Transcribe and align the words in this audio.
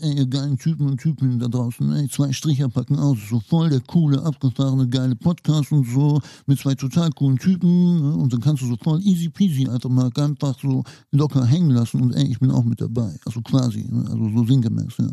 ey, 0.00 0.18
ihr 0.18 0.26
geilen 0.26 0.58
Typen 0.58 0.86
und 0.86 1.00
Typen 1.00 1.38
da 1.38 1.48
draußen, 1.48 1.92
ey, 1.92 2.08
zwei 2.08 2.32
Stricher 2.32 2.68
packen 2.68 2.98
aus, 2.98 3.18
so 3.28 3.40
voll 3.40 3.70
der 3.70 3.80
coole, 3.80 4.22
abgefahrene, 4.22 4.88
geile 4.88 5.16
Podcast 5.16 5.72
und 5.72 5.86
so, 5.86 6.20
mit 6.46 6.58
zwei 6.58 6.74
total 6.74 7.10
coolen 7.10 7.38
Typen, 7.38 8.00
ne? 8.00 8.14
und 8.14 8.32
dann 8.32 8.40
kannst 8.40 8.62
du 8.62 8.66
so 8.66 8.76
voll 8.82 9.00
easy 9.02 9.28
peasy 9.28 9.68
einfach 9.68 9.90
mal 9.90 10.10
einfach 10.16 10.58
so 10.60 10.84
locker 11.12 11.44
hängen 11.44 11.70
lassen 11.70 12.00
und 12.00 12.14
ey, 12.14 12.26
ich 12.26 12.38
bin 12.38 12.50
auch 12.50 12.64
mit 12.64 12.80
dabei, 12.80 13.14
also 13.26 13.40
quasi, 13.42 13.86
ne? 13.90 14.04
also 14.10 14.28
so 14.30 14.44
sinngemäß, 14.44 14.94
ja. 14.98 15.08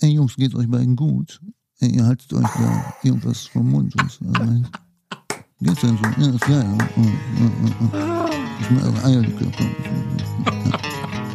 Ey, 0.00 0.14
Jungs, 0.14 0.36
geht's 0.36 0.54
euch 0.54 0.68
beiden 0.68 0.96
gut? 0.96 1.40
Ey, 1.80 1.90
ihr 1.90 2.04
haltet 2.04 2.32
euch 2.32 2.48
da 2.58 2.94
irgendwas 3.02 3.46
vom 3.46 3.70
Mund. 3.70 3.94
Was, 3.96 4.18
also, 4.22 4.62
geht's 5.60 5.80
denn 5.80 5.98
so? 5.98 6.20
Ja, 6.20 6.30
ist 6.30 6.40
geil. 6.40 6.78
Ja, 6.78 6.88
ja, 7.92 7.98
ja, 7.98 8.30
Ich 8.60 8.70
meine, 8.70 8.86
eure 8.86 9.04
Eierlikör. 9.04 9.52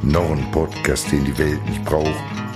Noch 0.06 0.30
ein 0.30 0.52
Podcast, 0.52 1.12
den 1.12 1.26
die 1.26 1.36
Welt 1.40 1.66
nicht 1.68 1.84
braucht. 1.84 2.14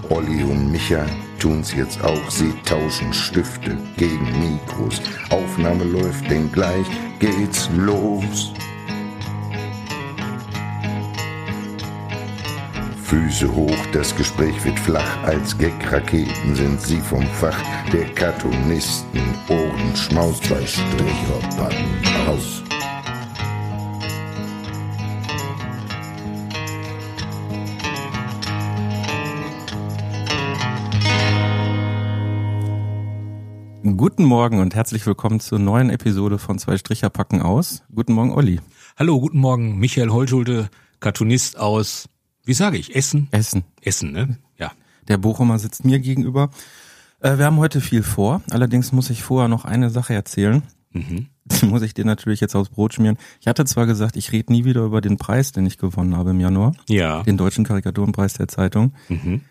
Olli 0.09 0.43
und 0.43 0.71
Micha 0.71 1.03
tun's 1.39 1.73
jetzt 1.73 1.99
auch. 2.03 2.29
Sie 2.29 2.53
tauschen 2.63 3.11
Stifte 3.11 3.75
gegen 3.97 4.27
Mikros. 4.39 5.01
Aufnahme 5.31 5.83
läuft, 5.83 6.29
denn 6.29 6.51
gleich 6.51 6.85
geht's 7.17 7.67
los. 7.75 8.53
Füße 13.03 13.51
hoch, 13.51 13.85
das 13.93 14.15
Gespräch 14.15 14.63
wird 14.63 14.77
flach. 14.77 15.23
Als 15.23 15.57
Gag-Raketen 15.57 16.53
sind 16.53 16.79
sie 16.79 17.01
vom 17.01 17.25
Fach 17.41 17.59
der 17.91 18.05
Cartoonisten. 18.13 19.23
Ohrenschmaus 19.49 20.39
bei 20.41 20.63
Stricherpatten 20.67 22.27
aus. 22.27 22.68
Guten 33.99 34.23
Morgen 34.23 34.61
und 34.61 34.75
herzlich 34.75 35.05
willkommen 35.05 35.41
zur 35.41 35.59
neuen 35.59 35.89
Episode 35.89 36.37
von 36.37 36.57
Zwei 36.57 36.77
Stricher 36.77 37.09
packen 37.09 37.41
aus. 37.41 37.83
Guten 37.93 38.13
Morgen, 38.13 38.31
Olli. 38.31 38.61
Hallo, 38.97 39.19
guten 39.19 39.39
Morgen, 39.39 39.77
Michael 39.77 40.09
Holschulte, 40.11 40.69
Cartoonist 41.01 41.59
aus, 41.59 42.07
wie 42.45 42.53
sage 42.53 42.77
ich, 42.77 42.95
Essen? 42.95 43.27
Essen. 43.31 43.65
Essen, 43.81 44.13
ne? 44.13 44.37
Ja. 44.57 44.71
Der 45.09 45.17
Bochumer 45.17 45.59
sitzt 45.59 45.83
mir 45.83 45.99
gegenüber. 45.99 46.49
Äh, 47.19 47.39
wir 47.39 47.45
haben 47.45 47.57
heute 47.57 47.81
viel 47.81 48.01
vor. 48.01 48.41
Allerdings 48.51 48.93
muss 48.93 49.09
ich 49.09 49.21
vorher 49.21 49.49
noch 49.49 49.65
eine 49.65 49.89
Sache 49.89 50.13
erzählen. 50.13 50.63
Mhm. 50.93 51.27
Die 51.43 51.65
muss 51.65 51.81
ich 51.81 51.93
dir 51.93 52.05
natürlich 52.05 52.39
jetzt 52.39 52.55
aufs 52.55 52.69
Brot 52.69 52.93
schmieren. 52.93 53.17
Ich 53.41 53.47
hatte 53.47 53.65
zwar 53.65 53.85
gesagt, 53.85 54.15
ich 54.15 54.31
rede 54.31 54.53
nie 54.53 54.63
wieder 54.63 54.85
über 54.85 55.01
den 55.01 55.17
Preis, 55.17 55.51
den 55.51 55.65
ich 55.65 55.77
gewonnen 55.77 56.15
habe 56.15 56.29
im 56.29 56.39
Januar. 56.39 56.73
Ja. 56.87 57.23
Den 57.23 57.35
Deutschen 57.35 57.65
Karikaturenpreis 57.65 58.35
der 58.35 58.47
Zeitung. 58.47 58.93
Mhm. 59.09 59.41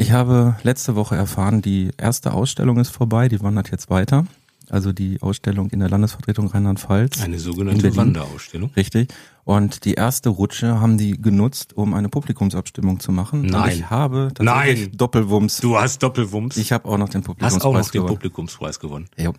Ich 0.00 0.12
habe 0.12 0.54
letzte 0.62 0.94
Woche 0.94 1.16
erfahren, 1.16 1.60
die 1.60 1.90
erste 1.98 2.32
Ausstellung 2.32 2.78
ist 2.78 2.90
vorbei, 2.90 3.28
die 3.28 3.42
wandert 3.42 3.70
jetzt 3.72 3.90
weiter. 3.90 4.24
Also 4.70 4.92
die 4.92 5.20
Ausstellung 5.22 5.70
in 5.70 5.80
der 5.80 5.88
Landesvertretung 5.88 6.46
Rheinland-Pfalz. 6.46 7.20
Eine 7.22 7.34
In 7.34 7.40
sogenannte. 7.40 7.96
Wanderausstellung. 7.96 8.70
Richtig. 8.76 9.12
Und 9.44 9.84
die 9.86 9.94
erste 9.94 10.28
Rutsche 10.28 10.78
haben 10.80 10.98
die 10.98 11.20
genutzt, 11.20 11.74
um 11.76 11.94
eine 11.94 12.08
Publikumsabstimmung 12.10 13.00
zu 13.00 13.10
machen. 13.10 13.40
Und 13.40 13.50
Nein. 13.50 13.72
ich 13.78 13.90
habe 13.90 14.28
Nein. 14.38 14.90
Doppelwumms. 14.94 15.56
Du 15.58 15.76
hast 15.78 16.02
Doppelwumms. 16.02 16.58
Ich 16.58 16.70
habe 16.70 16.86
auch 16.86 16.98
noch 16.98 17.08
den 17.08 17.22
hast 17.22 17.26
Publikumspreis 17.26 17.64
auch 17.64 17.72
noch 17.72 17.90
den 17.90 17.92
gewonnen. 17.92 18.14
Publikumspreis 18.14 18.78
gewonnen. 18.78 19.08
Jo. 19.16 19.32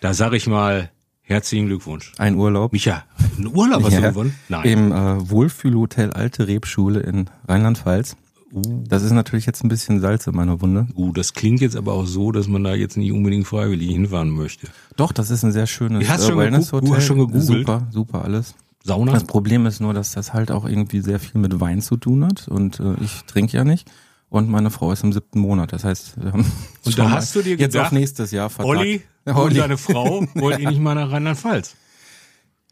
Da 0.00 0.12
sage 0.14 0.36
ich 0.36 0.46
mal, 0.48 0.90
herzlichen 1.22 1.66
Glückwunsch. 1.68 2.12
Ein 2.18 2.34
Urlaub. 2.34 2.72
Micha, 2.72 3.04
einen 3.38 3.46
Urlaub 3.54 3.84
hast 3.84 3.92
Ja. 3.92 4.00
du 4.00 4.08
gewonnen? 4.08 4.34
Nein. 4.48 4.64
Im 4.64 4.92
äh, 4.92 5.30
Wohlfühlhotel 5.30 6.10
Alte 6.12 6.48
Rebschule 6.48 7.00
in 7.00 7.30
Rheinland-Pfalz. 7.48 8.16
Das 8.54 9.02
ist 9.02 9.12
natürlich 9.12 9.46
jetzt 9.46 9.64
ein 9.64 9.68
bisschen 9.68 10.00
Salz 10.00 10.26
in 10.26 10.34
meiner 10.36 10.60
Wunde. 10.60 10.86
Uh, 10.94 11.12
das 11.12 11.32
klingt 11.32 11.62
jetzt 11.62 11.74
aber 11.74 11.94
auch 11.94 12.04
so, 12.04 12.32
dass 12.32 12.48
man 12.48 12.62
da 12.62 12.74
jetzt 12.74 12.98
nicht 12.98 13.10
unbedingt 13.10 13.46
freiwillig 13.46 13.90
hinfahren 13.90 14.28
möchte. 14.30 14.66
Doch, 14.96 15.12
das 15.12 15.30
ist 15.30 15.42
ein 15.42 15.52
sehr 15.52 15.66
schönes 15.66 16.06
hast 16.08 16.28
äh, 16.28 16.36
Wellness-Hotel. 16.36 16.88
du 16.88 16.96
hast 16.96 17.06
schon 17.06 17.18
gegoogelt. 17.18 17.44
Super, 17.46 17.86
super 17.90 18.24
alles. 18.24 18.54
Sauna? 18.84 19.12
Das 19.12 19.24
Problem 19.24 19.64
ist 19.64 19.80
nur, 19.80 19.94
dass 19.94 20.12
das 20.12 20.34
halt 20.34 20.50
auch 20.50 20.66
irgendwie 20.66 21.00
sehr 21.00 21.18
viel 21.18 21.40
mit 21.40 21.60
Wein 21.60 21.80
zu 21.80 21.96
tun 21.96 22.24
hat 22.26 22.46
und 22.48 22.78
äh, 22.80 22.94
ich 23.00 23.22
trinke 23.26 23.56
ja 23.56 23.64
nicht. 23.64 23.90
Und 24.28 24.48
meine 24.50 24.70
Frau 24.70 24.92
ist 24.92 25.04
im 25.04 25.12
siebten 25.12 25.40
Monat. 25.40 25.72
Das 25.72 25.84
heißt, 25.84 26.22
wir 26.22 26.32
haben 26.32 26.44
Und 26.84 26.98
da 26.98 27.10
hast 27.10 27.34
du 27.34 27.42
dir 27.42 27.56
jetzt 27.56 27.72
gedacht, 27.72 27.86
auf 27.86 27.92
nächstes 27.92 28.30
Jahr 28.32 28.50
vertagt. 28.50 28.78
Olli 28.78 29.02
Ja, 29.26 29.34
und 29.34 29.40
Olli. 29.42 29.54
deine 29.56 29.78
Frau 29.78 30.26
wollt 30.34 30.58
ihr 30.58 30.68
nicht 30.70 30.80
mal 30.80 30.94
nach 30.94 31.10
Rheinland-Pfalz? 31.10 31.76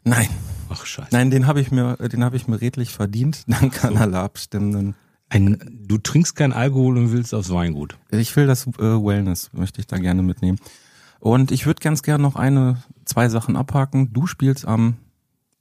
Nein, 0.03 0.27
Ach, 0.69 0.85
scheiße. 0.85 1.09
nein, 1.11 1.29
den 1.31 1.45
habe 1.47 1.61
ich 1.61 1.71
mir, 1.71 1.95
den 1.97 2.23
habe 2.23 2.35
ich 2.35 2.47
mir 2.47 2.59
redlich 2.61 2.89
verdient, 2.91 3.43
dank 3.47 3.83
an 3.83 3.97
alle 3.97 4.19
Abstimmenden. 4.19 4.95
Ein, 5.31 5.57
du 5.87 5.97
trinkst 5.97 6.35
kein 6.35 6.51
Alkohol 6.51 6.97
und 6.97 7.13
willst 7.13 7.33
aufs 7.33 7.49
Weingut. 7.51 7.97
Ich 8.11 8.35
will 8.35 8.47
das 8.47 8.67
äh, 8.67 8.81
Wellness, 8.81 9.49
möchte 9.53 9.79
ich 9.79 9.87
da 9.87 9.97
gerne 9.97 10.23
mitnehmen. 10.23 10.59
Und 11.21 11.51
ich 11.51 11.65
würde 11.65 11.79
ganz 11.81 12.03
gerne 12.03 12.21
noch 12.21 12.35
eine, 12.35 12.83
zwei 13.05 13.29
Sachen 13.29 13.55
abhaken. 13.55 14.11
Du 14.11 14.27
spielst 14.27 14.67
am 14.67 14.97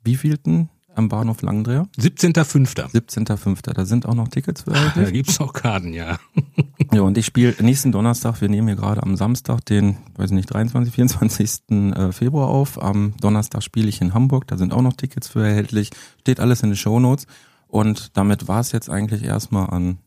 wievielten? 0.03 0.71
Am 0.97 1.09
Bahnhof 1.09 1.41
Langdreher? 1.43 1.87
17.05. 2.01 2.91
17.05. 2.93 3.73
Da 3.73 3.85
sind 3.85 4.07
auch 4.07 4.15
noch 4.15 4.27
Tickets 4.27 4.63
für 4.63 4.71
Da 4.71 4.77
erhältlich. 4.87 5.13
gibt's 5.13 5.39
noch 5.39 5.53
Karten, 5.53 5.93
ja. 5.93 6.19
Ja, 6.93 7.03
und 7.03 7.17
ich 7.17 7.27
spiele 7.27 7.55
nächsten 7.61 7.93
Donnerstag, 7.93 8.41
wir 8.41 8.49
nehmen 8.49 8.67
hier 8.67 8.77
gerade 8.77 9.05
am 9.05 9.15
Samstag 9.15 9.65
den, 9.67 9.99
weiß 10.17 10.33
nicht, 10.33 10.53
23., 10.53 10.93
24. 10.93 11.61
äh, 11.71 12.11
Februar 12.11 12.49
auf. 12.49 12.83
Am 12.83 13.15
Donnerstag 13.21 13.63
spiele 13.63 13.89
ich 13.89 14.01
in 14.01 14.13
Hamburg, 14.13 14.49
da 14.49 14.59
sind 14.59 14.73
auch 14.73 14.83
noch 14.83 14.95
Tickets 14.95 15.29
für 15.29 15.47
erhältlich. 15.47 15.91
Steht 16.23 16.41
alles 16.41 16.65
in 16.65 16.71
den 16.71 16.77
Shownotes. 16.77 17.29
Und 17.71 18.17
damit 18.17 18.49
war 18.49 18.61
es 18.61 18.73
jetzt 18.73 18.91
eigentlich 18.91 19.23
erstmal 19.23 19.71
an, 19.71 19.99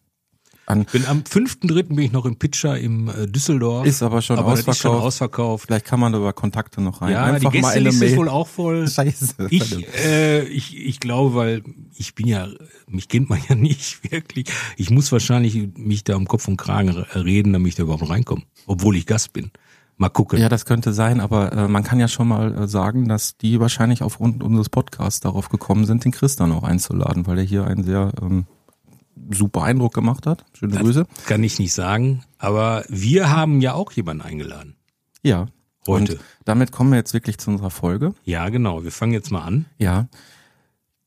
an 0.66 0.85
Bin 0.91 1.06
am 1.06 1.22
5.3. 1.22 1.84
bin 1.84 2.00
ich 2.00 2.12
noch 2.12 2.25
im 2.25 2.38
Pitcher 2.38 2.78
im 2.78 3.09
äh, 3.09 3.28
Düsseldorf. 3.28 3.85
ist 3.85 4.01
aber 4.01 4.22
schon 4.22 4.38
aber 4.38 4.51
das 4.51 4.59
ist 4.59 4.66
schon 4.66 4.91
ausverkauft. 4.91 5.06
ausverkauft. 5.06 5.66
Vielleicht 5.68 5.85
kann 5.85 6.00
man 6.00 6.13
da 6.13 6.19
über 6.19 6.34
Kontakte 6.34 6.81
noch 6.81 7.02
rein. 7.02 7.12
Ja, 7.12 7.23
Einfach 7.23 7.52
die 7.52 7.59
Gästeliste 7.59 8.06
ist 8.06 8.18
wohl 8.18 8.29
auch 8.29 8.47
voll. 8.47 8.88
Scheiße. 8.90 9.47
Ich, 9.50 9.88
äh, 10.06 10.44
ich, 10.44 10.78
ich 10.78 11.00
glaube, 11.00 11.35
weil 11.35 11.63
ich 11.96 12.16
bin 12.16 12.28
ja, 12.28 12.47
mich 12.88 13.07
kennt 13.07 13.29
man 13.29 13.40
ja 13.47 13.56
nicht 13.56 14.12
wirklich. 14.12 14.47
Ich 14.78 14.90
muss 14.90 15.12
wahrscheinlich 15.12 15.69
mich 15.78 16.03
da 16.03 16.16
um 16.16 16.28
Kopf 16.28 16.47
und 16.47 16.57
Kragen 16.57 16.90
reden, 16.90 17.53
damit 17.53 17.69
ich 17.69 17.75
da 17.75 17.84
überhaupt 17.84 18.09
reinkomme. 18.09 18.44
Obwohl 18.66 18.96
ich 18.96 19.06
Gast 19.06 19.34
bin. 19.34 19.52
Mal 19.98 20.09
gucken. 20.09 20.40
Ja, 20.40 20.50
das 20.50 20.66
könnte 20.66 20.92
sein, 20.92 21.20
aber 21.20 21.54
äh, 21.54 21.68
man 21.68 21.84
kann 21.84 22.00
ja 22.00 22.08
schon 22.08 22.28
mal 22.28 22.64
äh, 22.64 22.68
sagen, 22.68 23.08
dass 23.08 23.38
die 23.38 23.59
wahrscheinlich 23.59 24.02
aufgrund 24.02 24.44
unseres 24.44 24.70
Podcasts 24.70 25.20
darauf 25.20 25.50
gekommen 25.50 25.86
sind, 25.86 26.04
den 26.04 26.12
Chris 26.12 26.36
dann 26.36 26.52
auch 26.52 26.64
einzuladen, 26.64 27.28
weil 27.28 27.38
er 27.38 27.44
hier 27.44 27.68
einen 27.68 27.84
sehr 27.84 28.12
ähm, 28.22 28.46
super 29.32 29.64
Eindruck 29.64 29.94
gemacht 29.94 30.26
hat. 30.26 30.46
Schöne 30.53 30.78
Grüße. 30.78 31.06
Kann 31.28 31.44
ich 31.44 31.59
nicht 31.59 31.74
sagen. 31.74 32.24
Aber 32.38 32.84
wir 32.90 33.30
haben 33.30 33.62
ja 33.62 33.74
auch 33.74 33.92
jemanden 33.92 34.24
eingeladen. 34.24 34.76
Ja. 35.22 35.48
Heute. 35.88 36.14
Und 36.14 36.22
damit 36.46 36.72
kommen 36.72 36.92
wir 36.92 36.98
jetzt 36.98 37.14
wirklich 37.14 37.38
zu 37.38 37.52
unserer 37.52 37.70
Folge. 37.70 38.14
Ja, 38.24 38.50
genau. 38.50 38.84
Wir 38.84 38.92
fangen 38.92 39.14
jetzt 39.14 39.32
mal 39.32 39.44
an. 39.44 39.66
Ja. 39.78 40.08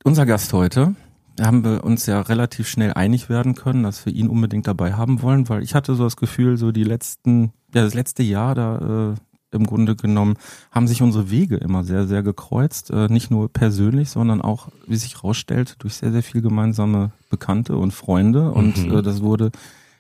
Unser 0.05 0.27
Gast 0.27 0.53
heute, 0.53 0.95
da 1.37 1.47
haben 1.47 1.65
wir 1.65 1.85
uns 1.85 2.07
ja 2.07 2.21
relativ 2.21 2.69
schnell 2.69 2.93
einig 2.93 3.29
werden 3.29 3.55
können, 3.55 3.83
dass 3.83 4.07
wir 4.07 4.13
ihn 4.13 4.29
unbedingt 4.29 4.67
dabei 4.67 4.95
haben 4.95 5.23
wollen, 5.23 5.49
weil 5.49 5.63
ich 5.63 5.75
hatte 5.75 5.95
so 5.95 6.05
das 6.05 6.17
Gefühl, 6.17 6.57
so 6.57 6.73
die 6.73 6.85
letzten, 6.85 7.53
ja, 7.75 7.83
das 7.83 7.95
letzte 7.95 8.23
Jahr 8.23 8.55
da 8.55 9.13
äh, 9.13 9.57
im 9.57 9.65
Grunde 9.67 9.97
genommen 9.97 10.35
haben 10.71 10.89
sich 10.89 11.03
unsere 11.03 11.31
Wege 11.31 11.57
immer 11.57 11.85
sehr, 11.85 12.07
sehr 12.07 12.23
gekreuzt. 12.23 12.91
Äh, 12.91 13.07
nicht 13.09 13.31
nur 13.31 13.51
persönlich, 13.53 14.11
sondern 14.11 14.43
auch, 14.43 14.69
wie 14.87 14.97
sich 14.97 15.23
rausstellt, 15.23 15.77
durch 15.79 15.95
sehr, 15.95 16.13
sehr 16.13 16.23
viel 16.23 16.43
gemeinsame 16.43 17.13
Bekannte 17.31 17.77
und 17.77 17.93
Freunde. 17.93 18.51
Und 18.53 18.77
Mhm. 18.87 18.99
äh, 18.99 19.03
das 19.03 19.23
wurde 19.23 19.51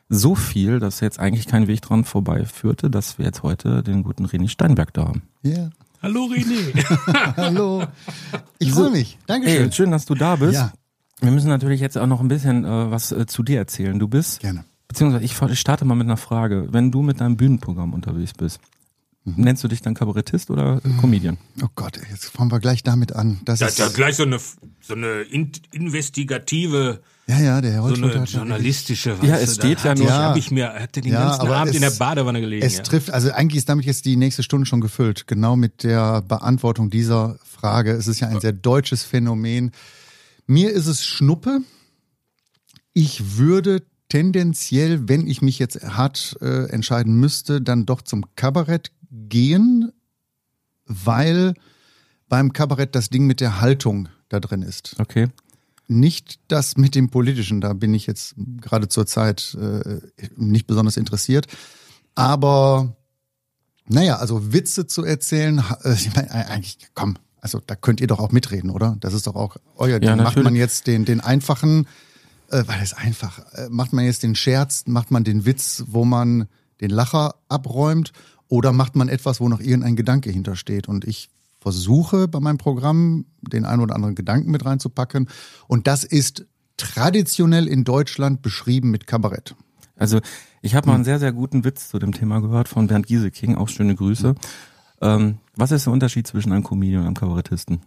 so 0.08 0.34
viel, 0.34 0.78
dass 0.78 1.00
jetzt 1.00 1.18
eigentlich 1.18 1.46
kein 1.46 1.66
Weg 1.68 1.80
dran 1.82 2.04
vorbeiführte, 2.04 2.90
dass 2.90 3.18
wir 3.18 3.24
jetzt 3.26 3.42
heute 3.42 3.82
den 3.82 4.02
guten 4.02 4.26
René 4.26 4.48
Steinberg 4.48 4.92
da 4.94 5.06
haben. 5.08 5.22
Ja, 5.42 5.70
Hallo 6.02 6.24
René. 6.26 7.34
hallo. 7.36 7.84
Ich 8.58 8.72
freue 8.72 8.90
mich. 8.90 9.18
Dankeschön. 9.26 9.62
Hey, 9.62 9.72
schön, 9.72 9.90
dass 9.90 10.04
du 10.04 10.14
da 10.14 10.36
bist. 10.36 10.54
Ja, 10.54 10.72
Wir 11.20 11.30
müssen 11.30 11.48
natürlich 11.48 11.80
jetzt 11.80 11.96
auch 11.96 12.06
noch 12.06 12.20
ein 12.20 12.28
bisschen 12.28 12.64
äh, 12.64 12.90
was 12.90 13.10
äh, 13.12 13.26
zu 13.26 13.42
dir 13.42 13.58
erzählen. 13.58 13.98
Du 13.98 14.06
bist, 14.06 14.40
gerne. 14.40 14.64
Beziehungsweise 14.88 15.24
ich 15.24 15.58
starte 15.58 15.84
mal 15.84 15.94
mit 15.94 16.06
einer 16.06 16.16
Frage. 16.16 16.68
Wenn 16.70 16.90
du 16.90 17.02
mit 17.02 17.20
deinem 17.20 17.36
Bühnenprogramm 17.36 17.92
unterwegs 17.94 18.32
bist, 18.34 18.60
Mhm. 19.28 19.42
nennst 19.42 19.64
du 19.64 19.68
dich 19.68 19.82
dann 19.82 19.94
Kabarettist 19.94 20.50
oder 20.52 20.76
äh, 20.84 20.88
Comedian? 21.00 21.36
Oh 21.60 21.66
Gott, 21.74 21.98
jetzt 22.12 22.26
fangen 22.26 22.52
wir 22.52 22.60
gleich 22.60 22.84
damit 22.84 23.12
an. 23.12 23.40
Das 23.44 23.58
Das 23.58 23.70
ist, 23.72 23.78
ja 23.80 23.88
gleich 23.88 24.14
so 24.14 24.22
eine, 24.22 24.38
so 24.80 24.94
eine 24.94 25.22
in, 25.22 25.50
investigative, 25.72 27.00
ja, 27.26 27.40
ja, 27.40 27.60
der 27.60 27.72
Herr 27.72 27.82
so 27.88 27.94
eine 27.94 28.20
hat 28.20 28.28
journalistische. 28.30 29.16
Ja, 29.22 29.36
es 29.38 29.56
steht 29.56 29.78
da 29.84 29.88
ja 29.88 29.94
nur- 29.96 30.04
Ich, 30.04 30.10
Ja. 30.10 30.22
hab 30.28 30.36
ich 30.36 30.50
mir, 30.52 30.72
hatte 30.74 31.00
den 31.00 31.12
Ja, 31.12 31.30
ganzen 31.30 31.48
Abend 31.50 31.74
in 31.74 31.82
es- 31.82 31.92
der 31.94 31.98
Badewanne 31.98 32.40
gelegen. 32.40 32.64
Es 32.64 32.76
ja. 32.76 32.82
trifft, 32.84 33.10
also 33.10 33.32
eigentlich 33.32 33.58
ist 33.58 33.68
damit 33.68 33.84
jetzt 33.84 34.04
die 34.04 34.14
nächste 34.16 34.44
Stunde 34.44 34.64
schon 34.64 34.80
gefüllt. 34.80 35.26
Genau 35.26 35.56
mit 35.56 35.82
der 35.82 36.22
Beantwortung 36.22 36.88
dieser 36.90 37.36
Frage. 37.44 37.90
Es 37.90 38.06
ist 38.06 38.20
ja 38.20 38.28
ein 38.28 38.40
sehr 38.40 38.52
deutsches 38.52 39.02
Phänomen. 39.02 39.72
Mir 40.46 40.70
ist 40.70 40.86
es 40.86 41.04
Schnuppe. 41.04 41.62
Ich 42.92 43.36
würde 43.38 43.82
tendenziell, 44.08 45.08
wenn 45.08 45.26
ich 45.26 45.42
mich 45.42 45.58
jetzt 45.58 45.82
hart 45.82 46.36
äh, 46.40 46.68
entscheiden 46.70 47.18
müsste, 47.18 47.60
dann 47.60 47.86
doch 47.86 48.02
zum 48.02 48.24
Kabarett 48.36 48.92
gehen, 49.10 49.92
weil 50.86 51.54
beim 52.28 52.52
Kabarett 52.52 52.94
das 52.94 53.10
Ding 53.10 53.26
mit 53.26 53.40
der 53.40 53.60
Haltung 53.60 54.08
da 54.28 54.40
drin 54.40 54.62
ist. 54.62 54.96
Okay. 54.98 55.28
nicht 55.88 56.40
das 56.48 56.76
mit 56.76 56.94
dem 56.94 57.10
Politischen, 57.10 57.60
da 57.60 57.72
bin 57.72 57.94
ich 57.94 58.06
jetzt 58.06 58.34
gerade 58.60 58.88
zur 58.88 59.06
Zeit 59.06 59.56
äh, 59.60 60.00
nicht 60.36 60.66
besonders 60.66 60.96
interessiert. 60.96 61.46
Aber 62.14 62.96
naja, 63.88 64.16
also 64.16 64.52
Witze 64.52 64.86
zu 64.86 65.04
erzählen, 65.04 65.62
äh, 65.84 65.94
ich 65.94 66.14
meine, 66.14 66.30
eigentlich, 66.30 66.78
komm, 66.94 67.16
also 67.40 67.60
da 67.64 67.76
könnt 67.76 68.00
ihr 68.00 68.08
doch 68.08 68.18
auch 68.18 68.32
mitreden, 68.32 68.70
oder? 68.70 68.96
Das 69.00 69.14
ist 69.14 69.26
doch 69.26 69.36
auch 69.36 69.56
euer 69.76 70.00
Ding. 70.00 70.08
Ja, 70.08 70.16
macht 70.16 70.42
man 70.42 70.56
jetzt 70.56 70.86
den, 70.88 71.04
den 71.04 71.20
einfachen, 71.20 71.86
äh, 72.50 72.64
weil 72.66 72.82
es 72.82 72.92
einfach, 72.92 73.40
äh, 73.52 73.68
macht 73.70 73.92
man 73.92 74.04
jetzt 74.04 74.22
den 74.22 74.34
Scherz, 74.34 74.84
macht 74.86 75.10
man 75.10 75.24
den 75.24 75.44
Witz, 75.46 75.84
wo 75.88 76.04
man 76.04 76.48
den 76.80 76.90
Lacher 76.90 77.34
abräumt, 77.48 78.12
oder 78.48 78.72
macht 78.72 78.94
man 78.94 79.08
etwas, 79.08 79.40
wo 79.40 79.48
noch 79.48 79.60
irgendein 79.60 79.96
Gedanke 79.96 80.30
hintersteht? 80.30 80.88
Und 80.88 81.04
ich 81.04 81.30
versuche 81.58 82.28
bei 82.28 82.38
meinem 82.38 82.58
Programm 82.58 83.26
den 83.40 83.64
einen 83.64 83.82
oder 83.82 83.96
anderen 83.96 84.14
Gedanken 84.14 84.52
mit 84.52 84.64
reinzupacken. 84.64 85.28
Und 85.66 85.86
das 85.88 86.04
ist 86.04 86.46
traditionell 86.76 87.66
in 87.66 87.82
Deutschland 87.84 88.42
beschrieben 88.42 88.90
mit 88.90 89.06
Kabarett. 89.06 89.56
Also 89.96 90.20
ich 90.62 90.74
habe 90.74 90.88
mal 90.88 90.94
einen 90.94 91.04
sehr, 91.04 91.18
sehr 91.18 91.32
guten 91.32 91.64
Witz 91.64 91.88
zu 91.88 91.98
dem 91.98 92.12
Thema 92.12 92.40
gehört 92.40 92.68
von 92.68 92.86
Bernd 92.86 93.06
Gieseking, 93.06 93.56
auch 93.56 93.68
schöne 93.68 93.94
Grüße. 93.94 94.34
Ähm, 95.00 95.38
was 95.56 95.72
ist 95.72 95.86
der 95.86 95.92
Unterschied 95.92 96.26
zwischen 96.26 96.52
einem 96.52 96.62
Comedian 96.62 97.00
und 97.00 97.06
einem 97.06 97.16
Kabarettisten? 97.16 97.80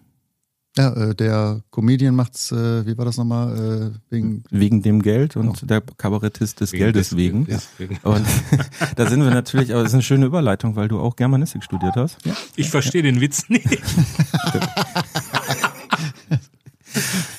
Ja, 0.79 0.93
äh, 0.93 1.13
der 1.13 1.61
Comedian 1.71 2.15
macht's, 2.15 2.53
äh, 2.53 2.85
wie 2.85 2.97
war 2.97 3.03
das 3.03 3.17
nochmal, 3.17 3.91
äh, 3.91 4.13
wegen 4.13 4.43
Wegen 4.49 4.81
dem 4.81 5.01
Geld 5.01 5.35
und 5.35 5.69
der 5.69 5.81
Kabarettist 5.81 6.61
des 6.61 6.71
Geldes 6.71 7.09
des- 7.09 7.17
wegen. 7.17 7.45
deswegen. 7.45 7.97
Und 8.03 8.25
da 8.95 9.09
sind 9.09 9.21
wir 9.21 9.29
natürlich, 9.29 9.71
aber 9.73 9.81
es 9.81 9.87
ist 9.89 9.93
eine 9.95 10.03
schöne 10.03 10.25
Überleitung, 10.27 10.77
weil 10.77 10.87
du 10.87 10.99
auch 11.01 11.17
Germanistik 11.17 11.65
studiert 11.65 11.97
hast. 11.97 12.17
Ich 12.55 12.69
verstehe 12.69 13.01
den 13.03 13.19
Witz 13.19 13.49
nicht. 13.49 13.67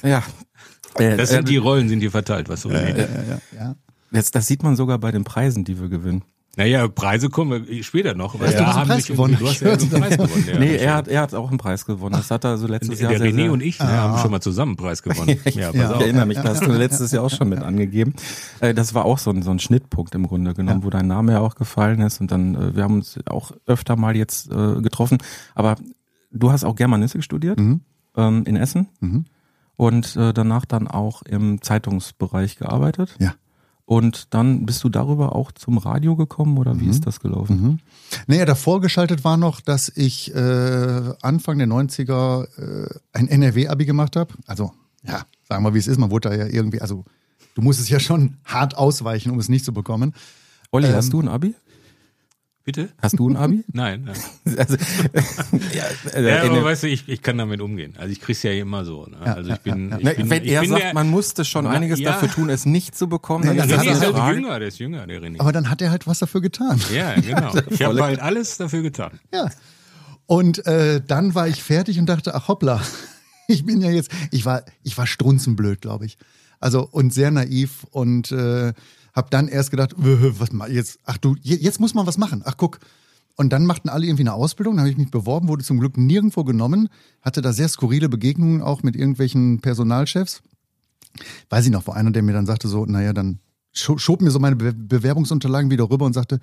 Ja. 0.03 0.23
Äh, 0.97 1.17
Das 1.17 1.31
äh, 1.31 1.35
sind 1.37 1.49
die 1.49 1.57
Rollen, 1.57 1.89
sind 1.89 2.01
hier 2.01 2.11
verteilt, 2.11 2.49
was 2.49 2.63
so 2.63 2.71
äh, 2.71 3.07
ja. 3.57 3.75
jetzt, 4.13 4.35
das 4.35 4.47
sieht 4.47 4.63
man 4.63 4.77
sogar 4.77 4.99
bei 4.99 5.11
den 5.13 5.25
Preisen, 5.25 5.65
die 5.65 5.79
wir 5.81 5.89
gewinnen. 5.89 6.23
Naja, 6.57 6.89
Preise 6.89 7.29
kommen 7.31 7.65
wir 7.69 7.83
später 7.85 8.15
noch. 8.15 8.39
Hast 8.41 8.55
du 8.55 8.59
da 8.59 8.75
haben 8.75 8.89
Preis 8.89 9.07
gewonnen? 9.07 9.37
Du 9.39 9.47
hast 9.49 9.61
ja 9.61 9.73
einen 9.73 9.89
Preis 9.89 10.17
gewonnen. 10.17 10.45
Ja, 10.53 10.59
nee, 10.59 10.77
er 10.77 10.95
hat, 10.95 11.07
er 11.09 11.21
hat 11.23 11.33
auch 11.35 11.49
einen 11.49 11.59
Preis 11.59 11.87
gewonnen. 11.87 12.17
Das 12.17 12.31
hat 12.31 12.45
er 12.45 12.59
so 12.59 12.67
letztes 12.67 12.99
der 12.99 13.11
Jahr 13.13 13.21
sehr, 13.21 13.31
René 13.31 13.35
sehr, 13.37 13.53
und 13.53 13.63
ich 13.63 13.79
ne, 13.79 13.87
haben 13.87 14.19
schon 14.19 14.33
mal 14.33 14.41
zusammen 14.41 14.71
einen 14.71 14.77
Preis 14.77 15.03
gewonnen. 15.03 15.39
Ja, 15.45 15.67
pass 15.71 15.75
Ja. 15.75 15.95
Ich 15.95 16.01
erinnere 16.03 16.27
mich, 16.27 16.37
das 16.39 16.59
hast 16.61 16.67
du 16.67 16.73
letztes 16.73 17.13
Jahr 17.13 17.23
auch 17.25 17.31
schon 17.31 17.49
mit 17.49 17.61
angegeben. 17.63 18.15
Äh, 18.61 18.75
Das 18.75 18.95
war 18.95 19.05
auch 19.05 19.19
so 19.19 19.31
ein, 19.31 19.43
so 19.43 19.51
ein 19.53 19.61
Schnittpunkt 19.61 20.15
im 20.17 20.27
Grunde 20.27 20.53
genommen, 20.55 20.83
wo 20.83 20.91
dein 20.91 21.07
Name 21.07 21.33
ja 21.33 21.41
auch 21.41 21.55
gefallen 21.55 22.01
ist. 22.01 22.21
Und 22.21 22.33
dann, 22.33 22.55
äh, 22.57 22.75
wir 22.77 22.83
haben 22.83 22.95
uns 22.95 23.19
auch 23.27 23.53
öfter 23.67 23.95
mal 23.97 24.17
jetzt 24.17 24.51
äh, 24.51 24.81
getroffen. 24.83 25.19
Aber 25.55 25.77
du 26.33 26.51
hast 26.51 26.65
auch 26.65 26.75
Germanistik 26.75 27.23
studiert 27.23 27.61
Mhm. 27.61 27.81
ähm, 28.17 28.43
in 28.45 28.57
Essen 28.57 28.89
Mhm. 29.01 29.25
und 29.77 30.17
äh, 30.17 30.33
danach 30.35 30.65
dann 30.65 30.89
auch 30.89 31.23
im 31.23 31.63
Zeitungsbereich 31.63 32.57
gearbeitet. 32.57 33.15
Ja. 33.21 33.35
Und 33.91 34.33
dann 34.35 34.67
bist 34.67 34.85
du 34.85 34.89
darüber 34.89 35.35
auch 35.35 35.51
zum 35.51 35.77
Radio 35.77 36.15
gekommen 36.15 36.59
oder 36.59 36.79
wie 36.79 36.87
ist 36.87 37.09
das 37.09 37.19
gelaufen? 37.19 37.61
Mhm. 37.61 37.79
Naja, 38.29 38.45
davor 38.45 38.81
geschaltet 38.81 39.25
war 39.25 39.37
noch, 39.37 39.61
dass 39.61 39.89
ich 39.89 40.33
äh, 40.33 41.13
Anfang 41.23 41.59
der 41.59 41.67
90er 41.67 42.85
äh, 42.85 42.89
ein 43.13 43.27
NRW-Abi 43.27 43.87
gemacht 43.87 44.15
habe. 44.15 44.33
Also, 44.47 44.71
ja, 45.03 45.23
sagen 45.49 45.65
wir, 45.65 45.75
wie 45.75 45.81
es 45.81 45.89
ist. 45.89 45.99
Man 45.99 46.13
wurde 46.13 46.29
da 46.29 46.37
ja 46.37 46.47
irgendwie, 46.47 46.81
also 46.81 47.05
du 47.57 47.63
musst 47.63 47.81
es 47.81 47.89
ja 47.89 47.99
schon 47.99 48.37
hart 48.45 48.77
ausweichen, 48.77 49.33
um 49.33 49.41
es 49.41 49.49
nicht 49.49 49.65
zu 49.65 49.73
bekommen. 49.75 50.15
Olli, 50.71 50.87
Ähm, 50.87 50.95
hast 50.95 51.13
du 51.13 51.21
ein 51.21 51.27
Abi? 51.27 51.57
Bitte? 52.63 52.91
Hast 53.01 53.19
du 53.19 53.29
ein 53.31 53.37
Abi? 53.37 53.65
Nein. 53.73 54.05
nein. 54.05 54.59
also, 54.59 54.77
ja, 55.73 55.85
äh, 56.13 56.29
Ja, 56.29 56.43
in 56.43 56.51
aber 56.51 56.65
weißt 56.65 56.83
du, 56.83 56.89
ich, 56.89 57.09
ich 57.09 57.23
kann 57.23 57.39
damit 57.39 57.63
umgehen. 57.63 57.95
Also 57.99 58.13
ich 58.13 58.21
krieg's 58.21 58.43
ja 58.43 58.53
immer 58.53 58.85
so. 58.85 59.07
Ne? 59.07 59.17
Ja, 59.25 59.35
also 59.35 59.51
ich 59.53 59.59
bin, 59.61 59.91
ja, 59.91 59.99
ich 60.11 60.17
bin, 60.17 60.31
wenn 60.31 60.45
ich 60.45 60.51
er 60.53 60.61
bin 60.61 60.71
sagt, 60.71 60.83
der, 60.83 60.95
man 60.95 61.09
musste 61.09 61.45
schon 61.47 61.65
Na, 61.65 61.71
einiges 61.71 62.01
ja. 62.01 62.13
dafür 62.13 62.29
tun, 62.31 62.51
es 62.51 62.67
nicht 62.67 62.97
zu 62.97 63.09
bekommen, 63.09 63.47
dann 63.47 63.57
Nee, 63.57 63.63
ist 63.63 63.73
hat 63.79 63.87
ist 63.87 64.03
er- 64.03 64.07
halt 64.09 64.15
Frage. 64.17 64.37
jünger, 64.37 64.59
der 64.59 64.69
ist 64.69 64.79
jünger, 64.79 65.07
der 65.07 65.23
René. 65.23 65.41
Aber 65.41 65.53
dann 65.53 65.71
hat 65.71 65.81
er 65.81 65.91
halt 65.91 66.07
was 66.07 66.19
dafür 66.19 66.43
getan. 66.43 66.79
Ja, 66.95 67.15
genau. 67.15 67.53
Ich 67.71 67.83
habe 67.83 68.03
halt 68.03 68.21
alles 68.21 68.59
dafür 68.59 68.83
getan. 68.83 69.19
Ja. 69.33 69.49
Und 70.27 70.65
äh, 70.67 71.01
dann 71.05 71.35
war 71.35 71.49
ich 71.49 71.63
fertig 71.63 71.99
und 71.99 72.07
dachte, 72.07 72.35
ach 72.35 72.49
hoppla, 72.49 72.83
ich 73.49 73.65
bin 73.65 73.81
ja 73.81 73.91
jetzt, 73.91 74.11
ich 74.31 74.45
war, 74.45 74.65
ich 74.83 74.97
war 74.99 75.07
strunzenblöd, 75.07 75.81
glaube 75.81 76.05
ich. 76.07 76.19
Also 76.61 76.87
und 76.91 77.13
sehr 77.15 77.31
naiv 77.31 77.85
und 77.91 78.31
äh, 78.33 78.75
habe 79.15 79.29
dann 79.31 79.49
erst 79.49 79.71
gedacht, 79.71 79.95
was 79.97 80.53
mal 80.53 80.71
jetzt? 80.71 80.99
Ach 81.05 81.19
du, 81.19 81.37
je- 81.43 81.57
jetzt 81.57 81.81
muss 81.81 81.95
man 81.95 82.07
was 82.07 82.19
machen. 82.19 82.43
Ach 82.45 82.57
guck. 82.57 82.79
Und 83.37 83.51
dann 83.53 83.65
machten 83.65 83.89
alle 83.89 84.05
irgendwie 84.07 84.23
eine 84.25 84.35
Ausbildung, 84.35 84.75
dann 84.75 84.81
habe 84.83 84.91
ich 84.91 84.99
mich 84.99 85.11
beworben, 85.11 85.49
wurde 85.49 85.65
zum 85.65 85.79
Glück 85.81 85.97
nirgendwo 85.97 86.45
genommen, 86.45 86.89
hatte 87.23 87.41
da 87.41 87.53
sehr 87.53 87.69
skurrile 87.69 88.09
Begegnungen 88.11 88.61
auch 88.61 88.83
mit 88.83 88.97
irgendwelchen 88.97 89.61
Personalchefs. 89.61 90.43
Weiß 91.49 91.65
ich 91.65 91.71
noch, 91.71 91.87
wo 91.87 91.93
einer, 91.93 92.11
der 92.11 92.23
mir 92.23 92.33
dann 92.33 92.47
sagte 92.47 92.69
so, 92.69 92.85
naja, 92.85 93.13
dann 93.13 93.39
scho- 93.75 93.99
schob 93.99 94.21
mir 94.21 94.31
so 94.31 94.39
meine 94.39 94.57
Be 94.57 94.73
Bewerbungsunterlagen 94.75 95.71
wieder 95.71 95.89
rüber 95.91 96.05
und 96.07 96.13
sagte, 96.13 96.39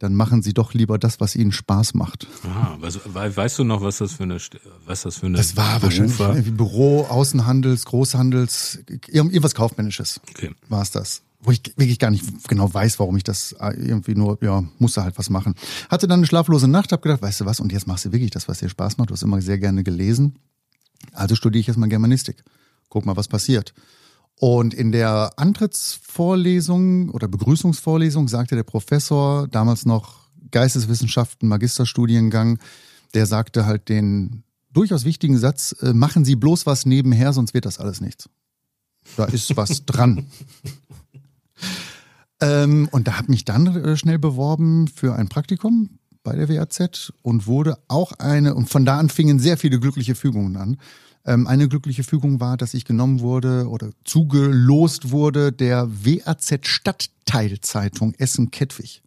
dann 0.00 0.14
machen 0.14 0.42
Sie 0.42 0.52
doch 0.54 0.74
lieber 0.74 0.98
das, 0.98 1.20
was 1.20 1.36
Ihnen 1.36 1.52
Spaß 1.52 1.94
macht. 1.94 2.26
Ah, 2.44 2.76
was, 2.80 2.96
we- 3.04 3.36
weißt 3.36 3.58
du 3.60 3.64
noch, 3.64 3.82
was 3.82 3.98
das 3.98 4.14
für 4.14 4.24
eine, 4.24 4.38
was 4.86 5.02
das 5.02 5.18
für 5.18 5.26
eine 5.26 5.36
Das 5.38 5.56
war 5.56 5.74
Beruf 5.78 5.82
wahrscheinlich 5.84 6.18
war? 6.18 6.30
irgendwie 6.30 6.50
Büro, 6.50 7.02
Außenhandels, 7.04 7.84
Großhandels, 7.84 8.80
irgend- 8.88 9.32
irgendwas 9.32 9.54
Kaufmännisches 9.54 10.20
Okay. 10.30 10.50
war 10.68 10.82
es 10.82 10.90
das. 10.90 11.22
Wo 11.42 11.52
ich 11.52 11.62
wirklich 11.76 11.98
gar 11.98 12.10
nicht 12.10 12.24
genau 12.48 12.72
weiß, 12.74 12.98
warum 12.98 13.16
ich 13.16 13.24
das 13.24 13.52
äh, 13.60 13.72
irgendwie 13.76 14.14
nur, 14.14 14.36
ja, 14.42 14.62
musste 14.78 15.02
halt 15.02 15.16
was 15.18 15.30
machen. 15.30 15.54
Hatte 15.88 16.06
dann 16.08 16.20
eine 16.20 16.26
schlaflose 16.26 16.68
Nacht, 16.68 16.92
hab 16.92 17.00
gedacht, 17.02 17.22
weißt 17.22 17.40
du 17.42 17.46
was, 17.46 17.60
und 17.60 17.72
jetzt 17.72 17.86
machst 17.86 18.04
du 18.04 18.12
wirklich 18.12 18.30
das, 18.30 18.48
was 18.48 18.58
dir 18.58 18.68
Spaß 18.68 18.98
macht. 18.98 19.08
Du 19.10 19.14
hast 19.14 19.22
immer 19.22 19.40
sehr 19.40 19.56
gerne 19.58 19.82
gelesen. 19.84 20.34
Also 21.12 21.34
studiere 21.36 21.60
ich 21.60 21.66
jetzt 21.66 21.76
mal 21.78 21.88
Germanistik. 21.88 22.42
Guck 22.90 23.06
mal, 23.06 23.16
was 23.16 23.28
passiert. 23.28 23.72
Und 24.40 24.72
in 24.72 24.90
der 24.90 25.32
Antrittsvorlesung 25.36 27.10
oder 27.10 27.28
Begrüßungsvorlesung 27.28 28.26
sagte 28.26 28.54
der 28.56 28.62
Professor, 28.62 29.46
damals 29.46 29.84
noch 29.84 30.30
Geisteswissenschaften, 30.50 31.46
Magisterstudiengang, 31.46 32.58
der 33.12 33.26
sagte 33.26 33.66
halt 33.66 33.90
den 33.90 34.42
durchaus 34.72 35.04
wichtigen 35.04 35.36
Satz, 35.36 35.76
äh, 35.82 35.92
machen 35.92 36.24
Sie 36.24 36.36
bloß 36.36 36.64
was 36.64 36.86
nebenher, 36.86 37.34
sonst 37.34 37.52
wird 37.52 37.66
das 37.66 37.78
alles 37.78 38.00
nichts. 38.00 38.30
Da 39.18 39.26
ist 39.26 39.54
was 39.58 39.84
dran. 39.84 40.26
Ähm, 42.40 42.88
und 42.92 43.08
da 43.08 43.18
habe 43.18 43.30
mich 43.30 43.44
dann 43.44 43.66
äh, 43.66 43.94
schnell 43.98 44.18
beworben 44.18 44.88
für 44.88 45.16
ein 45.16 45.28
Praktikum 45.28 45.98
bei 46.22 46.34
der 46.34 46.48
WAZ 46.48 47.12
und 47.20 47.46
wurde 47.46 47.76
auch 47.88 48.12
eine, 48.12 48.54
und 48.54 48.70
von 48.70 48.86
da 48.86 48.98
an 48.98 49.10
fingen 49.10 49.38
sehr 49.38 49.58
viele 49.58 49.78
glückliche 49.78 50.14
Fügungen 50.14 50.56
an. 50.56 50.78
Ähm, 51.26 51.46
eine 51.46 51.68
glückliche 51.68 52.02
Fügung 52.02 52.40
war, 52.40 52.56
dass 52.56 52.74
ich 52.74 52.84
genommen 52.84 53.20
wurde 53.20 53.68
oder 53.68 53.90
zugelost 54.04 55.10
wurde 55.10 55.52
der 55.52 55.88
WAZ 55.90 56.66
Stadtteilzeitung 56.66 58.14
Essen-Kettwig. 58.14 59.02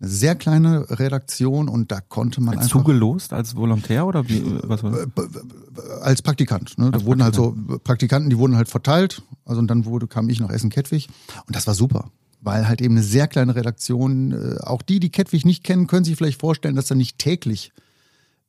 Eine 0.00 0.10
sehr 0.10 0.34
kleine 0.34 0.86
Redaktion 0.90 1.68
und 1.68 1.90
da 1.90 2.00
konnte 2.00 2.40
man 2.40 2.58
einfach 2.58 2.70
Zugelost 2.70 3.32
als 3.32 3.56
Volontär 3.56 4.06
oder 4.06 4.28
wie? 4.28 4.42
Was 4.62 4.82
war 4.82 4.92
das? 4.92 6.02
als 6.02 6.22
Praktikant. 6.22 6.78
Ne? 6.78 6.90
Da 6.90 7.04
wurden 7.04 7.22
halt 7.22 7.34
so 7.34 7.56
Praktikanten, 7.82 8.30
die 8.30 8.38
wurden 8.38 8.56
halt 8.56 8.68
verteilt. 8.68 9.22
Also 9.44 9.60
und 9.60 9.68
dann 9.68 9.84
wurde 9.84 10.06
kam 10.06 10.28
ich 10.28 10.40
nach 10.40 10.50
Essen-Kettwig 10.50 11.08
und 11.46 11.56
das 11.56 11.66
war 11.66 11.74
super, 11.74 12.10
weil 12.40 12.68
halt 12.68 12.80
eben 12.80 12.94
eine 12.94 13.02
sehr 13.02 13.26
kleine 13.26 13.54
Redaktion. 13.54 14.32
Äh, 14.32 14.60
auch 14.60 14.82
die, 14.82 15.00
die 15.00 15.10
Kettwig 15.10 15.44
nicht 15.44 15.64
kennen, 15.64 15.86
können 15.86 16.04
sich 16.04 16.16
vielleicht 16.16 16.40
vorstellen, 16.40 16.76
dass 16.76 16.86
da 16.86 16.94
nicht 16.94 17.18
täglich 17.18 17.72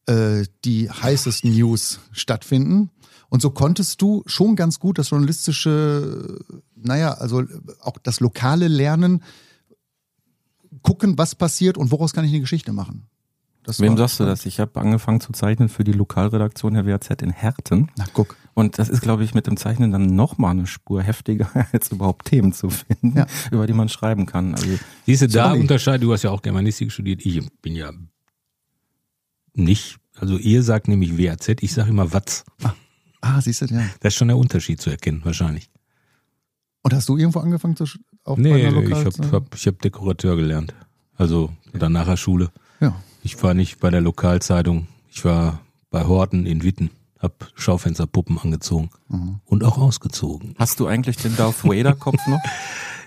äh, 0.10 0.46
die 0.66 0.90
heißesten 0.90 1.52
News 1.52 2.00
stattfinden. 2.12 2.90
Und 3.30 3.42
so 3.44 3.52
konntest 3.52 4.02
du 4.02 4.24
schon 4.26 4.56
ganz 4.56 4.80
gut 4.80 4.98
das 4.98 5.12
journalistische, 5.12 6.40
naja, 6.76 7.12
also 7.14 7.44
auch 7.82 7.98
das 8.02 8.20
lokale 8.22 8.68
Lernen, 8.68 9.22
gucken, 10.82 11.18
was 11.18 11.36
passiert 11.36 11.78
und 11.78 11.92
woraus 11.92 12.14
kann 12.14 12.26
ich 12.26 12.32
eine 12.32 12.40
Geschichte 12.42 12.74
machen. 12.74 13.08
Das 13.64 13.80
Wem 13.82 13.98
sagst 13.98 14.20
du 14.20 14.26
das? 14.26 14.48
Ich 14.48 14.60
habe 14.60 14.80
angefangen 14.80 15.22
zu 15.22 15.32
zeichnen 15.32 15.70
für 15.70 15.84
die 15.84 15.92
Lokalredaktion 15.92 16.74
der 16.74 16.88
WAZ 16.88 17.10
in 17.22 17.30
Herten. 17.30 17.92
Na, 17.98 18.06
guck. 18.14 18.36
Und 18.56 18.80
das 18.80 18.90
ist, 18.90 19.02
glaube 19.02 19.24
ich, 19.24 19.36
mit 19.36 19.46
dem 19.46 19.58
Zeichnen 19.58 19.92
dann 19.92 20.16
noch 20.16 20.40
mal 20.40 20.52
eine 20.52 20.66
Spur 20.66 21.04
heftiger, 21.04 21.50
als 21.72 21.92
überhaupt 21.92 22.26
Themen 22.26 22.52
zu 22.52 22.70
finden, 22.72 23.16
Ja. 23.16 23.28
über 23.52 23.68
die 23.68 23.74
man 23.74 23.90
schreiben 23.90 24.26
kann. 24.26 24.56
Also 24.56 24.66
Siehst 25.06 25.22
du, 25.22 25.28
da 25.28 25.52
unterscheidet, 25.54 26.04
du 26.04 26.12
hast 26.14 26.24
ja 26.24 26.32
auch 26.32 26.42
Germanistik 26.42 26.92
studiert, 26.92 27.24
ich 27.24 27.48
bin 27.62 27.76
ja 27.76 27.92
nicht, 29.54 29.98
also 30.16 30.38
ihr 30.38 30.64
sagt 30.64 30.88
nämlich 30.88 31.18
WAZ, 31.18 31.50
ich 31.62 31.74
sage 31.74 31.90
immer 31.90 32.14
Watz. 32.14 32.44
Ah, 33.22 33.42
siehst 33.42 33.62
du, 33.62 33.66
ja. 33.66 33.82
Das 34.00 34.14
ist 34.14 34.18
schon 34.18 34.30
der 34.30 34.38
Unterschied 34.38 34.80
zu 34.82 34.90
erkennen, 34.90 35.22
wahrscheinlich. 35.24 35.70
Und 36.82 36.94
hast 36.94 37.10
du 37.10 37.18
irgendwo 37.18 37.40
angefangen 37.40 37.76
zu 37.76 37.84
auch 38.24 38.36
bei 38.36 38.42
Nee, 38.42 38.66
einer 38.66 38.82
ich 38.84 38.94
habe 38.94 39.32
hab, 39.32 39.56
ich 39.56 39.68
hab 39.68 39.82
Dekorateur 39.82 40.36
gelernt. 40.36 40.74
Also 41.16 41.52
dann 41.74 41.92
nach 41.94 42.06
der 42.06 42.16
Schule. 42.18 42.52
Ja. 42.80 42.96
Ich 43.24 43.42
war 43.44 43.54
nicht 43.54 43.80
bei 43.80 43.90
der 43.90 44.00
Lokalzeitung, 44.02 44.88
ich 45.10 45.26
war 45.26 45.60
bei 45.90 46.06
Horten 46.06 46.46
in 46.46 46.64
Witten, 46.64 46.90
hab 47.20 47.52
Schaufensterpuppen 47.56 48.38
angezogen 48.40 48.90
Mhm. 49.10 49.42
und 49.46 49.64
auch 49.66 49.78
ausgezogen. 49.78 50.56
hast 50.58 50.80
du 50.80 50.88
eigentlich 50.88 51.18
den 51.18 51.36
Darth 51.36 51.64
Vader 51.66 51.94
Kopf 51.96 52.26
noch? 52.28 52.40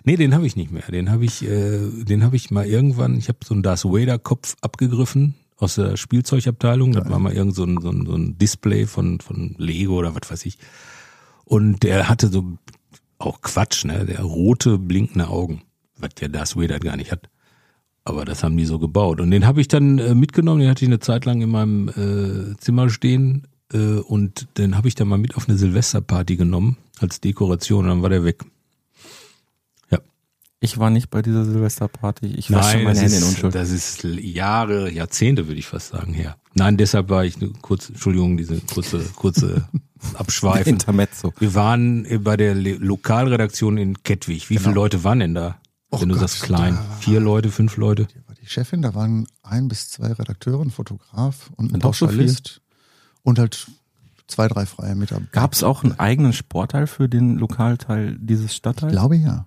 Nee, 0.04 0.16
den 0.16 0.34
habe 0.34 0.44
ich 0.48 0.56
nicht 0.56 0.72
mehr. 0.72 0.82
Den 0.90 1.12
habe 1.12 1.24
ich, 1.24 1.44
äh, 1.44 1.78
den 2.02 2.24
habe 2.24 2.34
ich 2.34 2.50
mal 2.50 2.66
irgendwann. 2.66 3.16
Ich 3.16 3.28
habe 3.28 3.38
so 3.44 3.54
einen 3.54 3.62
Darth 3.62 3.84
Vader 3.84 4.18
Kopf 4.18 4.56
abgegriffen 4.60 5.36
aus 5.62 5.76
der 5.76 5.96
Spielzeugabteilung. 5.96 6.92
Das 6.92 7.08
war 7.08 7.18
mal 7.18 7.32
irgend 7.32 7.54
so 7.54 7.64
ein, 7.64 7.80
so 7.80 7.90
ein, 7.90 8.04
so 8.06 8.14
ein 8.14 8.36
Display 8.38 8.86
von 8.86 9.20
von 9.20 9.54
Lego 9.58 9.94
oder 9.98 10.14
was 10.14 10.30
weiß 10.30 10.46
ich. 10.46 10.58
Und 11.44 11.82
der 11.82 12.08
hatte 12.08 12.28
so 12.28 12.58
auch 13.18 13.40
Quatsch, 13.40 13.84
ne? 13.84 14.04
Der 14.04 14.22
rote, 14.22 14.78
blinkende 14.78 15.28
Augen. 15.28 15.62
Was 15.98 16.14
der 16.14 16.28
Darth 16.28 16.56
Vader 16.56 16.80
gar 16.80 16.96
nicht 16.96 17.12
hat. 17.12 17.28
Aber 18.04 18.24
das 18.24 18.42
haben 18.42 18.56
die 18.56 18.64
so 18.64 18.78
gebaut. 18.78 19.20
Und 19.20 19.30
den 19.30 19.46
habe 19.46 19.60
ich 19.60 19.68
dann 19.68 19.98
äh, 19.98 20.14
mitgenommen, 20.14 20.60
den 20.60 20.70
hatte 20.70 20.84
ich 20.84 20.88
eine 20.88 20.98
Zeit 20.98 21.24
lang 21.24 21.40
in 21.40 21.50
meinem 21.50 21.88
äh, 21.88 22.56
Zimmer 22.58 22.90
stehen. 22.90 23.46
Äh, 23.72 24.00
und 24.00 24.58
den 24.58 24.76
habe 24.76 24.88
ich 24.88 24.96
dann 24.96 25.06
mal 25.06 25.18
mit 25.18 25.36
auf 25.36 25.48
eine 25.48 25.56
Silvesterparty 25.56 26.36
genommen 26.36 26.78
als 26.98 27.20
Dekoration. 27.20 27.84
Und 27.84 27.90
dann 27.90 28.02
war 28.02 28.10
der 28.10 28.24
weg. 28.24 28.44
Ich 30.64 30.78
war 30.78 30.90
nicht 30.90 31.10
bei 31.10 31.22
dieser 31.22 31.44
Silvesterparty. 31.44 32.26
Ich 32.26 32.50
wasche 32.52 32.76
Nein, 32.76 32.84
meine 32.84 32.94
das 32.94 33.02
Hände 33.02 33.16
in 33.16 33.22
ist, 33.22 33.28
Unschuld. 33.30 33.54
das 33.54 33.70
ist 33.70 34.04
Jahre, 34.04 34.90
Jahrzehnte, 34.92 35.48
würde 35.48 35.58
ich 35.58 35.66
fast 35.66 35.88
sagen, 35.88 36.14
her. 36.14 36.36
Nein, 36.54 36.76
deshalb 36.76 37.08
war 37.10 37.24
ich 37.24 37.36
eine 37.36 37.48
kurze, 37.62 37.92
Entschuldigung, 37.92 38.36
diese 38.36 38.60
kurze, 38.60 39.00
kurze 39.16 39.68
Abschweifen. 40.14 40.74
Intermezzo. 40.74 41.32
Wir 41.38 41.54
waren 41.54 42.04
äh, 42.04 42.18
bei 42.18 42.36
der 42.36 42.54
Lokalredaktion 42.54 43.76
in 43.76 44.02
Kettwig. 44.04 44.50
Wie 44.50 44.58
viele 44.58 44.74
Leute 44.74 45.02
waren 45.04 45.18
denn 45.20 45.34
da? 45.34 45.56
Och 45.90 46.00
Wenn 46.00 46.08
du 46.10 46.14
Gott, 46.14 46.28
sagst 46.30 46.44
klein. 46.44 46.74
da- 46.74 46.96
Vier 47.00 47.20
Leute, 47.20 47.50
fünf 47.50 47.76
Leute? 47.76 48.06
Die 48.06 48.26
war 48.28 48.34
die 48.40 48.46
Chefin, 48.46 48.82
da 48.82 48.94
waren 48.94 49.26
ein 49.42 49.68
bis 49.68 49.90
zwei 49.90 50.12
Redakteure, 50.12 50.62
ein 50.62 50.70
Fotograf 50.70 51.50
und 51.56 51.70
ein 51.72 51.74
Und 51.76 51.84
auch 51.84 51.94
so 51.94 52.06
Pauschalist 52.06 52.60
und 53.24 53.38
halt 53.38 53.66
zwei, 54.28 54.48
drei 54.48 54.64
freie 54.66 54.94
Mitarbeiter. 54.94 55.30
Gab 55.32 55.52
es 55.54 55.62
auch 55.64 55.82
einen 55.84 55.98
eigenen 55.98 56.32
Sportteil 56.32 56.86
für 56.86 57.08
den 57.08 57.36
Lokalteil 57.36 58.16
dieses 58.20 58.46
Ich 58.52 58.56
Stadtteils? 58.56 58.92
glaube 58.92 59.16
ja. 59.16 59.46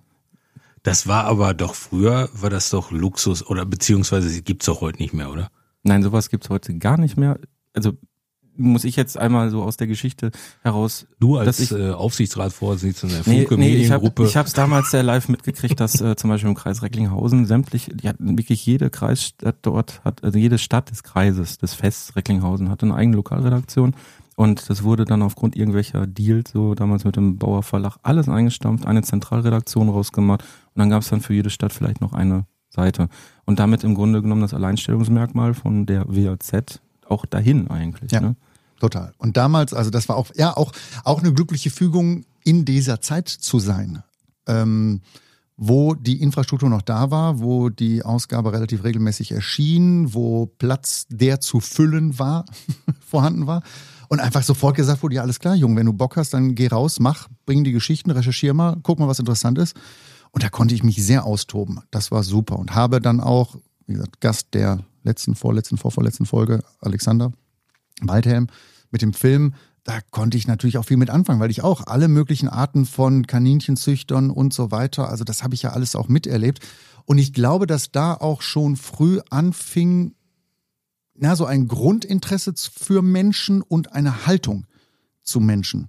Das 0.86 1.08
war 1.08 1.24
aber 1.24 1.52
doch 1.52 1.74
früher, 1.74 2.28
war 2.32 2.48
das 2.48 2.70
doch 2.70 2.92
Luxus 2.92 3.44
oder 3.44 3.66
beziehungsweise 3.66 4.40
gibt's 4.42 4.66
doch 4.66 4.80
heute 4.82 5.02
nicht 5.02 5.12
mehr, 5.12 5.32
oder? 5.32 5.50
Nein, 5.82 6.04
sowas 6.04 6.30
gibt's 6.30 6.48
heute 6.48 6.78
gar 6.78 6.96
nicht 6.96 7.16
mehr. 7.16 7.40
Also 7.74 7.94
muss 8.54 8.84
ich 8.84 8.94
jetzt 8.94 9.18
einmal 9.18 9.50
so 9.50 9.64
aus 9.64 9.76
der 9.76 9.88
Geschichte 9.88 10.30
heraus. 10.62 11.08
Du 11.18 11.38
als 11.38 11.58
ich, 11.58 11.72
äh, 11.72 11.90
Aufsichtsratsvorsitzender 11.90 13.16
der 13.16 13.32
nee, 13.32 13.40
Funke 13.40 13.58
nee, 13.58 13.74
ich 13.74 13.90
habe 13.90 14.04
Mediengruppe. 14.04 14.26
ich 14.26 14.36
hab's 14.36 14.52
damals 14.52 14.92
sehr 14.92 15.02
live 15.02 15.28
mitgekriegt, 15.28 15.80
dass 15.80 16.00
äh, 16.00 16.14
zum 16.14 16.30
Beispiel 16.30 16.50
im 16.50 16.54
Kreis 16.54 16.84
Recklinghausen 16.84 17.46
sämtlich, 17.46 17.90
hatten 18.04 18.38
wirklich 18.38 18.64
jede 18.64 18.88
Kreisstadt 18.88 19.56
dort 19.62 20.04
hat, 20.04 20.22
also 20.22 20.38
jede 20.38 20.58
Stadt 20.58 20.92
des 20.92 21.02
Kreises, 21.02 21.58
des 21.58 21.74
Fests 21.74 22.14
Recklinghausen 22.14 22.70
hatte 22.70 22.86
eine 22.86 22.94
eigene 22.94 23.16
Lokalredaktion. 23.16 23.96
Und 24.36 24.68
das 24.68 24.82
wurde 24.82 25.06
dann 25.06 25.22
aufgrund 25.22 25.56
irgendwelcher 25.56 26.06
Deals, 26.06 26.52
so 26.52 26.74
damals 26.74 27.04
mit 27.04 27.16
dem 27.16 27.38
Bauer 27.38 27.62
Verlag, 27.62 27.96
alles 28.02 28.28
eingestampft, 28.28 28.86
eine 28.86 29.02
Zentralredaktion 29.02 29.88
rausgemacht 29.88 30.42
und 30.42 30.78
dann 30.78 30.90
gab 30.90 31.02
es 31.02 31.08
dann 31.08 31.22
für 31.22 31.32
jede 31.32 31.50
Stadt 31.50 31.72
vielleicht 31.72 32.02
noch 32.02 32.12
eine 32.12 32.44
Seite. 32.68 33.08
Und 33.46 33.58
damit 33.58 33.82
im 33.82 33.94
Grunde 33.94 34.20
genommen 34.20 34.42
das 34.42 34.52
Alleinstellungsmerkmal 34.52 35.54
von 35.54 35.86
der 35.86 36.06
WAZ 36.06 36.80
auch 37.08 37.24
dahin 37.24 37.70
eigentlich. 37.70 38.12
Ja. 38.12 38.20
Ne? 38.20 38.36
Total. 38.78 39.14
Und 39.16 39.38
damals, 39.38 39.72
also 39.72 39.90
das 39.90 40.08
war 40.08 40.16
auch, 40.16 40.30
ja, 40.34 40.54
auch, 40.54 40.72
auch 41.02 41.20
eine 41.20 41.32
glückliche 41.32 41.70
Fügung, 41.70 42.24
in 42.44 42.64
dieser 42.64 43.00
Zeit 43.00 43.28
zu 43.28 43.58
sein. 43.58 44.02
Ähm, 44.46 45.00
wo 45.56 45.94
die 45.94 46.20
Infrastruktur 46.20 46.68
noch 46.68 46.82
da 46.82 47.10
war, 47.10 47.40
wo 47.40 47.70
die 47.70 48.02
Ausgabe 48.02 48.52
relativ 48.52 48.84
regelmäßig 48.84 49.32
erschien, 49.32 50.12
wo 50.12 50.46
Platz, 50.46 51.06
der 51.08 51.40
zu 51.40 51.60
füllen 51.60 52.18
war, 52.18 52.44
vorhanden 53.00 53.46
war. 53.46 53.62
Und 54.08 54.20
einfach 54.20 54.42
sofort 54.42 54.76
gesagt 54.76 55.02
wurde, 55.02 55.16
ja, 55.16 55.22
alles 55.22 55.38
klar, 55.38 55.54
Junge, 55.54 55.76
wenn 55.76 55.86
du 55.86 55.92
Bock 55.92 56.16
hast, 56.16 56.34
dann 56.34 56.54
geh 56.54 56.68
raus, 56.68 57.00
mach, 57.00 57.28
bring 57.44 57.64
die 57.64 57.72
Geschichten, 57.72 58.10
recherchier 58.10 58.54
mal, 58.54 58.76
guck 58.82 58.98
mal, 58.98 59.08
was 59.08 59.18
interessant 59.18 59.58
ist. 59.58 59.76
Und 60.30 60.42
da 60.42 60.48
konnte 60.48 60.74
ich 60.74 60.82
mich 60.82 61.04
sehr 61.04 61.24
austoben. 61.24 61.80
Das 61.90 62.10
war 62.10 62.22
super. 62.22 62.58
Und 62.58 62.74
habe 62.74 63.00
dann 63.00 63.20
auch, 63.20 63.56
wie 63.86 63.94
gesagt, 63.94 64.20
Gast 64.20 64.48
der 64.54 64.80
letzten, 65.02 65.34
vorletzten, 65.34 65.78
vorvorletzten 65.78 66.26
Folge, 66.26 66.62
Alexander, 66.80 67.32
Waldhelm 68.02 68.48
mit 68.90 69.02
dem 69.02 69.12
Film, 69.12 69.54
da 69.86 70.00
konnte 70.10 70.36
ich 70.36 70.48
natürlich 70.48 70.78
auch 70.78 70.84
viel 70.84 70.96
mit 70.96 71.10
anfangen, 71.10 71.38
weil 71.38 71.50
ich 71.50 71.62
auch 71.62 71.86
alle 71.86 72.08
möglichen 72.08 72.48
Arten 72.48 72.86
von 72.86 73.26
Kaninchenzüchtern 73.28 74.30
und 74.30 74.52
so 74.52 74.72
weiter, 74.72 75.08
also 75.08 75.22
das 75.22 75.44
habe 75.44 75.54
ich 75.54 75.62
ja 75.62 75.70
alles 75.70 75.94
auch 75.94 76.08
miterlebt. 76.08 76.58
Und 77.04 77.18
ich 77.18 77.32
glaube, 77.32 77.68
dass 77.68 77.92
da 77.92 78.12
auch 78.12 78.42
schon 78.42 78.74
früh 78.74 79.20
anfing, 79.30 80.15
na, 81.18 81.36
so 81.36 81.44
ein 81.44 81.68
Grundinteresse 81.68 82.54
für 82.72 83.02
Menschen 83.02 83.62
und 83.62 83.92
eine 83.92 84.26
Haltung 84.26 84.66
zu 85.22 85.40
Menschen. 85.40 85.88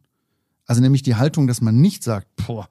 Also 0.66 0.82
nämlich 0.82 1.02
die 1.02 1.16
Haltung, 1.16 1.48
dass 1.48 1.62
man 1.62 1.80
nicht 1.80 2.04
sagt, 2.04 2.28
boah, 2.36 2.68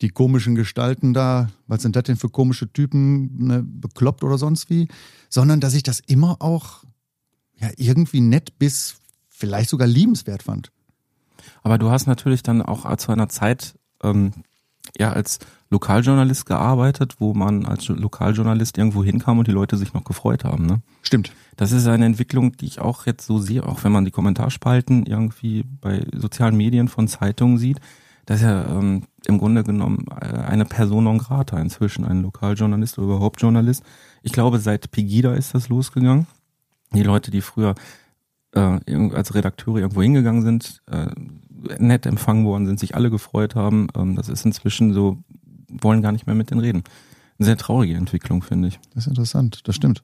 die 0.00 0.08
komischen 0.08 0.54
Gestalten 0.54 1.12
da, 1.12 1.50
was 1.66 1.82
sind 1.82 1.96
das 1.96 2.04
denn 2.04 2.16
für 2.16 2.28
komische 2.28 2.72
Typen, 2.72 3.46
ne, 3.46 3.62
bekloppt 3.62 4.22
oder 4.22 4.38
sonst 4.38 4.70
wie, 4.70 4.88
sondern 5.28 5.60
dass 5.60 5.74
ich 5.74 5.82
das 5.82 6.00
immer 6.00 6.40
auch 6.40 6.84
ja, 7.56 7.70
irgendwie 7.76 8.20
nett 8.20 8.58
bis 8.58 8.96
vielleicht 9.28 9.70
sogar 9.70 9.88
liebenswert 9.88 10.42
fand. 10.42 10.70
Aber 11.62 11.78
du 11.78 11.90
hast 11.90 12.06
natürlich 12.06 12.42
dann 12.42 12.62
auch 12.62 12.96
zu 12.96 13.12
einer 13.12 13.28
Zeit 13.28 13.74
ähm, 14.02 14.32
ja 14.98 15.12
als 15.12 15.38
Lokaljournalist 15.70 16.46
gearbeitet, 16.46 17.16
wo 17.18 17.34
man 17.34 17.66
als 17.66 17.88
Lokaljournalist 17.88 18.78
irgendwo 18.78 19.04
hinkam 19.04 19.38
und 19.38 19.48
die 19.48 19.52
Leute 19.52 19.76
sich 19.76 19.92
noch 19.92 20.04
gefreut 20.04 20.44
haben. 20.44 20.66
Ne? 20.66 20.80
Stimmt. 21.02 21.32
Das 21.56 21.72
ist 21.72 21.86
eine 21.86 22.06
Entwicklung, 22.06 22.56
die 22.56 22.66
ich 22.66 22.80
auch 22.80 23.06
jetzt 23.06 23.26
so 23.26 23.38
sehe, 23.38 23.66
auch 23.66 23.84
wenn 23.84 23.92
man 23.92 24.04
die 24.04 24.10
Kommentarspalten 24.10 25.04
irgendwie 25.06 25.64
bei 25.80 26.06
sozialen 26.14 26.56
Medien 26.56 26.88
von 26.88 27.08
Zeitungen 27.08 27.58
sieht, 27.58 27.80
dass 28.24 28.42
ja 28.42 28.66
ähm, 28.66 29.04
im 29.26 29.38
Grunde 29.38 29.64
genommen 29.64 30.06
äh, 30.20 30.26
eine 30.26 30.64
Person 30.64 31.04
non 31.04 31.18
grata 31.18 31.58
inzwischen, 31.58 32.04
ein 32.04 32.22
Lokaljournalist 32.22 32.98
oder 32.98 33.08
überhaupt 33.08 33.40
Journalist. 33.40 33.82
Ich 34.22 34.32
glaube, 34.32 34.58
seit 34.58 34.90
Pegida 34.90 35.34
ist 35.34 35.54
das 35.54 35.68
losgegangen. 35.68 36.26
Die 36.92 37.02
Leute, 37.02 37.30
die 37.30 37.40
früher 37.40 37.74
äh, 38.52 38.78
als 39.12 39.34
Redakteure 39.34 39.78
irgendwo 39.78 40.02
hingegangen 40.02 40.42
sind, 40.42 40.82
äh, 40.90 41.08
nett 41.78 42.06
empfangen 42.06 42.44
worden 42.44 42.66
sind, 42.66 42.80
sich 42.80 42.94
alle 42.94 43.10
gefreut 43.10 43.54
haben, 43.54 43.88
ähm, 43.96 44.16
das 44.16 44.28
ist 44.28 44.44
inzwischen 44.44 44.92
so, 44.92 45.18
wollen 45.68 46.02
gar 46.02 46.12
nicht 46.12 46.26
mehr 46.26 46.34
mit 46.34 46.50
denen 46.50 46.60
reden. 46.60 46.84
Eine 47.38 47.46
sehr 47.46 47.56
traurige 47.56 47.94
Entwicklung, 47.94 48.42
finde 48.42 48.68
ich. 48.68 48.80
Das 48.94 49.04
ist 49.04 49.10
interessant, 49.10 49.60
das 49.64 49.76
stimmt. 49.76 50.02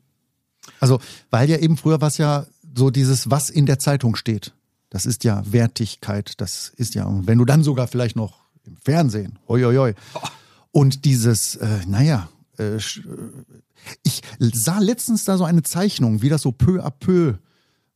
Also, 0.81 1.01
weil 1.31 1.51
ja 1.51 1.59
eben 1.59 1.77
früher 1.77 2.01
was 2.01 2.19
ja 2.19 2.47
so 2.77 2.91
dieses, 2.91 3.31
was 3.31 3.51
in 3.51 3.67
der 3.67 3.79
Zeitung 3.79 4.17
steht. 4.17 4.53
Das 4.91 5.07
ist 5.07 5.25
ja 5.25 5.43
Wertigkeit, 5.51 6.41
das 6.41 6.73
ist 6.77 6.95
ja, 6.95 7.05
und 7.05 7.27
wenn 7.27 7.39
du 7.39 7.45
dann 7.45 7.65
sogar 7.65 7.89
vielleicht 7.89 8.17
noch 8.17 8.45
im 8.65 8.77
Fernsehen, 8.77 9.39
hoi, 9.49 9.63
hoi, 9.63 9.77
hoi. 9.77 9.95
Und 10.71 11.05
dieses, 11.05 11.57
äh, 11.57 11.81
naja, 11.87 12.29
äh, 12.59 12.77
äh, 12.77 12.81
ich 14.03 14.23
sah 14.39 14.79
letztens 14.79 15.25
da 15.25 15.37
so 15.37 15.45
eine 15.45 15.63
Zeichnung, 15.63 16.23
wie 16.23 16.29
das 16.29 16.43
so 16.43 16.53
peu 16.53 16.85
à 16.85 16.91
peu, 16.91 17.35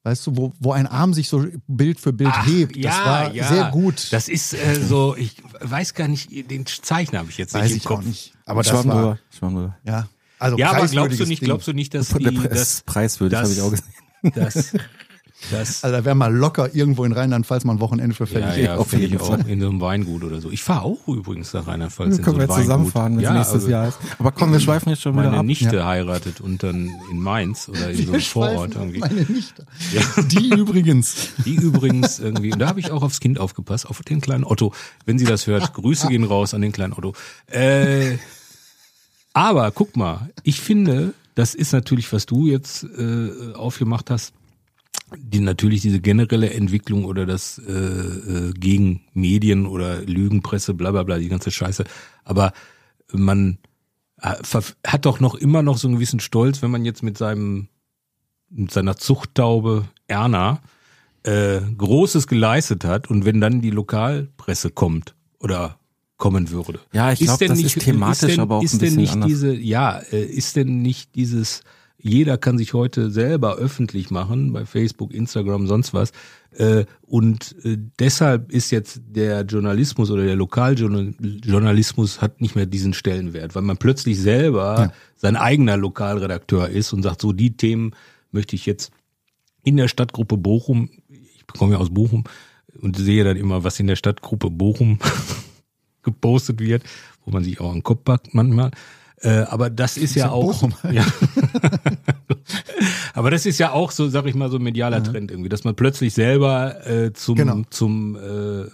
weißt 0.09 0.27
du, 0.27 0.37
wo, 0.37 0.53
wo 0.59 0.73
ein 0.73 0.87
Arm 0.87 1.13
sich 1.15 1.29
so 1.29 1.47
Bild 1.67 2.01
für 2.01 2.13
Bild 2.13 2.35
hebt. 2.47 2.83
Das 2.85 2.97
war 2.99 3.31
sehr 3.33 3.71
gut. 3.71 4.13
Das 4.13 4.29
ist 4.29 4.55
äh, 4.55 4.81
so, 4.83 5.15
ich 5.17 5.37
weiß 5.61 5.95
gar 5.95 6.09
nicht, 6.09 6.31
den 6.51 6.65
Zeichner 6.67 7.21
habe 7.21 7.31
ich 7.31 7.39
jetzt 7.39 7.55
weiß 7.55 7.65
nicht 7.65 7.73
im 7.73 7.77
ich 7.79 7.85
Kopf. 7.85 7.99
auch 8.01 8.03
nicht. 8.05 8.33
Aber 8.47 8.63
das 8.63 8.71
Schwamm 8.73 8.89
war, 8.89 9.19
schwamm 9.37 9.75
ja. 9.85 10.09
Also 10.39 10.57
Ja, 10.57 10.71
aber 10.71 10.87
glaubst 10.87 11.19
du 11.21 11.27
nicht, 11.27 11.43
Ding. 11.43 11.47
glaubst 11.47 11.69
du 11.69 11.73
nicht, 11.73 11.95
dass 11.95 12.09
die, 12.09 12.25
das, 12.25 12.61
ist 12.63 12.87
preiswürdig, 12.87 13.39
das- 13.39 13.49
habe 13.51 13.55
ich 13.55 13.61
auch 13.63 13.71
gesehen. 13.71 14.33
das, 14.35 14.73
das, 15.51 15.85
Also 15.85 15.97
da 15.97 16.05
wäre 16.05 16.15
mal 16.15 16.35
locker 16.35 16.75
irgendwo 16.75 17.05
in 17.05 17.13
Rheinland-Pfalz 17.13 17.65
mal 17.65 17.75
ein 17.75 17.81
Wochenende 17.81 18.15
für 18.15 18.25
ja, 18.25 18.49
fällig. 18.49 18.65
ja, 18.65 18.77
auf 18.77 18.89
finde 18.89 19.07
jeden 19.07 19.17
ich 19.17 19.23
auch 19.23 19.29
Fall. 19.37 19.49
in 19.49 19.61
so 19.61 19.69
einem 19.69 19.81
Weingut 19.81 20.25
oder 20.25 20.41
so. 20.41 20.51
Ich 20.51 20.63
fahre 20.63 20.83
auch 20.83 21.07
übrigens 21.07 21.53
nach 21.53 21.67
Rheinland-Pfalz 21.67 22.11
Dann 22.11 22.19
in 22.19 22.25
können 22.25 22.37
so 22.37 22.41
wir 22.43 22.49
Weingut. 22.49 22.65
zusammenfahren, 22.65 23.13
wenn 23.13 23.19
es 23.19 23.25
ja, 23.25 23.33
nächstes 23.35 23.63
aber 23.63 23.71
Jahr 23.71 23.89
ist. 23.89 23.99
Aber 24.19 24.33
komm, 24.33 24.53
wir 24.53 24.61
schweifen 24.61 24.91
jetzt 24.91 25.03
schon 25.03 25.13
wieder 25.15 25.25
Meine 25.27 25.39
ab. 25.39 25.47
Nichte 25.47 25.87
heiratet 25.87 26.41
und 26.41 26.63
dann 26.63 26.91
in 27.11 27.21
Mainz 27.21 27.69
oder 27.69 27.91
in 27.91 28.07
so 28.07 28.13
einem 28.13 28.21
Vorort 28.23 28.75
irgendwie. 28.75 28.99
Meine 28.99 29.23
Nichte. 29.23 29.65
Ja. 29.93 30.23
Die 30.25 30.51
übrigens. 30.51 31.29
Die 31.45 31.55
übrigens 31.55 32.19
irgendwie, 32.19 32.53
und 32.53 32.59
da 32.59 32.69
habe 32.69 32.81
ich 32.81 32.91
auch 32.91 33.03
aufs 33.03 33.21
Kind 33.21 33.39
aufgepasst, 33.39 33.87
auf 33.89 34.03
den 34.03 34.21
kleinen 34.21 34.45
Otto. 34.45 34.73
Wenn 35.07 35.19
sie 35.19 35.25
das 35.25 35.47
hört, 35.47 35.73
Grüße 35.73 36.09
gehen 36.09 36.25
raus 36.25 36.53
an 36.53 36.63
den 36.63 36.73
kleinen 36.73 36.93
Otto. 36.93 37.15
Äh, 37.47 38.19
aber 39.33 39.71
guck 39.71 39.97
mal, 39.97 40.31
ich 40.43 40.61
finde, 40.61 41.15
das 41.37 41.55
ist 41.55 41.73
natürlich, 41.73 42.13
was 42.13 42.27
du 42.27 42.47
jetzt 42.47 42.83
äh, 42.85 43.55
aufgemacht 43.55 44.11
hast, 44.11 44.33
die 45.17 45.41
natürlich 45.41 45.83
diese 45.83 46.01
generelle 46.01 46.51
Entwicklung 46.51 47.05
oder 47.05 47.27
das 47.27 47.61
äh, 47.67 47.73
äh, 47.73 48.53
gegen 48.53 49.03
Medien 49.15 49.67
oder 49.67 50.03
Lügenpresse, 50.03 50.75
bla 50.75 50.91
bla 50.91 51.03
bla, 51.03 51.19
die 51.19 51.29
ganze 51.29 51.51
Scheiße. 51.51 51.85
Aber 52.25 52.53
man 53.13 53.59
äh, 54.21 54.35
hat 54.87 55.07
doch 55.07 55.21
noch 55.21 55.35
immer 55.35 55.63
noch 55.63 55.79
so 55.79 55.89
einen 55.89 55.97
gewissen 55.97 56.21
Stolz, 56.21 56.63
wenn 56.63 56.71
man 56.71 56.85
jetzt 56.85 57.03
mit 57.03 57.19
seinem 57.19 57.69
mit 58.51 58.71
seiner 58.71 58.97
Zuchttaube 58.97 59.85
Erna 60.07 60.61
äh, 61.23 61.61
Großes 61.77 62.27
geleistet 62.27 62.85
hat 62.85 63.11
und 63.11 63.25
wenn 63.25 63.41
dann 63.41 63.61
die 63.61 63.71
Lokalpresse 63.71 64.71
kommt 64.71 65.15
oder 65.39 65.79
kommen 66.17 66.51
würde. 66.51 66.81
Ja, 66.93 67.13
ich 67.13 67.21
glaub, 67.21 67.39
denn 67.39 67.51
das 67.51 67.61
ist 67.61 67.79
thematisch 67.79 68.33
denn, 68.33 68.41
aber 68.41 68.57
auch 68.57 68.63
ist 68.63 68.75
ein 68.75 68.79
denn 68.81 68.97
bisschen 68.97 69.01
nicht 69.01 69.13
anders. 69.13 69.29
diese, 69.29 69.55
ja, 69.55 69.99
äh, 69.99 70.25
ist 70.25 70.57
denn 70.57 70.83
nicht 70.83 71.15
dieses, 71.15 71.63
jeder 72.01 72.39
kann 72.39 72.59
sich 72.59 72.75
heute 72.75 73.11
selber 73.11 73.57
öffentlich 73.57 74.11
machen 74.11 74.53
bei 74.53 74.65
Facebook, 74.65 75.13
Instagram, 75.13 75.67
sonst 75.67 75.93
was. 75.93 76.13
Äh, 76.53 76.85
und 77.03 77.57
äh, 77.65 77.77
deshalb 77.99 78.53
ist 78.53 78.71
jetzt 78.71 79.03
der 79.09 79.43
Journalismus 79.43 80.11
oder 80.11 80.25
der 80.25 80.37
Lokaljournalismus 80.37 82.21
hat 82.23 82.41
nicht 82.41 82.55
mehr 82.55 82.67
diesen 82.67 82.95
Stellenwert, 82.95 83.55
weil 83.55 83.63
man 83.63 83.77
plötzlich 83.77 84.19
selber 84.21 84.93
sein 85.17 85.37
eigener 85.37 85.77
Lokalredakteur 85.77 86.69
ist 86.69 86.93
und 86.93 87.03
sagt, 87.03 87.21
so 87.21 87.33
die 87.33 87.57
Themen 87.57 87.93
möchte 88.31 88.55
ich 88.55 88.65
jetzt 88.65 88.93
in 89.65 89.77
der 89.77 89.89
Stadtgruppe 89.89 90.37
Bochum, 90.37 90.91
ich 91.09 91.47
komme 91.49 91.73
ja 91.75 91.79
aus 91.79 91.91
Bochum, 91.91 92.25
und 92.81 92.97
sehe 92.97 93.25
dann 93.25 93.37
immer, 93.37 93.65
was 93.65 93.81
in 93.81 93.89
der 93.89 93.97
Stadtgruppe 93.97 94.51
Bochum 94.51 94.99
gepostet 96.03 96.61
wird, 96.61 96.85
wo 97.25 97.33
man 97.33 97.43
sich 97.43 97.61
auch 97.61 97.73
einen 97.73 97.83
Kopf 97.83 98.05
packt 98.05 98.35
manchmal. 98.35 98.71
Äh, 99.21 99.41
aber 99.49 99.69
das 99.71 99.97
ist 99.97 100.15
ja 100.15 100.27
ja 100.27 100.31
auch. 100.33 100.63
Ja. 100.93 101.05
aber 103.15 103.31
das 103.31 103.47
ist 103.47 103.59
ja 103.59 103.73
auch 103.73 103.91
so, 103.91 104.09
sag 104.09 104.27
ich 104.27 104.35
mal, 104.35 104.51
so 104.51 104.57
ein 104.59 104.63
medialer 104.63 105.03
Trend 105.03 105.31
irgendwie, 105.31 105.49
dass 105.49 105.65
man 105.65 105.75
plötzlich 105.75 106.15
selber 106.15 106.87
äh, 106.87 107.13
zum, 107.13 107.35
Genau. 107.37 107.63
zum, 107.71 108.17
äh, 108.17 108.21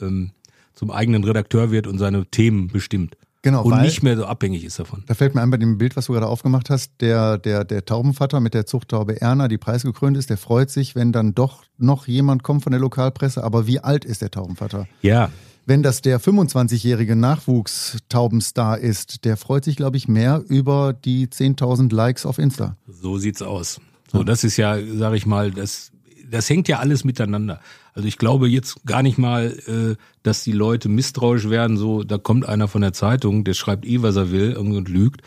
ähm, 0.05 0.31
zum 0.75 0.91
eigenen 0.91 1.25
Redakteur 1.25 1.71
wird 1.71 1.87
und 1.87 1.99
seine 1.99 2.27
Themen 2.27 2.69
bestimmt. 2.69 3.17
Genau, 3.43 3.63
Und 3.63 3.73
weil- 3.73 3.83
nicht 3.83 4.03
mehr 4.03 4.17
so 4.17 4.25
abhängig 4.25 4.65
ist 4.65 4.79
davon. 4.79 5.05
Da 5.07 5.13
fällt 5.15 5.35
mir 5.35 5.43
ein 5.43 5.51
bei 5.51 5.59
dem 5.59 5.77
Bild, 5.77 5.97
was 5.97 6.07
du 6.07 6.13
gerade 6.15 6.27
aufgemacht 6.27 6.71
hast, 6.71 6.93
der, 7.01 7.37
der, 7.37 7.65
der 7.65 7.85
Taubenvater 7.85 8.41
mit 8.41 8.55
der 8.55 8.65
Zuchttaube 8.65 9.21
Erna, 9.21 9.49
die 9.49 9.59
preisgekrönt 9.59 10.17
ist, 10.17 10.31
der 10.31 10.39
freut 10.39 10.71
sich, 10.71 10.95
wenn 10.95 11.13
dann 11.13 11.35
doch 11.35 11.63
noch 11.77 12.07
jemand 12.07 12.43
kommt 12.43 12.63
von 12.63 12.71
der 12.73 12.81
Lokalpresse. 12.81 13.45
Aber 13.45 13.67
wie 13.67 13.81
alt 13.81 14.07
ist 14.07 14.23
der 14.23 14.31
Taubenvater? 14.31 14.89
Ja, 15.03 15.29
Wenn 15.67 15.83
das 15.83 16.03
der 16.03 16.21
25-jährige 16.21 17.17
Nachwuchstaubenstar 17.17 18.79
ist, 18.79 19.25
der 19.25 19.39
freut 19.39 19.65
sich, 19.65 19.77
glaube 19.77 19.97
ich, 19.97 20.09
mehr 20.09 20.45
über 20.49 20.93
die 20.93 21.27
10.000 21.27 21.95
Likes 21.95 22.27
auf 22.27 22.39
Insta. 22.39 22.77
So 22.87 23.17
sieht's 23.17 23.41
aus. 23.41 23.81
So, 24.13 24.25
das 24.25 24.45
ist 24.45 24.59
ja, 24.59 24.77
sag 24.95 25.15
ich 25.15 25.25
mal, 25.25 25.51
das, 25.51 25.91
das 26.31 26.51
hängt 26.51 26.69
ja 26.69 26.81
alles 26.81 27.05
miteinander. 27.05 27.61
Also 27.95 28.07
ich 28.07 28.19
glaube 28.19 28.49
jetzt 28.49 28.85
gar 28.85 29.03
nicht 29.03 29.17
mal, 29.17 29.57
äh, 29.67 29.97
dass 30.23 30.45
die 30.45 30.53
Leute 30.53 30.89
misstrauisch 30.89 31.49
werden, 31.49 31.79
so, 31.79 32.03
da 32.03 32.19
kommt 32.19 32.47
einer 32.47 32.69
von 32.69 32.83
der 32.83 32.93
Zeitung, 32.93 33.45
der 33.45 33.55
schreibt 33.55 33.87
eh, 33.87 34.03
was 34.03 34.17
er 34.17 34.31
will 34.31 34.57
und 34.57 34.89
lügt. 34.89 35.23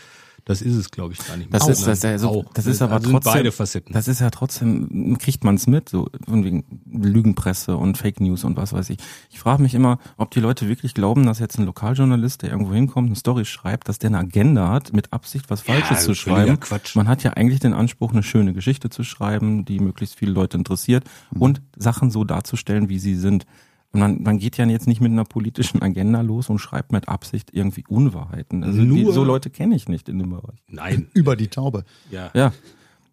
Das 0.47 0.61
ist 0.61 0.75
es, 0.75 0.89
glaube 0.91 1.11
ich, 1.13 1.19
gar 1.27 1.35
nicht. 1.35 1.53
Das 1.53 1.63
mehr. 1.63 1.73
ist, 1.73 1.85
das, 1.85 2.05
also, 2.05 2.45
das 2.53 2.65
ist 2.67 2.81
aber 2.81 2.93
Also 2.95 3.11
trotzdem, 3.11 3.33
beide 3.33 3.51
Facetten. 3.51 3.91
das 3.91 4.07
ist 4.07 4.21
ja 4.21 4.29
trotzdem, 4.29 5.17
kriegt 5.19 5.43
man 5.43 5.55
es 5.55 5.67
mit, 5.67 5.89
so 5.89 6.07
von 6.25 6.45
wegen 6.45 6.63
Lügenpresse 6.89 7.75
und 7.75 7.97
Fake 7.97 8.21
News 8.21 8.45
und 8.45 8.55
was 8.55 8.71
weiß 8.71 8.89
ich. 8.91 8.97
Ich 9.29 9.39
frage 9.39 9.61
mich 9.61 9.73
immer, 9.75 9.99
ob 10.15 10.31
die 10.31 10.39
Leute 10.39 10.69
wirklich 10.69 10.93
glauben, 10.93 11.25
dass 11.25 11.39
jetzt 11.39 11.59
ein 11.59 11.65
Lokaljournalist, 11.65 12.43
der 12.43 12.51
irgendwo 12.51 12.73
hinkommt, 12.73 13.07
eine 13.07 13.15
Story 13.17 13.43
schreibt, 13.43 13.89
dass 13.89 13.99
der 13.99 14.09
eine 14.09 14.19
Agenda 14.19 14.69
hat, 14.69 14.93
mit 14.93 15.11
Absicht 15.11 15.49
was 15.49 15.61
Falsches 15.61 16.03
zu 16.05 16.15
völliger 16.15 16.45
schreiben. 16.45 16.59
Quatsch. 16.61 16.95
Man 16.95 17.07
hat 17.09 17.23
ja 17.23 17.31
eigentlich 17.33 17.59
den 17.59 17.73
Anspruch, 17.73 18.13
eine 18.13 18.23
schöne 18.23 18.53
Geschichte 18.53 18.89
zu 18.89 19.03
schreiben, 19.03 19.65
die 19.65 19.79
möglichst 19.79 20.15
viele 20.15 20.31
Leute 20.31 20.57
interessiert 20.57 21.03
Mhm. 21.31 21.41
und 21.41 21.61
Sachen 21.75 22.09
so 22.09 22.23
darzustellen, 22.23 22.87
wie 22.87 22.99
sie 22.99 23.15
sind. 23.15 23.45
Und 23.93 23.99
man, 24.01 24.21
man 24.21 24.37
geht 24.37 24.57
ja 24.57 24.65
jetzt 24.65 24.85
nicht 24.87 24.99
mit 25.01 25.11
einer 25.11 25.23
politischen 25.23 25.81
Agenda 25.81 26.21
los 26.21 26.49
und 26.49 26.59
schreibt 26.59 26.91
mit 26.91 27.07
Absicht 27.07 27.49
irgendwie 27.53 27.83
Unwahrheiten. 27.87 28.63
Also 28.63 28.81
die, 28.81 28.85
Nur- 29.03 29.13
so 29.13 29.23
Leute 29.23 29.49
kenne 29.49 29.75
ich 29.75 29.87
nicht 29.87 30.09
in 30.09 30.19
dem 30.19 30.29
Bereich. 30.31 30.59
Nein. 30.67 31.07
Über 31.13 31.35
die 31.35 31.47
Taube. 31.47 31.85
Ja. 32.11 32.29
Ja. 32.33 32.51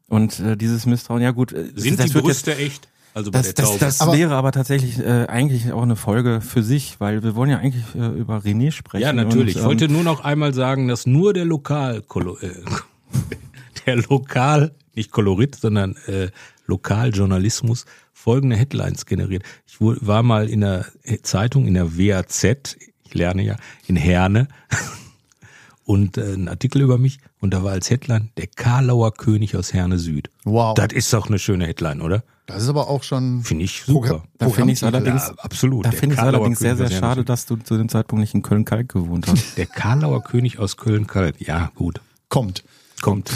Und 0.09 0.41
äh, 0.41 0.57
dieses 0.57 0.85
Misstrauen, 0.87 1.23
ja 1.23 1.31
gut, 1.31 1.53
äh, 1.53 1.71
Sind 1.77 1.99
das 1.99 2.07
die 2.09 2.15
wird 2.15 2.27
jetzt, 2.27 2.45
Brüste 2.45 2.57
echt? 2.57 2.89
Also 3.15 3.31
bei 3.31 3.39
das, 3.39 3.55
der 3.55 3.55
das, 3.55 3.67
Taube. 3.71 3.79
das 3.81 4.01
Aber- 4.01 4.13
wäre 4.19 4.35
aber 4.35 4.51
tatsächlich 4.53 4.99
äh, 4.99 5.27
eigentlich 5.29 5.73
auch 5.73 5.83
eine 5.83 5.95
Folge 5.97 6.41
für 6.41 6.63
sich, 6.65 6.97
weil 6.99 7.23
wir 7.23 7.37
wollen 7.37 7.51
ja 7.51 7.59
eigentlich 7.59 7.85
äh, 7.95 8.09
über 8.19 8.39
René 8.39 8.73
sprechen. 8.73 9.03
ja, 9.03 9.13
natürlich. 9.13 9.55
Und, 9.55 9.61
ich 9.61 9.65
wollte 9.67 9.89
nur 9.89 10.03
noch 10.03 10.25
einmal 10.25 10.53
sagen, 10.53 10.89
dass 10.89 11.07
nur 11.07 11.33
der 11.33 11.45
Lokal, 11.45 12.03
äh, 12.43 12.49
der 13.87 13.97
Lokal, 13.97 14.73
nicht 14.97 15.13
Kolorit, 15.13 15.55
sondern 15.55 15.95
äh, 16.07 16.29
Lokaljournalismus 16.67 17.85
folgende 18.15 18.57
Headlines 18.57 19.05
generiert. 19.05 19.43
Ich 19.67 19.77
war 19.81 20.23
mal 20.23 20.49
in 20.49 20.63
der 20.63 20.87
Zeitung, 21.23 21.67
in 21.67 21.75
der 21.75 21.99
WAZ, 21.99 22.45
ich 23.05 23.13
lerne 23.13 23.43
ja, 23.43 23.57
in 23.87 23.97
Herne, 23.97 24.49
und 25.85 26.17
äh, 26.17 26.33
ein 26.33 26.49
Artikel 26.49 26.81
über 26.81 26.97
mich 26.97 27.19
und 27.41 27.53
da 27.53 27.63
war 27.63 27.73
als 27.73 27.91
Headline 27.91 28.31
der 28.39 28.47
Karlauer 28.47 29.13
König 29.13 29.57
aus 29.57 29.73
Herne 29.75 29.99
Süd. 29.99 30.31
Wow. 30.45 30.75
Das 30.75 30.93
ist 30.93 31.13
doch 31.13 31.29
eine 31.29 31.39
schöne 31.39 31.67
Headline, 31.67 32.01
oder? 32.01 32.23
Das 32.47 32.63
ist 32.63 32.69
aber 32.69 32.89
auch 32.89 33.03
schon. 33.03 33.43
Finde 33.43 33.65
ich 33.65 33.83
super. 33.83 34.25
Da 34.39 34.51
finde 34.51 34.73
ich 34.73 34.79
es 34.79 34.83
allerdings, 34.83 35.29
Ja, 35.29 35.35
absolut. 35.39 35.87
da 35.87 35.91
Der 35.91 35.99
finde 35.99 36.15
ich 36.15 36.21
allerdings 36.21 36.59
sehr, 36.59 36.75
König 36.75 36.91
sehr 36.91 36.99
schade, 36.99 37.21
Süd. 37.21 37.29
dass 37.29 37.47
du 37.47 37.57
zu 37.57 37.79
dem 37.79 37.89
Zeitpunkt 37.89 38.21
nicht 38.21 38.35
in 38.35 38.43
Köln-Kalk 38.43 38.91
gewohnt 38.91 39.27
hast. 39.29 39.45
Der 39.57 39.67
Karlauer 39.67 40.23
König 40.23 40.59
aus 40.59 40.77
Köln-Kalk. 40.77 41.41
Ja, 41.41 41.71
gut. 41.75 42.01
Kommt. 42.29 42.65
Kommt. 43.01 43.31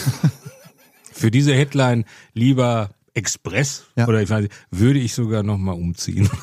Für 1.13 1.31
diese 1.31 1.55
Headline 1.55 2.05
lieber 2.35 2.91
Express 3.19 3.85
Ja. 3.97 4.07
oder 4.09 4.23
ich 4.23 4.31
weiß 4.31 4.43
nicht, 4.43 4.55
würde 4.71 4.99
ich 5.01 5.13
sogar 5.15 5.43
noch 5.43 5.59
mal 5.59 5.73
umziehen. 5.73 6.29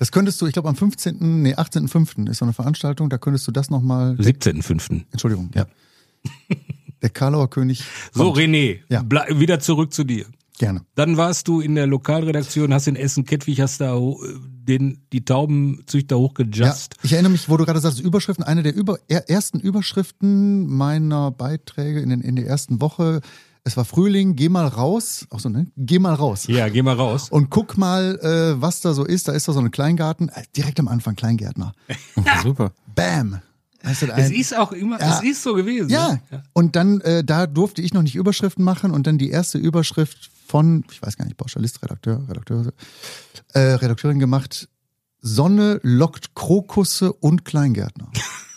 Das 0.00 0.12
könntest 0.12 0.40
du, 0.40 0.46
ich 0.46 0.52
glaube 0.52 0.68
am 0.68 0.76
15., 0.76 1.42
nee, 1.42 1.54
18.05. 1.56 2.30
ist 2.30 2.38
so 2.38 2.44
eine 2.44 2.52
Veranstaltung, 2.52 3.10
da 3.10 3.18
könntest 3.18 3.48
du 3.48 3.50
das 3.50 3.68
nochmal. 3.68 4.12
17.5. 4.12 5.06
Entschuldigung, 5.10 5.50
ja. 5.56 5.66
Der 7.02 7.10
Karlauer 7.10 7.50
König. 7.50 7.82
So, 8.12 8.26
kommt. 8.32 8.38
René, 8.38 8.78
Ja. 8.88 9.02
wieder 9.40 9.58
zurück 9.58 9.92
zu 9.92 10.04
dir. 10.04 10.26
Gerne. 10.58 10.82
Dann 10.94 11.16
warst 11.16 11.48
du 11.48 11.60
in 11.60 11.74
der 11.74 11.88
Lokalredaktion, 11.88 12.72
hast 12.74 12.86
in 12.86 12.94
Essen-Kettwig, 12.94 13.60
hast 13.60 13.80
da 13.80 13.98
den, 14.40 15.02
die 15.12 15.24
Taubenzüchter 15.24 16.14
Ja, 16.16 16.20
hochgejust. 16.22 16.94
ich 17.02 17.12
erinnere 17.12 17.32
mich, 17.32 17.48
wo 17.48 17.56
du 17.56 17.64
gerade 17.64 17.80
sagst, 17.80 17.98
Überschriften, 18.00 18.44
eine 18.44 18.62
der 18.62 18.76
über, 18.76 18.98
er, 19.08 19.28
ersten 19.28 19.58
Überschriften 19.58 20.66
meiner 20.68 21.32
Beiträge 21.32 22.00
in, 22.00 22.10
den, 22.10 22.20
in 22.20 22.36
der 22.36 22.46
ersten 22.46 22.80
Woche, 22.80 23.20
es 23.68 23.76
war 23.76 23.84
Frühling, 23.84 24.34
geh 24.34 24.48
mal 24.48 24.66
raus, 24.66 25.26
auch 25.30 25.38
so, 25.40 25.48
ne? 25.48 25.66
Geh 25.76 25.98
mal 25.98 26.14
raus. 26.14 26.46
Ja, 26.48 26.68
geh 26.68 26.82
mal 26.82 26.96
raus. 26.96 27.28
Und 27.30 27.50
guck 27.50 27.78
mal, 27.78 28.18
äh, 28.20 28.60
was 28.60 28.80
da 28.80 28.92
so 28.94 29.04
ist. 29.04 29.28
Da 29.28 29.32
ist 29.32 29.46
da 29.46 29.52
so 29.52 29.60
ein 29.60 29.70
Kleingarten, 29.70 30.28
äh, 30.30 30.42
direkt 30.56 30.80
am 30.80 30.88
Anfang 30.88 31.14
Kleingärtner. 31.14 31.72
Super. 32.42 32.72
Bam. 32.94 33.40
Weißt 33.82 34.02
du, 34.02 34.06
Es 34.06 34.12
ein- 34.12 34.32
ist 34.32 34.56
auch 34.56 34.72
immer, 34.72 34.98
Ja. 35.00 35.18
es 35.18 35.22
ist 35.24 35.42
so 35.44 35.54
gewesen. 35.54 35.88
Ja, 35.88 36.18
ne? 36.30 36.42
und 36.52 36.74
dann, 36.74 37.00
äh, 37.02 37.22
da 37.22 37.46
durfte 37.46 37.80
ich 37.80 37.94
noch 37.94 38.02
nicht 38.02 38.16
Überschriften 38.16 38.64
machen 38.64 38.90
und 38.90 39.06
dann 39.06 39.18
die 39.18 39.30
erste 39.30 39.58
Überschrift 39.58 40.30
von, 40.48 40.84
ich 40.90 41.00
weiß 41.00 41.16
gar 41.16 41.24
nicht, 41.26 41.36
Pauschalist, 41.36 41.80
Redakteur, 41.82 42.22
Redakteur, 42.28 42.72
äh, 43.52 43.60
Redakteurin 43.60 44.18
gemacht, 44.18 44.68
Sonne 45.20 45.78
lockt 45.82 46.34
Krokusse 46.34 47.12
und 47.12 47.44
Kleingärtner. 47.44 48.10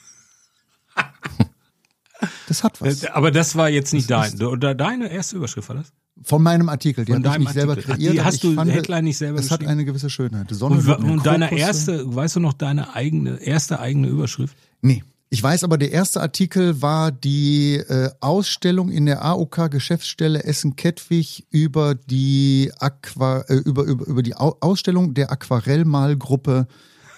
Das 2.48 2.64
hat 2.64 2.82
was. 2.82 3.04
Äh, 3.04 3.08
Aber 3.10 3.32
das 3.32 3.56
war 3.56 3.70
jetzt 3.70 3.94
nicht 3.94 4.10
dein, 4.10 4.42
oder 4.42 4.76
deine 4.76 5.12
erste 5.12 5.38
Überschrift 5.38 5.70
war 5.70 5.76
das? 5.76 5.92
Von 6.24 6.44
meinem 6.44 6.70
Artikel, 6.70 7.06
die 7.06 7.14
habe 7.14 7.28
ich 7.28 7.38
nicht 7.38 7.54
selber. 7.54 7.76
Ach, 7.80 7.84
kreiert. 7.84 8.14
die 8.14 8.22
hast 8.22 8.44
du 8.44 8.54
fand, 8.54 8.72
Headline 8.72 9.06
nicht 9.06 9.18
selber 9.18 9.40
Es 9.40 9.50
hat 9.50 9.66
eine 9.66 9.86
gewisse 9.86 10.10
Schönheit. 10.10 10.48
Sonne 10.52 10.76
Und, 10.76 10.86
lockt 10.86 11.04
und 11.04 11.26
deine 11.26 11.52
erste, 11.58 12.14
weißt 12.14 12.36
du 12.36 12.40
noch 12.42 12.54
deine 12.54 12.94
eigene, 12.96 13.42
erste 13.42 13.80
eigene 13.80 14.08
Überschrift? 14.08 14.56
Nee. 14.82 15.04
Ich 15.34 15.42
weiß 15.42 15.64
aber, 15.64 15.78
der 15.78 15.94
erste 15.94 16.20
Artikel 16.20 16.82
war 16.82 17.10
die 17.14 17.76
äh, 17.76 18.10
Ausstellung 18.20 18.92
in 18.92 19.06
der 19.06 19.24
AOK 19.24 19.72
Geschäftsstelle 19.72 20.44
Essen-Kettwig 20.44 21.48
über 21.50 21.96
die 21.96 22.70
Aqua, 22.80 23.40
äh, 23.48 23.56
über, 23.56 23.84
über, 23.84 24.06
über 24.08 24.24
die 24.24 24.36
Au 24.36 24.58
Ausstellung 24.60 25.14
der 25.14 25.32
Aquarellmalgruppe 25.32 26.68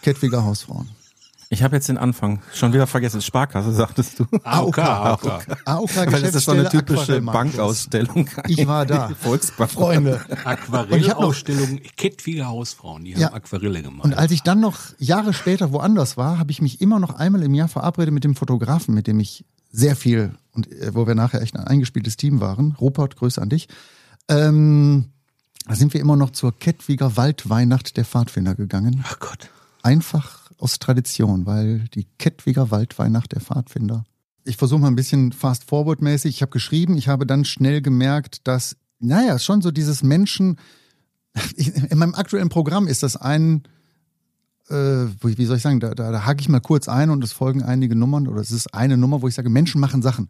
Kettwiger 0.03 0.45
Hausfrauen. 0.45 0.89
Ich 1.53 1.61
habe 1.63 1.75
jetzt 1.75 1.87
den 1.87 1.97
Anfang 1.97 2.41
schon 2.53 2.73
wieder 2.73 2.87
vergessen. 2.87 3.21
Sparkasse, 3.21 3.71
sagtest 3.73 4.19
du. 4.19 4.25
AOK, 4.43 4.77
AOK. 4.79 5.25
AOK 5.65 5.95
Weil 5.95 6.21
das 6.23 6.33
ist 6.35 6.45
so 6.45 6.51
eine 6.51 6.67
typische. 6.67 7.21
Bankausstellung. 7.21 8.27
Ich 8.47 8.65
war 8.67 8.85
da. 8.85 9.09
Volksbank. 9.21 9.69
Freunde. 9.71 10.15
Und 10.15 10.31
ich 10.31 10.45
Aquarellausstellung, 10.47 11.79
Kettwiger 11.95 12.47
Hausfrauen, 12.47 13.03
die 13.05 13.11
Ja. 13.11 13.27
haben 13.27 13.35
Aquarelle 13.35 13.83
gemacht. 13.83 14.03
Und 14.05 14.15
als 14.17 14.31
ich 14.31 14.41
dann 14.41 14.59
noch 14.59 14.79
Jahre 14.97 15.33
später 15.33 15.71
woanders 15.71 16.17
war, 16.17 16.39
habe 16.39 16.51
ich 16.51 16.61
mich 16.61 16.81
immer 16.81 16.99
noch 16.99 17.15
einmal 17.15 17.43
im 17.43 17.53
Jahr 17.53 17.67
verabredet 17.67 18.13
mit 18.13 18.23
dem 18.23 18.35
Fotografen, 18.35 18.95
mit 18.95 19.05
dem 19.07 19.19
ich 19.19 19.45
sehr 19.71 19.95
viel 19.95 20.33
und 20.53 20.71
äh, 20.71 20.93
wo 20.95 21.05
wir 21.07 21.15
nachher 21.15 21.41
echt 21.41 21.55
ein 21.55 21.63
eingespieltes 21.67 22.17
Team 22.17 22.39
waren. 22.41 22.75
Rupert, 22.81 23.15
Grüße 23.15 23.41
an 23.41 23.49
dich. 23.49 23.67
Ähm, 24.27 25.05
da 25.67 25.75
sind 25.75 25.93
wir 25.93 26.01
immer 26.01 26.15
noch 26.15 26.31
zur 26.31 26.57
Kettwiger 26.57 27.15
Waldweihnacht 27.15 27.95
der 27.97 28.05
Pfadfinder 28.05 28.55
gegangen. 28.55 29.03
Ach 29.07 29.19
Gott. 29.19 29.49
Einfach 29.81 30.42
aus 30.63 30.79
Tradition, 30.79 31.45
weil 31.45 31.85
die 31.93 32.07
Kettwiger 32.17 32.71
Waldweihnacht 32.71 33.33
der 33.33 33.41
Pfadfinder. 33.41 34.05
Ich 34.45 34.55
versuche 34.55 34.79
mal 34.79 34.87
ein 34.87 34.95
bisschen 34.95 35.33
fast-forward-mäßig. 35.33 36.35
Ich 36.35 36.41
habe 36.41 36.51
geschrieben, 36.51 36.97
ich 36.97 37.09
habe 37.09 37.27
dann 37.27 37.43
schnell 37.43 37.81
gemerkt, 37.81 38.47
dass, 38.47 38.77
naja, 38.99 39.39
schon 39.39 39.61
so 39.61 39.71
dieses 39.71 40.03
Menschen, 40.03 40.57
in 41.55 41.97
meinem 41.97 42.15
aktuellen 42.15 42.49
Programm 42.49 42.87
ist 42.87 43.03
das 43.03 43.17
ein, 43.17 43.63
äh, 44.69 44.75
wie 44.75 45.37
wie 45.37 45.45
soll 45.45 45.57
ich 45.57 45.63
sagen, 45.63 45.81
da, 45.81 45.93
da, 45.93 46.11
da 46.11 46.25
hake 46.25 46.41
ich 46.41 46.49
mal 46.49 46.61
kurz 46.61 46.87
ein 46.87 47.09
und 47.09 47.23
es 47.23 47.33
folgen 47.33 47.61
einige 47.61 47.95
Nummern 47.95 48.27
oder 48.27 48.39
es 48.39 48.51
ist 48.51 48.73
eine 48.73 48.95
Nummer, 48.97 49.21
wo 49.21 49.27
ich 49.27 49.35
sage, 49.35 49.49
Menschen 49.49 49.81
machen 49.81 50.01
Sachen. 50.01 50.29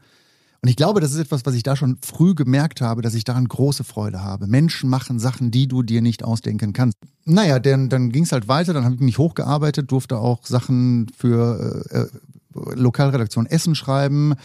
Und 0.63 0.69
ich 0.69 0.77
glaube, 0.77 1.01
das 1.01 1.11
ist 1.11 1.19
etwas, 1.19 1.45
was 1.45 1.55
ich 1.55 1.63
da 1.63 1.75
schon 1.75 1.97
früh 2.01 2.35
gemerkt 2.35 2.79
habe, 2.79 3.01
dass 3.01 3.15
ich 3.15 3.25
daran 3.25 3.49
große 3.49 3.83
Freude 3.83 4.23
habe. 4.23 4.47
Menschen 4.47 4.89
machen 4.89 5.19
Sachen, 5.19 5.51
die 5.51 5.67
du 5.67 5.83
dir 5.83 6.01
nicht 6.01 6.23
ausdenken 6.23 6.71
kannst. 6.71 6.97
Naja, 7.25 7.59
dann, 7.59 7.89
dann 7.89 8.13
ging 8.13 8.23
es 8.23 8.31
halt 8.31 8.47
weiter, 8.47 8.71
dann 8.71 8.85
habe 8.85 8.95
ich 8.95 9.01
mich 9.01 9.17
hochgearbeitet, 9.17 9.91
durfte 9.91 10.17
auch 10.19 10.45
Sachen 10.45 11.11
für 11.17 11.85
äh, 11.91 11.97
äh, 11.97 12.07
Lokalredaktion 12.75 13.45
Essen 13.45 13.75
schreiben, 13.75 14.35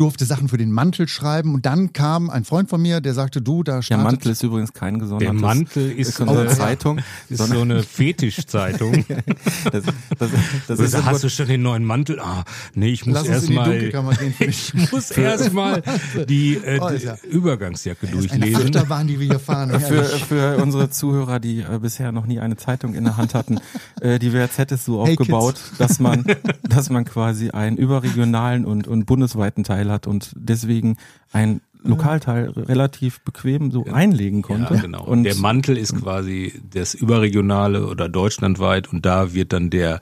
durfte 0.00 0.24
Sachen 0.24 0.48
für 0.48 0.56
den 0.56 0.72
Mantel 0.72 1.06
schreiben 1.08 1.52
und 1.54 1.66
dann 1.66 1.92
kam 1.92 2.30
ein 2.30 2.44
Freund 2.44 2.70
von 2.70 2.80
mir, 2.80 3.02
der 3.02 3.12
sagte, 3.12 3.42
du, 3.42 3.62
da 3.62 3.76
Der 3.76 3.82
startet 3.82 4.04
Mantel 4.04 4.32
ist 4.32 4.42
übrigens 4.42 4.72
kein 4.72 4.94
Der 4.94 5.02
gesondertes. 5.02 5.40
Mantel 5.40 5.90
ist, 5.92 6.08
ist 6.08 6.20
unsere 6.20 6.46
äh, 6.46 6.48
Zeitung. 6.48 7.00
ist 7.28 7.38
so 7.46 7.60
eine 7.60 7.82
Fetischzeitung. 8.30 9.04
das, 9.70 9.84
das, 10.18 10.30
das 10.68 10.78
Da 10.78 10.84
ist 10.84 10.94
hast 10.96 11.04
Grunde- 11.04 11.20
du 11.20 11.28
schon 11.30 11.46
den 11.48 11.62
neuen 11.62 11.84
Mantel? 11.84 12.18
Ah, 12.18 12.44
nee, 12.74 12.88
ich 12.88 13.04
muss 13.04 13.14
Lass 13.14 13.22
uns 13.24 13.28
in 13.28 13.34
erst 13.34 13.48
die 13.50 13.52
mal, 13.54 13.64
Dunkelkammer 13.70 14.14
gehen. 14.14 14.34
ich 14.48 14.74
muss 14.90 15.10
erst 15.10 15.52
mal 15.52 15.82
die, 16.28 16.54
äh, 16.54 16.78
Oh, 16.80 16.88
die 16.90 17.28
Übergangsjacke 17.28 18.06
eine 18.06 18.16
durchlesen. 18.16 18.66
Achterbahn, 18.68 19.06
die 19.06 19.20
wir 19.20 19.26
hier 19.26 19.38
fahren. 19.38 19.78
für, 19.80 20.04
für 20.04 20.56
unsere 20.62 20.88
Zuhörer, 20.88 21.40
die 21.40 21.60
äh, 21.60 21.78
bisher 21.78 22.10
noch 22.10 22.24
nie 22.24 22.40
eine 22.40 22.56
Zeitung 22.56 22.94
in 22.94 23.04
der 23.04 23.18
Hand 23.18 23.34
hatten, 23.34 23.58
äh, 24.00 24.18
die 24.18 24.32
WRZ 24.32 24.72
ist 24.72 24.86
so 24.86 25.04
Hey, 25.04 25.12
aufgebaut, 25.12 25.56
dass 25.78 26.00
man, 26.00 26.24
dass 26.62 26.88
man 26.88 27.04
quasi 27.04 27.50
einen 27.50 27.76
überregionalen 27.76 28.64
und, 28.64 28.88
und 28.88 29.04
bundesweiten 29.04 29.62
Teil 29.62 29.89
hat 29.90 30.06
und 30.06 30.32
deswegen 30.36 30.96
ein 31.32 31.60
Lokalteil 31.82 32.50
relativ 32.50 33.20
bequem 33.22 33.70
so 33.70 33.84
einlegen 33.86 34.42
konnte. 34.42 34.74
Ja, 34.74 34.80
genau. 34.82 35.02
Und 35.04 35.24
der 35.24 35.36
Mantel 35.36 35.78
ist 35.78 35.96
quasi 35.96 36.60
das 36.68 36.92
überregionale 36.94 37.86
oder 37.86 38.08
deutschlandweit 38.08 38.92
und 38.92 39.06
da 39.06 39.32
wird 39.32 39.52
dann 39.54 39.70
der 39.70 40.00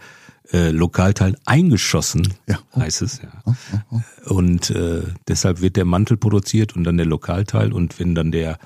äh, 0.52 0.70
Lokalteil 0.70 1.36
eingeschossen, 1.44 2.34
Ja. 2.48 2.58
heißt 2.74 3.02
es. 3.02 3.20
Ja. 3.22 3.54
Und 4.26 4.70
äh, 4.70 5.02
deshalb 5.28 5.60
wird 5.60 5.76
der 5.76 5.84
Mantel 5.84 6.16
produziert 6.16 6.74
und 6.74 6.82
dann 6.84 6.96
der 6.96 7.06
Lokalteil 7.06 7.72
und 7.72 7.98
wenn 8.00 8.14
dann 8.16 8.32
der 8.32 8.58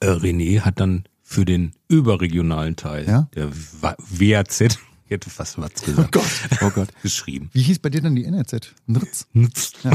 äh, 0.00 0.06
René 0.08 0.60
hat 0.62 0.80
dann 0.80 1.04
für 1.22 1.44
den 1.44 1.72
überregionalen 1.88 2.74
Teil 2.76 3.06
Ja. 3.06 3.28
der 3.34 3.50
W- 3.52 3.94
WAZ, 3.98 4.78
ich 5.08 5.12
hätte 5.12 5.30
fast 5.30 5.56
was 5.56 5.72
gesagt, 5.72 6.12
Gott. 6.12 6.22
oh 6.60 6.68
Gott. 6.68 6.88
geschrieben. 7.02 7.48
Wie 7.54 7.62
hieß 7.62 7.78
bei 7.78 7.88
dir 7.88 8.02
dann 8.02 8.14
die 8.14 8.26
NRZ? 8.26 8.74
Nritz. 8.86 9.26
Nutz. 9.32 9.72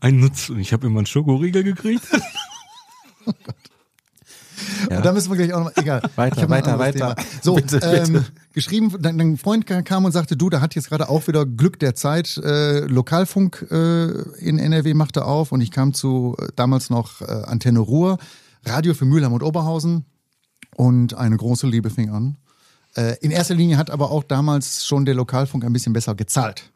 Ein 0.00 0.18
Nutz. 0.18 0.48
Und 0.48 0.60
ich 0.60 0.72
habe 0.72 0.86
immer 0.86 1.00
einen 1.00 1.06
Schokoriegel 1.06 1.62
gekriegt. 1.62 2.04
Ja. 4.90 5.00
Da 5.00 5.12
müssen 5.12 5.30
wir 5.30 5.36
gleich 5.36 5.52
auch 5.52 5.64
noch, 5.64 5.76
egal. 5.76 6.02
Weiter, 6.16 6.48
weiter, 6.48 6.78
weiter. 6.78 7.14
Thema. 7.16 7.28
So, 7.42 7.54
Bitte, 7.54 7.78
ähm, 7.78 8.12
bitte. 8.12 8.24
geschrieben, 8.52 8.94
dein, 9.00 9.18
dein 9.18 9.36
Freund 9.36 9.66
kam 9.66 10.04
und 10.04 10.12
sagte, 10.12 10.36
du, 10.36 10.50
da 10.50 10.60
hat 10.60 10.74
jetzt 10.74 10.88
gerade 10.88 11.08
auch 11.08 11.26
wieder 11.26 11.46
Glück 11.46 11.78
der 11.80 11.94
Zeit, 11.94 12.36
äh, 12.36 12.80
Lokalfunk 12.80 13.66
äh, 13.70 14.06
in 14.38 14.58
NRW 14.58 14.94
machte 14.94 15.24
auf 15.24 15.52
und 15.52 15.60
ich 15.60 15.70
kam 15.72 15.94
zu 15.94 16.36
äh, 16.38 16.48
damals 16.54 16.90
noch 16.90 17.20
äh, 17.22 17.24
Antenne 17.24 17.80
Ruhr, 17.80 18.18
Radio 18.64 18.94
für 18.94 19.04
Mülheim 19.04 19.32
und 19.32 19.42
Oberhausen 19.42 20.04
und 20.76 21.14
eine 21.14 21.36
große 21.36 21.66
Liebe 21.66 21.90
fing 21.90 22.10
an. 22.10 22.36
Äh, 22.94 23.16
in 23.20 23.30
erster 23.30 23.54
Linie 23.54 23.76
hat 23.78 23.90
aber 23.90 24.10
auch 24.10 24.24
damals 24.24 24.86
schon 24.86 25.04
der 25.04 25.14
Lokalfunk 25.14 25.64
ein 25.64 25.72
bisschen 25.72 25.92
besser 25.92 26.14
gezahlt. 26.14 26.70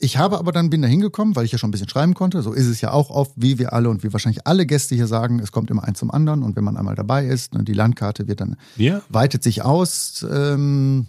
Ich 0.00 0.16
habe 0.16 0.38
aber 0.38 0.52
dann 0.52 0.70
bin 0.70 0.80
da 0.80 0.86
hingekommen, 0.88 1.34
weil 1.34 1.44
ich 1.44 1.50
ja 1.52 1.58
schon 1.58 1.68
ein 1.68 1.70
bisschen 1.72 1.88
schreiben 1.88 2.14
konnte. 2.14 2.40
So 2.42 2.52
ist 2.52 2.66
es 2.66 2.80
ja 2.80 2.92
auch 2.92 3.10
oft, 3.10 3.32
wie 3.34 3.58
wir 3.58 3.72
alle 3.72 3.88
und 3.90 4.04
wie 4.04 4.12
wahrscheinlich 4.12 4.46
alle 4.46 4.64
Gäste 4.64 4.94
hier 4.94 5.08
sagen, 5.08 5.40
es 5.40 5.50
kommt 5.50 5.70
immer 5.70 5.82
eins 5.84 5.98
zum 5.98 6.10
anderen 6.12 6.42
und 6.44 6.54
wenn 6.54 6.62
man 6.62 6.76
einmal 6.76 6.94
dabei 6.94 7.26
ist, 7.26 7.54
ne, 7.54 7.64
die 7.64 7.72
Landkarte 7.72 8.28
wird 8.28 8.40
dann 8.40 8.56
Ja. 8.76 9.02
weitet 9.08 9.42
sich 9.42 9.62
aus, 9.62 10.24
ähm, 10.30 11.06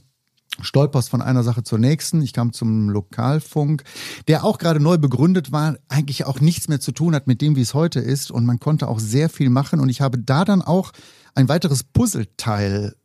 stolperst 0.61 1.09
von 1.09 1.21
einer 1.21 1.43
Sache 1.43 1.63
zur 1.63 1.77
nächsten. 1.77 2.21
Ich 2.23 2.33
kam 2.33 2.51
zum 2.51 2.89
Lokalfunk, 2.89 3.83
der 4.27 4.43
auch 4.43 4.57
gerade 4.57 4.79
neu 4.79 4.97
begründet 4.97 5.51
war, 5.51 5.77
eigentlich 5.87 6.25
auch 6.25 6.39
nichts 6.41 6.67
mehr 6.67 6.79
zu 6.79 6.91
tun 6.91 7.13
hat 7.13 7.27
mit 7.27 7.41
dem, 7.41 7.55
wie 7.55 7.61
es 7.61 7.75
heute 7.75 7.99
ist 7.99 8.31
und 8.31 8.45
man 8.45 8.59
konnte 8.59 8.87
auch 8.87 8.99
sehr 8.99 9.29
viel 9.29 9.51
machen 9.51 9.79
und 9.79 9.89
ich 9.89 10.01
habe 10.01 10.17
da 10.17 10.45
dann 10.45 10.63
auch 10.63 10.91
ein 11.35 11.47
weiteres 11.47 11.83
Puzzleteil 11.83 12.95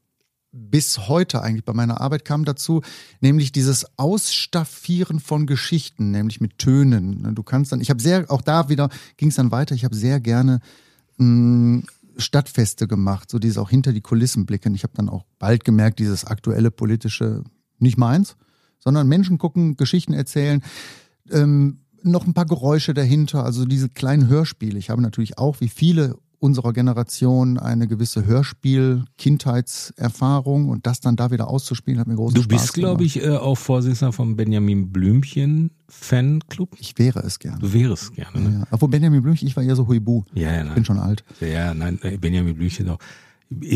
bis 0.54 1.08
heute 1.08 1.42
eigentlich 1.42 1.64
bei 1.64 1.72
meiner 1.72 2.00
Arbeit 2.00 2.24
kam 2.24 2.44
dazu, 2.44 2.82
nämlich 3.20 3.50
dieses 3.50 3.98
Ausstaffieren 3.98 5.18
von 5.18 5.46
Geschichten, 5.46 6.12
nämlich 6.12 6.40
mit 6.40 6.58
Tönen. 6.58 7.34
Du 7.34 7.42
kannst 7.42 7.72
dann, 7.72 7.80
ich 7.80 7.90
habe 7.90 8.00
sehr, 8.00 8.30
auch 8.30 8.40
da 8.40 8.68
wieder 8.68 8.88
ging 9.16 9.30
es 9.30 9.34
dann 9.34 9.50
weiter, 9.50 9.74
ich 9.74 9.84
habe 9.84 9.96
sehr 9.96 10.20
gerne 10.20 10.60
mh, 11.16 11.82
Stadtfeste 12.16 12.86
gemacht, 12.86 13.30
so 13.30 13.38
dieses 13.38 13.58
auch 13.58 13.70
hinter 13.70 13.92
die 13.92 14.00
Kulissen 14.00 14.46
blicken. 14.46 14.74
Ich 14.74 14.84
habe 14.84 14.94
dann 14.94 15.08
auch 15.08 15.24
bald 15.40 15.64
gemerkt, 15.64 15.98
dieses 15.98 16.24
aktuelle 16.24 16.70
politische 16.70 17.42
nicht 17.78 17.98
meins, 17.98 18.36
sondern 18.78 19.08
Menschen 19.08 19.38
gucken, 19.38 19.76
Geschichten 19.76 20.12
erzählen, 20.12 20.62
ähm, 21.30 21.80
noch 22.02 22.26
ein 22.26 22.34
paar 22.34 22.46
Geräusche 22.46 22.94
dahinter, 22.94 23.44
also 23.44 23.64
diese 23.64 23.88
kleinen 23.88 24.28
Hörspiele. 24.28 24.78
Ich 24.78 24.90
habe 24.90 25.02
natürlich 25.02 25.38
auch, 25.38 25.60
wie 25.60 25.68
viele 25.68 26.16
unserer 26.44 26.74
Generation, 26.74 27.58
eine 27.58 27.88
gewisse 27.88 28.26
Hörspiel-Kindheitserfahrung 28.26 30.68
und 30.68 30.86
das 30.86 31.00
dann 31.00 31.16
da 31.16 31.30
wieder 31.30 31.48
auszuspielen, 31.48 31.98
hat 31.98 32.06
mir 32.06 32.16
großen 32.16 32.34
Du 32.34 32.42
Spaß 32.42 32.60
bist, 32.62 32.74
glaube 32.74 32.98
gemacht. 32.98 33.16
ich, 33.16 33.24
äh, 33.24 33.30
auch 33.30 33.56
Vorsitzender 33.56 34.12
vom 34.12 34.36
Benjamin 34.36 34.92
Blümchen 34.92 35.70
Fanclub. 35.88 36.76
Ich 36.78 36.98
wäre 36.98 37.20
es 37.20 37.38
gerne. 37.38 37.60
Du 37.60 37.72
wärst 37.72 38.14
gerne, 38.14 38.40
ne? 38.40 38.58
Ja. 38.60 38.66
Obwohl 38.70 38.90
Benjamin 38.90 39.22
Blümchen, 39.22 39.48
ich 39.48 39.56
war 39.56 39.62
eher 39.62 39.74
so 39.74 39.88
Huibu. 39.88 40.24
Ja, 40.34 40.52
ja, 40.52 40.58
Ich 40.58 40.64
bin 40.64 40.74
nein. 40.74 40.84
schon 40.84 40.98
alt. 40.98 41.24
Ja, 41.40 41.72
nein, 41.72 41.98
äh, 42.02 42.18
Benjamin 42.18 42.54
Blümchen 42.54 42.90
auch. 42.90 42.98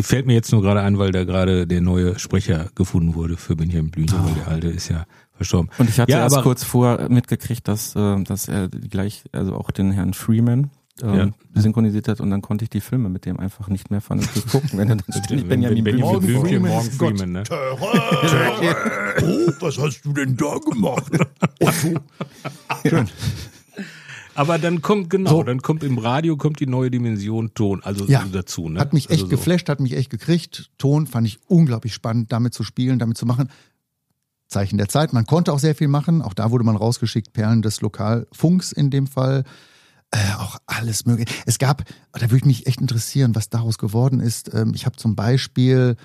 Fällt 0.02 0.26
mir 0.26 0.35
jetzt 0.35 0.52
nur 0.52 0.61
gerade 0.61 0.83
ein, 0.83 0.98
weil 0.98 1.11
da 1.12 1.24
gerade 1.24 1.66
der 1.66 1.81
neue 1.81 2.18
Sprecher 2.18 2.68
gefunden 2.74 3.14
wurde 3.14 3.38
für 3.38 3.57
Benjamin 3.57 3.90
Blümchen, 3.90 4.22
weil 4.24 4.35
der 4.35 4.48
alte 4.48 4.68
ist 4.68 4.88
ja 4.88 5.07
verstorben. 5.33 5.70
Und 5.78 5.88
ich 5.88 5.98
hatte 5.98 6.12
ja, 6.12 6.18
erst 6.18 6.37
aber, 6.37 6.42
kurz 6.42 6.64
vor 6.64 7.09
mitgekriegt, 7.09 7.66
dass, 7.66 7.96
äh, 7.96 8.22
dass 8.24 8.46
er 8.48 8.68
gleich, 8.68 9.24
also 9.33 9.54
auch 9.54 9.70
den 9.70 9.90
Herrn 9.92 10.12
Freeman 10.12 10.68
ähm, 11.02 11.34
synchronisiert 11.54 12.08
hat 12.08 12.20
und 12.20 12.30
dann 12.30 12.42
konnte 12.42 12.64
ich 12.64 12.70
die 12.70 12.80
Filme 12.80 13.08
mit 13.08 13.24
dem 13.26 13.38
einfach 13.40 13.68
nicht 13.68 13.90
mehr 13.90 14.00
vernünftig 14.00 14.46
gucken, 14.50 14.70
wenn 14.78 14.88
er 14.90 14.96
dann 14.96 15.22
ständig 15.24 15.48
Benjamin 15.48 15.84
Benjamin 15.84 16.20
Blümchen 16.20 16.62
Blümchen, 16.62 16.66
vor- 16.66 16.82
Morgan 16.82 17.16
Freeman, 17.16 17.32
ne? 17.32 17.42
Oh, 19.20 19.52
was 19.61 19.78
hast 19.78 20.02
du 20.04 20.12
denn 20.12 20.37
da 20.37 20.56
gemacht? 20.58 21.12
Otto. 21.61 22.00
Aber 24.34 24.58
dann 24.58 24.82
kommt, 24.82 25.11
genau, 25.11 25.30
So. 25.30 25.42
dann 25.42 25.62
kommt 25.62 25.82
im 25.82 25.98
Radio 25.98 26.37
kommt 26.37 26.61
die 26.61 26.66
neue 26.66 26.90
Dimension 26.92 27.54
Ton, 27.54 27.82
also 27.82 28.04
Ja. 28.06 28.24
dazu, 28.30 28.68
ne? 28.68 28.78
Hat 28.78 28.92
mich 28.92 29.04
echt 29.11 29.22
also 29.22 29.24
so. 29.26 29.30
geflasht, 29.30 29.68
hat 29.68 29.80
mich 29.80 29.96
echt 29.96 30.11
gekriegt. 30.11 30.70
Ton 30.78 31.08
fand 31.08 31.26
ich 31.26 31.40
unglaublich 31.48 31.92
spannend, 31.92 32.30
damit 32.32 32.54
zu 32.54 32.62
spielen, 32.62 33.00
damit 33.00 33.16
zu 33.18 33.26
machen. 33.26 33.48
Zeichen 34.46 34.78
der 34.78 34.88
Zeit. 34.88 35.12
Man 35.12 35.26
konnte 35.26 35.52
auch 35.52 35.58
sehr 35.58 35.74
viel 35.74 35.88
machen. 35.88 36.22
Auch 36.22 36.34
da 36.34 36.50
wurde 36.52 36.64
man 36.64 36.76
rausgeschickt, 36.76 37.32
Perlen 37.32 37.62
des 37.62 37.80
Lokalfunks 37.80 38.70
in 38.72 38.90
dem 38.90 39.06
Fall. 39.08 39.44
Äh, 40.11 40.35
auch 40.38 40.57
alles 40.66 41.05
mögliche. 41.05 41.31
Es 41.44 41.59
gab, 41.59 41.85
da 42.12 42.23
würde 42.23 42.37
ich 42.37 42.44
mich 42.47 42.66
echt 42.66 42.81
interessieren, 42.81 43.35
was 43.35 43.51
daraus 43.51 43.77
geworden 43.77 44.21
ist. 44.21 44.53
Ähm, 44.55 44.73
ich 44.75 44.87
habe 44.87 44.97
zum 44.97 45.14
Beispiel, 45.14 45.97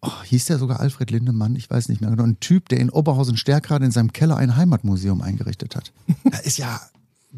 oh, 0.00 0.22
hieß 0.24 0.46
der 0.46 0.58
sogar 0.58 0.80
Alfred 0.80 1.10
Lindemann, 1.10 1.54
ich 1.54 1.68
weiß 1.68 1.90
nicht 1.90 2.00
mehr 2.00 2.08
genau, 2.10 2.22
ein 2.22 2.40
Typ, 2.40 2.70
der 2.70 2.80
in 2.80 2.88
Oberhausen-Stärkrade 2.88 3.84
in 3.84 3.90
seinem 3.90 4.14
Keller 4.14 4.36
ein 4.36 4.56
Heimatmuseum 4.56 5.20
eingerichtet 5.20 5.76
hat. 5.76 5.92
Da 6.24 6.38
ist 6.38 6.56
ja 6.56 6.80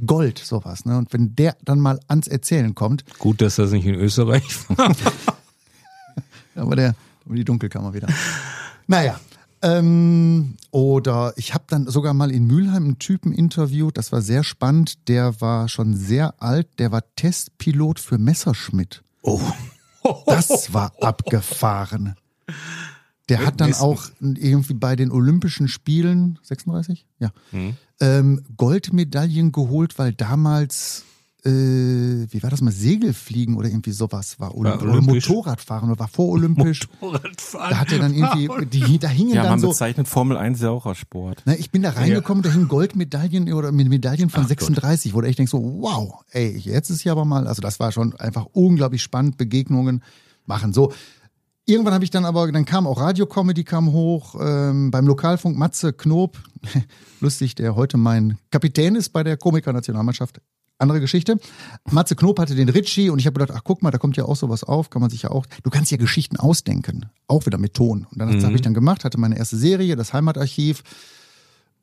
Gold, 0.06 0.38
sowas. 0.38 0.84
Ne? 0.84 0.96
Und 0.96 1.12
wenn 1.12 1.34
der 1.34 1.56
dann 1.64 1.80
mal 1.80 1.98
ans 2.08 2.28
Erzählen 2.28 2.74
kommt, 2.74 3.04
Gut, 3.18 3.40
dass 3.40 3.56
das 3.56 3.72
nicht 3.72 3.84
in 3.84 3.96
Österreich 3.96 4.44
war. 4.70 4.94
aber 6.54 6.76
der, 6.76 6.94
aber 7.26 7.34
die 7.34 7.44
Dunkelkammer 7.44 7.92
wieder. 7.92 8.08
Naja. 8.86 9.18
Ähm, 9.62 10.56
oder 10.72 11.32
ich 11.36 11.54
habe 11.54 11.64
dann 11.68 11.86
sogar 11.86 12.14
mal 12.14 12.30
in 12.32 12.46
Mülheim 12.46 12.84
einen 12.84 12.98
Typen 12.98 13.32
interviewt, 13.32 13.96
das 13.96 14.10
war 14.10 14.20
sehr 14.20 14.42
spannend. 14.42 15.08
Der 15.08 15.40
war 15.40 15.68
schon 15.68 15.94
sehr 15.94 16.42
alt, 16.42 16.68
der 16.78 16.90
war 16.92 17.02
Testpilot 17.14 18.00
für 18.00 18.18
Messerschmidt. 18.18 19.02
Oh. 19.22 19.40
Das 20.26 20.74
war 20.74 20.92
abgefahren. 21.00 22.16
Der 23.28 23.46
hat 23.46 23.60
dann 23.60 23.72
auch 23.74 24.04
irgendwie 24.20 24.74
bei 24.74 24.96
den 24.96 25.12
Olympischen 25.12 25.68
Spielen, 25.68 26.40
36? 26.42 27.06
Ja, 27.20 27.30
ähm, 28.00 28.42
Goldmedaillen 28.56 29.52
geholt, 29.52 29.98
weil 29.98 30.12
damals, 30.12 31.04
äh, 31.44 31.50
wie 32.30 32.42
war 32.42 32.50
das 32.50 32.60
mal, 32.60 32.70
Segelfliegen 32.70 33.56
oder 33.56 33.68
irgendwie 33.68 33.90
sowas 33.90 34.38
war. 34.38 34.54
Oder, 34.54 34.80
oder 34.80 34.92
olympisch. 34.92 35.28
Motorradfahren 35.28 35.90
oder 35.90 35.98
war 35.98 36.08
vorolympisch. 36.08 36.88
Da 37.52 37.80
hat 37.80 37.90
er 37.92 37.98
dann 37.98 38.14
irgendwie, 38.14 38.66
die, 38.66 38.98
da 38.98 39.08
hingen 39.08 39.34
Ja, 39.34 39.42
dann 39.42 39.52
man 39.52 39.60
so, 39.60 39.68
bezeichnet 39.68 40.06
Formel 40.06 40.36
1 40.36 40.60
ja 40.60 40.70
auch 40.70 40.86
als 40.86 40.98
Sport. 40.98 41.44
Ne, 41.44 41.56
ich 41.56 41.70
bin 41.70 41.82
da 41.82 41.90
reingekommen, 41.90 42.42
da 42.42 42.50
hingen 42.50 42.68
Goldmedaillen 42.68 43.52
oder 43.52 43.72
mit 43.72 43.88
Medaillen 43.88 44.30
von 44.30 44.44
Ach 44.44 44.48
36, 44.48 45.14
wo 45.14 45.20
du 45.20 45.26
echt 45.26 45.38
denkst 45.38 45.50
so, 45.50 45.62
wow, 45.80 46.22
ey, 46.30 46.56
jetzt 46.56 46.90
ist 46.90 47.00
hier 47.00 47.12
aber 47.12 47.24
mal, 47.24 47.46
also 47.48 47.60
das 47.60 47.80
war 47.80 47.90
schon 47.90 48.14
einfach 48.16 48.46
unglaublich 48.52 49.02
spannend, 49.02 49.36
Begegnungen 49.36 50.02
machen. 50.46 50.72
So, 50.72 50.92
irgendwann 51.66 51.94
habe 51.94 52.04
ich 52.04 52.10
dann 52.10 52.24
aber, 52.24 52.50
dann 52.52 52.64
kam 52.64 52.86
auch 52.86 53.00
Radiocomedy 53.00 53.64
kam 53.64 53.90
hoch, 53.92 54.36
ähm, 54.40 54.92
beim 54.92 55.06
Lokalfunk 55.06 55.58
Matze 55.58 55.92
Knob, 55.92 56.38
lustig, 57.20 57.56
der 57.56 57.74
heute 57.74 57.96
mein 57.96 58.38
Kapitän 58.50 58.94
ist 58.94 59.08
bei 59.08 59.24
der 59.24 59.36
Komiker-Nationalmannschaft. 59.36 60.40
Andere 60.82 61.00
Geschichte. 61.00 61.38
Matze 61.90 62.14
Knob 62.16 62.38
hatte 62.38 62.54
den 62.54 62.68
Ritchie 62.68 63.08
und 63.10 63.18
ich 63.18 63.26
habe 63.26 63.38
gedacht, 63.40 63.56
ach 63.58 63.64
guck 63.64 63.82
mal, 63.82 63.90
da 63.90 63.98
kommt 63.98 64.16
ja 64.16 64.24
auch 64.26 64.36
sowas 64.36 64.64
auf, 64.64 64.90
kann 64.90 65.00
man 65.00 65.10
sich 65.10 65.22
ja 65.22 65.30
auch, 65.30 65.46
du 65.62 65.70
kannst 65.70 65.90
ja 65.90 65.96
Geschichten 65.96 66.36
ausdenken, 66.36 67.06
auch 67.28 67.46
wieder 67.46 67.58
mit 67.58 67.74
Ton. 67.74 68.06
Und 68.10 68.18
dann 68.18 68.28
Mhm. 68.36 68.44
habe 68.44 68.56
ich 68.56 68.62
dann 68.62 68.74
gemacht, 68.74 69.04
hatte 69.04 69.18
meine 69.18 69.38
erste 69.38 69.56
Serie, 69.56 69.96
das 69.96 70.12
Heimatarchiv, 70.12 70.82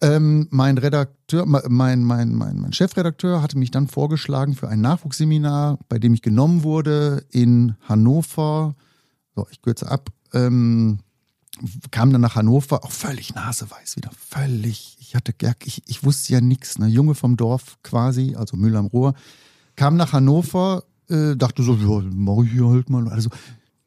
ähm, 0.02 0.48
mein 0.52 0.78
Redakteur, 0.78 1.46
mein, 1.46 2.04
mein, 2.04 2.04
mein, 2.34 2.58
mein 2.58 2.72
Chefredakteur 2.74 3.42
hatte 3.42 3.58
mich 3.58 3.72
dann 3.72 3.88
vorgeschlagen 3.88 4.56
für 4.56 4.70
ein 4.70 4.80
Nachwuchsseminar, 4.80 5.78
bei 5.90 6.00
dem 6.00 6.14
ich 6.14 6.22
genommen 6.22 6.64
wurde 6.64 7.26
in 7.32 7.76
Hannover. 7.82 8.76
So, 9.36 9.48
ich 9.52 9.62
kürze 9.62 9.90
ab. 9.92 10.10
Ähm, 10.34 11.00
kam 11.92 12.14
dann 12.14 12.22
nach 12.22 12.36
Hannover, 12.36 12.86
auch 12.86 12.92
völlig 12.92 13.36
naseweiß 13.36 13.98
wieder, 13.98 14.12
völlig. 14.18 14.96
Ich 15.10 15.15
hatte, 15.15 15.34
ich, 15.65 15.82
ich 15.88 16.04
wusste 16.04 16.34
ja 16.34 16.39
nichts, 16.39 16.78
ne? 16.78 16.86
Junge 16.86 17.15
vom 17.15 17.36
Dorf 17.36 17.80
quasi, 17.82 18.36
also 18.36 18.56
Müll 18.56 18.76
am 18.76 18.86
Ruhr, 18.86 19.15
kam 19.76 19.98
nach 19.98 20.13
Hannover, 20.13 20.84
äh, 21.10 21.36
dachte 21.36 21.63
so, 21.63 21.74
ja, 21.74 22.08
mach 22.13 22.43
ich 22.43 22.52
hier 22.52 22.67
halt 22.67 22.91
mal. 22.91 23.08
Also, 23.10 23.32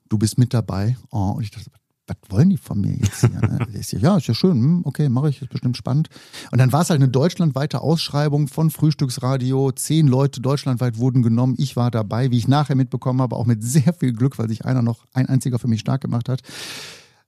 du 0.08 0.18
bist 0.18 0.36
mit 0.36 0.52
dabei. 0.52 0.96
Oh, 1.12 1.34
und 1.36 1.44
ich 1.44 1.52
dachte, 1.52 1.70
was 2.08 2.16
wollen 2.28 2.50
die 2.50 2.56
von 2.56 2.80
mir 2.80 2.96
jetzt 2.96 3.20
hier? 3.20 3.28
Ne? 3.30 3.68
Ist 3.72 3.92
ja, 3.92 4.00
ja, 4.00 4.16
ist 4.16 4.26
ja 4.26 4.34
schön, 4.34 4.60
hm, 4.60 4.80
okay, 4.82 5.08
mache 5.08 5.30
ich, 5.30 5.40
ist 5.40 5.50
bestimmt 5.50 5.76
spannend. 5.76 6.08
Und 6.50 6.58
dann 6.58 6.72
war 6.72 6.82
es 6.82 6.90
halt 6.90 7.00
eine 7.00 7.08
deutschlandweite 7.08 7.82
Ausschreibung 7.82 8.48
von 8.48 8.70
Frühstücksradio. 8.70 9.70
Zehn 9.70 10.08
Leute 10.08 10.40
deutschlandweit 10.40 10.98
wurden 10.98 11.22
genommen. 11.22 11.54
Ich 11.56 11.76
war 11.76 11.92
dabei, 11.92 12.32
wie 12.32 12.38
ich 12.38 12.48
nachher 12.48 12.74
mitbekommen 12.74 13.22
habe, 13.22 13.36
auch 13.36 13.46
mit 13.46 13.62
sehr 13.62 13.94
viel 13.94 14.12
Glück, 14.12 14.40
weil 14.40 14.48
sich 14.48 14.64
einer 14.64 14.82
noch, 14.82 15.04
ein 15.12 15.28
einziger 15.28 15.60
für 15.60 15.68
mich 15.68 15.78
stark 15.78 16.00
gemacht 16.00 16.28
hat. 16.28 16.42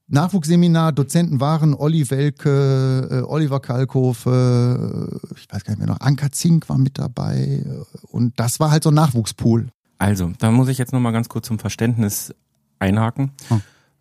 Nachwuchsseminar, 0.06 0.92
Dozenten 0.92 1.40
waren 1.40 1.74
Olli 1.74 2.10
Welke, 2.10 3.08
äh, 3.10 3.20
Oliver 3.22 3.60
Kalkofe, 3.60 5.20
äh, 5.22 5.36
ich 5.36 5.46
weiß 5.50 5.64
gar 5.64 5.72
nicht 5.72 5.78
mehr 5.78 5.88
noch, 5.88 6.00
Anka 6.00 6.30
Zink 6.30 6.68
war 6.68 6.78
mit 6.78 6.98
dabei 6.98 7.64
äh, 7.64 8.06
und 8.08 8.38
das 8.38 8.60
war 8.60 8.70
halt 8.70 8.82
so 8.84 8.90
ein 8.90 8.94
Nachwuchspool. 8.94 9.68
Also, 9.98 10.32
da 10.38 10.50
muss 10.50 10.68
ich 10.68 10.78
jetzt 10.78 10.92
nochmal 10.92 11.12
ganz 11.12 11.28
kurz 11.28 11.46
zum 11.46 11.58
Verständnis 11.58 12.34
einhaken. 12.78 13.32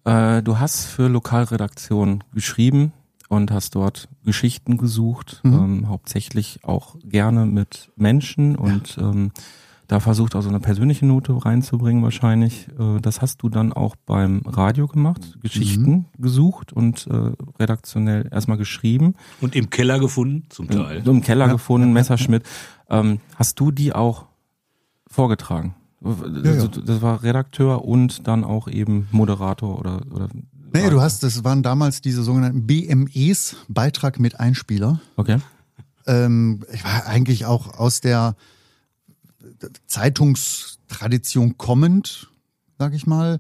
Äh, 0.03 0.43
du 0.43 0.59
hast 0.59 0.85
für 0.85 1.07
Lokalredaktion 1.07 2.23
geschrieben 2.33 2.91
und 3.29 3.51
hast 3.51 3.75
dort 3.75 4.09
Geschichten 4.25 4.77
gesucht, 4.77 5.41
ähm, 5.45 5.87
hauptsächlich 5.87 6.59
auch 6.63 6.97
gerne 7.03 7.45
mit 7.45 7.91
Menschen 7.95 8.55
und 8.55 8.97
ähm, 8.99 9.31
da 9.87 9.99
versucht 9.99 10.35
auch 10.35 10.41
so 10.41 10.49
eine 10.49 10.59
persönliche 10.59 11.05
Note 11.05 11.45
reinzubringen 11.45 12.03
wahrscheinlich. 12.03 12.67
Äh, 12.79 12.99
das 13.01 13.21
hast 13.21 13.43
du 13.43 13.49
dann 13.49 13.73
auch 13.73 13.95
beim 14.05 14.41
Radio 14.45 14.87
gemacht, 14.87 15.37
Geschichten 15.41 16.05
gesucht 16.17 16.73
und 16.73 17.07
äh, 17.07 17.31
redaktionell 17.59 18.27
erstmal 18.31 18.57
geschrieben. 18.57 19.15
Und 19.41 19.55
im 19.55 19.69
Keller 19.69 19.99
gefunden, 19.99 20.45
zum 20.49 20.69
Teil. 20.69 21.03
So 21.03 21.11
im 21.11 21.21
Keller 21.21 21.47
gefunden, 21.49 21.93
Messerschmidt. 21.93 22.43
Ähm, 22.89 23.19
hast 23.35 23.59
du 23.59 23.71
die 23.71 23.93
auch 23.93 24.25
vorgetragen? 25.07 25.75
Also, 26.03 26.67
Das 26.67 27.01
war 27.01 27.23
Redakteur 27.23 27.85
und 27.85 28.27
dann 28.27 28.43
auch 28.43 28.67
eben 28.67 29.07
Moderator 29.11 29.79
oder, 29.79 30.01
oder 30.11 30.27
Nee, 30.73 30.89
du 30.89 31.01
hast, 31.01 31.21
das 31.21 31.43
waren 31.43 31.61
damals 31.61 32.01
diese 32.01 32.23
sogenannten 32.23 32.65
BMEs, 32.65 33.57
Beitrag 33.67 34.19
mit 34.19 34.39
Einspieler. 34.39 34.99
Okay. 35.17 35.37
Ähm, 36.07 36.65
ich 36.73 36.83
war 36.83 37.05
eigentlich 37.05 37.45
auch 37.45 37.77
aus 37.77 38.01
der 38.01 38.35
Zeitungstradition 39.87 41.57
kommend, 41.57 42.29
sag 42.79 42.93
ich 42.93 43.07
mal. 43.07 43.39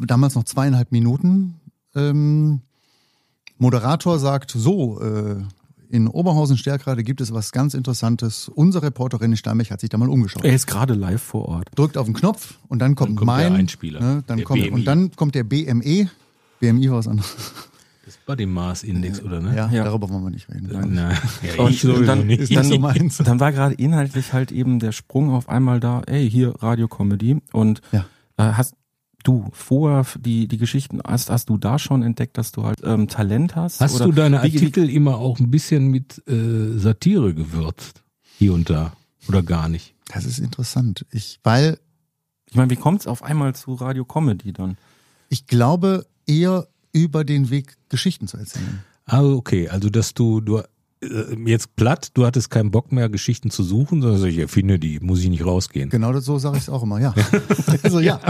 Damals 0.00 0.34
noch 0.34 0.44
zweieinhalb 0.44 0.92
Minuten. 0.92 1.54
Ähm, 1.94 2.60
Moderator 3.58 4.18
sagt 4.18 4.50
so, 4.50 5.00
äh, 5.00 5.36
in 5.90 6.06
Oberhausen-Stärkrade 6.06 7.02
gibt 7.02 7.20
es 7.22 7.32
was 7.32 7.50
ganz 7.50 7.72
Interessantes. 7.72 8.48
Unsere 8.48 8.86
Reporterin 8.86 9.30
in 9.32 9.36
Steinbech 9.38 9.70
hat 9.70 9.80
sich 9.80 9.88
da 9.88 9.96
mal 9.96 10.10
umgeschaut. 10.10 10.44
Er 10.44 10.52
ist 10.54 10.66
gerade 10.66 10.92
live 10.94 11.22
vor 11.22 11.46
Ort. 11.48 11.70
Drückt 11.74 11.96
auf 11.96 12.04
den 12.04 12.14
Knopf 12.14 12.58
und 12.68 12.78
dann 12.80 12.94
kommt, 12.94 13.10
Dann 13.10 13.16
kommt 13.16 13.26
mein 13.26 13.52
der 13.52 13.58
Einspieler, 13.60 14.00
Ne, 14.00 14.24
dann 14.26 14.36
der 14.36 14.46
kommt, 14.46 14.60
BMI. 14.62 14.70
und 14.72 14.84
dann 14.84 15.10
kommt 15.16 15.34
der 15.34 15.44
BME. 15.44 16.10
BMI 16.60 16.90
war 16.90 16.98
was 16.98 17.08
anderes. 17.08 17.34
Body 18.28 18.44
Mass 18.46 18.82
Index, 18.82 19.22
oder 19.22 19.40
ne? 19.40 19.56
Ja, 19.56 19.70
Ja. 19.72 19.84
darüber 19.84 20.10
wollen 20.10 20.22
wir 20.22 20.30
nicht 20.30 20.48
reden. 20.50 20.68
Na, 20.92 21.12
ja, 21.12 21.62
Und 21.64 21.70
ich 21.70 21.80
sowieso 21.80 22.04
dann- 22.04 22.26
nicht. 22.26 22.50
Ist 22.50 22.64
so 22.68 22.78
meins. 22.78 23.16
Dann 23.16 23.40
war 23.40 23.52
gerade 23.52 23.74
inhaltlich 23.74 24.34
halt 24.34 24.52
eben 24.52 24.78
der 24.80 24.92
Sprung 24.92 25.30
auf 25.30 25.48
einmal 25.48 25.80
da, 25.80 26.02
ey, 26.06 26.30
hier 26.30 26.54
Radio-Comedy. 26.62 27.40
Und 27.52 27.80
Ja. 27.90 28.04
äh, 28.36 28.52
hast 28.52 28.74
du 29.24 29.48
vorher 29.52 30.04
die, 30.20 30.46
die 30.46 30.58
Geschichten, 30.58 31.00
hast, 31.02 31.30
hast 31.30 31.48
du 31.48 31.56
da 31.56 31.78
schon 31.78 32.02
entdeckt, 32.02 32.36
dass 32.36 32.52
du 32.52 32.64
halt 32.64 32.80
ähm, 32.84 33.08
Talent 33.08 33.56
hast? 33.56 33.80
Hast 33.80 33.94
Oder 33.96 34.04
du 34.04 34.12
deine 34.12 34.42
wie- 34.42 34.52
wie- 34.52 34.56
Artikel 34.58 34.90
immer 34.90 35.16
auch 35.16 35.40
ein 35.40 35.50
bisschen 35.50 35.88
mit 35.88 36.22
äh, 36.28 36.78
Satire 36.78 37.32
gewürzt? 37.34 38.02
Hier 38.36 38.52
und 38.52 38.68
da. 38.68 38.92
Oder 39.26 39.42
gar 39.42 39.70
nicht? 39.70 39.94
Das 40.12 40.26
ist 40.26 40.38
interessant. 40.38 41.06
Ich, 41.12 41.40
weil 41.44 41.78
Ich 42.50 42.56
meine, 42.56 42.68
wie 42.70 42.76
kommt's 42.76 43.06
auf 43.06 43.22
einmal 43.22 43.54
zu 43.54 43.72
Radio-Comedy 43.74 44.52
dann? 44.52 44.76
ich 45.30 45.46
glaube 45.46 46.06
eher 46.26 46.66
über 47.02 47.24
den 47.24 47.50
Weg, 47.50 47.76
Geschichten 47.88 48.28
zu 48.28 48.36
erzählen. 48.36 48.82
Ah, 49.06 49.22
okay. 49.22 49.68
Also, 49.68 49.88
dass 49.88 50.14
du, 50.14 50.40
du 50.40 50.58
äh, 51.00 51.36
jetzt 51.46 51.76
platt, 51.76 52.10
du 52.14 52.26
hattest 52.26 52.50
keinen 52.50 52.70
Bock 52.70 52.92
mehr, 52.92 53.08
Geschichten 53.08 53.50
zu 53.50 53.62
suchen, 53.62 54.02
sondern 54.02 54.24
ich 54.28 54.38
erfinde 54.38 54.78
die, 54.78 55.00
muss 55.00 55.20
ich 55.20 55.28
nicht 55.28 55.44
rausgehen. 55.44 55.90
Genau 55.90 56.12
das, 56.12 56.24
so 56.24 56.38
sage 56.38 56.56
ich 56.56 56.64
es 56.64 56.68
auch 56.68 56.82
immer, 56.82 57.00
ja. 57.00 57.14
also 57.82 58.00
ja. 58.00 58.20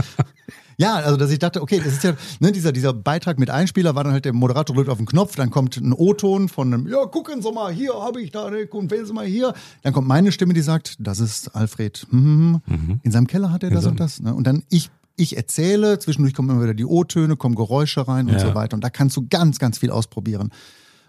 Ja, 0.81 0.95
also 0.95 1.17
dass 1.17 1.33
ich 1.33 1.41
dachte, 1.41 1.61
okay, 1.61 1.81
das 1.83 1.95
ist 1.95 2.05
ja, 2.05 2.15
ne, 2.39 2.53
dieser, 2.53 2.71
dieser 2.71 2.93
Beitrag 2.93 3.41
mit 3.41 3.51
Einspieler 3.51 3.97
war 3.97 4.05
dann 4.05 4.13
halt 4.13 4.25
der 4.25 4.33
Moderator 4.33 4.77
drückt 4.77 4.89
auf 4.89 4.99
den 4.99 5.07
Knopf, 5.07 5.35
dann 5.35 5.51
kommt 5.51 5.77
ein 5.77 5.93
O-Ton 5.93 6.49
von 6.49 6.73
einem, 6.73 6.87
ja, 6.87 7.05
gucken 7.07 7.43
Sie 7.43 7.51
mal, 7.51 7.73
hier 7.73 7.95
habe 7.95 8.23
ich 8.23 8.31
da, 8.31 8.49
ne, 8.49 8.69
und 8.71 8.91
wählen 8.93 9.05
Sie 9.05 9.13
mal 9.13 9.27
hier. 9.27 9.55
Dann 9.83 9.93
kommt 9.93 10.07
meine 10.07 10.31
Stimme, 10.31 10.55
die 10.55 10.61
sagt, 10.61 10.95
das 11.01 11.19
ist 11.19 11.57
Alfred. 11.57 12.07
Hm, 12.11 12.61
In 13.03 13.11
seinem 13.11 13.27
Keller 13.27 13.51
hat 13.51 13.65
er 13.65 13.71
das 13.71 13.87
und 13.87 13.99
das. 13.99 14.21
Ne? 14.21 14.33
Und 14.33 14.47
dann 14.47 14.63
ich, 14.69 14.91
ich 15.19 15.37
erzähle, 15.37 15.99
zwischendurch 15.99 16.35
kommen 16.35 16.51
immer 16.51 16.63
wieder 16.63 16.75
die 16.75 16.85
O-Töne, 16.87 17.37
kommen 17.37 17.55
Geräusche 17.55 18.07
rein 18.09 18.27
und 18.29 18.35
Ja. 18.35 18.41
so 18.41 18.55
weiter. 18.55 18.75
Und 18.75 18.83
da 18.85 18.91
kannst 18.91 19.17
du 19.17 19.27
ganz, 19.29 19.59
ganz 19.59 19.79
viel 19.79 19.91
ausprobieren 19.91 20.51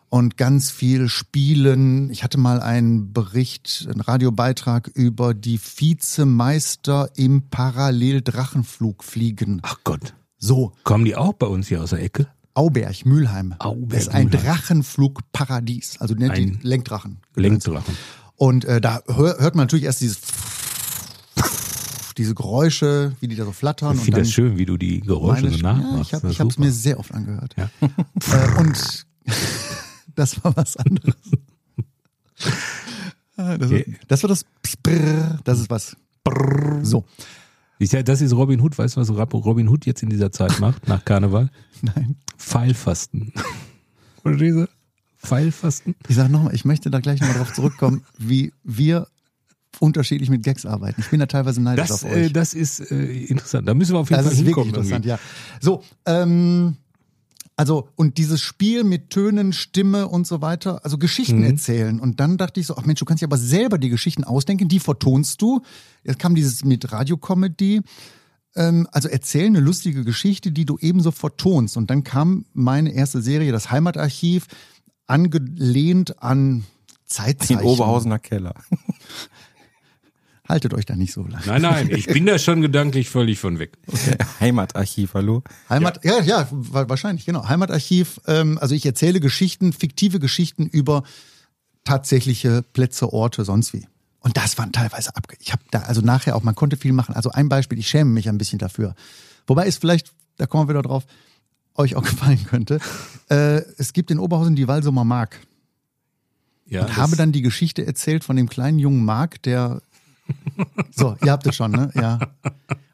und 0.10 0.38
ganz 0.38 0.72
viel 0.72 1.08
spielen. 1.08 2.10
Ich 2.10 2.24
hatte 2.24 2.38
mal 2.40 2.60
einen 2.62 3.14
Bericht, 3.14 3.88
einen 3.90 4.02
Radiobeitrag 4.02 4.88
über 4.88 5.34
die 5.34 5.60
Vizemeister 5.60 7.10
im 7.16 7.44
Paralleldrachenflug 7.50 9.04
fliegen. 9.04 9.60
Ach 9.64 9.78
Gott. 9.84 10.14
So, 10.38 10.74
Kommen 10.84 11.06
die 11.06 11.16
auch 11.16 11.34
bei 11.34 11.48
uns 11.48 11.68
hier 11.68 11.82
aus 11.84 11.92
der 11.92 12.02
Ecke? 12.02 12.28
Auberg, 12.54 13.06
Mülheim. 13.06 13.54
Auberg, 13.60 13.90
das 13.92 14.02
ist 14.04 14.10
ein 14.10 14.26
Mülheim. 14.26 14.42
Drachenflugparadies. 14.44 15.98
Also 16.00 16.16
nennt 16.16 16.36
die 16.38 16.44
Ein 16.44 16.60
Lenkdrachen. 16.62 17.18
Lenkdrachen. 17.36 17.96
Und 18.36 18.66
äh, 18.66 18.80
da 18.82 19.02
hör, 19.08 19.38
hört 19.40 19.56
man 19.56 19.64
natürlich 19.64 19.86
erst 19.86 20.02
dieses 20.02 20.18
diese 22.20 22.36
Geräusche, 22.36 23.16
wie 23.22 23.28
die 23.28 23.36
da 23.36 23.46
so 23.46 23.52
flattern. 23.52 23.96
Ich 23.98 24.04
finde 24.04 24.20
das 24.20 24.32
schön, 24.32 24.58
wie 24.58 24.66
du 24.66 24.78
die 24.78 25.00
Geräusche 25.00 25.50
so 25.50 25.58
nachmachst. 25.58 26.12
Ja, 26.12 26.20
ich 26.30 26.40
habe 26.40 26.52
super. 26.52 26.66
mir 26.66 26.72
sehr 26.72 27.00
oft 27.00 27.14
angehört. 27.14 27.56
Äh, 27.82 28.60
und 28.60 29.06
das 30.16 30.44
war 30.44 30.56
was 30.56 30.78
anderes. 30.78 31.16
Ah, 33.38 33.58
Das, 33.58 33.72
Okay. 33.72 33.96
das 34.08 34.24
war 34.24 34.28
das 34.28 34.46
Brrr, 34.84 35.40
das 35.46 35.60
ist 35.60 35.70
was. 35.70 35.96
Brrr. 36.26 36.84
So, 36.84 37.06
Ich, 37.80 37.92
ja, 37.94 38.04
das 38.04 38.20
ist 38.22 38.34
Robin 38.34 38.60
Hood. 38.60 38.78
Weißt 38.78 38.98
du, 38.98 39.02
was 39.02 39.10
Robin 39.34 39.70
Hood 39.70 39.86
jetzt 39.86 40.04
in 40.04 40.10
dieser 40.10 40.32
Zeit 40.32 40.60
macht, 40.60 40.88
nach 40.90 41.06
Karneval? 41.06 41.50
nein. 41.82 42.18
Pfeilfasten. 42.38 43.32
Verstehst 44.22 44.56
du? 44.58 44.68
Pfeilfasten? 45.18 45.96
Ich 46.10 46.16
sage 46.18 46.32
nochmal, 46.32 46.54
ich 46.54 46.66
möchte 46.66 46.92
da 46.92 47.00
gleich 47.00 47.22
nochmal 47.22 47.38
drauf 47.38 47.54
zurückkommen, 47.54 48.04
wie 48.18 48.52
wir 48.64 49.08
unterschiedlich 49.80 50.30
mit 50.30 50.44
Gags 50.44 50.66
arbeiten. 50.66 51.00
Ich 51.02 51.10
bin 51.10 51.20
da 51.20 51.26
teilweise 51.28 51.62
neidisch 51.62 51.88
Das, 51.88 52.04
auf 52.04 52.12
äh, 52.12 52.26
euch. 52.26 52.34
das 52.34 52.54
ist 52.54 52.80
äh, 52.92 53.06
interessant. 53.26 53.68
Da 53.68 53.74
müssen 53.74 53.94
wir 53.94 54.00
auf 54.00 54.10
jeden 54.10 54.18
Das 54.24 54.26
Fall 54.26 54.34
ist 54.34 54.46
wirklich 54.46 54.66
hinkommen. 54.66 54.70
interessant, 54.92 55.06
irgendwie. 55.06 55.24
ja. 55.24 55.62
So, 55.62 55.84
ähm, 56.06 56.78
also, 57.56 57.90
und 57.96 58.18
dieses 58.18 58.42
Spiel 58.42 58.84
mit 58.86 59.10
Tönen, 59.10 59.52
Stimme 59.54 60.08
und 60.08 60.26
so 60.26 60.42
weiter, 60.42 60.84
also 60.86 60.98
Geschichten 60.98 61.40
Mhm. 61.40 61.44
erzählen. 61.46 62.00
Und 62.00 62.20
dann 62.22 62.38
dachte 62.38 62.60
ich 62.62 62.68
so, 62.68 62.76
ach 62.78 62.86
Mensch, 62.86 63.00
du 63.00 63.06
kannst 63.06 63.22
dir 63.22 63.28
aber 63.28 63.38
selber 63.38 63.78
die 63.78 63.90
Geschichten 63.90 64.24
ausdenken, 64.24 64.70
die 64.70 64.80
vertonst 64.80 65.42
du. 65.42 65.62
Jetzt 66.04 66.20
kam 66.20 66.36
dieses 66.36 66.64
mit 66.64 66.92
Radiocomedy. 66.92 67.82
Ähm, 68.56 68.88
also 68.92 69.10
erzähl 69.10 69.46
eine 69.48 69.60
lustige 69.60 70.04
Geschichte, 70.06 70.52
die 70.54 70.66
du 70.66 70.78
ebenso 70.80 71.12
vertonst. 71.12 71.76
Und 71.78 71.90
dann 71.90 72.04
kam 72.06 72.46
meine 72.54 72.92
erste 72.94 73.22
Serie, 73.22 73.52
das 73.52 73.70
Heimatarchiv, 73.72 74.48
angelehnt 75.06 76.22
an 76.24 76.64
Zeitzeichen. 77.06 77.58
Den 77.58 77.66
Oberhausener 77.68 78.20
Keller. 78.20 78.54
Haltet 80.50 80.74
euch 80.74 80.86
da 80.86 80.96
nicht 80.96 81.14
so 81.14 81.24
lang. 81.24 81.42
Nein, 81.46 81.62
nein, 81.62 81.90
ich 81.92 82.08
bin 82.08 82.26
da 82.26 82.40
schon 82.40 82.62
gedanklich 82.62 83.08
völlig 83.10 83.38
von 83.40 83.60
weg. 83.60 83.78
Heimatarchiv, 84.40 85.14
hallo? 85.14 85.44
Heimat, 85.70 86.04
ja, 86.04 86.20
ja, 86.22 86.48
wa- 86.50 86.90
wahrscheinlich, 86.90 87.26
genau. 87.26 87.48
Heimatarchiv, 87.48 88.20
ähm, 88.26 88.58
also 88.60 88.74
ich 88.74 88.84
erzähle 88.86 89.20
Geschichten, 89.20 89.74
fiktive 89.74 90.20
Geschichten 90.20 90.66
über 90.66 91.04
tatsächliche 91.84 92.64
Plätze, 92.74 93.14
Orte, 93.14 93.46
sonst 93.46 93.74
wie. 93.74 93.86
Und 94.22 94.38
das 94.38 94.58
waren 94.58 94.72
teilweise 94.72 95.16
abge... 95.16 95.36
Ich 95.40 95.52
habe 95.52 95.62
da, 95.72 95.82
also 95.82 96.02
nachher 96.02 96.36
auch, 96.36 96.44
man 96.44 96.56
konnte 96.56 96.78
viel 96.78 96.94
machen. 96.94 97.16
Also 97.16 97.32
ein 97.32 97.48
Beispiel, 97.48 97.78
ich 97.80 97.88
schäme 97.88 98.10
mich 98.10 98.28
ein 98.28 98.38
bisschen 98.38 98.60
dafür. 98.60 98.96
Wobei 99.48 99.68
es 99.68 99.78
vielleicht, 99.78 100.12
da 100.38 100.46
kommen 100.48 100.68
wir 100.68 100.74
wieder 100.74 100.82
drauf, 100.82 101.06
euch 101.76 101.96
auch 101.96 102.04
gefallen 102.10 102.44
könnte. 102.46 102.80
Äh, 103.30 103.62
es 103.78 103.94
gibt 103.94 104.10
in 104.12 104.20
Oberhausen 104.20 104.56
die 104.56 104.68
Walsumer 104.68 105.04
Mark. 105.06 105.40
Ja, 106.66 106.82
Und 106.86 106.98
habe 106.98 107.16
dann 107.16 107.32
die 107.32 107.42
Geschichte 107.42 107.86
erzählt 107.86 108.24
von 108.24 108.36
dem 108.36 108.50
kleinen 108.50 108.80
jungen 108.80 109.06
Mark, 109.06 109.42
der. 109.44 109.82
So, 110.96 111.16
ihr 111.24 111.32
habt 111.32 111.48
es 111.48 111.56
schon, 111.56 111.72
ne? 111.72 111.92
Ja. 111.96 112.20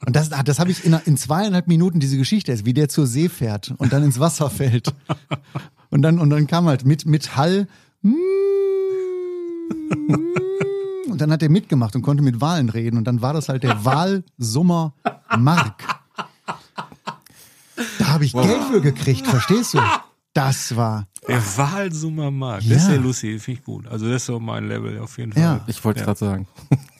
Und 0.05 0.15
das, 0.15 0.31
ah, 0.31 0.43
das 0.43 0.59
habe 0.59 0.71
ich 0.71 0.85
in, 0.85 0.93
in 1.05 1.17
zweieinhalb 1.17 1.67
Minuten 1.67 1.99
diese 1.99 2.17
Geschichte, 2.17 2.51
ist, 2.51 2.65
wie 2.65 2.73
der 2.73 2.89
zur 2.89 3.07
See 3.07 3.29
fährt 3.29 3.73
und 3.77 3.91
dann 3.93 4.03
ins 4.03 4.19
Wasser 4.19 4.49
fällt. 4.49 4.93
Und 5.89 6.01
dann, 6.01 6.19
und 6.19 6.29
dann 6.29 6.47
kam 6.47 6.65
halt 6.67 6.85
mit, 6.85 7.05
mit 7.05 7.35
Hall. 7.35 7.67
Und 11.07 11.21
dann 11.21 11.31
hat 11.31 11.41
er 11.41 11.49
mitgemacht 11.49 11.95
und 11.95 12.01
konnte 12.01 12.21
mit 12.23 12.41
Walen 12.41 12.69
reden. 12.69 12.97
Und 12.97 13.05
dann 13.05 13.21
war 13.21 13.33
das 13.33 13.49
halt 13.49 13.63
der 13.63 13.85
Walsummer 13.85 14.93
Mark. 15.37 15.83
Da 17.99 18.07
habe 18.07 18.25
ich 18.25 18.33
Geld 18.33 18.63
für 18.71 18.81
gekriegt, 18.81 19.25
verstehst 19.25 19.73
du? 19.73 19.79
Das 20.33 20.75
war. 20.75 21.07
Der 21.27 21.41
Walsummer 21.57 22.29
Markt, 22.31 22.63
Ja. 22.65 22.75
das 22.75 22.83
ist 22.83 22.89
ja 22.89 22.95
lustig, 22.97 23.41
finde 23.41 23.59
ich 23.59 23.65
gut. 23.65 23.87
Also 23.87 24.05
das 24.07 24.17
ist 24.21 24.25
so 24.27 24.39
mein 24.39 24.67
Level 24.67 24.99
auf 24.99 25.17
jeden 25.17 25.33
Fall. 25.33 25.41
Ja. 25.41 25.61
Ich 25.67 25.83
wollte 25.83 26.03
gerade 26.03 26.19
sagen. 26.19 26.47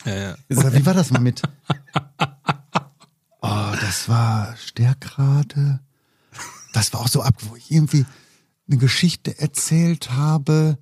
Ja, 0.04 0.14
ja. 0.14 0.34
Oder 0.56 0.72
wie 0.72 0.84
war 0.86 0.94
das 0.94 1.10
mal 1.10 1.20
mit? 1.20 1.42
Oh, 3.48 3.72
das 3.80 4.08
war 4.08 4.56
Stärkrade. 4.56 5.78
Das 6.72 6.92
war 6.92 7.00
auch 7.02 7.06
so 7.08 7.22
ab, 7.22 7.34
wo 7.48 7.54
ich 7.54 7.70
irgendwie 7.70 8.04
eine 8.68 8.78
Geschichte 8.78 9.38
erzählt 9.38 10.10
habe. 10.10 10.78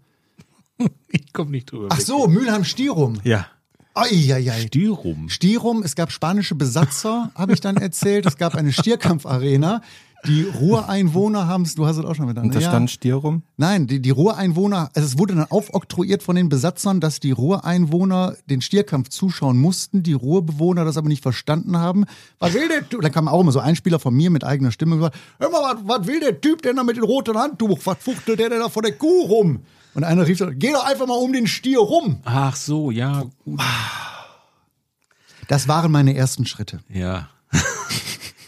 Ich 1.09 1.33
komme 1.35 1.51
nicht 1.51 1.71
drüber. 1.71 1.89
Ach 1.91 2.01
so, 2.01 2.27
Mülheim-Stierum. 2.27 3.21
Ja. 3.23 3.47
Eieiei. 3.93 4.63
Styrum. 4.67 5.29
Stierum, 5.29 5.83
es 5.83 5.95
gab 5.95 6.11
spanische 6.11 6.55
Besatzer, 6.55 7.31
habe 7.35 7.53
ich 7.53 7.61
dann 7.61 7.77
erzählt. 7.77 8.25
Es 8.25 8.39
gab 8.39 8.55
eine 8.55 8.73
Stierkampfarena. 8.73 9.83
Die 10.27 10.43
Ruhreinwohner 10.43 11.47
haben 11.47 11.63
es, 11.63 11.75
du 11.75 11.87
hast 11.87 11.99
es 11.99 12.05
auch 12.05 12.15
schon 12.15 12.27
miteinander. 12.27 12.55
Und 12.55 12.55
da 12.55 12.61
ja. 12.61 12.71
stand 12.71 12.91
Stier 12.91 13.17
rum. 13.17 13.43
Nein, 13.57 13.87
die, 13.87 14.01
die 14.01 14.11
Ruhreinwohner, 14.11 14.91
also 14.95 15.07
es 15.07 15.19
wurde 15.19 15.35
dann 15.35 15.47
aufoktroyiert 15.51 16.23
von 16.23 16.37
den 16.37 16.49
Besatzern, 16.49 17.01
dass 17.01 17.21
die 17.21 17.31
Ruhreinwohner 17.31 18.35
den 18.47 18.61
Stierkampf 18.61 19.11
zuschauen 19.11 19.59
mussten, 19.59 20.03
die 20.03 20.15
Ruhrbewohner 20.15 20.85
das 20.85 20.97
aber 20.97 21.09
nicht 21.09 21.23
verstanden 21.23 21.77
haben. 21.77 22.05
Was 22.39 22.55
will 22.55 22.69
der 22.69 22.89
Typ? 22.89 23.03
Da 23.03 23.11
kam 23.11 23.29
auch 23.29 23.41
immer 23.41 23.53
so 23.53 23.61
ein 23.61 23.77
Spieler 23.77 23.99
von 23.99 24.15
mir 24.15 24.31
mit 24.31 24.45
eigener 24.45 24.71
Stimme 24.71 24.95
und 24.95 25.01
gesagt, 25.01 25.19
hör 25.39 25.51
mal, 25.51 25.63
was, 25.63 26.01
was 26.01 26.07
will 26.07 26.21
der 26.21 26.41
Typ 26.41 26.63
denn 26.63 26.77
da 26.77 26.85
mit 26.85 26.97
dem 26.97 27.05
roten 27.05 27.37
Handtuch? 27.37 27.79
Was 27.85 27.99
fuchtelt 27.99 28.39
der 28.39 28.49
denn 28.49 28.61
da 28.61 28.69
vor 28.69 28.83
der 28.83 28.93
Kuh 28.93 29.27
rum? 29.27 29.61
Und 29.95 30.05
einer 30.05 30.27
rief 30.27 30.39
so, 30.39 30.49
geh 30.53 30.73
doch 30.73 30.85
einfach 30.85 31.07
mal 31.07 31.15
um 31.15 31.33
den 31.33 31.47
Stier 31.47 31.79
rum. 31.79 32.19
Ach 32.25 32.57
so, 32.57 32.91
ja, 32.91 33.25
gut. 33.45 33.61
Das 35.49 35.69
waren 35.69 35.93
meine 35.93 36.17
ersten 36.17 36.47
Schritte. 36.47 36.81
Ja. 36.89 37.29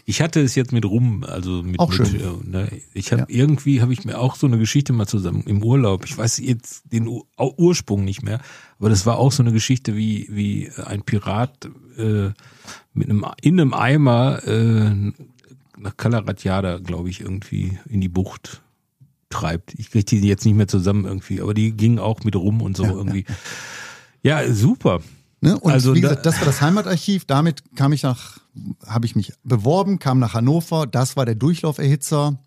Ich 0.09 0.21
hatte 0.23 0.41
es 0.41 0.55
jetzt 0.55 0.71
mit 0.71 0.85
rum, 0.85 1.25
also 1.25 1.65
mit, 1.65 1.81
Auch 1.81 1.93
schön. 1.93 2.15
äh, 2.15 2.49
ne, 2.49 2.69
ich 2.95 3.13
habe 3.13 3.25
irgendwie 3.27 3.83
habe 3.83 3.93
ich 3.93 4.05
mir 4.05 4.19
auch 4.21 4.37
so 4.37 4.47
eine 4.47 4.57
Geschichte 4.57 4.93
mal 4.93 5.09
zusammen 5.09 5.43
im 5.47 5.65
Urlaub. 5.65 6.05
Ich 6.05 6.17
weiß 6.17 6.39
jetzt 6.39 6.85
den 6.93 7.09
Ur 7.09 7.27
Ursprung 7.37 8.05
nicht 8.05 8.23
mehr, 8.23 8.41
aber 8.79 8.89
das 8.89 9.05
war 9.05 9.19
auch 9.19 9.33
so 9.33 9.43
eine 9.43 9.53
Geschichte 9.53 9.97
wie 9.97 10.29
wie 10.31 10.71
ein 10.85 11.03
Pirat 11.03 11.69
äh, 11.99 12.31
mit 12.95 13.11
einem 13.11 13.27
in 13.43 13.61
einem 13.61 13.75
Eimer 13.75 14.47
äh, 14.47 15.13
nach 15.77 15.97
Kalaratjada, 15.97 16.79
glaube 16.79 17.11
ich, 17.11 17.21
irgendwie 17.21 17.77
in 17.89 18.01
die 18.01 18.09
Bucht 18.09 18.63
treibt. 19.29 19.75
Ich 19.77 19.91
kriege 19.91 20.05
die 20.05 20.29
jetzt 20.29 20.45
nicht 20.45 20.55
mehr 20.57 20.69
zusammen 20.69 21.05
irgendwie, 21.05 21.41
aber 21.41 21.53
die 21.53 21.73
ging 21.73 21.99
auch 21.99 22.23
mit 22.23 22.37
rum 22.37 22.63
und 22.63 22.77
so 22.77 22.85
irgendwie. 22.85 23.25
Ja, 24.23 24.53
super. 24.53 25.03
Ne? 25.47 25.59
Und 25.59 25.73
Also 25.73 25.95
wie 25.95 26.01
da- 26.01 26.09
gesagt, 26.09 26.27
das 26.27 26.39
war 26.39 26.45
das 26.47 26.61
Heimatarchiv. 26.61 27.25
Damit 27.25 27.63
kam 27.77 27.93
ich 27.93 28.03
nach, 28.03 28.39
habe 28.87 29.07
ich 29.07 29.15
mich 29.17 29.33
beworben, 29.45 29.99
kam 29.99 30.19
nach 30.19 30.35
Hannover. 30.35 30.87
Das 30.87 31.17
war 31.17 31.25
der 31.25 31.35
Durchlauferhitzer. 31.37 32.39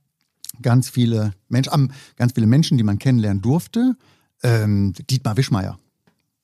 Ganz 0.62 0.90
viele 0.90 1.32
Menschen, 1.48 1.94
ganz 2.18 2.34
viele 2.34 2.48
Menschen, 2.48 2.78
die 2.78 2.84
man 2.84 3.00
kennenlernen 3.00 3.42
durfte. 3.42 3.96
Ähm, 4.44 4.94
Dietmar 5.10 5.38
Wischmeier. 5.38 5.80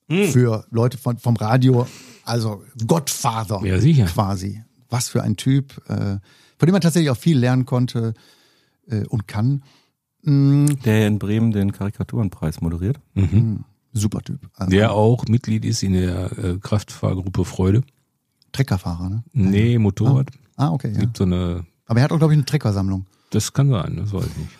Hm. 0.08 0.28
Für 0.30 0.64
Leute 0.70 0.96
von, 0.98 1.18
vom 1.18 1.36
Radio, 1.36 1.86
also 2.24 2.62
Gottfather 2.86 3.60
Ja, 3.64 3.80
sicher. 3.80 4.04
quasi. 4.06 4.62
Was 4.88 5.08
für 5.08 5.22
ein 5.22 5.36
Typ, 5.36 5.76
äh, 5.88 6.18
von 6.58 6.66
dem 6.66 6.72
man 6.72 6.80
tatsächlich 6.80 7.10
auch 7.10 7.16
viel 7.16 7.36
lernen 7.38 7.66
konnte 7.66 8.14
äh, 8.88 9.04
und 9.06 9.26
kann. 9.28 9.62
Der 10.24 11.06
in 11.06 11.18
Bremen 11.20 11.52
den 11.52 11.70
Karikaturenpreis 11.72 12.60
moderiert. 12.60 12.98
Super 13.98 14.20
Typ. 14.20 14.40
Also, 14.54 14.70
Der 14.70 14.92
auch 14.92 15.24
Mitglied 15.28 15.64
ist 15.64 15.82
in 15.82 15.94
der 15.94 16.30
äh, 16.38 16.58
Kraftfahrgruppe 16.60 17.44
Freude. 17.44 17.82
Treckerfahrer, 18.52 19.08
ne? 19.08 19.24
Nee, 19.32 19.78
Motorrad. 19.78 20.28
Ah, 20.56 20.70
okay, 20.70 20.92
ja. 20.92 21.00
Gibt 21.00 21.16
so 21.16 21.24
eine, 21.24 21.66
Aber 21.86 22.00
er 22.00 22.04
hat 22.04 22.12
auch, 22.12 22.18
glaube 22.18 22.32
ich, 22.34 22.36
eine 22.38 22.44
Treckersammlung. 22.46 23.06
das 23.30 23.52
kann 23.52 23.70
sein, 23.70 23.96
das 23.96 24.12
weiß 24.12 24.24
ich 24.26 24.36
nicht. 24.36 24.50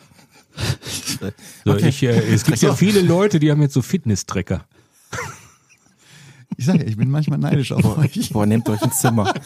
So, 1.64 1.72
Okay. 1.72 1.88
ich, 1.88 2.03
äh, 2.03 2.09
es 2.33 2.44
gibt 2.44 2.61
ja 2.62 2.75
viele 2.75 3.01
Leute, 3.03 3.38
die 3.38 3.51
haben 3.51 3.61
jetzt 3.62 3.75
so 3.75 3.83
Fitness-Trecker. 3.83 4.64
Ich 6.59 6.64
sage 6.64 6.79
ja, 6.79 6.85
ich 6.87 6.96
bin 6.96 7.11
manchmal 7.11 7.38
neidisch 7.38 7.72
auf 7.72 7.99
euch. 7.99 8.31
Boah, 8.31 8.46
nehmt 8.46 8.66
euch 8.68 8.81
ein 8.83 8.92
Zimmer. 8.92 9.33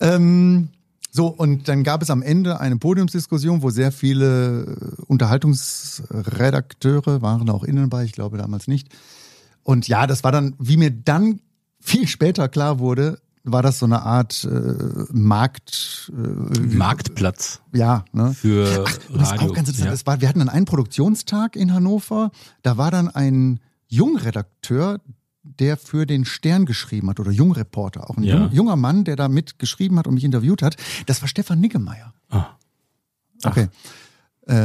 Ähm, 0.00 0.68
so, 1.10 1.31
und 1.42 1.66
dann 1.66 1.82
gab 1.82 2.02
es 2.02 2.10
am 2.10 2.22
Ende 2.22 2.60
eine 2.60 2.76
Podiumsdiskussion, 2.76 3.62
wo 3.62 3.70
sehr 3.70 3.90
viele 3.90 4.62
äh, 4.62 4.66
Unterhaltungsredakteure 5.08 7.20
waren 7.20 7.50
auch 7.50 7.64
innen 7.64 7.90
bei, 7.90 8.04
ich 8.04 8.12
glaube 8.12 8.38
damals 8.38 8.68
nicht. 8.68 8.86
Und 9.64 9.88
ja, 9.88 10.06
das 10.06 10.22
war 10.22 10.30
dann, 10.30 10.54
wie 10.60 10.76
mir 10.76 10.92
dann 10.92 11.40
viel 11.80 12.06
später 12.06 12.48
klar 12.48 12.78
wurde, 12.78 13.18
war 13.42 13.60
das 13.60 13.80
so 13.80 13.86
eine 13.86 14.02
Art 14.02 14.44
äh, 14.44 14.74
Markt, 15.10 16.12
äh, 16.16 16.60
Marktplatz 16.60 17.60
ja, 17.72 18.04
ne? 18.12 18.34
für 18.34 18.84
Ach, 18.86 18.98
und 19.10 19.20
das 19.20 19.32
Radio. 19.32 19.48
auch 19.48 19.52
ganz 19.52 19.68
interessant. 19.68 19.88
ja. 19.88 19.94
Es 19.94 20.06
war, 20.06 20.20
wir 20.20 20.28
hatten 20.28 20.38
dann 20.38 20.48
einen 20.48 20.66
Produktionstag 20.66 21.56
in 21.56 21.74
Hannover. 21.74 22.30
Da 22.62 22.76
war 22.76 22.92
dann 22.92 23.08
ein 23.08 23.58
Jungredakteur, 23.88 25.00
der 25.44 25.76
für 25.76 26.06
den 26.06 26.24
Stern 26.24 26.66
geschrieben 26.66 27.08
hat 27.10 27.18
oder 27.20 27.30
Jungreporter, 27.32 28.08
auch 28.08 28.16
ein 28.16 28.22
Ja. 28.22 28.36
jung, 28.38 28.52
junger 28.52 28.76
Mann, 28.76 29.04
der 29.04 29.16
da 29.16 29.28
mitgeschrieben 29.28 29.98
hat 29.98 30.06
und 30.06 30.14
mich 30.14 30.24
interviewt 30.24 30.62
hat. 30.62 30.76
Das 31.06 31.20
war 31.20 31.28
Stefan 31.28 31.60
Niggemeier. 31.60 32.12
Ah, 32.30 32.46
Okay. 33.44 33.68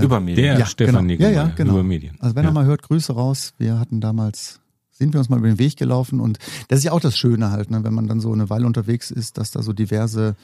Über 0.04 0.20
Medien. 0.20 0.44
der 0.44 0.60
Ja, 0.60 0.66
Stefan 0.66 0.94
genau. 0.96 1.06
Niggemeier 1.06 1.34
Ja, 1.34 1.48
ja, 1.48 1.54
genau. 1.56 1.74
über 1.74 1.84
Medien. 1.84 2.16
Also 2.20 2.36
wenn 2.36 2.44
ja. 2.44 2.50
er 2.50 2.54
mal 2.54 2.66
hört, 2.66 2.82
Grüße 2.84 3.14
raus. 3.14 3.54
Wir 3.58 3.80
hatten 3.80 4.02
damals, 4.02 4.60
sind 4.92 5.14
wir 5.14 5.20
uns 5.20 5.30
mal 5.30 5.38
über 5.40 5.48
den 5.48 5.60
Weg 5.60 5.78
gelaufen 5.78 6.20
und 6.20 6.40
das 6.68 6.80
ist 6.80 6.86
ja 6.86 6.92
auch 6.92 7.00
das 7.00 7.18
Schöne 7.18 7.52
halt, 7.52 7.70
ne, 7.72 7.84
wenn 7.84 7.94
man 7.94 8.08
dann 8.08 8.20
so 8.20 8.32
eine 8.34 8.50
Weile 8.50 8.66
unterwegs 8.66 9.12
ist, 9.12 9.38
dass 9.38 9.52
da 9.52 9.62
so 9.62 9.74
diverse 9.74 10.36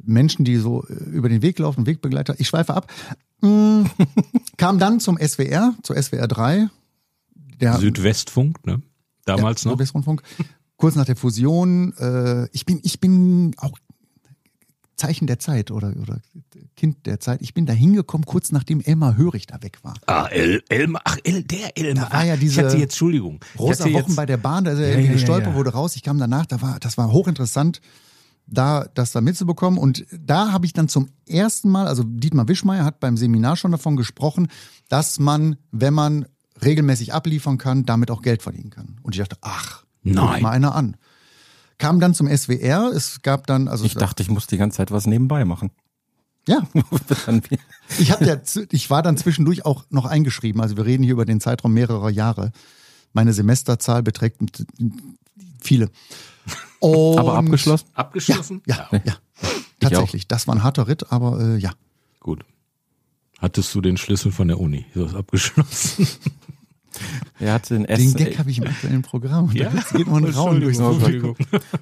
Menschen, 0.00 0.44
die 0.44 0.56
so 0.56 0.84
äh, 0.88 0.92
über 0.92 1.28
den 1.28 1.42
Weg 1.42 1.58
laufen, 1.58 1.86
Wegbegleiter, 1.86 2.34
ich 2.38 2.46
schweife 2.48 2.74
ab, 2.74 2.92
mm, 3.42 3.82
kam 4.56 4.78
dann 4.78 5.00
zum 5.00 5.18
SWR, 5.18 5.74
zur 5.82 5.96
SWR 6.00 6.26
3, 6.28 6.68
der 7.60 7.76
Südwestfunk, 7.78 8.64
ne? 8.66 8.82
Damals 9.28 9.64
ja, 9.64 9.70
noch. 9.70 9.76
Südwestrundfunk, 9.76 10.22
kurz 10.76 10.94
nach 10.96 11.04
der 11.04 11.16
Fusion. 11.16 11.92
Äh, 11.98 12.48
ich 12.52 12.64
bin, 12.66 12.80
ich 12.82 13.00
bin 13.00 13.54
auch 13.58 13.78
Zeichen 14.98 15.26
der 15.26 15.38
Zeit 15.38 15.70
oder, 15.70 15.94
oder 16.00 16.20
Kind 16.76 17.06
der 17.06 17.20
Zeit. 17.20 17.40
Ich 17.40 17.54
bin 17.54 17.66
da 17.66 17.72
hingekommen, 17.72 18.26
kurz 18.26 18.52
nachdem 18.52 18.80
Elmar 18.80 19.16
Hörig 19.16 19.46
da 19.46 19.62
weg 19.62 19.78
war. 19.82 19.94
Ah, 20.06 20.26
El, 20.26 20.62
Elmar, 20.68 21.02
ach, 21.04 21.16
El, 21.24 21.44
der 21.44 21.76
Elmar. 21.76 22.08
Da 22.10 22.16
war 22.16 22.24
ja 22.24 22.36
diese 22.36 22.60
ich 22.60 22.66
hatte 22.66 22.76
jetzt, 22.76 22.92
Entschuldigung. 22.92 23.40
Ich 23.54 23.60
Rosa 23.60 23.84
Wochen 23.84 23.94
jetzt, 23.94 24.16
bei 24.16 24.26
der 24.26 24.36
Bahn, 24.36 24.64
da 24.64 24.72
ist 24.72 24.78
er 24.78 24.86
Ja, 24.86 24.90
irgendwie 24.90 25.06
ja, 25.06 25.12
ja, 25.12 25.18
gestolpert, 25.18 25.52
ja. 25.52 25.54
wurde 25.54 25.70
raus. 25.70 25.94
Ich 25.96 26.02
kam 26.02 26.18
danach, 26.18 26.46
da 26.46 26.60
war, 26.60 26.80
das 26.80 26.98
war 26.98 27.12
hochinteressant, 27.12 27.80
da 28.46 28.86
das 28.92 29.12
da 29.12 29.20
mitzubekommen. 29.20 29.78
Und 29.78 30.04
da 30.10 30.52
habe 30.52 30.66
ich 30.66 30.72
dann 30.72 30.88
zum 30.88 31.08
ersten 31.26 31.70
Mal, 31.70 31.86
also 31.86 32.02
Dietmar 32.04 32.48
Wischmeier 32.48 32.84
hat 32.84 32.98
beim 32.98 33.16
Seminar 33.16 33.56
schon 33.56 33.70
davon 33.70 33.96
gesprochen, 33.96 34.48
dass 34.88 35.20
man, 35.20 35.56
wenn 35.70 35.94
man 35.94 36.26
regelmäßig 36.62 37.12
abliefern 37.14 37.58
kann, 37.58 37.84
damit 37.84 38.10
auch 38.10 38.22
Geld 38.22 38.42
verdienen 38.42 38.70
kann. 38.70 38.98
Und 39.02 39.14
ich 39.14 39.20
dachte, 39.20 39.36
ach, 39.40 39.84
guck 40.04 40.14
Nein. 40.14 40.42
mal 40.42 40.50
einer 40.50 40.74
an. 40.74 40.96
Kam 41.78 42.00
dann 42.00 42.14
zum 42.14 42.28
SWR, 42.28 42.90
es 42.94 43.22
gab 43.22 43.46
dann, 43.46 43.68
also 43.68 43.84
Ich 43.84 43.94
dachte, 43.94 44.22
ich 44.22 44.28
muss 44.30 44.46
die 44.46 44.56
ganze 44.56 44.78
Zeit 44.78 44.90
was 44.90 45.06
nebenbei 45.06 45.44
machen. 45.44 45.70
ja, 46.48 46.66
ich 47.98 48.10
habe 48.10 48.24
ja, 48.26 48.36
ich 48.72 48.90
war 48.90 49.02
dann 49.02 49.16
zwischendurch 49.16 49.64
auch 49.64 49.84
noch 49.90 50.04
eingeschrieben. 50.04 50.60
Also 50.60 50.76
wir 50.76 50.86
reden 50.86 51.04
hier 51.04 51.12
über 51.12 51.24
den 51.24 51.40
Zeitraum 51.40 51.72
mehrerer 51.72 52.10
Jahre. 52.10 52.52
Meine 53.12 53.32
Semesterzahl 53.32 54.02
beträgt 54.02 54.40
viele. 55.60 55.90
Und 56.80 57.18
Aber 57.18 57.34
abgeschlossen? 57.34 57.86
abgeschlossen? 57.94 58.62
Ja, 58.66 58.88
ja. 59.04 59.16
Tatsächlich. 59.80 60.26
Das 60.28 60.46
war 60.46 60.54
ein 60.54 60.62
harter 60.62 60.88
Ritt, 60.88 61.12
aber 61.12 61.40
äh, 61.40 61.56
ja. 61.58 61.72
Gut. 62.20 62.44
Hattest 63.38 63.74
du 63.74 63.80
den 63.80 63.96
Schlüssel 63.96 64.32
von 64.32 64.48
der 64.48 64.60
Uni? 64.60 64.84
So 64.94 65.04
ist 65.06 65.14
abgeschlossen. 65.14 66.06
Er 67.38 67.52
hatte 67.52 67.74
den 67.74 67.84
Den 67.84 67.90
S. 68.08 68.14
Gag 68.14 68.38
habe 68.40 68.50
ich 68.50 68.58
im 68.58 68.64
aktuellen 68.66 69.02
Programm. 69.02 69.52
Ja? 69.52 69.70
Da 69.70 69.96
geht 69.98 70.08
man 70.08 70.24
Raum 70.24 70.58
durchs 70.60 70.78
Publikum. 70.80 71.36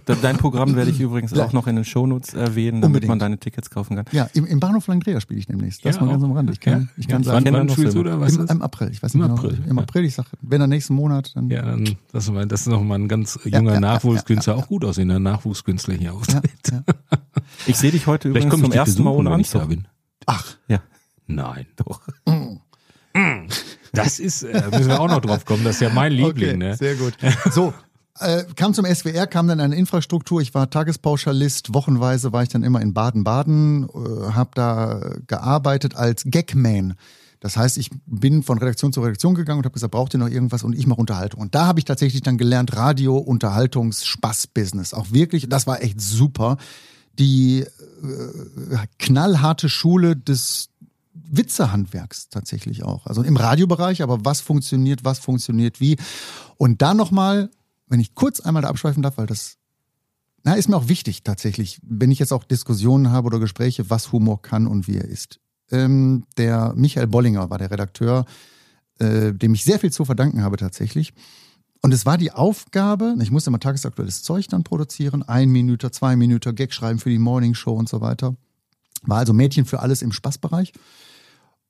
De- 0.07 0.17
Dein 0.21 0.37
Programm 0.37 0.75
werde 0.77 0.91
ich 0.91 1.01
übrigens 1.01 1.33
auch 1.39 1.55
noch 1.55 1.67
in 1.69 1.77
den 1.77 1.87
Shownotes 1.87 2.35
erwähnen, 2.35 2.83
damit 2.83 2.85
Unbedingt. 2.97 3.09
man 3.09 3.19
deine 3.19 3.39
Tickets 3.39 3.71
kaufen 3.71 3.97
kann. 3.97 4.05
Ja, 4.13 4.29
im, 4.35 4.45
im 4.45 4.61
Bahnhof 4.61 4.87
Langdrea 4.89 5.19
spiele 5.21 5.39
ich 5.41 5.47
demnächst. 5.47 5.83
Das 5.87 5.97
Ja, 5.97 6.03
mal 6.03 6.11
ganz 6.11 6.23
am 6.23 6.33
Rand. 6.33 6.51
Ich 6.51 6.61
kann, 6.61 6.83
Ja? 6.83 6.89
ich 6.99 7.09
kann 7.09 7.23
ja. 7.23 7.31
sagen, 7.33 7.47
wann, 7.47 7.55
wann 7.55 7.69
spielst 7.71 7.97
du 7.97 8.03
da? 8.03 8.21
Was 8.21 8.37
im, 8.37 8.45
ist? 8.45 8.51
im 8.51 8.61
April. 8.61 8.91
Ich 8.91 9.03
weiß 9.03 9.15
Im 9.15 9.21
nicht 9.23 9.31
genau. 9.31 9.41
April, 9.43 9.59
Im 9.67 9.77
ja. 9.77 9.83
April, 9.83 10.05
ich 10.05 10.15
sag, 10.15 10.27
wenn 10.43 10.59
der 10.59 10.69
nächsten 10.69 10.95
Monat, 10.95 11.35
dann. 11.35 11.49
Ja, 11.49 11.63
dann, 11.63 11.97
das, 12.13 12.29
ist, 12.29 12.35
das 12.53 12.61
ist 12.63 12.67
noch 12.67 12.83
mal 12.83 12.97
ein 12.99 13.09
ganz 13.09 13.39
junger 13.45 13.75
ja, 13.75 13.81
Nachwuchskünstler, 13.81 14.55
auch 14.57 14.67
gut 14.69 14.85
aussehender 14.85 15.19
Nachwuchskünstler 15.19 15.95
hier 15.95 16.13
auf. 16.13 16.27
Ja, 16.29 16.43
ja. 16.71 16.83
Ich 17.67 17.77
sehe 17.77 17.93
dich 17.93 18.07
heute 18.07 18.29
übrigens 18.29 18.53
zum 18.61 18.71
ersten 18.71 19.03
Mal 19.03 19.11
ohne 19.13 19.31
wenn 19.31 19.41
ich 19.41 19.49
da 19.51 19.61
Anzug. 19.63 19.79
Ach, 20.27 20.45
Ja, 20.69 20.81
Nein. 21.27 21.67
doch. 21.77 22.01
Das 23.93 24.19
ist, 24.19 24.43
äh, 24.43 24.69
müssen 24.71 24.89
wir 24.89 25.01
auch 25.01 25.09
noch 25.09 25.21
drauf 25.21 25.45
kommen, 25.45 25.65
das 25.65 25.77
ist 25.77 25.81
ja 25.81 25.89
mein 25.89 26.13
Liebling, 26.13 26.49
okay, 26.49 26.57
ne? 26.57 26.77
sehr 26.77 26.97
gut. 26.97 27.15
So, 27.51 27.73
äh, 28.19 28.45
kam 28.57 28.75
zum 28.75 28.85
SWR, 28.87 29.27
kam 29.27 29.49
dann 29.49 29.61
eine 29.61 29.77
Infrastruktur. 29.77 30.41
Ich 30.41 30.55
war 30.55 30.71
Tagespauschalist. 30.71 31.75
Wochenweise 31.75 32.33
war 32.33 32.43
ich 32.43 32.49
dann 32.49 32.63
immer 32.63 32.81
in 32.81 32.95
Baden-Baden, 32.95 33.85
äh, 33.85 34.33
habe 34.33 34.51
da 34.55 35.17
gearbeitet 35.27 35.97
als 35.97 36.25
Gagman. 36.31 36.95
Das 37.41 37.57
heißt, 37.57 37.77
ich 37.77 37.91
bin 38.07 38.43
von 38.43 38.59
Redaktion 38.59 38.93
zu 38.93 39.03
Redaktion 39.03 39.35
gegangen 39.35 39.59
und 39.59 39.67
habe 39.67 39.75
gesagt, 39.75 39.93
braucht 39.93 40.15
ihr 40.15 40.19
noch 40.19 40.31
irgendwas? 40.31 40.63
Und 40.63 40.75
ich 40.75 40.87
mache 40.87 41.01
Unterhaltung. 41.01 41.41
Und 41.41 41.55
da 41.55 41.67
habe 41.67 41.79
ich 41.79 41.85
tatsächlich 41.85 42.23
dann 42.23 42.39
gelernt, 42.39 42.75
Radio, 42.75 43.19
Unterhaltungs, 43.19 44.07
Spaß-Business. 44.07 44.95
Auch 44.95 45.13
wirklich, 45.13 45.49
das 45.49 45.67
war 45.67 45.83
echt 45.83 46.01
super. 46.01 46.57
die 47.19 47.61
äh, 47.61 48.77
knallharte 48.99 49.69
Schule 49.69 50.17
des 50.17 50.71
Witzehandwerks 51.29 52.29
tatsächlich 52.29 52.83
auch. 52.85 53.07
Also 53.07 53.23
im 53.23 53.37
Radiobereich, 53.37 54.03
aber 54.03 54.25
was 54.25 54.41
funktioniert, 54.41 55.05
was 55.05 55.19
funktioniert 55.19 55.81
wie. 55.81 55.97
Und 56.57 56.83
dann 56.83 56.97
nochmal, 56.97 57.51
wenn 57.89 58.01
ich 58.01 58.15
kurz 58.15 58.41
einmal 58.41 58.63
da 58.63 58.69
abschweifen 58.69 59.03
darf, 59.03 59.19
weil 59.19 59.27
das 59.27 59.57
na, 60.47 60.55
ist 60.55 60.69
mir 60.69 60.77
auch 60.77 60.89
wichtig 60.89 61.25
tatsächlich, 61.25 61.81
wenn 61.83 62.13
ich 62.13 62.21
jetzt 62.21 62.33
auch 62.33 62.45
Diskussionen 62.45 63.11
habe 63.11 63.27
oder 63.27 63.41
Gespräche, 63.41 63.91
was 63.91 64.13
Humor 64.13 64.43
kann 64.43 64.69
und 64.69 64.87
wie 64.87 64.97
er 64.97 65.05
ist. 65.05 65.41
Ähm, 65.73 66.25
der 66.37 66.73
Michael 66.77 67.09
Bollinger 67.09 67.51
war 67.51 67.59
der 67.59 67.73
Redakteur, 67.73 68.25
äh, 69.01 69.33
dem 69.33 69.55
ich 69.55 69.65
sehr 69.65 69.81
viel 69.81 69.91
zu 69.91 70.05
verdanken 70.05 70.45
habe 70.45 70.57
tatsächlich. 70.57 71.15
Und 71.83 71.93
es 71.93 72.07
war 72.07 72.17
die 72.17 72.31
Aufgabe, 72.31 73.17
ich 73.21 73.33
musste 73.33 73.51
immer 73.51 73.59
tagesaktuelles 73.59 74.23
Zeug 74.23 74.47
dann 74.47 74.63
produzieren, 74.63 75.25
ein 75.25 75.51
Minute, 75.51 75.91
zwei 75.91 76.15
Minuten, 76.15 76.55
Gag 76.55 76.73
schreiben 76.73 77.01
für 77.01 77.11
die 77.11 77.19
Morning 77.19 77.55
Show 77.55 77.75
und 77.75 77.89
so 77.89 78.01
weiter. 78.01 78.37
War 79.03 79.19
also 79.19 79.33
Mädchen 79.33 79.67
für 79.67 79.81
alles 79.81 80.01
im 80.01 80.13
Spaßbereich. 80.13 80.73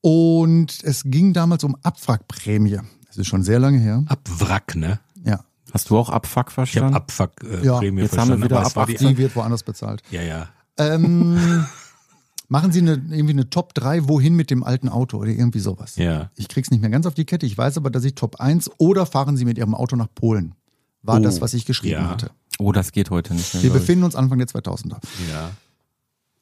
Und 0.01 0.79
es 0.85 1.03
ging 1.05 1.33
damals 1.33 1.65
um 1.65 1.77
Abwrackprämie. 1.83 2.79
Das 3.09 3.17
ist 3.19 3.27
schon 3.27 3.43
sehr 3.43 3.59
lange 3.59 3.79
her. 3.79 4.05
Abwrack, 4.07 4.77
ne? 4.77 5.01
Ja. 5.25 5.41
Hast 5.73 5.91
du 5.91 5.99
auch 5.99 6.11
Abfuck 6.11 6.49
Ich 6.49 6.55
verstanden? 6.55 6.95
habe 6.95 7.05
Abfuck-Prämie 7.05 7.65
Ja, 7.67 7.79
Prämie 7.79 8.03
jetzt 8.03 8.17
haben 8.17 8.29
wir 8.31 8.43
wieder 8.43 8.75
war 8.75 8.87
die, 8.87 9.17
wird 9.19 9.35
woanders 9.37 9.63
bezahlt. 9.63 10.03
ja, 10.11 10.23
ja. 10.23 10.49
Ähm, 10.79 11.65
machen 12.49 12.71
Sie 12.71 12.81
eine, 12.81 12.93
irgendwie 12.93 13.31
eine 13.33 13.49
Top 13.51 13.75
3, 13.75 14.09
wohin 14.09 14.35
mit 14.35 14.51
dem 14.51 14.63
alten 14.63 14.89
Auto 14.89 15.17
oder 15.19 15.31
irgendwie 15.31 15.59
sowas. 15.59 15.97
Ja. 15.97 16.31
Ich 16.37 16.49
krieg's 16.49 16.71
nicht 16.71 16.81
mehr 16.83 16.91
ganz 16.91 17.07
auf 17.07 17.15
die 17.15 17.25
Kette. 17.25 17.47
Ich 17.47 17.57
weiß 17.59 17.79
aber, 17.79 17.91
dass 17.91 18.05
ich 18.05 18.15
Top 18.15 18.37
1 18.41 18.71
oder 18.79 19.07
fahren 19.07 19.37
Sie 19.37 19.45
mit 19.45 19.59
Ihrem 19.59 19.75
Auto 19.75 19.97
nach 19.97 20.09
Polen. 20.15 20.55
War 21.03 21.19
Oh, 21.19 21.23
das, 21.23 21.41
was 21.41 21.55
ich 21.55 21.65
geschrieben 21.65 21.95
ja. 22.03 22.11
hatte. 22.11 22.31
oh, 22.59 22.73
das 22.73 22.93
geht 22.93 23.11
heute 23.11 23.35
nicht 23.35 23.55
mehr. 23.55 23.63
Wir 23.63 23.71
ich. 23.71 23.75
befinden 23.75 24.05
uns 24.05 24.15
Anfang 24.15 24.39
der 24.39 24.49
2000er. 24.49 24.99
Ja. 25.31 25.51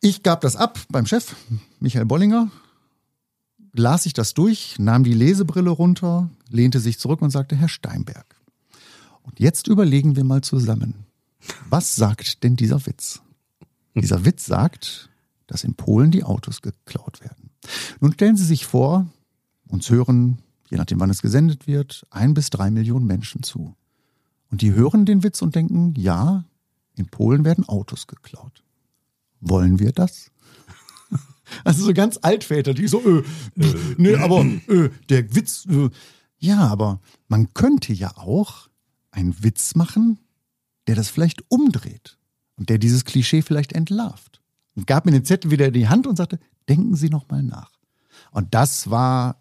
Ich 0.00 0.22
gab 0.22 0.40
das 0.42 0.57
ab 0.57 0.78
beim 0.90 1.07
Chef, 1.07 1.34
Michael 1.80 2.05
Bollinger, 2.07 2.50
las 3.75 4.07
ich 4.07 4.12
das 4.12 4.35
durch, 4.35 4.79
nahm 4.79 5.05
die 5.05 5.12
Lesebrille 5.12 5.70
runter, 5.70 6.31
lehnte 6.49 6.81
sich 6.81 6.99
zurück 6.99 7.20
und 7.20 7.31
sagte, 7.31 7.57
Herr 7.57 7.68
Steinberg, 7.68 8.37
und 9.22 9.41
jetzt 9.41 9.68
überlegen 9.68 10.16
wir 10.16 10.25
mal 10.25 10.43
zusammen, 10.43 11.07
was 11.68 11.97
sagt 11.97 12.43
denn 12.43 12.57
dieser 12.57 12.87
Witz? 12.87 13.20
Dieser 13.95 14.25
Witz 14.25 14.47
sagt, 14.47 15.11
dass 15.47 15.64
in 15.64 15.75
Polen 15.75 16.11
die 16.11 16.25
Autos 16.25 16.62
geklaut 16.62 17.20
werden. 17.20 17.51
Nun 18.01 18.12
stellen 18.12 18.37
Sie 18.37 18.45
sich 18.45 18.66
vor, 18.66 19.07
uns 19.68 19.91
hören, 19.91 20.39
je 20.70 20.77
nachdem 20.77 21.01
wann 21.01 21.11
es 21.11 21.22
gesendet 21.22 21.66
wird, 21.66 22.07
ein 22.11 22.35
bis 22.35 22.51
drei 22.51 22.70
Millionen 22.70 23.07
Menschen 23.07 23.43
zu. 23.43 23.75
Und 24.51 24.62
die 24.62 24.72
hören 24.72 25.07
den 25.07 25.22
Witz 25.22 25.43
und 25.43 25.55
denken, 25.55 25.95
ja, 25.97 26.45
in 26.97 27.07
Polen 27.07 27.45
werden 27.45 27.68
Autos 27.68 28.07
geklaut. 28.07 28.62
Wollen 29.41 29.79
wir 29.79 29.93
das? 29.93 30.31
Also 31.64 31.84
so 31.84 31.92
ganz 31.92 32.18
altväterlich, 32.22 32.90
so, 32.90 33.01
äh, 33.01 33.22
pff, 33.22 33.99
nee, 33.99 34.16
aber 34.16 34.45
äh, 34.68 34.90
der 35.09 35.34
Witz, 35.34 35.66
äh, 35.66 35.90
ja, 36.38 36.59
aber 36.61 37.01
man 37.28 37.53
könnte 37.55 37.92
ja 37.92 38.16
auch 38.16 38.68
einen 39.11 39.42
Witz 39.42 39.74
machen, 39.74 40.18
der 40.86 40.95
das 40.97 41.09
vielleicht 41.09 41.42
umdreht 41.49 42.18
und 42.57 42.68
der 42.68 42.78
dieses 42.78 43.05
Klischee 43.05 43.42
vielleicht 43.42 43.72
entlarvt. 43.72 44.40
Und 44.74 44.86
gab 44.86 45.07
mir 45.07 45.12
den 45.12 45.24
Zettel 45.24 45.51
wieder 45.51 45.68
in 45.68 45.72
die 45.72 45.88
Hand 45.88 46.07
und 46.07 46.16
sagte, 46.16 46.38
denken 46.68 46.97
Sie 46.97 47.09
noch 47.09 47.28
mal 47.28 47.42
nach. 47.42 47.70
Und 48.32 48.55
das 48.55 48.90
war 48.90 49.38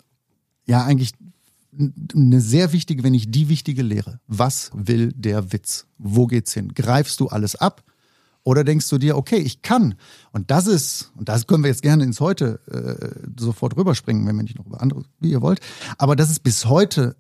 ja 0.65 0.83
eigentlich 0.83 1.13
eine 2.13 2.39
sehr 2.39 2.71
wichtige, 2.71 3.03
wenn 3.03 3.13
nicht 3.13 3.33
die 3.33 3.49
wichtige 3.49 3.81
Lehre. 3.81 4.19
Was 4.27 4.71
will 4.73 5.11
der 5.13 5.51
Witz? 5.51 5.87
Wo 5.97 6.27
geht's 6.27 6.53
hin? 6.53 6.73
Greifst 6.73 7.19
du 7.19 7.27
alles 7.27 7.55
ab? 7.55 7.83
Oder 8.43 8.63
denkst 8.63 8.89
du 8.89 8.97
dir, 8.97 9.15
okay, 9.15 9.37
ich 9.37 9.61
kann. 9.61 9.95
Und 10.31 10.51
das 10.51 10.67
ist, 10.67 11.11
und 11.15 11.29
das 11.29 11.47
können 11.47 11.63
wir 11.63 11.69
jetzt 11.69 11.81
gerne 11.81 12.03
ins 12.03 12.19
Heute 12.19 12.59
äh, 12.69 13.31
sofort 13.39 13.77
rüberspringen, 13.77 14.27
wenn 14.27 14.35
wir 14.35 14.43
nicht 14.43 14.57
noch 14.57 14.65
über 14.65 14.81
andere, 14.81 15.03
wie 15.19 15.31
ihr 15.31 15.41
wollt. 15.41 15.61
Aber 15.97 16.15
das 16.15 16.29
ist 16.29 16.43
bis 16.43 16.65
heute 16.65 17.15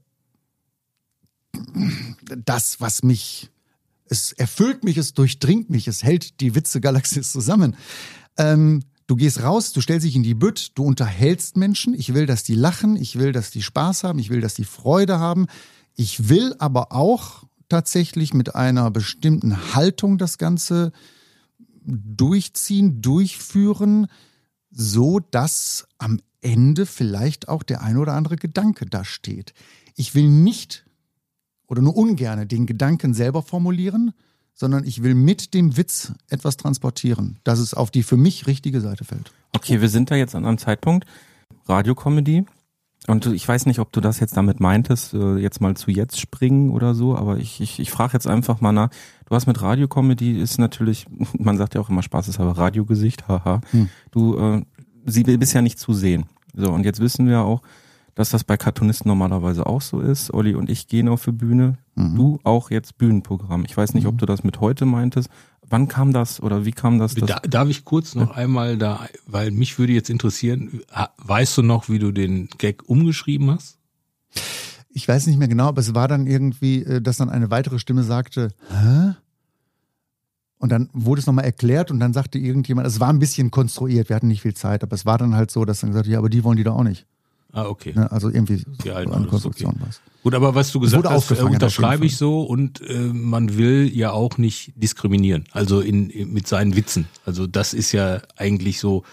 das, 2.45 2.81
was 2.81 3.03
mich, 3.03 3.49
es 4.09 4.33
erfüllt 4.33 4.83
mich, 4.83 4.97
es 4.97 5.13
durchdringt 5.13 5.69
mich, 5.69 5.87
es 5.87 6.03
hält 6.03 6.41
die 6.41 6.55
Witze-Galaxis 6.55 7.31
zusammen. 7.31 7.77
Ähm, 8.37 8.83
du 9.07 9.15
gehst 9.15 9.43
raus, 9.43 9.71
du 9.71 9.79
stellst 9.79 10.05
dich 10.05 10.15
in 10.15 10.23
die 10.23 10.33
Bütt, 10.33 10.71
du 10.75 10.83
unterhältst 10.83 11.55
Menschen. 11.55 11.93
Ich 11.93 12.13
will, 12.13 12.25
dass 12.25 12.43
die 12.43 12.55
lachen, 12.55 12.97
ich 12.97 13.17
will, 13.17 13.31
dass 13.31 13.51
die 13.51 13.61
Spaß 13.61 14.03
haben, 14.03 14.19
ich 14.19 14.29
will, 14.29 14.41
dass 14.41 14.55
die 14.55 14.65
Freude 14.65 15.19
haben. 15.19 15.47
Ich 15.95 16.27
will 16.27 16.55
aber 16.59 16.91
auch 16.91 17.43
tatsächlich 17.69 18.33
mit 18.33 18.55
einer 18.55 18.91
bestimmten 18.91 19.73
Haltung 19.73 20.17
das 20.17 20.37
Ganze 20.37 20.91
durchziehen, 21.85 23.01
durchführen, 23.01 24.07
so 24.71 25.19
dass 25.19 25.87
am 25.97 26.19
Ende 26.41 26.85
vielleicht 26.85 27.47
auch 27.47 27.63
der 27.63 27.81
ein 27.81 27.97
oder 27.97 28.13
andere 28.13 28.35
Gedanke 28.35 28.85
da 28.85 29.05
steht. 29.05 29.53
Ich 29.95 30.15
will 30.15 30.27
nicht 30.27 30.85
oder 31.67 31.81
nur 31.81 31.95
ungerne 31.95 32.45
den 32.45 32.65
Gedanken 32.65 33.13
selber 33.13 33.41
formulieren, 33.41 34.13
sondern 34.53 34.83
ich 34.83 35.03
will 35.03 35.15
mit 35.15 35.53
dem 35.53 35.77
Witz 35.77 36.13
etwas 36.29 36.57
transportieren, 36.57 37.39
dass 37.43 37.59
es 37.59 37.73
auf 37.73 37.91
die 37.91 38.03
für 38.03 38.17
mich 38.17 38.47
richtige 38.47 38.81
Seite 38.81 39.03
fällt. 39.03 39.31
Okay, 39.53 39.81
wir 39.81 39.89
sind 39.89 40.11
da 40.11 40.15
jetzt 40.15 40.35
an 40.35 40.45
einem 40.45 40.57
Zeitpunkt. 40.57 41.05
Radiokomödie. 41.67 42.45
Und 43.07 43.25
ich 43.25 43.47
weiß 43.47 43.65
nicht, 43.65 43.79
ob 43.79 43.91
du 43.91 43.99
das 43.99 44.19
jetzt 44.19 44.37
damit 44.37 44.59
meintest, 44.59 45.13
äh, 45.13 45.35
jetzt 45.35 45.59
mal 45.59 45.75
zu 45.75 45.91
jetzt 45.91 46.19
springen 46.19 46.71
oder 46.71 46.95
so, 46.95 47.17
aber 47.17 47.37
ich, 47.37 47.59
ich, 47.59 47.79
ich 47.79 47.91
frage 47.91 48.13
jetzt 48.13 48.27
einfach 48.27 48.61
mal 48.61 48.71
nach. 48.71 48.89
Du 49.25 49.35
hast 49.35 49.45
mit 49.45 49.61
Radiokomödie 49.61 50.39
ist 50.39 50.57
natürlich, 50.57 51.05
man 51.37 51.57
sagt 51.57 51.75
ja 51.75 51.81
auch 51.81 51.89
immer 51.89 52.03
Spaß 52.03 52.29
ist 52.29 52.39
aber 52.39 52.57
Radiogesicht, 52.57 53.27
haha. 53.27 53.61
Du 54.11 54.37
äh, 54.37 54.61
sie 55.05 55.23
bist 55.23 55.53
ja 55.53 55.61
nicht 55.61 55.79
zu 55.79 55.93
sehen. 55.93 56.25
So, 56.53 56.71
und 56.71 56.85
jetzt 56.85 56.99
wissen 56.99 57.27
wir 57.27 57.41
auch, 57.41 57.61
dass 58.15 58.29
das 58.29 58.43
bei 58.43 58.57
Cartoonisten 58.57 59.09
normalerweise 59.09 59.65
auch 59.65 59.81
so 59.81 59.99
ist. 59.99 60.33
Olli 60.33 60.55
und 60.55 60.69
ich 60.69 60.87
gehen 60.87 61.07
auf 61.07 61.23
die 61.25 61.31
Bühne. 61.31 61.77
Du 61.95 62.39
auch 62.43 62.71
jetzt 62.71 62.97
Bühnenprogramm. 62.97 63.65
Ich 63.65 63.77
weiß 63.77 63.93
nicht, 63.93 64.07
ob 64.07 64.17
du 64.17 64.25
das 64.25 64.43
mit 64.43 64.59
heute 64.59 64.85
meintest. 64.85 65.29
Wann 65.67 65.87
kam 65.87 66.11
das 66.11 66.41
oder 66.41 66.65
wie 66.65 66.71
kam 66.71 66.99
das? 66.99 67.15
Da, 67.15 67.39
darf 67.39 67.69
ich 67.69 67.85
kurz 67.85 68.15
noch 68.15 68.31
einmal 68.31 68.77
da, 68.77 69.07
weil 69.27 69.51
mich 69.51 69.77
würde 69.79 69.93
jetzt 69.93 70.09
interessieren, 70.09 70.81
weißt 71.17 71.57
du 71.57 71.61
noch, 71.61 71.89
wie 71.89 71.99
du 71.99 72.11
den 72.11 72.49
Gag 72.57 72.87
umgeschrieben 72.87 73.49
hast? 73.51 73.77
Ich 74.89 75.07
weiß 75.07 75.25
nicht 75.27 75.39
mehr 75.39 75.47
genau, 75.47 75.67
aber 75.67 75.81
es 75.81 75.95
war 75.95 76.07
dann 76.07 76.27
irgendwie, 76.27 76.83
äh, 76.83 77.01
dass 77.01 77.17
dann 77.17 77.29
eine 77.29 77.49
weitere 77.49 77.79
Stimme 77.79 78.03
sagte, 78.03 78.49
hä? 78.69 79.13
Und 80.59 80.69
dann 80.69 80.89
wurde 80.93 81.19
es 81.19 81.25
nochmal 81.25 81.45
erklärt 81.45 81.91
und 81.91 81.99
dann 81.99 82.13
sagte 82.13 82.37
irgendjemand, 82.39 82.87
es 82.87 82.99
war 82.99 83.09
ein 83.09 83.19
bisschen 83.19 83.51
konstruiert, 83.51 84.09
wir 84.09 84.15
hatten 84.15 84.27
nicht 84.27 84.41
viel 84.41 84.53
Zeit, 84.53 84.83
aber 84.83 84.93
es 84.93 85.05
war 85.05 85.17
dann 85.17 85.35
halt 85.35 85.51
so, 85.51 85.65
dass 85.65 85.81
dann 85.81 85.89
gesagt, 85.89 86.07
ja, 86.07 86.19
aber 86.19 86.29
die 86.29 86.43
wollen 86.43 86.57
die 86.57 86.63
da 86.63 86.71
auch 86.71 86.83
nicht. 86.83 87.05
Ah, 87.53 87.67
okay. 87.67 87.93
Ne? 87.95 88.11
Also 88.11 88.29
irgendwie 88.29 88.57
Die 88.83 88.89
so 88.89 88.93
alten 88.93 89.13
eine 89.13 89.27
Konstruktion 89.27 89.71
okay. 89.75 89.81
war's. 89.83 90.01
Gut, 90.23 90.33
aber 90.33 90.55
was 90.55 90.71
du 90.71 90.79
gesagt 90.79 91.07
hast, 91.07 91.31
äh, 91.31 91.41
unterschreibe 91.43 92.05
ich 92.05 92.17
so 92.17 92.41
und 92.41 92.81
äh, 92.81 92.97
man 93.13 93.57
will 93.57 93.91
ja 93.93 94.11
auch 94.11 94.37
nicht 94.37 94.73
diskriminieren, 94.75 95.45
also 95.51 95.79
in, 95.79 96.09
in 96.09 96.33
mit 96.33 96.47
seinen 96.47 96.75
Witzen. 96.75 97.07
Also 97.25 97.45
das 97.45 97.73
ist 97.73 97.91
ja 97.91 98.21
eigentlich 98.37 98.79
so, 98.79 99.03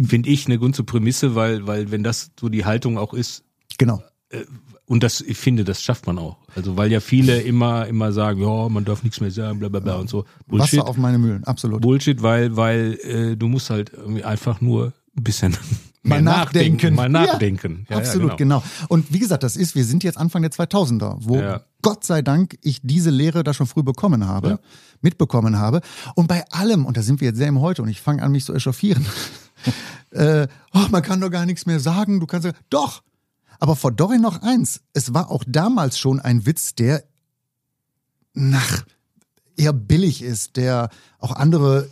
finde 0.00 0.30
ich, 0.30 0.46
eine 0.46 0.58
gute 0.58 0.84
Prämisse, 0.84 1.34
weil, 1.34 1.66
weil 1.66 1.90
wenn 1.90 2.02
das 2.02 2.30
so 2.40 2.48
die 2.48 2.64
Haltung 2.64 2.96
auch 2.96 3.12
ist, 3.12 3.44
Genau. 3.76 4.02
und 4.86 5.02
das, 5.02 5.20
ich 5.20 5.36
finde, 5.36 5.64
das 5.64 5.82
schafft 5.82 6.06
man 6.06 6.18
auch. 6.18 6.38
Also 6.54 6.76
weil 6.76 6.90
ja 6.92 7.00
viele 7.00 7.40
immer, 7.40 7.86
immer 7.88 8.12
sagen, 8.12 8.40
ja, 8.40 8.68
man 8.68 8.84
darf 8.84 9.02
nichts 9.02 9.20
mehr 9.20 9.30
sagen, 9.30 9.58
bla 9.58 9.68
bla 9.68 9.80
bla 9.80 9.96
und 9.96 10.08
so. 10.08 10.24
Bullshit. 10.46 10.78
Wasser 10.78 10.88
auf 10.88 10.96
meine 10.96 11.18
Mühlen, 11.18 11.44
absolut. 11.44 11.80
Bullshit, 11.82 12.22
weil, 12.22 12.56
weil 12.56 12.98
äh, 13.02 13.36
du 13.36 13.48
musst 13.48 13.68
halt 13.68 13.92
irgendwie 13.92 14.24
einfach 14.24 14.60
nur 14.60 14.92
ein 15.16 15.24
bisschen 15.24 15.56
Mal 16.02 16.22
mehr 16.22 16.32
nachdenken. 16.32 16.94
Mal 16.94 17.08
nachdenken. 17.10 17.86
Ja, 17.90 17.98
absolut, 17.98 18.38
genau. 18.38 18.62
Und 18.88 19.12
wie 19.12 19.18
gesagt, 19.18 19.42
das 19.42 19.56
ist, 19.56 19.74
wir 19.74 19.84
sind 19.84 20.02
jetzt 20.02 20.16
Anfang 20.16 20.40
der 20.42 20.50
2000er, 20.50 21.16
wo 21.20 21.36
Ja. 21.36 21.60
Gott 21.82 22.04
sei 22.04 22.22
Dank 22.22 22.56
ich 22.62 22.80
diese 22.82 23.10
Lehre 23.10 23.44
da 23.44 23.52
schon 23.52 23.66
früh 23.66 23.82
bekommen 23.82 24.26
habe, 24.26 24.48
Ja. 24.48 24.58
mitbekommen 25.02 25.58
habe. 25.58 25.80
Und 26.14 26.26
bei 26.26 26.48
allem, 26.50 26.86
und 26.86 26.96
da 26.96 27.02
sind 27.02 27.20
wir 27.20 27.28
jetzt 27.28 27.36
sehr 27.36 27.48
im 27.48 27.60
Heute, 27.60 27.82
und 27.82 27.88
ich 27.88 28.00
fange 28.00 28.22
an, 28.22 28.32
mich 28.32 28.44
zu 28.46 28.54
echauffieren, 28.54 29.04
äh, 30.12 30.46
oh, 30.72 30.86
man 30.90 31.02
kann 31.02 31.20
doch 31.20 31.30
gar 31.30 31.44
nichts 31.44 31.66
mehr 31.66 31.80
sagen, 31.80 32.18
du 32.20 32.26
kannst 32.26 32.46
ja, 32.46 32.52
doch. 32.70 33.02
Aber 33.58 33.76
vor 33.76 33.92
Dorin 33.92 34.22
noch 34.22 34.40
eins, 34.40 34.80
es 34.94 35.12
war 35.12 35.30
auch 35.30 35.44
damals 35.46 35.98
schon 35.98 36.18
ein 36.18 36.46
Witz, 36.46 36.74
der 36.74 37.04
nach 38.32 38.84
eher 39.56 39.74
billig 39.74 40.22
ist, 40.22 40.56
der 40.56 40.88
auch 41.18 41.32
andere 41.36 41.88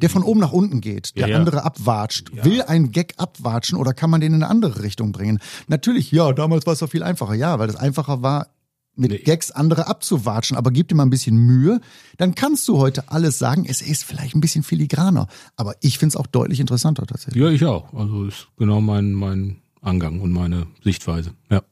der 0.00 0.10
von 0.10 0.22
oben 0.22 0.40
nach 0.40 0.52
unten 0.52 0.80
geht, 0.80 1.16
der 1.16 1.22
Ja, 1.22 1.28
ja. 1.28 1.36
andere 1.38 1.64
abwatscht. 1.64 2.30
Will 2.44 2.62
ein 2.62 2.92
Gag 2.92 3.14
abwatschen 3.18 3.78
oder 3.78 3.92
kann 3.94 4.10
man 4.10 4.20
den 4.20 4.34
in 4.34 4.42
eine 4.42 4.50
andere 4.50 4.82
Richtung 4.82 5.12
bringen? 5.12 5.38
Natürlich, 5.68 6.10
ja, 6.12 6.32
damals 6.32 6.66
war 6.66 6.72
es 6.72 6.78
doch 6.80 6.90
viel 6.90 7.02
einfacher, 7.02 7.34
ja, 7.34 7.58
weil 7.58 7.68
es 7.68 7.76
einfacher 7.76 8.22
war, 8.22 8.48
mit 8.96 9.12
Nee. 9.12 9.18
Gags 9.18 9.50
andere 9.50 9.86
abzuwatschen, 9.86 10.56
aber 10.56 10.70
gib 10.72 10.88
dir 10.88 10.94
mal 10.96 11.04
ein 11.04 11.10
bisschen 11.10 11.36
Mühe, 11.36 11.80
dann 12.18 12.34
kannst 12.34 12.66
du 12.68 12.76
heute 12.78 13.08
alles 13.10 13.38
sagen. 13.38 13.64
Es 13.66 13.80
ist 13.82 14.04
vielleicht 14.04 14.34
ein 14.34 14.40
bisschen 14.40 14.62
filigraner, 14.62 15.28
aber 15.56 15.74
ich 15.80 15.96
finde 15.98 16.08
es 16.14 16.16
auch 16.16 16.26
deutlich 16.26 16.60
interessanter 16.60 17.06
tatsächlich. 17.06 17.40
Ja, 17.42 17.48
ich 17.50 17.64
auch. 17.64 17.94
Also 17.94 18.24
ist 18.26 18.48
genau 18.58 18.80
mein, 18.80 19.12
mein 19.12 19.62
Angang 19.80 20.20
und 20.20 20.32
meine 20.32 20.66
Sichtweise. 20.82 21.32
Ja. 21.50 21.62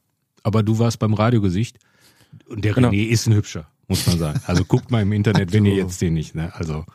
Aber 0.43 0.63
du 0.63 0.79
warst 0.79 0.97
beim 0.99 1.13
Radiogesicht 1.13 1.77
und 2.47 2.63
der 2.63 2.73
Genau. 2.73 2.87
René 2.89 3.07
ist 3.09 3.27
ein 3.27 3.33
hübscher. 3.33 3.67
Muss 3.89 4.07
man 4.07 4.17
sagen. 4.17 4.39
Also 4.45 4.63
guckt 4.63 4.89
mal 4.91 5.01
im 5.01 5.11
Internet, 5.11 5.51
wenn 5.51 5.65
ihr 5.65 5.75
jetzt 5.75 6.01
den 6.01 6.13
nicht, 6.13 6.35
ne? 6.35 6.51
Also. 6.55 6.85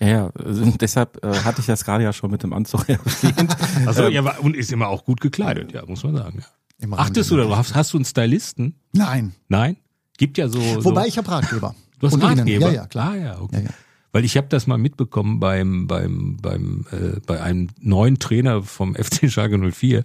Ja, 0.00 0.06
ja, 0.08 0.30
also 0.42 0.64
deshalb 0.80 1.22
äh, 1.24 1.34
hatte 1.44 1.60
ich 1.60 1.66
das 1.66 1.84
gerade 1.84 2.04
ja 2.04 2.12
schon 2.12 2.30
mit 2.30 2.42
dem 2.42 2.52
Anzug 2.52 2.88
erwähnt. 2.88 3.56
Also, 3.86 4.08
ja, 4.08 4.20
aber- 4.20 4.40
und 4.40 4.56
ist 4.56 4.72
immer 4.72 4.88
auch 4.88 5.04
gut 5.04 5.20
gekleidet, 5.20 5.72
ja, 5.72 5.84
muss 5.86 6.02
man 6.04 6.16
sagen. 6.16 6.42
Ja. 6.80 6.88
Achtest 6.92 7.30
du 7.30 7.36
darauf? 7.36 7.56
Hast, 7.56 7.74
hast 7.74 7.92
du 7.92 7.98
einen 7.98 8.04
Stylisten? 8.04 8.74
Nein. 8.92 9.34
Nein? 9.48 9.76
Gibt 10.16 10.38
ja 10.38 10.48
so. 10.48 10.60
Wobei 10.84 11.02
so, 11.02 11.08
ich 11.08 11.18
habe 11.18 11.28
Ratgeber. 11.30 11.74
Du 11.98 12.06
hast 12.06 12.14
Und 12.14 12.22
Ratgeber? 12.22 12.68
Ja, 12.68 12.72
ja, 12.72 12.86
klar. 12.86 13.12
Ah, 13.12 13.16
ja, 13.16 13.40
okay. 13.40 13.56
Ja, 13.56 13.62
ja. 13.62 13.70
Weil 14.14 14.24
ich 14.24 14.36
habe 14.36 14.46
das 14.48 14.68
mal 14.68 14.78
mitbekommen 14.78 15.40
beim 15.40 15.88
beim 15.88 16.36
beim 16.40 16.86
äh, 16.92 17.18
bei 17.26 17.42
einem 17.42 17.70
neuen 17.80 18.20
Trainer 18.20 18.62
vom 18.62 18.94
FC 18.94 19.28
Schalke 19.28 19.58
04, 19.58 20.04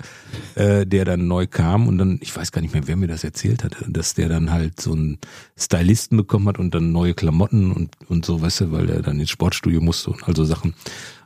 äh, 0.56 0.88
der 0.88 1.06
dann 1.06 1.28
neu 1.28 1.46
kam 1.46 1.88
und 1.88 2.00
dann 2.00 2.18
ich 2.20 2.36
weiß 2.36 2.52
gar 2.52 2.62
nicht 2.62 2.74
mehr, 2.74 2.88
wer 2.88 2.96
mir 2.96 3.08
das 3.08 3.24
erzählt 3.24 3.64
hat, 3.64 3.78
dass 3.88 4.16
der 4.16 4.28
dann 4.28 4.52
halt 4.52 4.82
so 4.82 4.94
einen 4.94 5.20
Stylisten 5.56 6.18
bekommen 6.18 6.48
hat 6.48 6.58
und 6.58 6.74
dann 6.74 6.92
neue 6.92 7.14
Klamotten 7.14 7.72
und 7.72 7.92
und 8.08 8.26
so, 8.26 8.42
weißt 8.42 8.62
du, 8.62 8.72
weil 8.72 8.90
er 8.90 9.04
dann 9.04 9.20
ins 9.20 9.30
Sportstudio 9.30 9.80
musste 9.80 10.10
und 10.10 10.28
also 10.28 10.44
Sachen. 10.44 10.74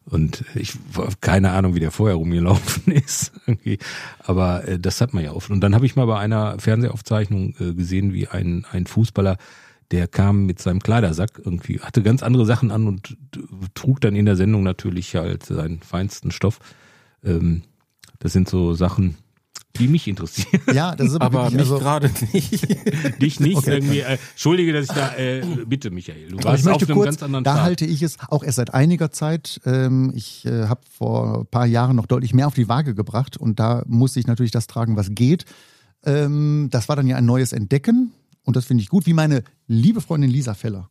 Und 0.05 0.43
ich 0.53 0.73
keine 1.21 1.51
Ahnung, 1.51 1.75
wie 1.75 1.79
der 1.79 1.91
vorher 1.91 2.17
rumgelaufen 2.17 2.91
ist. 2.91 3.31
Irgendwie. 3.47 3.79
Aber 4.19 4.67
äh, 4.67 4.77
das 4.77 4.99
hat 4.99 5.13
man 5.13 5.23
ja 5.23 5.31
oft. 5.31 5.49
Und 5.49 5.61
dann 5.61 5.73
habe 5.73 5.85
ich 5.85 5.95
mal 5.95 6.05
bei 6.05 6.19
einer 6.19 6.59
Fernsehaufzeichnung 6.59 7.55
äh, 7.61 7.73
gesehen, 7.73 8.13
wie 8.13 8.27
ein, 8.27 8.65
ein 8.69 8.87
Fußballer, 8.87 9.37
der 9.91 10.07
kam 10.07 10.45
mit 10.45 10.59
seinem 10.59 10.81
Kleidersack 10.81 11.41
irgendwie, 11.43 11.79
hatte 11.79 12.01
ganz 12.03 12.23
andere 12.23 12.45
Sachen 12.45 12.71
an 12.71 12.87
und 12.87 13.17
trug 13.75 14.01
dann 14.01 14.15
in 14.15 14.25
der 14.25 14.35
Sendung 14.35 14.63
natürlich 14.63 15.15
halt 15.15 15.45
seinen 15.45 15.81
feinsten 15.81 16.31
Stoff. 16.31 16.59
Ähm, 17.23 17.63
das 18.19 18.33
sind 18.33 18.49
so 18.49 18.73
Sachen, 18.73 19.15
die 19.77 19.87
mich 19.87 20.07
interessieren. 20.07 20.61
Ja, 20.73 20.95
das 20.95 21.07
ist 21.09 21.15
aber, 21.15 21.25
Aber 21.25 21.51
wirklich, 21.51 21.53
mich 21.53 21.71
also, 21.71 21.79
gerade 21.79 22.11
nicht. 22.31 23.21
Dich 23.21 23.39
nicht 23.39 23.57
Okay. 23.57 23.71
irgendwie. 23.71 23.99
Äh, 23.99 24.17
Entschuldige, 24.31 24.73
dass 24.73 24.85
ich 24.85 24.91
da. 24.91 25.15
Äh, 25.15 25.41
bitte, 25.65 25.89
Michael. 25.89 26.27
Du 26.29 26.37
Aber 26.37 26.45
warst 26.49 26.59
ich 26.59 26.65
möchte 26.65 26.85
auf 26.85 26.89
einem 26.89 26.97
kurz, 26.97 27.05
ganz 27.05 27.23
anderen 27.23 27.43
da 27.43 27.53
Start. 27.53 27.65
halte 27.65 27.85
ich 27.85 28.01
es 28.03 28.17
auch 28.29 28.43
erst 28.43 28.57
seit 28.57 28.73
einiger 28.73 29.11
Zeit. 29.11 29.59
Ähm, 29.65 30.11
ich 30.15 30.45
äh, 30.45 30.67
habe 30.67 30.81
vor 30.89 31.39
ein 31.39 31.45
paar 31.47 31.65
Jahren 31.65 31.95
noch 31.95 32.05
deutlich 32.05 32.33
mehr 32.33 32.47
auf 32.47 32.53
die 32.53 32.67
Waage 32.67 32.93
gebracht 32.93 33.35
und 33.37 33.59
da 33.59 33.83
musste 33.87 34.19
ich 34.19 34.27
natürlich 34.27 34.51
das 34.51 34.67
tragen, 34.67 34.95
was 34.95 35.09
geht. 35.11 35.45
Ähm, 36.05 36.67
das 36.71 36.87
war 36.87 36.95
dann 36.95 37.07
ja 37.07 37.15
ein 37.15 37.25
neues 37.25 37.51
Entdecken 37.51 38.11
und 38.43 38.55
das 38.55 38.65
finde 38.65 38.81
ich 38.83 38.89
gut, 38.89 39.05
wie 39.05 39.13
meine 39.13 39.43
liebe 39.67 40.01
Freundin 40.01 40.29
Lisa 40.29 40.53
Feller, 40.53 40.89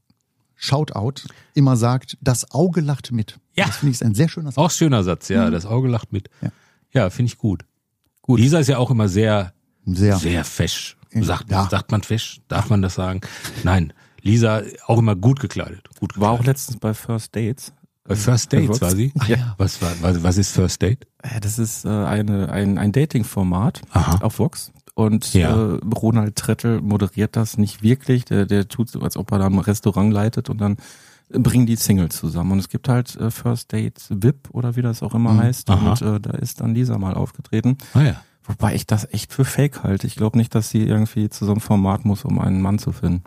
Shoutout, 0.54 1.22
immer 1.54 1.76
sagt, 1.76 2.16
das 2.20 2.50
Auge 2.52 2.80
lacht 2.80 3.10
mit. 3.12 3.38
Ja. 3.56 3.66
Das 3.66 3.76
finde 3.78 3.90
ich 3.90 3.96
ist 4.00 4.02
ein 4.06 4.14
sehr 4.14 4.28
schöner 4.28 4.50
Satz. 4.52 4.58
Auch 4.58 4.70
schöner 4.70 5.02
Satz, 5.02 5.28
ja. 5.28 5.50
Das 5.50 5.66
Auge 5.66 5.88
lacht 5.88 6.12
mit. 6.12 6.28
Ja. 6.40 6.50
Ja, 6.92 7.10
finde 7.10 7.32
ich 7.32 7.38
gut. 7.38 7.64
Gut. 8.20 8.38
Lisa 8.38 8.58
ist 8.58 8.68
ja 8.68 8.78
auch 8.78 8.90
immer 8.90 9.08
sehr, 9.08 9.52
Sehr. 9.86 10.16
sehr 10.18 10.44
fesch. 10.44 10.96
Sagt, 11.14 11.50
Ja. 11.50 11.68
sagt 11.68 11.90
man 11.90 12.02
fesch? 12.02 12.40
Darf 12.48 12.70
man 12.70 12.80
das 12.80 12.94
sagen? 12.94 13.20
Nein. 13.64 13.92
Lisa 14.20 14.62
auch 14.86 14.98
immer 14.98 15.16
gut 15.16 15.40
gekleidet. 15.40 15.88
Gut 15.98 16.18
War 16.20 16.30
auch 16.30 16.38
gekleidet. 16.38 16.58
letztens 16.60 16.76
bei 16.78 16.94
First 16.94 17.34
Dates. 17.34 17.72
Bei 18.04 18.14
First 18.14 18.52
Dates 18.52 18.80
war 18.80 18.94
sie? 18.94 19.12
Ach 19.18 19.28
ja. 19.28 19.54
Was 19.58 19.82
war, 19.82 19.90
was, 20.00 20.22
was 20.22 20.36
ist 20.38 20.52
First 20.52 20.80
Date? 20.82 21.06
Äh, 21.22 21.40
Das 21.40 21.58
ist 21.58 21.84
äh, 21.84 21.88
eine, 21.88 22.50
ein, 22.50 22.78
ein 22.78 22.92
Dating-Format 22.92 23.82
Aha. 23.90 24.18
auf 24.22 24.38
Vox. 24.38 24.70
Und 24.94 25.32
Ja. 25.32 25.50
äh, 25.56 25.78
Ronald 25.94 26.36
Trettel 26.36 26.80
moderiert 26.82 27.36
das 27.36 27.56
nicht 27.58 27.82
wirklich. 27.82 28.24
Der, 28.26 28.44
der 28.46 28.68
tut 28.68 28.90
so, 28.90 29.00
als 29.00 29.16
ob 29.16 29.32
er 29.32 29.38
da 29.38 29.46
ein 29.46 29.58
Restaurant 29.58 30.12
leitet 30.12 30.50
und 30.50 30.60
dann 30.60 30.76
bringen 31.30 31.64
die 31.64 31.76
Singles 31.76 32.16
zusammen. 32.16 32.52
Und 32.52 32.58
es 32.58 32.68
gibt 32.68 32.88
halt 32.88 33.16
äh, 33.16 33.30
First 33.30 33.72
Dates 33.72 34.08
VIP 34.10 34.48
oder 34.50 34.76
wie 34.76 34.82
das 34.82 35.02
auch 35.02 35.14
immer 35.14 35.36
heißt. 35.36 35.70
Aha. 35.70 35.90
Und 35.92 36.02
äh, 36.02 36.20
da 36.20 36.30
ist 36.32 36.60
dann 36.60 36.74
Lisa 36.74 36.98
mal 36.98 37.14
aufgetreten. 37.14 37.78
Ah 37.94 38.02
ja. 38.02 38.22
Wobei 38.44 38.74
ich 38.74 38.86
das 38.86 39.08
echt 39.12 39.32
für 39.32 39.44
fake 39.44 39.82
halte. 39.84 40.06
Ich 40.06 40.16
glaube 40.16 40.36
nicht, 40.36 40.54
dass 40.54 40.68
sie 40.68 40.82
irgendwie 40.82 41.30
zu 41.30 41.46
so 41.46 41.52
einem 41.52 41.60
Format 41.60 42.04
muss, 42.04 42.24
um 42.24 42.38
einen 42.40 42.60
Mann 42.60 42.78
zu 42.78 42.92
finden. 42.92 43.22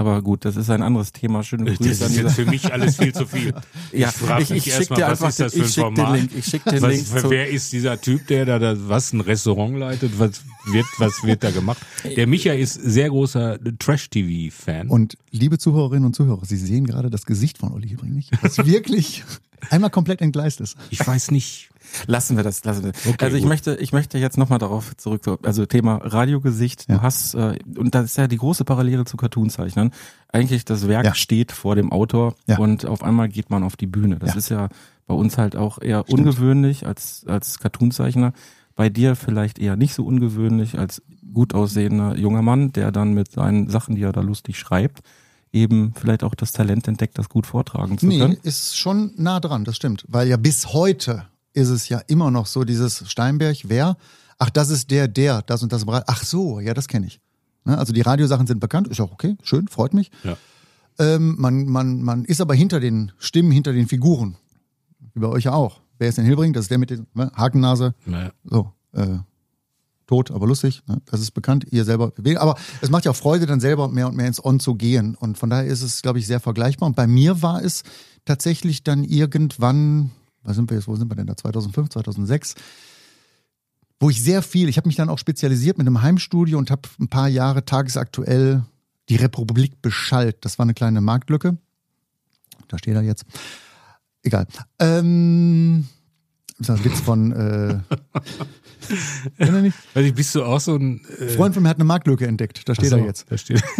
Aber 0.00 0.22
gut, 0.22 0.46
das 0.46 0.56
ist 0.56 0.70
ein 0.70 0.82
anderes 0.82 1.12
Thema. 1.12 1.42
Schöne 1.42 1.66
Das 1.66 1.76
Grüße 1.76 1.90
ist 1.90 2.02
an 2.02 2.14
jetzt 2.14 2.34
für 2.34 2.46
mich 2.46 2.72
alles 2.72 2.96
viel 2.96 3.12
zu 3.12 3.26
viel. 3.26 3.52
Ja, 3.92 4.08
ich 4.08 4.14
frage 4.14 4.42
ich- 4.44 4.50
mich 4.50 4.68
erstmal, 4.70 4.98
dir 4.98 5.06
was 5.08 5.10
einfach 5.22 5.28
ist 5.28 5.40
das 5.40 5.52
für 5.52 5.58
ein 5.60 5.64
ich 5.66 5.74
schick 5.74 5.84
den 5.84 5.96
Format? 5.96 6.16
Link, 6.16 6.30
ich 6.38 6.44
schick 6.46 6.64
den 6.64 6.82
was, 6.82 7.12
Link 7.12 7.30
Wer 7.30 7.50
ist 7.50 7.72
dieser 7.74 8.00
Typ, 8.00 8.26
der 8.28 8.46
da 8.46 8.58
das, 8.58 8.78
was 8.82 9.12
ein 9.12 9.20
Restaurant 9.20 9.76
leitet? 9.76 10.18
Was 10.18 10.42
wird, 10.64 10.86
was 10.96 11.22
wird 11.22 11.44
da 11.44 11.50
gemacht? 11.50 11.78
Der 12.16 12.26
Micha 12.26 12.52
ist 12.52 12.74
sehr 12.74 13.10
großer 13.10 13.58
Trash-TV-Fan. 13.78 14.88
Und 14.88 15.18
liebe 15.32 15.58
Zuhörerinnen 15.58 16.06
und 16.06 16.16
Zuhörer, 16.16 16.46
Sie 16.46 16.56
sehen 16.56 16.86
gerade 16.86 17.10
das 17.10 17.26
Gesicht 17.26 17.58
von 17.58 17.72
Olli 17.72 17.90
übrigens, 17.92 18.26
das 18.40 18.56
wirklich 18.64 19.22
einmal 19.70 19.90
komplett 19.90 20.22
entgleist 20.22 20.60
ist. 20.62 20.76
Ich 20.88 21.06
weiß 21.06 21.30
nicht. 21.30 21.68
Lassen 22.06 22.36
wir 22.36 22.44
das, 22.44 22.64
lassen 22.64 22.84
wir. 22.84 22.90
Okay, 23.06 23.24
also 23.24 23.36
ich 23.36 23.42
gut. 23.42 23.48
möchte, 23.48 23.74
ich 23.76 23.92
möchte 23.92 24.18
jetzt 24.18 24.38
nochmal 24.38 24.58
darauf 24.58 24.96
zurück, 24.96 25.22
also 25.42 25.66
Thema 25.66 25.96
Radiogesicht. 25.96 26.88
Du 26.88 26.94
Ja. 26.94 27.02
hast, 27.02 27.34
äh, 27.34 27.58
und 27.76 27.94
das 27.94 28.04
ist 28.06 28.16
ja 28.18 28.26
die 28.26 28.36
große 28.36 28.64
Parallele 28.64 29.04
zu 29.04 29.16
Cartoonzeichnern. 29.16 29.90
Eigentlich 30.32 30.64
das 30.64 30.86
Werk 30.88 31.04
Ja. 31.06 31.14
steht 31.14 31.52
vor 31.52 31.74
dem 31.76 31.92
Autor 31.92 32.34
Ja. 32.46 32.58
und 32.58 32.86
auf 32.86 33.02
einmal 33.02 33.28
geht 33.28 33.50
man 33.50 33.62
auf 33.64 33.76
die 33.76 33.86
Bühne. 33.86 34.16
Das 34.18 34.36
ist 34.36 34.48
ja 34.48 34.68
bei 35.06 35.14
uns 35.14 35.38
halt 35.38 35.56
auch 35.56 35.80
eher 35.82 36.08
ungewöhnlich 36.08 36.86
als, 36.86 37.24
als 37.26 37.58
Cartoonzeichner. 37.58 38.32
Bei 38.76 38.88
dir 38.88 39.16
vielleicht 39.16 39.58
eher 39.58 39.76
nicht 39.76 39.92
so 39.94 40.04
ungewöhnlich 40.06 40.78
als 40.78 41.02
gut 41.34 41.54
aussehender 41.54 42.16
junger 42.16 42.42
Mann, 42.42 42.72
der 42.72 42.92
dann 42.92 43.12
mit 43.12 43.30
seinen 43.32 43.68
Sachen, 43.68 43.94
die 43.96 44.02
er 44.02 44.12
da 44.12 44.20
lustig 44.20 44.58
schreibt, 44.58 45.00
eben 45.52 45.92
vielleicht 46.00 46.22
auch 46.22 46.34
das 46.36 46.52
Talent 46.52 46.86
entdeckt, 46.88 47.18
das 47.18 47.28
gut 47.28 47.46
vortragen 47.46 47.98
zu 47.98 48.06
Nee, 48.06 48.18
können. 48.20 48.36
ist 48.44 48.78
schon 48.78 49.12
nah 49.16 49.40
dran, 49.40 49.64
das 49.64 49.76
stimmt. 49.76 50.04
Weil 50.08 50.28
ja 50.28 50.36
bis 50.36 50.72
heute 50.72 51.24
ist 51.52 51.68
es 51.68 51.88
ja 51.88 51.98
immer 52.06 52.30
noch 52.30 52.46
so, 52.46 52.64
dieses 52.64 53.10
Steinberg, 53.10 53.56
wer? 53.64 53.96
Ach, 54.38 54.50
das 54.50 54.70
ist 54.70 54.90
der, 54.90 55.08
der, 55.08 55.42
das 55.42 55.62
und 55.62 55.72
das. 55.72 55.84
Ach 55.86 56.24
so, 56.24 56.60
ja, 56.60 56.74
das 56.74 56.88
kenne 56.88 57.06
ich. 57.06 57.20
Ne, 57.64 57.76
Also 57.76 57.92
die 57.92 58.00
Radiosachen 58.00 58.46
sind 58.46 58.60
bekannt, 58.60 58.88
ist 58.88 59.00
auch 59.00 59.12
okay, 59.12 59.36
schön, 59.42 59.68
freut 59.68 59.92
mich. 59.94 60.10
Ja. 60.24 60.36
Ähm, 60.98 61.36
man, 61.38 61.66
man, 61.66 62.02
man 62.02 62.24
ist 62.24 62.40
aber 62.40 62.54
hinter 62.54 62.80
den 62.80 63.12
Stimmen, 63.18 63.50
hinter 63.50 63.72
den 63.72 63.88
Figuren. 63.88 64.36
Wie 65.14 65.20
bei 65.20 65.28
euch 65.28 65.44
ja 65.44 65.52
auch. 65.52 65.80
Wer 65.98 66.08
ist 66.08 66.18
denn 66.18 66.24
Hilbring? 66.24 66.52
Das 66.52 66.62
ist 66.62 66.70
der 66.70 66.78
mit 66.78 66.90
der 66.90 67.00
ne, 67.14 67.30
Hakennase. 67.34 67.94
Naja. 68.06 68.32
So, 68.44 68.72
äh, 68.92 69.18
tot, 70.06 70.30
aber 70.30 70.46
lustig. 70.46 70.82
Ne? 70.86 71.00
Das 71.06 71.20
ist 71.20 71.30
bekannt. 71.32 71.66
Ihr 71.70 71.84
selber. 71.84 72.12
Aber 72.36 72.56
es 72.80 72.90
macht 72.90 73.04
ja 73.04 73.12
auch 73.12 73.16
Freude, 73.16 73.46
dann 73.46 73.60
selber 73.60 73.88
mehr 73.88 74.08
und 74.08 74.16
mehr 74.16 74.26
ins 74.26 74.44
On 74.44 74.60
zu 74.60 74.74
gehen. 74.74 75.14
Und 75.14 75.38
von 75.38 75.50
daher 75.50 75.66
ist 75.66 75.82
es, 75.82 76.02
glaube 76.02 76.18
ich, 76.18 76.26
sehr 76.26 76.40
vergleichbar. 76.40 76.86
Und 76.86 76.96
bei 76.96 77.06
mir 77.06 77.42
war 77.42 77.62
es 77.62 77.82
tatsächlich 78.24 78.82
dann 78.82 79.04
irgendwann, 79.04 80.10
was 80.42 80.56
sind 80.56 80.70
wir 80.70 80.76
jetzt, 80.76 80.88
wo 80.88 80.96
sind 80.96 81.10
wir 81.10 81.16
denn 81.16 81.26
da? 81.26 81.36
2005, 81.36 81.90
2006 81.90 82.54
wo 84.00 84.08
ich 84.08 84.22
sehr 84.22 84.42
viel, 84.42 84.68
ich 84.70 84.78
habe 84.78 84.88
mich 84.88 84.96
dann 84.96 85.10
auch 85.10 85.18
spezialisiert 85.18 85.76
mit 85.76 85.86
einem 85.86 86.00
Heimstudio 86.00 86.56
und 86.56 86.70
habe 86.70 86.88
ein 86.98 87.08
paar 87.08 87.28
Jahre 87.28 87.66
tagesaktuell 87.66 88.64
die 89.10 89.16
Republik 89.16 89.82
beschallt. 89.82 90.38
Das 90.40 90.58
war 90.58 90.64
eine 90.64 90.72
kleine 90.72 91.02
Marktlücke. 91.02 91.58
Da 92.68 92.78
steht 92.78 92.94
er 92.94 93.02
jetzt. 93.02 93.26
Egal. 94.22 94.46
Ähm, 94.78 95.86
das 96.58 96.70
ist 96.70 96.76
ein 96.76 96.84
Witz 96.84 97.00
von 97.00 97.32
äh, 97.32 97.78
ihr 99.38 99.52
nicht? 99.52 99.76
Ich, 99.94 100.14
bist 100.14 100.34
du 100.34 100.44
auch 100.44 100.60
so 100.60 100.76
ein 100.76 101.04
äh, 101.18 101.28
Freund 101.28 101.54
von 101.54 101.62
mir 101.62 101.68
hat 101.68 101.76
eine 101.76 101.84
Marktlücke 101.84 102.26
entdeckt. 102.26 102.66
Da 102.66 102.74
steht 102.74 102.88
so, 102.88 102.96
er 102.96 103.04
jetzt. 103.04 103.30
Da 103.30 103.36
steht. 103.36 103.62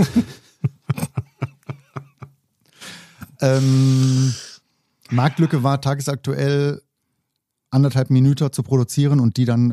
Ähm, 3.43 4.35
Marktlücke 5.11 5.63
war 5.63 5.81
tagesaktuell 5.81 6.83
anderthalb 7.73 8.11
Minuten 8.11 8.53
zu 8.53 8.63
produzieren 8.63 9.21
und 9.21 9.37
die 9.37 9.45
dann 9.45 9.71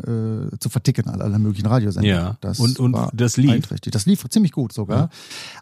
äh, 0.54 0.60
zu 0.60 0.70
verticken 0.70 1.08
an 1.10 1.20
aller 1.22 1.40
möglichen 1.40 1.66
Radiosender. 1.68 2.08
Ja. 2.08 2.38
Das 2.42 2.60
Und- 2.60 2.80
und 2.80 2.96
das 3.14 3.38
lief? 3.38 3.50
einträchtig. 3.52 3.92
Das 3.92 4.06
lief 4.06 4.24
ziemlich 4.30 4.52
gut 4.52 4.72
sogar. 4.72 5.10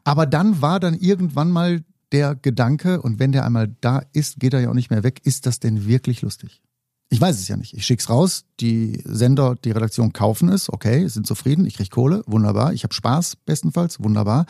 Aber 0.04 0.26
dann 0.26 0.62
war 0.62 0.80
dann 0.80 0.96
irgendwann 0.96 1.50
mal 1.52 1.84
der 2.12 2.36
Gedanke, 2.36 3.02
und 3.02 3.20
wenn 3.20 3.32
der 3.32 3.46
einmal 3.46 3.74
da 3.82 4.02
ist, 4.14 4.40
geht 4.40 4.54
er 4.54 4.60
ja 4.62 4.70
auch 4.70 4.74
nicht 4.76 4.90
mehr 4.92 5.04
weg, 5.04 5.22
ist 5.24 5.46
das 5.46 5.60
denn 5.60 5.88
wirklich 5.88 6.22
lustig? 6.22 6.62
Ich 7.10 7.22
weiß 7.22 7.40
es 7.40 7.48
ja 7.48 7.56
nicht. 7.56 7.74
Ich 7.74 7.86
schick's 7.86 8.10
raus, 8.10 8.46
die 8.60 9.02
Sender, 9.06 9.56
die 9.64 9.72
Redaktion 9.72 10.12
kaufen 10.12 10.50
es, 10.50 10.72
okay, 10.72 11.08
sind 11.08 11.26
zufrieden, 11.28 11.66
ich 11.66 11.76
krieg 11.76 11.90
Kohle, 11.90 12.24
wunderbar, 12.26 12.74
ich 12.74 12.84
habe 12.84 12.94
Spaß, 12.94 13.38
bestenfalls, 13.46 14.02
wunderbar. 14.04 14.46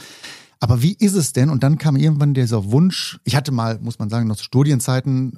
Aber 0.60 0.82
wie 0.82 0.94
ist 0.94 1.14
es 1.16 1.34
denn? 1.34 1.50
Und 1.50 1.64
dann 1.64 1.78
kam 1.78 1.96
irgendwann 1.96 2.34
dieser 2.34 2.72
Wunsch, 2.72 3.20
ich 3.24 3.36
hatte 3.36 3.52
mal, 3.52 3.80
muss 3.80 4.00
man 4.00 4.10
sagen, 4.10 4.28
noch 4.28 4.38
zu 4.38 4.44
Studienzeiten 4.44 5.38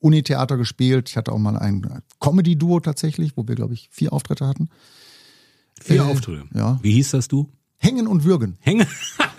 Unitheater 0.00 0.56
gespielt, 0.56 1.08
ich 1.10 1.16
hatte 1.16 1.32
auch 1.32 1.38
mal 1.38 1.56
ein 1.56 2.02
Comedy-Duo 2.20 2.80
tatsächlich, 2.80 3.36
wo 3.36 3.46
wir, 3.48 3.54
glaube 3.56 3.74
ich, 3.74 3.88
vier 3.90 4.12
Auftritte 4.12 4.46
hatten. 4.46 4.68
Vier 5.80 5.96
Äh, 6.02 6.10
Auftritte. 6.10 6.44
ja. 6.54 6.78
Wie 6.82 6.92
hieß 6.92 7.10
das 7.10 7.28
du? 7.28 7.50
Hängen 7.76 8.06
und 8.06 8.24
Würgen. 8.24 8.56
Hängen. 8.60 8.86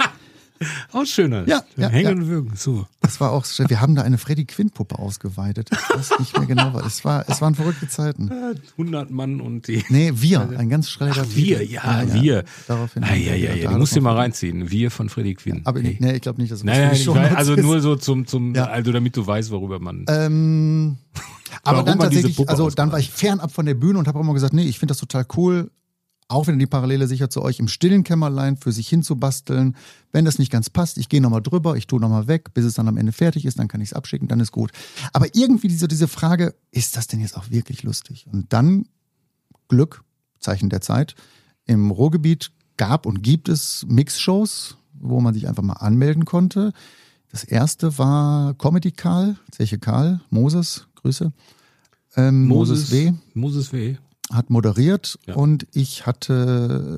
Auch 0.91 1.05
schöner. 1.05 1.47
Ja, 1.47 1.64
ja, 1.78 1.89
Hängen 1.89 2.05
ja. 2.05 2.12
und 2.16 2.28
Würgen. 2.28 2.51
So. 2.55 2.86
Das 3.01 3.20
war 3.22 3.32
auch, 3.32 3.45
wir 3.45 3.82
haben 3.82 3.95
da 3.95 4.01
eine 4.03 4.18
Freddy 4.18 4.45
Quinn-Puppe 4.45 4.99
ausgeweitet. 4.99 5.70
Ich 5.72 5.95
weiß 5.97 6.20
nicht 6.20 6.38
mehr 6.38 6.45
genau, 6.47 6.74
was. 6.74 6.86
Es, 6.86 7.05
war, 7.05 7.24
es 7.28 7.41
waren 7.41 7.55
verrückte 7.55 7.88
Zeiten. 7.88 8.30
100 8.78 9.10
Mann 9.10 9.39
und 9.41 9.68
die. 9.68 9.84
Nee, 9.89 10.12
wir, 10.16 10.41
ein 10.57 10.70
ganz 10.70 10.89
schräger 10.89 11.24
Ach, 11.26 11.36
wir, 11.36 11.60
Titel. 11.60 11.74
ja, 11.74 12.14
wir. 12.14 12.43
Daraufhin. 12.68 13.03
Ah, 13.03 13.16
ja, 13.16 13.36
ja, 13.36 13.53
ja. 13.53 13.72
Du 13.72 13.78
musst 13.78 13.95
dir 13.95 14.01
mal 14.01 14.16
reinziehen. 14.16 14.70
Wir 14.70 14.91
von 14.91 15.10
Freddy 15.10 15.36
Quinn. 15.36 15.62
Aber 15.66 15.80
Hey. 15.80 15.97
nee, 15.99 16.14
ich 16.16 16.22
glaube 16.22 16.41
nicht, 16.41 16.51
dass 16.51 16.60
es 16.60 16.66
Naja, 16.66 16.93
Shownotes 16.93 17.30
weiß, 17.32 17.38
also 17.38 17.55
nur 17.55 17.80
so 17.80 17.95
zum, 17.95 18.28
zum, 18.28 18.53
Ja. 18.53 18.66
also 18.66 18.91
damit 18.91 19.16
du 19.16 19.26
weißt, 19.26 19.49
worüber 19.51 19.80
man. 19.80 20.05
Ähm, 20.10 20.97
aber 21.64 21.84
dann 21.84 21.99
tatsächlich, 21.99 22.36
Puppe 22.36 22.49
also 22.51 22.70
dann 22.70 22.91
war 22.91 22.99
ich 22.99 23.10
fernab 23.10 23.51
von 23.51 23.66
der 23.66 23.74
Bühne 23.76 23.97
und 23.97 24.07
habe 24.07 24.20
auch 24.20 24.24
immer 24.24 24.34
gesagt, 24.34 24.53
nee, 24.53 24.64
ich 24.66 24.78
finde 24.78 24.91
das 24.91 24.99
total 24.99 25.26
cool. 25.38 25.72
Auch 26.30 26.47
wieder 26.47 26.57
die 26.57 26.67
Parallele 26.67 27.07
sicher 27.07 27.30
zu 27.30 27.41
euch, 27.41 27.59
im 27.59 27.67
stillen 27.67 28.03
Kämmerlein 28.03 28.55
für 28.55 28.71
sich 28.71 28.88
hinzubasteln. 28.88 29.75
Wenn 30.11 30.25
das 30.25 30.39
nicht 30.39 30.51
ganz 30.51 30.69
passt, 30.69 30.97
ich 30.97 31.09
gehe 31.09 31.21
nochmal 31.21 31.41
drüber, 31.41 31.75
ich 31.75 31.88
tue 31.88 31.99
nochmal 31.99 32.27
weg, 32.27 32.53
bis 32.53 32.65
es 32.65 32.75
dann 32.75 32.88
am 32.88 32.97
Ende 32.97 33.11
fertig 33.11 33.45
ist, 33.45 33.59
dann 33.59 33.67
kann 33.67 33.82
ich 33.82 33.89
es 33.89 33.93
abschicken, 33.93 34.27
dann 34.27 34.39
ist 34.39 34.51
gut. 34.51 34.71
Aber 35.11 35.27
irgendwie 35.34 35.67
diese, 35.67 35.88
diese 35.88 36.07
Frage, 36.07 36.55
ist 36.71 36.95
das 36.95 37.07
denn 37.07 37.19
jetzt 37.19 37.36
auch 37.36 37.49
wirklich 37.49 37.84
lustig? 37.84 38.27
Und 38.32 38.53
dann 38.53 38.86
Glück, 39.67 40.03
Zeichen 40.39 40.69
der 40.69 40.82
Zeit. 40.82 41.15
Im 41.65 41.91
Ruhrgebiet 41.91 42.51
gab 42.77 43.05
und 43.05 43.21
gibt 43.21 43.49
es 43.49 43.86
Mixshows, 43.88 44.77
wo 44.93 45.19
man 45.21 45.34
sich 45.34 45.47
einfach 45.47 45.63
mal 45.63 45.73
anmelden 45.73 46.25
konnte. 46.25 46.73
Das 47.32 47.43
erste 47.43 47.97
war 47.97 48.53
Comedy 48.55 48.91
Karl, 48.91 49.38
Zeche 49.51 49.77
Karl, 49.77 50.21
Moses, 50.30 50.88
Grüße. 50.95 51.32
Ähm, 52.15 52.47
Moses, 52.47 52.91
W. 52.91 53.13
Moses 53.34 53.71
W. 53.71 53.97
hat 54.32 54.49
moderiert 54.49 55.17
Ja. 55.27 55.36
und 55.36 55.65
ich 55.73 56.05
hatte, 56.05 56.97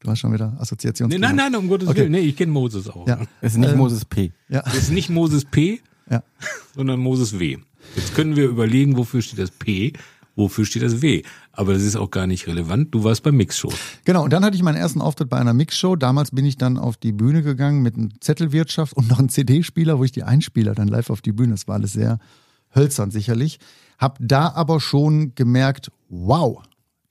du 0.00 0.10
hast 0.10 0.18
schon 0.20 0.32
wieder 0.32 0.56
Assoziations. 0.58 1.12
Nee, 1.12 1.18
nein, 1.18 1.36
nein, 1.36 1.54
um 1.56 1.68
Gottes 1.68 1.88
Okay. 1.88 2.00
Willen. 2.00 2.12
Nee, 2.12 2.20
ich 2.20 2.36
kenne 2.36 2.52
Moses 2.52 2.88
auch. 2.88 3.06
Ja. 3.08 3.20
Es 3.40 3.52
ist 3.52 3.58
nicht 3.58 3.72
Ähm, 3.72 3.78
Moses 3.78 4.04
P. 4.04 4.32
Ja, 4.48 4.62
Das 4.62 4.74
ist 4.76 4.90
nicht 4.90 5.10
Moses 5.10 5.44
P, 5.44 5.80
ja. 6.10 6.22
sondern 6.74 7.00
Moses 7.00 7.38
W. 7.38 7.58
Jetzt 7.96 8.14
können 8.14 8.36
wir 8.36 8.44
überlegen, 8.46 8.96
wofür 8.96 9.22
steht 9.22 9.38
das 9.38 9.50
P, 9.50 9.94
wofür 10.36 10.64
steht 10.66 10.82
das 10.82 11.00
W. 11.02 11.22
Aber 11.52 11.72
das 11.72 11.82
ist 11.82 11.96
auch 11.96 12.10
gar 12.10 12.26
nicht 12.26 12.46
relevant. 12.46 12.94
Du 12.94 13.04
warst 13.04 13.22
beim 13.22 13.36
Mixshow. 13.36 13.72
Genau, 14.04 14.24
und 14.24 14.32
dann 14.32 14.44
hatte 14.44 14.56
ich 14.56 14.62
meinen 14.62 14.76
ersten 14.76 15.00
Auftritt 15.00 15.28
bei 15.28 15.38
einer 15.38 15.54
Mixshow. 15.54 15.96
Damals 15.96 16.30
bin 16.30 16.44
ich 16.44 16.56
dann 16.56 16.76
auf 16.78 16.96
die 16.98 17.12
Bühne 17.12 17.42
gegangen 17.42 17.82
mit 17.82 17.96
einem 17.96 18.10
Zettelwirtschaft 18.20 18.92
und 18.92 19.08
noch 19.08 19.18
einem 19.18 19.28
CD-Spieler, 19.30 19.98
wo 19.98 20.04
ich 20.04 20.12
die 20.12 20.22
Einspieler 20.22 20.74
dann 20.74 20.88
live 20.88 21.10
auf 21.10 21.20
die 21.22 21.32
Bühne. 21.32 21.52
Das 21.52 21.66
war 21.68 21.74
alles 21.76 21.92
sehr 21.94 22.18
hölzern 22.74 23.10
sicherlich. 23.10 23.58
Hab 23.98 24.18
da 24.20 24.48
aber 24.52 24.80
schon 24.80 25.34
gemerkt, 25.34 25.90
wow, 26.08 26.62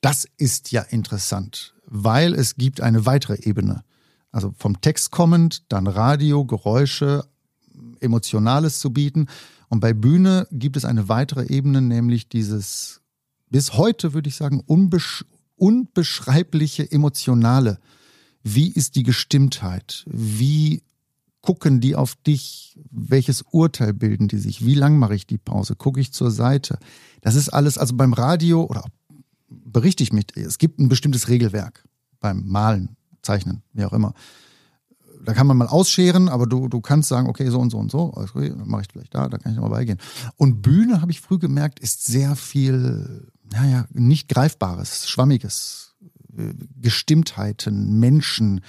das 0.01 0.28
ist 0.38 0.72
ja 0.72 0.82
interessant, 0.82 1.76
weil 1.86 2.34
es 2.34 2.55
gibt 2.55 2.82
eine 2.82 3.05
weitere 3.05 3.38
Ebene. 3.41 3.84
Also 4.32 4.53
vom 4.57 4.82
Text 4.82 5.12
kommend, 5.12 5.72
dann 5.72 5.88
Radio, 5.88 6.45
Geräusche, 6.45 7.26
Emotionales 7.99 8.80
zu 8.80 8.91
bieten. 8.91 9.28
Und 9.70 9.80
bei 9.80 9.93
Bühne 9.93 10.47
gibt 10.51 10.78
es 10.78 10.86
eine 10.86 11.10
weitere 11.10 11.45
Ebene, 11.47 11.82
nämlich 11.82 12.30
dieses 12.30 13.01
bis 13.49 13.74
heute, 13.74 14.14
würde 14.14 14.30
ich 14.30 14.36
sagen, 14.36 14.62
unbesch 14.66 15.26
unbeschreibliche 15.55 16.89
Emotionale. 16.89 17.80
Wie 18.43 18.72
ist 18.72 18.95
die 18.95 19.03
Gestimmtheit? 19.03 20.05
Wie 20.07 20.84
gucken 21.42 21.80
die 21.80 21.96
auf 21.96 22.16
dich? 22.16 22.78
Welches 22.92 23.42
Urteil 23.42 23.94
bilden 23.94 24.28
die 24.28 24.38
sich? 24.38 24.66
Wie 24.66 24.76
lang 24.76 24.98
mache 24.98 25.16
ich 25.16 25.28
die 25.28 25.38
Pause? 25.38 25.76
Gucke 25.76 26.00
ich 26.00 26.14
zur 26.14 26.32
Seite? 26.32 26.80
Das 27.22 27.36
ist 27.36 27.50
alles, 27.50 27.78
also 27.78 27.96
beim 27.96 28.14
Radio 28.14 28.64
oder 28.64 28.86
berichte 29.50 30.04
ich 30.04 30.14
mich, 30.14 30.26
es 30.36 30.58
gibt 30.58 30.80
ein 30.80 30.90
bestimmtes 30.90 31.28
Regelwerk 31.28 31.88
beim 32.20 32.48
Malen, 32.48 32.96
Zeichnen, 33.22 33.64
wie 33.74 33.86
auch 33.86 33.94
immer. 33.94 34.14
Da 35.22 35.34
kann 35.34 35.48
man 35.48 35.58
mal 35.58 35.68
ausscheren, 35.68 36.30
aber 36.30 36.48
du, 36.48 36.70
du 36.70 36.80
kannst 36.80 37.10
sagen, 37.10 37.28
okay, 37.28 37.50
so 37.50 37.60
und 37.60 37.70
so 37.72 37.78
und 37.78 37.92
so, 37.92 38.12
gut, 38.34 38.50
dann 38.50 38.68
mache 38.68 38.84
ich 38.84 38.88
vielleicht 38.92 39.14
da, 39.14 39.28
da 39.28 39.38
kann 39.38 39.52
ich 39.52 39.58
nochmal 39.58 39.80
beigehen. 39.80 40.00
Und 40.38 40.62
Bühne, 40.62 41.02
habe 41.02 41.12
ich 41.12 41.20
früh 41.20 41.38
gemerkt, 41.38 41.80
ist 41.80 42.06
sehr 42.06 42.36
viel, 42.36 43.28
naja, 43.52 43.86
nicht 43.92 44.30
greifbares, 44.30 45.10
schwammiges, 45.10 45.96
äh, 46.38 46.54
Gestimmtheiten, 46.80 48.00
Menschen, 48.00 48.62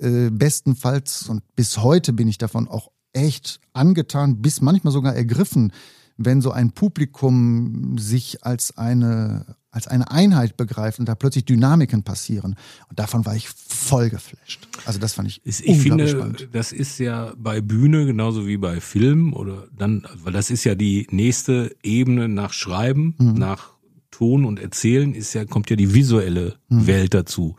äh, 0.00 0.30
bestenfalls, 0.30 1.28
und 1.28 1.42
bis 1.56 1.78
heute 1.78 2.12
bin 2.12 2.28
ich 2.28 2.38
davon 2.38 2.68
auch 2.68 2.90
echt 3.12 3.60
angetan, 3.72 4.42
bis 4.42 4.60
manchmal 4.60 4.92
sogar 4.92 5.14
ergriffen, 5.14 5.72
wenn 6.16 6.40
so 6.40 6.50
ein 6.52 6.70
Publikum 6.72 7.96
sich 7.98 8.44
als 8.44 8.76
eine, 8.78 9.56
als 9.70 9.88
eine 9.88 10.10
Einheit 10.10 10.56
begreift 10.56 11.00
und 11.00 11.08
da 11.08 11.14
plötzlich 11.16 11.44
Dynamiken 11.44 12.02
passieren. 12.04 12.54
Und 12.88 12.98
davon 12.98 13.24
war 13.26 13.34
ich 13.34 13.48
voll 13.48 14.10
geflasht. 14.10 14.68
Also 14.84 14.98
das 15.00 15.14
fand 15.14 15.28
ich 15.28 15.40
Ich 15.44 15.60
unglaublich 15.66 15.82
finde, 15.82 16.08
spannend. 16.08 16.48
das 16.52 16.70
ist 16.72 16.98
ja 16.98 17.32
bei 17.36 17.60
Bühne 17.60 18.06
genauso 18.06 18.46
wie 18.46 18.56
bei 18.56 18.80
Film 18.80 19.32
oder 19.32 19.66
dann, 19.76 20.06
weil 20.22 20.32
das 20.32 20.50
ist 20.50 20.62
ja 20.64 20.74
die 20.76 21.06
nächste 21.10 21.74
Ebene 21.82 22.28
nach 22.28 22.52
Schreiben, 22.52 23.14
Mhm. 23.18 23.34
nach 23.34 23.70
Ton 24.12 24.44
und 24.44 24.60
Erzählen 24.60 25.12
ist 25.14 25.32
ja, 25.34 25.44
kommt 25.44 25.68
ja 25.70 25.74
die 25.76 25.94
visuelle 25.94 26.56
Mhm. 26.68 26.86
Welt 26.86 27.14
dazu, 27.14 27.56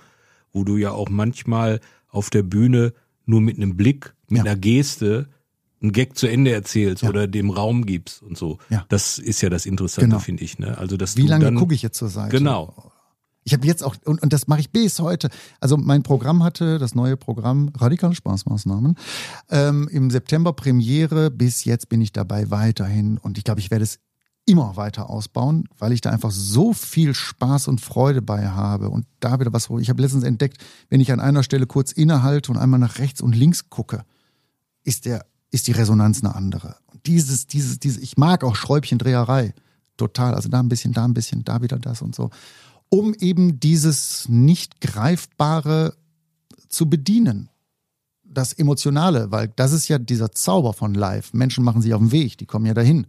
wo 0.54 0.64
du 0.64 0.78
ja 0.78 0.92
auch 0.92 1.10
manchmal 1.10 1.82
auf 2.16 2.30
der 2.30 2.44
Bühne 2.44 2.94
nur 3.26 3.42
mit 3.42 3.58
einem 3.58 3.76
Blick, 3.78 4.14
mit 4.30 4.40
Ja. 4.40 4.44
einer 4.52 4.56
Geste 4.60 5.30
einen 5.82 5.92
Gag 5.92 6.18
zu 6.18 6.28
Ende 6.28 6.52
erzählst 6.52 7.04
Ja. 7.04 7.10
oder 7.10 7.28
dem 7.28 7.50
Raum 7.50 7.86
gibst 7.86 8.24
und 8.24 8.38
so. 8.38 8.58
Ja. 8.70 8.86
Das 8.90 9.20
ist 9.20 9.42
ja 9.42 9.50
das 9.50 9.66
Interessante, 9.66 10.08
Genau. 10.10 10.20
finde 10.20 10.44
ich. 10.44 10.58
Ne? 10.58 10.78
Also, 10.78 10.98
dass 10.98 11.18
Wie 11.18 11.28
lange 11.28 11.54
gucke 11.54 11.76
ich 11.76 11.82
jetzt 11.82 11.98
zur 11.98 12.10
Seite? 12.10 12.36
Genau. 12.38 12.92
Ich 13.44 13.54
habe 13.54 13.68
jetzt 13.68 13.84
auch, 13.84 13.96
und, 14.06 14.24
und 14.24 14.34
das 14.34 14.48
mache 14.48 14.62
ich 14.62 14.72
bis 14.72 15.00
heute. 15.00 15.30
Also 15.60 15.78
mein 15.78 16.02
Programm 16.02 16.42
hatte, 16.44 16.80
das 16.80 16.96
neue 16.96 17.16
Programm, 17.18 17.70
radikale 17.78 18.16
Spaßmaßnahmen, 18.16 18.96
ähm, 19.52 19.88
im 19.92 20.10
September 20.10 20.54
Premiere. 20.54 21.30
Bis 21.30 21.64
jetzt 21.66 21.88
bin 21.90 22.02
ich 22.02 22.12
dabei 22.12 22.50
weiterhin. 22.50 23.20
Und 23.20 23.38
ich 23.38 23.44
glaube, 23.44 23.60
ich 23.60 23.70
werde 23.70 23.84
es 23.84 24.00
immer 24.46 24.76
weiter 24.76 25.10
ausbauen, 25.10 25.68
weil 25.80 25.92
ich 25.92 26.02
da 26.02 26.12
einfach 26.12 26.32
so 26.32 26.74
viel 26.74 27.14
Spaß 27.14 27.68
und 27.68 27.82
Freude 27.82 28.22
bei 28.22 28.48
habe. 28.50 28.90
Und 28.90 29.06
da 29.20 29.40
wieder 29.40 29.52
was, 29.52 29.70
ich 29.80 29.90
habe 29.90 30.02
letztens 30.02 30.24
entdeckt, 30.24 30.58
wenn 30.90 31.02
ich 31.02 31.12
an 31.12 31.20
einer 31.20 31.44
Stelle 31.44 31.66
kurz 31.66 31.92
innehalte 31.92 32.52
und 32.52 32.58
einmal 32.58 32.80
nach 32.80 33.00
rechts 33.00 33.22
und 33.22 33.36
links 33.36 33.70
gucke, 33.70 34.04
ist 34.84 35.06
der, 35.06 35.26
ist 35.50 35.68
die 35.68 35.72
Resonanz 35.72 36.24
eine 36.24 36.36
andere. 36.36 36.76
Und 36.94 37.08
dieses, 37.08 37.48
dieses, 37.48 37.80
dieses, 37.80 38.02
ich 38.02 38.18
mag 38.18 38.44
auch 38.44 38.56
Schräubchendreherei. 38.56 39.54
Total. 39.98 40.36
Also 40.36 40.50
da 40.50 40.60
ein 40.60 40.70
bisschen, 40.70 40.94
da 40.94 41.06
ein 41.06 41.14
bisschen, 41.14 41.44
da 41.44 41.62
wieder 41.62 41.80
das 41.80 42.02
und 42.02 42.14
so. 42.14 42.30
Um 42.90 43.16
eben 43.16 43.60
dieses 43.60 44.30
nicht 44.30 44.80
greifbare 44.80 45.96
zu 46.70 46.88
bedienen. 46.88 47.50
Das 48.24 48.54
Emotionale, 48.54 49.32
weil 49.32 49.52
das 49.56 49.72
ist 49.72 49.88
ja 49.88 49.98
dieser 49.98 50.32
Zauber 50.32 50.74
von 50.74 50.94
Live. 50.94 51.34
Menschen 51.34 51.64
machen 51.64 51.82
sich 51.82 51.94
auf 51.94 52.02
den 52.02 52.12
Weg, 52.12 52.38
die 52.38 52.46
kommen 52.46 52.66
ja 52.66 52.74
dahin. 52.74 53.08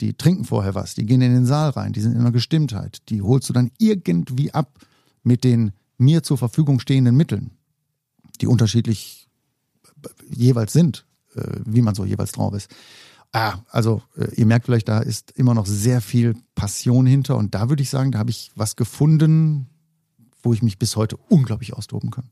Die 0.00 0.14
trinken 0.14 0.44
vorher 0.44 0.74
was, 0.74 0.94
die 0.94 1.06
gehen 1.06 1.20
in 1.20 1.32
den 1.32 1.46
Saal 1.46 1.70
rein, 1.70 1.92
die 1.92 2.00
sind 2.00 2.12
in 2.12 2.20
einer 2.20 2.32
Gestimmtheit. 2.32 3.02
Die 3.08 3.22
holst 3.22 3.48
du 3.48 3.52
dann 3.52 3.70
irgendwie 3.78 4.54
ab 4.54 4.78
mit 5.22 5.44
den 5.44 5.72
mir 5.96 6.22
zur 6.22 6.38
Verfügung 6.38 6.78
stehenden 6.78 7.16
Mitteln, 7.16 7.50
die 8.40 8.46
unterschiedlich 8.46 9.28
jeweils 10.30 10.72
sind, 10.72 11.04
äh, 11.34 11.60
wie 11.64 11.82
man 11.82 11.94
so 11.94 12.04
jeweils 12.04 12.32
drauf 12.32 12.54
ist. 12.54 12.70
Ah, 13.32 13.58
also 13.70 14.02
äh, 14.16 14.32
ihr 14.36 14.46
merkt 14.46 14.66
vielleicht, 14.66 14.88
da 14.88 15.00
ist 15.00 15.32
immer 15.32 15.54
noch 15.54 15.66
sehr 15.66 16.00
viel 16.00 16.34
Passion 16.54 17.04
hinter 17.04 17.36
und 17.36 17.54
da 17.54 17.68
würde 17.68 17.82
ich 17.82 17.90
sagen, 17.90 18.12
da 18.12 18.20
habe 18.20 18.30
ich 18.30 18.52
was 18.54 18.76
gefunden, 18.76 19.68
wo 20.42 20.52
ich 20.54 20.62
mich 20.62 20.78
bis 20.78 20.96
heute 20.96 21.16
unglaublich 21.28 21.74
austoben 21.74 22.10
kann. 22.10 22.30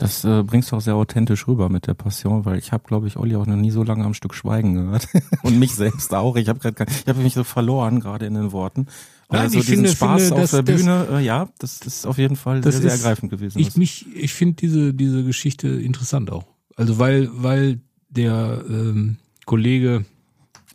Das 0.00 0.24
äh, 0.24 0.44
bringst 0.44 0.70
du 0.70 0.76
auch 0.76 0.80
sehr 0.80 0.94
authentisch 0.94 1.48
rüber 1.48 1.68
mit 1.68 1.88
der 1.88 1.94
Passion, 1.94 2.44
weil 2.44 2.56
ich 2.58 2.70
habe, 2.70 2.84
glaube 2.86 3.08
ich, 3.08 3.16
Olli 3.16 3.34
auch 3.34 3.46
noch 3.46 3.56
nie 3.56 3.72
so 3.72 3.82
lange 3.82 4.04
am 4.04 4.14
Stück 4.14 4.32
Schweigen 4.32 4.74
gehört. 4.74 5.08
Und 5.42 5.58
mich 5.58 5.74
selbst 5.74 6.14
auch. 6.14 6.36
Ich 6.36 6.48
habe 6.48 6.60
gerade, 6.60 6.86
ich 6.90 7.06
habe 7.08 7.20
mich 7.20 7.34
so 7.34 7.42
verloren 7.42 7.98
gerade 7.98 8.24
in 8.26 8.34
den 8.34 8.52
Worten. 8.52 8.86
Nein, 9.28 9.40
also 9.42 9.58
ich 9.58 9.66
diesen 9.66 9.84
finde- 9.86 9.96
Spaß 9.96 10.22
finde, 10.22 10.34
auf 10.36 10.40
dass- 10.42 10.50
der 10.52 10.62
das- 10.62 10.76
Bühne, 10.76 11.06
äh, 11.18 11.24
ja, 11.24 11.48
das 11.58 11.80
ist 11.80 12.06
auf 12.06 12.16
jeden 12.16 12.36
Fall 12.36 12.60
Das 12.60 12.74
sehr, 12.76 12.82
sehr 12.82 12.94
ist- 12.94 13.00
ergreifend 13.02 13.30
gewesen. 13.32 13.58
Ich 13.58 13.76
mich, 13.76 14.06
ich 14.14 14.32
finde 14.32 14.54
diese 14.54 14.94
diese 14.94 15.24
Geschichte 15.24 15.66
interessant 15.68 16.30
auch. 16.30 16.44
Also 16.76 16.98
weil 17.00 17.28
weil 17.32 17.80
der 18.08 18.62
ähm, 18.70 19.16
Kollege, 19.46 20.04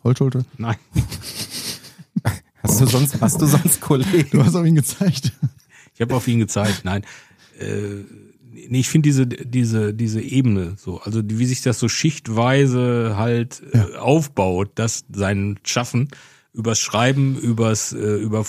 Holtschulte, 0.04 0.44
nein, 0.58 0.76
hast 2.62 2.80
du 2.80 2.86
sonst, 2.86 3.20
hast 3.20 3.40
du 3.40 3.46
sonst 3.46 3.80
Kollegen? 3.80 4.28
du 4.32 4.44
hast 4.44 4.54
auf 4.54 4.66
ihn 4.66 4.74
gezeigt. 4.74 5.32
ich 5.94 6.00
habe 6.00 6.14
auf 6.14 6.28
ihn 6.28 6.38
gezeigt, 6.38 6.82
nein, 6.84 7.02
äh, 7.58 8.04
nee, 8.68 8.80
ich 8.80 8.88
finde 8.88 9.08
diese 9.08 9.26
diese 9.26 9.92
diese 9.94 10.20
Ebene 10.20 10.74
so, 10.76 11.00
also 11.00 11.20
wie 11.24 11.46
sich 11.46 11.62
das 11.62 11.78
so 11.78 11.88
schichtweise 11.88 13.14
halt 13.16 13.62
äh, 13.72 13.96
aufbaut, 13.96 14.70
dass 14.76 15.04
sein 15.12 15.58
Schaffen 15.64 16.08
übers 16.52 16.78
Schreiben, 16.78 17.36
übers 17.38 17.92
äh, 17.92 18.16
über 18.22 18.44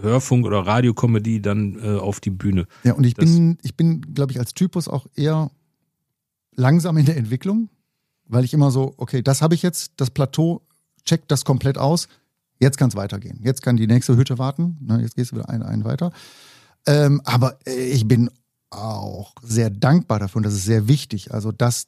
Hörfunk 0.00 0.46
oder 0.46 0.60
Radiokomödie 0.66 1.42
dann 1.42 1.78
äh, 1.82 1.98
auf 1.98 2.20
die 2.20 2.30
Bühne. 2.30 2.66
Ja, 2.84 2.94
und 2.94 3.04
ich 3.04 3.14
Das- 3.14 3.26
bin, 3.30 3.58
ich 3.62 3.76
bin, 3.76 4.00
glaube 4.14 4.32
ich, 4.32 4.38
als 4.38 4.54
Typus 4.54 4.88
auch 4.88 5.06
eher 5.14 5.50
langsam 6.56 6.96
in 6.96 7.04
der 7.06 7.16
Entwicklung, 7.16 7.68
weil 8.26 8.44
ich 8.44 8.54
immer 8.54 8.70
so, 8.70 8.94
okay, 8.96 9.22
das 9.22 9.42
habe 9.42 9.54
ich 9.54 9.62
jetzt, 9.62 9.92
das 9.96 10.10
Plateau, 10.10 10.62
check 11.04 11.28
das 11.28 11.44
komplett 11.44 11.76
aus, 11.78 12.08
jetzt 12.58 12.78
kann 12.78 12.88
es 12.88 12.96
weitergehen. 12.96 13.40
Jetzt 13.42 13.62
kann 13.62 13.76
die 13.76 13.86
nächste 13.86 14.16
Hütte 14.16 14.38
warten, 14.38 14.78
ne, 14.80 15.00
jetzt 15.02 15.16
gehst 15.16 15.32
du 15.32 15.36
wieder 15.36 15.48
einen, 15.50 15.62
einen 15.62 15.84
weiter. 15.84 16.12
Ähm, 16.86 17.20
aber 17.24 17.58
äh, 17.66 17.74
ich 17.90 18.06
bin 18.08 18.30
auch 18.70 19.34
sehr 19.42 19.70
dankbar 19.70 20.18
dafür 20.18 20.38
und 20.38 20.42
das 20.44 20.54
ist 20.54 20.64
sehr 20.64 20.88
wichtig. 20.88 21.32
Also 21.34 21.52
das 21.52 21.86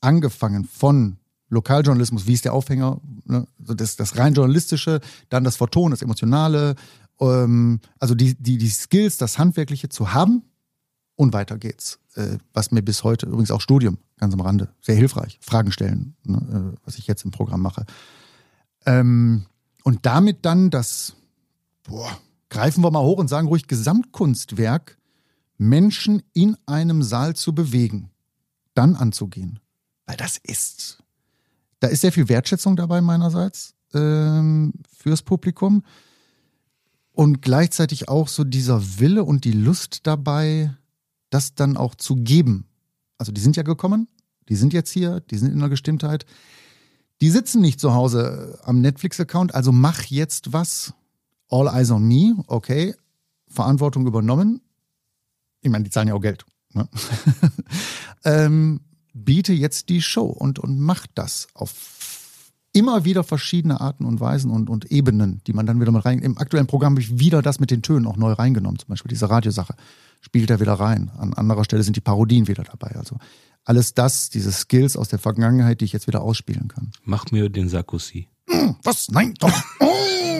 angefangen 0.00 0.64
von 0.64 1.18
Lokaljournalismus, 1.48 2.26
wie 2.26 2.34
ist 2.34 2.44
der 2.44 2.52
Aufhänger, 2.52 3.00
ne? 3.24 3.46
so 3.64 3.74
das, 3.74 3.96
das 3.96 4.18
rein 4.18 4.34
journalistische, 4.34 5.00
dann 5.30 5.44
das 5.44 5.56
Verton, 5.56 5.90
das 5.90 6.02
Emotionale, 6.02 6.74
ähm, 7.20 7.80
also 7.98 8.14
die, 8.14 8.34
die, 8.34 8.58
die 8.58 8.68
Skills, 8.68 9.16
das 9.16 9.38
Handwerkliche 9.38 9.88
zu 9.88 10.12
haben 10.12 10.42
und 11.16 11.32
weiter 11.32 11.56
geht's. 11.56 11.98
Äh, 12.14 12.38
was 12.52 12.70
mir 12.70 12.82
bis 12.82 13.02
heute, 13.02 13.26
übrigens 13.26 13.50
auch 13.50 13.60
Studium, 13.60 13.98
ganz 14.18 14.34
am 14.34 14.40
Rande, 14.40 14.68
sehr 14.80 14.96
hilfreich, 14.96 15.38
Fragen 15.40 15.72
stellen, 15.72 16.16
ne? 16.24 16.74
äh, 16.74 16.78
was 16.84 16.98
ich 16.98 17.06
jetzt 17.06 17.24
im 17.24 17.30
Programm 17.30 17.62
mache. 17.62 17.86
Ähm, 18.84 19.46
und 19.84 20.04
damit 20.04 20.44
dann 20.44 20.70
das, 20.70 21.14
boah, 21.84 22.10
greifen 22.50 22.84
wir 22.84 22.90
mal 22.90 23.02
hoch 23.02 23.18
und 23.18 23.28
sagen 23.28 23.48
ruhig 23.48 23.66
Gesamtkunstwerk, 23.68 24.97
Menschen 25.58 26.22
in 26.32 26.56
einem 26.66 27.02
Saal 27.02 27.36
zu 27.36 27.54
bewegen, 27.54 28.10
dann 28.74 28.94
anzugehen. 28.94 29.60
Weil 30.06 30.16
das 30.16 30.38
ist, 30.38 31.02
da 31.80 31.88
ist 31.88 32.00
sehr 32.00 32.12
viel 32.12 32.28
Wertschätzung 32.28 32.76
dabei 32.76 33.00
meinerseits 33.00 33.74
ähm, 33.92 34.72
fürs 34.96 35.22
Publikum 35.22 35.82
und 37.12 37.42
gleichzeitig 37.42 38.08
auch 38.08 38.28
so 38.28 38.44
dieser 38.44 39.00
Wille 39.00 39.24
und 39.24 39.44
die 39.44 39.52
Lust 39.52 40.06
dabei, 40.06 40.74
das 41.30 41.54
dann 41.54 41.76
auch 41.76 41.96
zu 41.96 42.16
geben. 42.16 42.66
Also 43.18 43.32
die 43.32 43.40
sind 43.40 43.56
ja 43.56 43.64
gekommen, 43.64 44.08
die 44.48 44.54
sind 44.54 44.72
jetzt 44.72 44.90
hier, 44.90 45.20
die 45.20 45.36
sind 45.36 45.52
in 45.52 45.58
der 45.58 45.68
Gestimmtheit. 45.68 46.24
Die 47.20 47.30
sitzen 47.30 47.60
nicht 47.60 47.80
zu 47.80 47.92
Hause 47.94 48.60
am 48.62 48.80
Netflix-Account, 48.80 49.54
also 49.54 49.72
mach 49.72 50.04
jetzt 50.04 50.52
was. 50.52 50.94
All 51.50 51.66
eyes 51.66 51.90
on 51.90 52.06
me, 52.06 52.36
okay. 52.46 52.94
Verantwortung 53.48 54.06
übernommen. 54.06 54.60
Ich 55.60 55.70
meine, 55.70 55.84
die 55.84 55.90
zahlen 55.90 56.08
ja 56.08 56.14
auch 56.14 56.20
Geld. 56.20 56.44
Ne? 56.74 56.88
ähm, 58.24 58.80
biete 59.12 59.52
jetzt 59.52 59.88
die 59.88 60.02
Show 60.02 60.26
und, 60.26 60.58
und 60.58 60.78
mach 60.78 61.06
das 61.14 61.48
auf 61.54 61.98
immer 62.72 63.04
wieder 63.04 63.24
verschiedene 63.24 63.80
Arten 63.80 64.04
und 64.04 64.20
Weisen 64.20 64.50
und, 64.50 64.70
und 64.70 64.90
Ebenen, 64.90 65.40
die 65.46 65.52
man 65.52 65.66
dann 65.66 65.80
wieder 65.80 65.90
mal 65.90 66.00
rein. 66.00 66.20
Im 66.20 66.38
aktuellen 66.38 66.66
Programm 66.66 66.92
habe 66.92 67.00
ich 67.00 67.18
wieder 67.18 67.42
das 67.42 67.60
mit 67.60 67.70
den 67.70 67.82
Tönen 67.82 68.06
auch 68.06 68.16
neu 68.16 68.32
reingenommen. 68.32 68.78
Zum 68.78 68.88
Beispiel 68.88 69.08
diese 69.08 69.30
Radiosache 69.30 69.74
spielt 70.20 70.50
er 70.50 70.60
wieder 70.60 70.74
rein. 70.74 71.10
An 71.16 71.34
anderer 71.34 71.64
Stelle 71.64 71.82
sind 71.82 71.96
die 71.96 72.00
Parodien 72.00 72.46
wieder 72.46 72.64
dabei. 72.64 72.94
Also 72.96 73.16
alles 73.64 73.94
das, 73.94 74.30
diese 74.30 74.52
Skills 74.52 74.96
aus 74.96 75.08
der 75.08 75.18
Vergangenheit, 75.18 75.80
die 75.80 75.86
ich 75.86 75.92
jetzt 75.92 76.06
wieder 76.06 76.22
ausspielen 76.22 76.68
kann. 76.68 76.92
Mach 77.04 77.30
mir 77.30 77.48
den 77.48 77.68
Sarkozy. 77.68 78.28
Was? 78.82 79.08
Nein, 79.08 79.34
doch. 79.38 79.52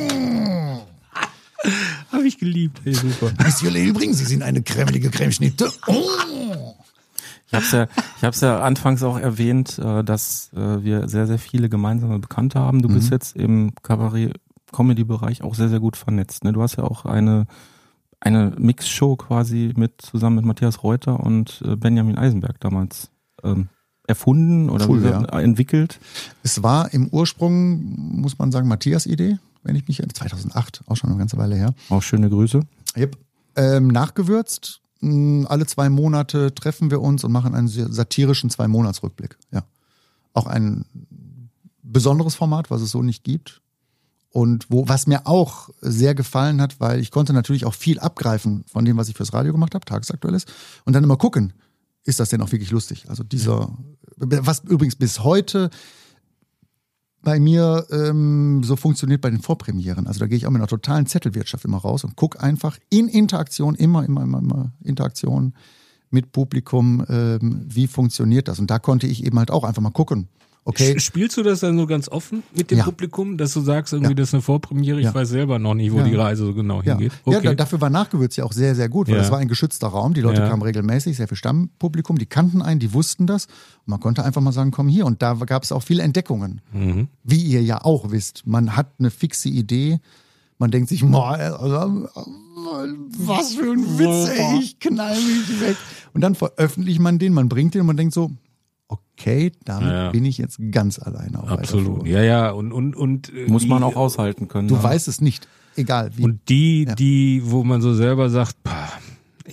Habe 2.19 2.27
ich 2.27 2.39
geliebt. 2.39 2.81
Hey, 2.83 2.95
super. 2.95 3.31
Monsieur 3.45 3.71
Lilbring, 3.71 4.13
Sie 4.13 4.25
sind 4.25 4.43
eine 4.43 4.61
krämelige 4.61 5.09
Cremeschnitte. 5.09 5.71
Oh. 5.87 6.75
Ich 7.47 7.55
habe 7.55 7.65
es 7.65 7.71
ja, 7.71 7.87
ich 8.17 8.25
hab's 8.25 8.41
ja 8.41 8.61
anfangs 8.61 9.05
auch 9.05 9.17
erwähnt, 9.17 9.79
äh, 9.79 10.03
dass 10.03 10.51
äh, 10.53 10.83
wir 10.83 11.09
sehr, 11.09 11.29
sehr 11.29 11.39
viele 11.39 11.69
gemeinsame 11.69 12.19
Bekannte 12.19 12.59
haben. 12.59 12.83
Du 12.83 12.89
bist 12.89 13.13
jetzt 13.13 13.37
im 13.37 13.73
Kabarett-Comedy-Bereich 13.85 15.43
auch 15.43 15.55
sehr, 15.55 15.69
sehr 15.69 15.79
gut 15.79 15.97
vernetzt. 15.97 16.43
Ne? 16.43 16.53
Du 16.53 16.61
hast 16.61 16.75
ja 16.75 16.83
auch 16.83 17.05
eine, 17.05 17.47
eine 18.19 18.53
Mix-Show 18.59 19.15
quasi 19.15 19.73
mit 19.77 20.03
zusammen 20.03 20.37
mit 20.37 20.45
Matthias 20.45 20.83
Reuter 20.83 21.21
und 21.21 21.63
äh, 21.65 21.77
Benjamin 21.77 22.19
Eisenberg 22.19 22.59
damals 22.59 23.11
ähm, 23.45 23.69
erfunden 24.09 24.71
oder 24.71 24.89
Cool, 24.89 25.05
ja. 25.05 25.23
entwickelt. 25.39 26.01
Es 26.43 26.65
war 26.65 26.93
im 26.93 27.07
Ursprung, 27.11 28.21
muss 28.21 28.41
man 28.41 28.51
sagen, 28.51 28.67
Matthias 28.67 29.07
Idee, 29.07 29.39
wenn 29.69 29.77
ich 29.77 29.87
mich, 29.87 29.99
2008, 29.99 30.83
auch 30.87 30.97
schon 30.97 31.11
eine 31.11 31.19
ganze 31.19 31.37
Weile 31.37 31.55
her. 31.55 31.75
Auch 31.91 32.03
schöne 32.03 32.31
Grüße. 32.31 32.63
Yep. 32.97 33.19
Ähm, 33.55 33.89
nachgewürzt. 33.89 34.81
Mh, 35.01 35.47
Alle 35.47 35.67
zwei 35.67 35.91
Monate 35.91 36.55
treffen 36.55 36.91
wir 36.91 37.03
uns 37.03 37.23
und 37.23 37.33
machen 37.33 37.55
einen 37.55 37.69
satirischen 37.69 38.49
Zwei-Monats-Rückblick. 38.49 39.37
Ja. 39.53 39.65
Auch 40.33 40.47
ein 40.47 40.87
besonderes 41.83 42.35
Format, 42.35 42.71
was 42.71 42.81
es 42.81 42.91
so 42.91 43.03
nicht 43.03 43.25
gibt. 43.25 43.61
Und 44.31 44.67
wo, 44.71 44.89
was 44.89 45.07
mir 45.07 45.27
auch 45.27 45.69
sehr 45.81 46.15
gefallen 46.15 46.61
hat, 46.61 46.81
weil 46.81 47.01
ich 47.01 47.11
konnte 47.11 47.33
natürlich 47.35 47.67
auch 47.67 47.75
viel 47.75 47.99
abgreifen 47.99 48.65
von 48.71 48.85
dem, 48.85 48.97
was 48.97 49.09
ich 49.09 49.17
fürs 49.17 49.33
Radio 49.35 49.53
gemacht 49.53 49.75
habe, 49.75 49.85
tagesaktuelles, 49.85 50.47
und 50.85 50.95
dann 50.95 51.05
immer 51.05 51.17
gucken, 51.17 51.53
ist 52.05 52.21
das 52.21 52.31
denn 52.31 52.41
auch 52.41 52.53
wirklich 52.53 52.71
lustig? 52.71 53.05
Also 53.09 53.23
dieser, 53.23 53.71
was 54.17 54.61
übrigens 54.61 54.97
bis 54.97 55.25
heute 55.25 55.71
bei 57.23 57.41
mir 57.41 57.87
ähm, 57.91 58.63
so 58.63 58.77
funktioniert 58.77 59.21
bei 59.21 59.31
den 59.31 59.41
Vorpremieren. 59.41 60.07
Also 60.07 60.21
da 60.21 60.27
gehe 60.27 60.37
ich 60.37 60.47
auch 60.47 60.51
mit 60.51 60.61
einer 60.61 60.69
totalen 60.69 61.07
Zettelwirtschaft 61.07 61.65
immer 61.65 61.79
raus 61.79 62.05
und 62.05 62.17
gucke 62.17 62.41
einfach 62.41 62.79
in 62.91 63.09
Interaktion, 63.09 63.75
immer, 63.75 64.05
immer, 64.05 64.23
immer, 64.23 64.39
immer 64.39 64.73
Interaktion 64.83 65.55
mit 66.11 66.33
Publikum, 66.33 67.05
ähm, 67.09 67.65
wie 67.67 67.87
funktioniert 67.87 68.49
das. 68.49 68.59
Und 68.59 68.71
da 68.71 68.79
konnte 68.79 69.07
ich 69.07 69.25
eben 69.25 69.39
halt 69.39 69.51
auch 69.51 69.65
einfach 69.65 69.83
mal 69.83 69.91
gucken. 69.91 70.29
Okay, 70.65 71.01
Spielst 71.01 71.35
du 71.39 71.43
das 71.43 71.61
dann 71.61 71.79
so 71.79 71.87
ganz 71.87 72.09
offen 72.11 72.43
mit 72.55 72.71
dem 72.71 72.79
Ja. 72.79 72.85
Publikum, 72.85 73.39
dass 73.39 73.55
du 73.55 73.61
sagst, 73.63 73.95
irgendwie, 73.95 74.11
Ja. 74.11 74.15
das 74.17 74.29
ist 74.29 74.35
eine 74.35 74.43
Vorpremiere, 74.43 74.99
ich 75.01 75.07
Ja. 75.07 75.15
weiß 75.15 75.31
selber 75.31 75.59
noch 75.59 75.73
nicht, 75.73 75.93
wo 75.93 75.99
Ja. 75.99 76.05
die 76.05 76.15
Reise 76.15 76.45
so 76.45 76.53
genau 76.53 76.83
ja. 76.83 76.93
hingeht? 76.99 77.13
ja, 77.25 77.41
da- 77.41 77.55
dafür 77.55 77.81
war 77.81 77.89
Nachgewürzt 77.89 78.37
ja 78.37 78.45
auch 78.45 78.53
sehr, 78.53 78.75
sehr 78.75 78.91
gut, 78.91 79.07
weil 79.09 79.15
Ja. 79.15 79.23
das 79.23 79.31
war 79.31 79.39
ein 79.39 79.49
geschützter 79.49 79.87
Raum. 79.89 80.13
Die 80.13 80.21
Leute 80.21 80.43
Ja. 80.43 80.49
kamen 80.51 80.61
regelmäßig, 80.63 81.17
sehr 81.17 81.27
viel 81.27 81.39
Stammpublikum, 81.39 82.19
die 82.19 82.27
kannten 82.27 82.61
einen, 82.61 82.81
die 82.81 82.93
wussten 82.93 83.27
das. 83.27 83.47
Und 83.47 83.89
man 83.89 84.01
konnte 84.01 84.25
einfach 84.25 84.43
mal 84.43 84.53
sagen, 84.53 84.71
komm 84.71 84.89
hier. 84.89 85.07
Und 85.07 85.23
da 85.23 85.33
gab 85.35 85.63
es 85.63 85.73
auch 85.73 85.83
viele 85.83 86.03
Entdeckungen. 86.03 86.61
Mhm. 86.73 87.09
Wie 87.25 87.43
ihr 87.43 87.63
ja 87.63 87.83
auch 87.83 88.11
wisst, 88.11 88.47
man 88.47 88.77
hat 88.77 88.89
eine 88.99 89.11
fixe 89.11 89.49
Idee. 89.49 90.01
Man 90.59 90.71
denkt 90.71 90.89
sich, 90.91 91.03
also, 91.05 92.09
was 93.19 93.55
für 93.55 93.73
ein 93.73 93.99
Witz, 93.99 94.29
ey, 94.37 94.59
ich 94.61 94.79
knall 94.81 95.15
mich 95.17 95.61
weg. 95.61 95.77
Und 96.15 96.21
dann 96.21 96.35
veröffentlicht 96.35 97.01
man 97.01 97.19
den, 97.19 97.33
man 97.33 97.49
bringt 97.49 97.75
den 97.75 97.83
und 97.83 97.87
man 97.87 97.97
denkt 97.97 98.13
so, 98.15 98.31
okay, 99.19 99.53
damit 99.65 99.89
Ja. 99.91 100.11
bin 100.11 100.25
ich 100.25 100.39
jetzt 100.39 100.59
ganz 100.71 100.99
alleine 100.99 101.39
auf 101.43 101.51
weiter 101.51 101.61
Absolut. 101.61 102.07
Ja, 102.07 102.23
ja, 102.23 102.51
und, 102.51 102.73
und, 102.73 102.95
und 102.97 103.33
äh, 103.35 103.47
Muss 103.51 103.67
man 103.67 103.79
die- 103.79 103.85
auch 103.85 103.97
aushalten 103.97 104.49
können. 104.49 104.69
Du 104.69 104.77
ja. 104.77 104.83
weißt 104.83 105.09
es 105.09 105.21
nicht, 105.21 105.49
egal 105.77 106.11
wie. 106.17 106.25
Und 106.25 106.41
die, 106.49 106.85
Ja. 106.85 106.95
die, 106.95 107.43
wo 107.45 107.65
man 107.65 107.81
so 107.83 107.95
selber 107.95 108.31
sagt, 108.31 108.63
pah, 108.63 108.89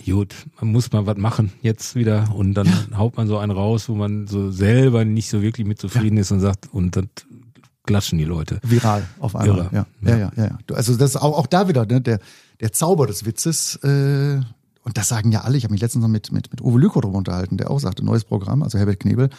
gut, 0.04 0.34
man 0.60 0.72
muss 0.72 0.92
mal 0.92 1.06
was 1.06 1.16
machen 1.16 1.52
jetzt 1.62 1.94
wieder 1.96 2.32
und 2.34 2.54
dann 2.54 2.68
haut 2.96 3.16
man 3.16 3.26
so 3.26 3.38
einen 3.38 3.52
raus, 3.52 3.88
wo 3.88 3.94
man 3.94 4.26
so 4.26 4.50
selber 4.50 5.04
nicht 5.04 5.28
so 5.30 5.42
wirklich 5.42 5.66
mit 5.66 5.80
zufrieden 5.80 6.16
ist 6.18 6.30
und 6.30 6.40
sagt, 6.40 6.68
und 6.72 6.96
dann 6.96 7.08
klatschen 7.84 8.18
die 8.18 8.24
Leute. 8.24 8.58
viral 8.62 9.04
auf 9.20 9.34
einmal. 9.36 9.68
Ja, 9.72 9.86
ja, 10.02 10.16
ja, 10.18 10.32
ja, 10.36 10.44
ja. 10.44 10.58
Also 10.74 10.96
das 10.96 11.10
ist 11.10 11.16
auch, 11.16 11.36
auch 11.38 11.46
da 11.46 11.68
wieder 11.68 11.86
ne, 11.86 12.00
der, 12.00 12.18
der 12.60 12.72
Zauber 12.72 13.06
des 13.06 13.24
Witzes. 13.24 13.76
Äh, 13.76 14.40
und 14.82 14.96
das 14.98 15.08
sagen 15.08 15.32
ja 15.32 15.40
alle. 15.42 15.56
Ich 15.56 15.64
habe 15.64 15.72
mich 15.72 15.80
letztens 15.80 16.02
noch 16.02 16.08
mit, 16.08 16.30
mit, 16.32 16.50
mit 16.50 16.60
Uwe 16.60 16.78
Lüko 16.78 17.00
drüber 17.00 17.18
unterhalten, 17.18 17.56
der 17.56 17.70
auch 17.70 17.78
sagte, 17.80 18.04
neues 18.04 18.24
Programm, 18.24 18.62
also 18.62 18.78
Herbert 18.78 19.00
Knebel, 19.00 19.30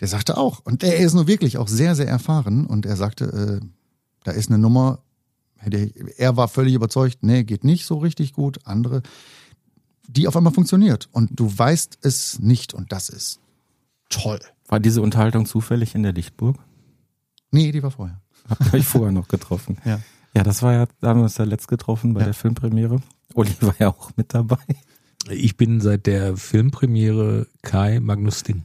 der 0.00 0.08
sagte 0.08 0.36
auch, 0.36 0.60
und 0.64 0.82
der 0.82 0.96
ist 0.98 1.14
nur 1.14 1.26
wirklich 1.26 1.58
auch 1.58 1.68
sehr, 1.68 1.94
sehr 1.94 2.08
erfahren 2.08 2.66
und 2.66 2.86
er 2.86 2.96
sagte, 2.96 3.60
äh, 3.62 3.66
da 4.24 4.32
ist 4.32 4.48
eine 4.50 4.58
Nummer, 4.58 5.00
er 6.16 6.36
war 6.36 6.48
völlig 6.48 6.74
überzeugt, 6.74 7.18
nee, 7.22 7.42
geht 7.44 7.64
nicht 7.64 7.84
so 7.86 7.98
richtig 7.98 8.32
gut, 8.32 8.60
andere, 8.64 9.02
die 10.06 10.28
auf 10.28 10.36
einmal 10.36 10.52
funktioniert 10.52 11.08
und 11.12 11.38
du 11.38 11.50
weißt 11.56 11.98
es 12.02 12.38
nicht 12.38 12.74
und 12.74 12.92
das 12.92 13.08
ist 13.08 13.40
toll. 14.08 14.38
War 14.68 14.80
diese 14.80 15.02
Unterhaltung 15.02 15.46
zufällig 15.46 15.94
in 15.94 16.02
der 16.02 16.12
Lichtburg? 16.12 16.56
Nee, 17.50 17.72
die 17.72 17.82
war 17.82 17.90
vorher. 17.90 18.20
Habt 18.48 18.66
ihr 18.66 18.74
euch 18.74 18.86
vorher 18.86 19.12
noch 19.12 19.28
getroffen? 19.28 19.78
Ja. 19.84 20.00
Ja, 20.34 20.42
das 20.42 20.62
war 20.62 20.72
ja, 20.74 20.86
da 21.00 21.08
haben 21.08 21.20
wir 21.20 21.24
uns 21.24 21.38
ja 21.38 21.44
letzt 21.44 21.68
getroffen 21.68 22.12
bei 22.14 22.20
Ja. 22.20 22.26
der 22.26 22.34
Filmpremiere. 22.34 23.00
Uli 23.34 23.50
war 23.60 23.74
ja 23.78 23.88
auch 23.88 24.10
mit 24.16 24.34
dabei. 24.34 24.58
Ich 25.30 25.56
bin 25.56 25.80
seit 25.80 26.06
der 26.06 26.36
Filmpremiere 26.36 27.46
Kai 27.62 27.98
Magnus 28.00 28.42
Ding, 28.44 28.62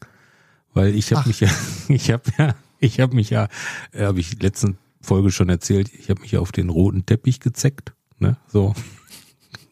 weil 0.74 0.96
ich 0.96 1.12
habe 1.14 1.28
mich 1.28 1.40
ja, 1.42 1.50
ich 1.88 2.12
habe 2.12 2.24
ja, 2.38 2.56
ich 2.80 3.00
habe 3.00 3.16
mich 3.16 3.30
ja, 3.30 3.48
äh, 3.92 4.06
habe 4.06 4.20
ich 4.20 4.42
letzten 4.42 4.78
Folge 5.02 5.32
schon 5.32 5.50
erzählt, 5.50 5.92
ich 5.98 6.10
habe 6.10 6.22
mich 6.22 6.32
ja 6.32 6.40
auf 6.40 6.52
den 6.52 6.70
roten 6.70 7.06
Teppich 7.06 7.40
gezeckt, 7.40 7.94
ne, 8.20 8.38
so. 8.48 8.74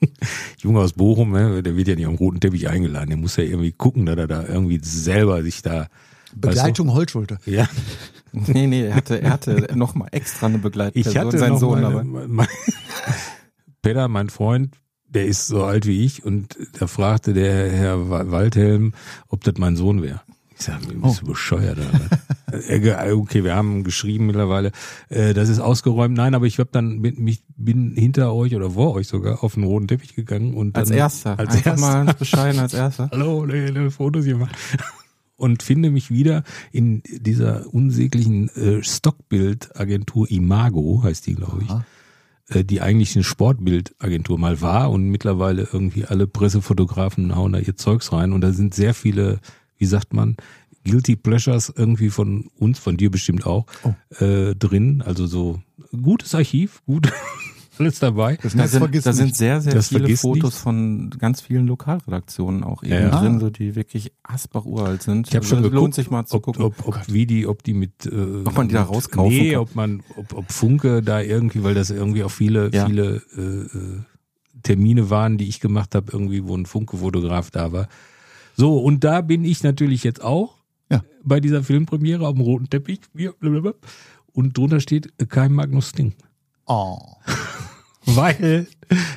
Junge 0.57 0.79
aus 0.79 0.93
Bochum, 0.93 1.31
ne, 1.31 1.61
der 1.63 1.75
wird 1.77 1.87
ja 1.87 1.95
nicht 1.95 2.07
am 2.07 2.15
roten 2.15 2.39
Teppich 2.39 2.67
eingeladen, 2.69 3.09
der 3.09 3.17
muss 3.17 3.35
ja 3.37 3.43
irgendwie 3.43 3.71
gucken, 3.71 4.05
dass 4.05 4.17
er 4.17 4.27
da 4.27 4.45
irgendwie 4.45 4.79
selber 4.81 5.41
sich 5.43 5.61
da 5.61 5.87
Begleitung 6.35 6.93
Holzschulter. 6.93 7.35
Weißt 7.35 7.47
du? 7.47 7.51
Ja, 7.51 7.69
Nee, 8.33 8.65
nee, 8.67 8.85
er 8.87 8.95
hatte, 8.95 9.21
er 9.21 9.29
hatte 9.31 9.67
noch 9.75 9.93
mal 9.93 10.07
extra 10.11 10.45
eine 10.47 10.57
Begleitperson, 10.57 11.11
ich 11.11 11.17
hatte 11.17 11.37
sein 11.37 11.49
noch 11.51 11.59
Sohn 11.59 11.81
meine, 11.81 11.95
dabei. 11.95 12.27
mein, 12.27 12.47
Peter, 13.81 14.07
mein 14.07 14.29
Freund, 14.29 14.77
der 15.09 15.25
ist 15.25 15.47
so 15.47 15.65
alt 15.65 15.85
wie 15.85 16.05
ich 16.05 16.23
und 16.23 16.55
da 16.79 16.87
fragte 16.87 17.33
der 17.33 17.69
Herr 17.69 18.09
Wa- 18.09 18.31
Waldhelm, 18.31 18.93
ob 19.27 19.43
das 19.43 19.55
mein 19.57 19.75
Sohn 19.75 20.01
wäre. 20.01 20.21
Ich 20.61 20.67
sag, 20.67 20.79
bist 21.01 21.21
du 21.23 21.25
bescheuert? 21.25 21.79
Oder? 21.79 21.87
was? 22.51 22.65
Er 22.69 22.79
ge- 23.07 23.11
okay, 23.13 23.43
wir 23.43 23.55
haben 23.55 23.83
geschrieben 23.83 24.27
mittlerweile, 24.27 24.71
äh, 25.09 25.33
das 25.33 25.49
ist 25.49 25.59
ausgeräumt. 25.59 26.15
Nein, 26.15 26.35
aber 26.35 26.45
ich 26.45 26.59
hab 26.59 26.71
dann 26.71 26.99
mit 26.99 27.17
mich 27.17 27.43
bin 27.57 27.95
hinter 27.95 28.31
euch 28.31 28.55
oder 28.55 28.69
vor 28.69 28.93
euch 28.93 29.07
sogar 29.07 29.43
auf 29.43 29.55
den 29.55 29.63
roten 29.63 29.87
Teppich 29.87 30.13
gegangen 30.15 30.53
und 30.53 30.73
dann 30.77 30.81
Als 30.81 30.91
erster. 30.91 31.39
als 31.39 31.55
Einfach 31.55 31.71
erster. 31.71 32.03
mal 32.03 32.13
bescheiden 32.13 32.59
als 32.59 32.75
erster. 32.75 33.09
Hallo, 33.11 33.45
ne, 33.47 33.89
Fotos 33.89 34.25
gemacht. 34.25 34.55
Und 35.35 35.63
finde 35.63 35.89
mich 35.89 36.11
wieder 36.11 36.43
in 36.71 37.01
dieser 37.09 37.65
unsäglichen 37.73 38.49
äh, 38.49 38.83
Stockbildagentur 38.83 40.29
Imago, 40.29 41.01
heißt 41.03 41.25
die, 41.25 41.33
glaube 41.33 41.63
ich, 41.63 41.69
Aha. 41.71 41.85
äh, 42.49 42.63
die 42.63 42.81
eigentlich 42.81 43.15
eine 43.15 43.23
Sportbildagentur 43.23 44.37
mal 44.37 44.61
war 44.61 44.91
und 44.91 45.09
mittlerweile 45.09 45.67
irgendwie 45.73 46.05
alle 46.05 46.27
Pressefotografen 46.27 47.35
hauen 47.35 47.53
da 47.53 47.59
ihr 47.59 47.75
Zeugs 47.75 48.11
rein 48.13 48.33
und 48.33 48.41
da 48.41 48.51
sind 48.53 48.75
sehr 48.75 48.93
viele, 48.93 49.39
wie 49.81 49.87
sagt 49.87 50.13
man, 50.13 50.37
Guilty 50.85 51.15
Pleasures 51.15 51.73
irgendwie 51.75 52.09
von 52.09 52.49
uns, 52.57 52.77
von 52.79 52.97
dir 52.97 53.09
bestimmt 53.11 53.45
auch, 53.47 53.65
Oh. 53.83 54.23
äh, 54.23 54.55
drin. 54.55 55.01
Also 55.05 55.25
so 55.27 55.59
gutes 55.91 56.33
Archiv, 56.35 56.81
gut, 56.85 57.11
alles 57.79 57.97
dabei. 57.99 58.37
Das 58.43 58.53
Da 58.55 58.67
sind, 58.67 59.05
da 59.05 59.11
sind 59.13 59.35
sehr, 59.35 59.59
sehr 59.61 59.73
Das 59.73 59.87
viele 59.89 60.15
Fotos 60.17 60.43
nichts. 60.43 60.57
von 60.61 61.09
ganz 61.17 61.41
vielen 61.41 61.65
Lokalredaktionen 61.67 62.63
auch 62.63 62.83
eben 62.83 62.93
Ja, 62.93 62.99
ja. 63.01 63.19
drin, 63.19 63.39
so 63.39 63.49
die 63.49 63.75
wirklich 63.75 64.11
asbach 64.23 64.65
uralt 64.65 65.01
sind. 65.01 65.27
Ich 65.29 65.35
habe 65.35 65.45
schon 65.45 65.57
Also 65.57 65.69
geguckt, 65.69 65.81
lohnt 65.81 65.95
sich 65.95 66.11
mal 66.11 66.25
zu 66.27 66.35
ob, 66.35 66.43
gucken. 66.43 66.63
ob, 66.63 66.87
ob 66.87 66.95
wie 67.11 67.25
die, 67.25 67.47
ob 67.47 67.63
die 67.63 67.73
mit, 67.73 68.05
äh, 68.05 68.43
Ob 68.45 68.55
man 68.55 68.67
die 68.67 68.75
da 68.75 68.83
rauskaufen 68.83 69.35
Nee, 69.35 69.51
kann. 69.53 69.59
ob 69.61 69.75
man, 69.75 70.03
ob, 70.15 70.33
ob 70.33 70.51
Funke 70.51 71.01
da 71.01 71.21
irgendwie, 71.21 71.63
weil 71.63 71.73
das 71.73 71.89
irgendwie 71.89 72.23
auch 72.23 72.31
viele, 72.31 72.69
Ja. 72.71 72.85
viele 72.85 73.21
äh, 73.35 73.41
äh, 73.77 73.99
Termine 74.63 75.09
waren, 75.09 75.37
die 75.39 75.47
ich 75.47 75.59
gemacht 75.59 75.95
habe, 75.95 76.11
irgendwie, 76.11 76.45
wo 76.47 76.55
ein 76.55 76.65
Funke-Fotograf 76.67 77.49
da 77.51 77.71
war. 77.71 77.87
So, 78.61 78.77
und 78.77 79.03
da 79.03 79.21
bin 79.21 79.43
ich 79.43 79.63
natürlich 79.63 80.03
jetzt 80.03 80.23
auch 80.23 80.57
Ja. 80.91 81.03
bei 81.23 81.39
dieser 81.39 81.63
Filmpremiere 81.63 82.27
auf 82.27 82.35
dem 82.35 82.41
roten 82.43 82.69
Teppich. 82.69 82.99
Und 84.33 84.55
drunter 84.55 84.79
steht 84.79 85.11
kein 85.29 85.51
Magnus 85.51 85.93
Ding. 85.93 86.13
Oh. 86.67 86.99
Weil 88.05 88.67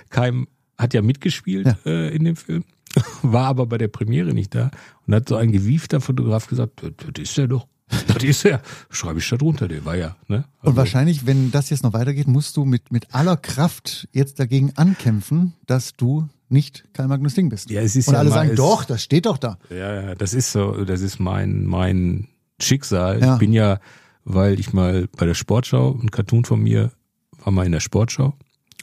Keim 0.09 0.49
hat 0.79 0.95
ja 0.95 1.03
mitgespielt 1.03 1.67
Ja. 1.67 1.77
Äh, 1.85 2.17
in 2.17 2.25
dem 2.25 2.37
Film, 2.37 2.65
war 3.23 3.49
aber 3.49 3.67
bei 3.67 3.77
der 3.77 3.89
Premiere 3.89 4.33
nicht 4.33 4.55
da 4.55 4.71
und 5.07 5.15
hat 5.15 5.29
so 5.29 5.37
ein 5.37 5.53
gewiefter 5.53 6.01
Fotograf 6.01 6.47
gesagt, 6.47 6.83
das, 6.83 6.93
das 7.13 7.23
ist 7.23 7.37
er 7.37 7.49
doch. 7.49 7.67
Das 8.07 8.25
ist 8.25 8.47
er. 8.47 8.63
Schreibe 8.89 9.19
ich 9.19 9.29
da 9.29 9.37
drunter, 9.37 9.69
der 9.69 9.85
war 9.85 9.95
ja. 9.95 10.17
Ne? 10.27 10.47
Und 10.63 10.69
Also, 10.69 10.77
wahrscheinlich, 10.79 11.27
wenn 11.27 11.51
das 11.51 11.69
jetzt 11.69 11.83
noch 11.83 11.93
weitergeht, 11.93 12.29
musst 12.29 12.57
du 12.57 12.65
mit, 12.65 12.91
mit 12.91 13.15
aller 13.15 13.37
Kraft 13.37 14.09
jetzt 14.13 14.41
dagegen 14.41 14.73
ankämpfen, 14.77 15.53
dass 15.67 15.93
du 15.93 16.31
nicht 16.49 16.85
Karl 16.93 17.09
Magnus 17.09 17.35
Ding 17.35 17.49
bist. 17.49 17.71
Ja, 17.71 17.81
es 17.81 17.97
ist 17.97 18.09
Und 18.09 18.15
ja 18.15 18.21
alle 18.21 18.31
sagen, 18.31 18.55
doch, 18.55 18.85
das 18.85 19.03
steht 19.03 19.27
doch 19.27 19.39
da. 19.39 19.59
Ja, 19.71 20.03
ja, 20.03 20.15
das 20.15 20.35
ist 20.35 20.53
so, 20.53 20.85
das 20.85 21.01
ist 21.01 21.19
mein, 21.19 21.65
mein 21.65 22.29
Schicksal. 22.61 23.21
Ja. 23.21 23.35
Ich 23.35 23.39
bin 23.41 23.53
ja, 23.53 23.81
weil 24.25 24.61
ich 24.61 24.73
mal 24.73 25.09
bei 25.17 25.27
der 25.27 25.35
Sportschau, 25.35 25.99
ein 26.01 26.11
Cartoon 26.11 26.45
von 26.45 26.61
mir 26.63 26.93
war 27.43 27.53
mal 27.53 27.67
in 27.67 27.73
der 27.73 27.81
Sportschau 27.81 28.35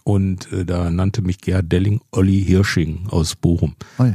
und 0.03 0.51
äh, 0.51 0.65
da 0.65 0.89
nannte 0.89 1.21
mich 1.21 1.39
Gerhard 1.39 1.71
Delling 1.71 2.01
Olli 2.11 2.43
Hirsching 2.43 3.07
aus 3.09 3.35
Bochum. 3.35 3.75
Oi. 3.99 4.13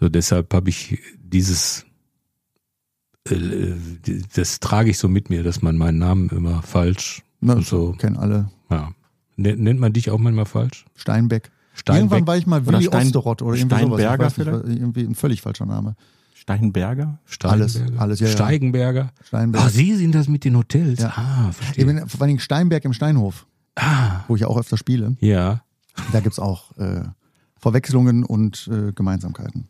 So 0.00 0.08
deshalb 0.08 0.52
habe 0.54 0.70
ich 0.70 0.98
dieses, 1.18 1.84
äh, 3.28 3.34
das 4.34 4.60
trage 4.60 4.90
ich 4.90 4.98
so 4.98 5.08
mit 5.08 5.30
mir, 5.30 5.42
dass 5.42 5.62
man 5.62 5.76
meinen 5.76 5.98
Namen 5.98 6.28
immer 6.30 6.62
falsch 6.62 7.22
Na, 7.40 7.54
und 7.54 7.66
so, 7.66 7.92
kennen 7.92 8.16
alle. 8.16 8.50
ja. 8.70 8.92
Nennt 9.38 9.60
nennt 9.60 9.78
man 9.80 9.92
dich 9.92 10.08
auch 10.10 10.18
manchmal 10.18 10.46
falsch? 10.46 10.86
Steinbeck. 10.94 11.50
Steinbeck? 11.76 12.00
Irgendwann 12.02 12.26
war 12.26 12.36
ich 12.36 12.46
mal 12.46 12.66
Willi 12.66 12.84
Stein- 12.84 13.06
Osterott 13.06 13.42
oder 13.42 13.56
irgendwie 13.56 13.76
sowas. 13.80 13.98
Ich 14.00 14.04
Steinberger 14.04 14.24
weiß 14.24 14.64
nicht, 14.66 14.78
irgendwie 14.78 15.02
ein 15.04 15.14
völlig 15.14 15.42
falscher 15.42 15.66
Name. 15.66 15.94
Steinberger? 16.34 17.18
Alles, 17.42 17.72
Steinberger? 17.74 18.00
alles, 18.00 18.20
ja, 18.20 18.26
ja. 18.28 18.32
Steigenberger? 18.32 19.12
Steinberg. 19.24 19.64
Ah, 19.64 19.68
Sie 19.68 19.94
sind 19.96 20.14
das 20.14 20.28
mit 20.28 20.44
den 20.44 20.56
Hotels? 20.56 21.00
Ja. 21.00 21.08
Ah, 21.16 21.48
Ich 21.50 21.56
verstehe. 21.56 21.84
bin 21.86 22.08
vor 22.08 22.20
allen 22.20 22.28
Dingen 22.28 22.40
Steinberg 22.40 22.84
im 22.84 22.92
Steinhof, 22.92 23.46
Ah, 23.74 24.20
wo 24.28 24.36
ich 24.36 24.42
ja 24.42 24.48
auch 24.48 24.56
öfter 24.58 24.76
spiele. 24.76 25.16
ja. 25.20 25.62
Da 26.12 26.20
gibt's 26.20 26.38
auch 26.38 26.76
äh, 26.76 27.04
Verwechslungen 27.58 28.22
und 28.24 28.68
äh, 28.70 28.92
Gemeinsamkeiten. 28.92 29.66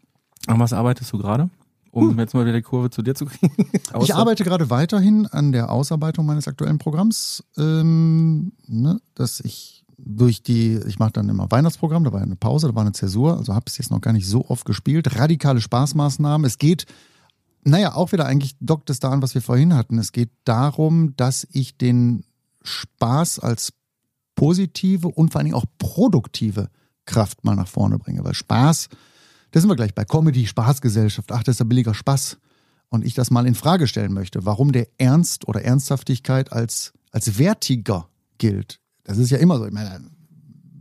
An 0.48 0.58
was 0.58 0.72
arbeitest 0.72 1.12
du 1.12 1.18
gerade? 1.18 1.50
Um 1.92 2.18
jetzt 2.18 2.34
mal 2.34 2.44
wieder 2.44 2.56
die 2.56 2.62
Kurve 2.62 2.90
zu 2.90 3.00
dir 3.00 3.14
zu 3.14 3.26
kriegen. 3.26 3.54
Ich 4.02 4.12
arbeite 4.14 4.42
gerade 4.44 4.68
weiterhin 4.68 5.26
an 5.28 5.52
der 5.52 5.70
Ausarbeitung 5.70 6.26
meines 6.26 6.46
aktuellen 6.48 6.78
Programms, 6.78 7.44
ähm, 7.56 8.52
ne, 8.66 9.00
dass 9.14 9.38
ich 9.40 9.84
durch 10.08 10.42
die, 10.42 10.78
ich 10.86 11.00
mache 11.00 11.12
dann 11.12 11.28
immer 11.28 11.50
Weihnachtsprogramm, 11.50 12.04
da 12.04 12.12
war 12.12 12.22
eine 12.22 12.36
Pause, 12.36 12.68
da 12.68 12.74
war 12.74 12.82
eine 12.82 12.92
Zäsur, 12.92 13.36
also 13.36 13.52
habe 13.52 13.64
es 13.66 13.76
jetzt 13.76 13.90
noch 13.90 14.00
gar 14.00 14.12
nicht 14.12 14.28
so 14.28 14.48
oft 14.48 14.64
gespielt. 14.64 15.18
Radikale 15.18 15.60
Spaßmaßnahmen. 15.60 16.46
Es 16.46 16.58
geht, 16.58 16.86
naja, 17.64 17.94
auch 17.94 18.12
wieder 18.12 18.24
eigentlich 18.24 18.54
dockt 18.60 18.88
es 18.88 19.00
da 19.00 19.10
an, 19.10 19.20
was 19.20 19.34
wir 19.34 19.42
vorhin 19.42 19.74
hatten. 19.74 19.98
Es 19.98 20.12
geht 20.12 20.30
darum, 20.44 21.16
dass 21.16 21.46
ich 21.50 21.76
den 21.76 22.24
Spaß 22.62 23.40
als 23.40 23.72
positive 24.36 25.08
und 25.08 25.32
vor 25.32 25.40
allen 25.40 25.46
Dingen 25.46 25.56
auch 25.56 25.66
produktive 25.78 26.68
Kraft 27.04 27.44
mal 27.44 27.56
nach 27.56 27.68
vorne 27.68 27.98
bringe. 27.98 28.24
Weil 28.24 28.34
Spaß, 28.34 28.88
da 29.50 29.60
sind 29.60 29.68
wir 29.68 29.76
gleich 29.76 29.94
bei 29.94 30.04
Comedy, 30.04 30.46
Spaßgesellschaft, 30.46 31.32
ach, 31.32 31.42
das 31.42 31.56
ist 31.56 31.60
ja 31.60 31.64
billiger 31.64 31.94
Spaß. 31.94 32.38
Und 32.90 33.04
ich 33.04 33.14
das 33.14 33.32
mal 33.32 33.46
in 33.46 33.56
Frage 33.56 33.88
stellen 33.88 34.12
möchte, 34.12 34.44
warum 34.46 34.70
der 34.70 34.86
Ernst 34.98 35.48
oder 35.48 35.64
Ernsthaftigkeit 35.64 36.52
als, 36.52 36.92
als 37.10 37.38
wertiger 37.38 38.08
gilt. 38.38 38.78
Das 39.06 39.18
ist 39.18 39.30
ja 39.30 39.38
immer 39.38 39.58
so. 39.58 39.66
Ich 39.66 39.72
meine, 39.72 40.00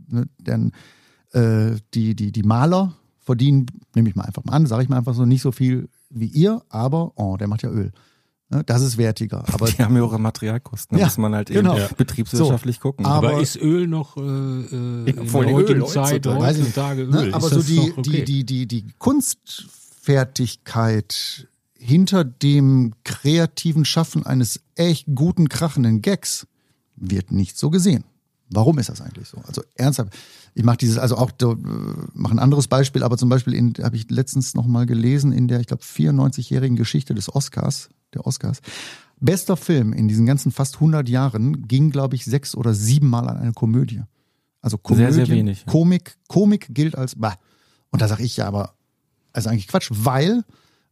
ne, 0.08 0.26
denn 0.38 0.72
äh, 1.32 1.76
die, 1.94 2.14
die, 2.16 2.32
die 2.32 2.42
Maler 2.42 2.94
verdienen, 3.20 3.66
nehme 3.94 4.08
ich 4.08 4.16
mal 4.16 4.24
einfach 4.24 4.44
mal 4.44 4.52
an, 4.52 4.66
sage 4.66 4.82
ich 4.82 4.88
mal 4.88 4.98
einfach 4.98 5.14
so, 5.14 5.24
nicht 5.24 5.42
so 5.42 5.52
viel 5.52 5.88
wie 6.10 6.26
ihr, 6.26 6.62
aber 6.68 7.12
oh, 7.16 7.36
der 7.36 7.46
macht 7.48 7.62
ja 7.62 7.70
Öl. 7.70 7.92
Ne, 8.48 8.62
das 8.64 8.82
ist 8.82 8.96
wertiger. 8.96 9.42
Aber 9.52 9.66
Die 9.66 9.82
haben 9.82 9.96
höhere 9.96 10.20
Materialkosten. 10.20 10.96
Da 10.96 11.00
Ja, 11.00 11.06
muss 11.08 11.18
man 11.18 11.34
halt 11.34 11.48
genau. 11.48 11.76
eben 11.76 11.88
betriebswirtschaftlich 11.96 12.78
gucken. 12.78 13.04
Aber- 13.04 13.30
Aber, 13.30 13.40
ist 13.40 13.56
Öl 13.56 13.88
noch 13.88 14.16
äh, 14.16 14.20
äh, 14.20 15.10
in 15.10 15.18
Obwohl 15.18 15.46
der 15.46 15.54
Öl 15.54 15.62
heutigen 15.62 15.82
heutzutage- 15.82 16.20
Zeit, 16.20 16.26
heutzutage 16.26 17.02
Öl? 17.02 17.10
Ne, 17.10 17.34
aber 17.34 17.46
ist 17.46 17.50
so 17.50 17.56
das 17.56 17.66
die, 17.66 17.76
noch 17.88 17.98
okay? 17.98 18.24
die, 18.24 18.44
die, 18.44 18.66
die, 18.66 18.68
die 18.68 18.86
Kunstfertigkeit 18.98 21.48
hinter 21.74 22.22
dem 22.24 22.94
kreativen 23.04 23.84
Schaffen 23.84 24.24
eines 24.24 24.60
echt 24.76 25.06
guten, 25.14 25.48
krachenden 25.48 26.00
Gags 26.02 26.46
wird 26.96 27.32
nicht 27.32 27.58
so 27.58 27.70
gesehen. 27.70 28.04
Warum 28.48 28.78
ist 28.78 28.88
das 28.88 29.00
eigentlich 29.00 29.28
so? 29.28 29.38
Also 29.46 29.62
ernsthaft, 29.74 30.16
ich 30.54 30.64
mache 30.64 30.76
dieses, 30.76 30.98
also 30.98 31.16
auch 31.16 31.30
äh, 31.30 31.54
mache 32.14 32.34
ein 32.34 32.38
anderes 32.38 32.68
Beispiel, 32.68 33.02
aber 33.02 33.16
zum 33.18 33.28
Beispiel 33.28 33.74
habe 33.82 33.96
ich 33.96 34.10
letztens 34.10 34.54
noch 34.54 34.66
mal 34.66 34.86
gelesen 34.86 35.32
in 35.32 35.48
der, 35.48 35.60
ich 35.60 35.66
glaube 35.66 35.82
94-jährigen 35.82 36.76
Geschichte 36.76 37.14
des 37.14 37.34
Oscars, 37.34 37.88
der 38.14 38.26
Oscars. 38.26 38.60
Bester 39.18 39.56
Film 39.56 39.92
in 39.92 40.08
diesen 40.08 40.26
ganzen 40.26 40.52
fast 40.52 40.74
100 40.76 41.08
Jahren 41.08 41.66
ging, 41.66 41.90
glaube 41.90 42.16
ich, 42.16 42.24
sechs 42.24 42.54
oder 42.54 42.74
sieben 42.74 43.08
Mal 43.08 43.28
an 43.28 43.38
eine 43.38 43.52
Komödie. 43.52 44.02
Also 44.60 44.78
Komödie, 44.78 45.12
Sehr, 45.12 45.26
sehr 45.26 45.34
wenig, 45.34 45.64
ja. 45.66 45.72
Komik, 45.72 46.16
Komik 46.28 46.74
gilt 46.74 46.96
als 46.96 47.14
bah. 47.14 47.36
Und 47.90 48.02
da 48.02 48.08
sage 48.08 48.24
ich 48.24 48.36
ja, 48.36 48.46
aber 48.46 48.74
also 49.32 49.48
eigentlich 49.48 49.68
Quatsch, 49.68 49.90
weil 49.92 50.44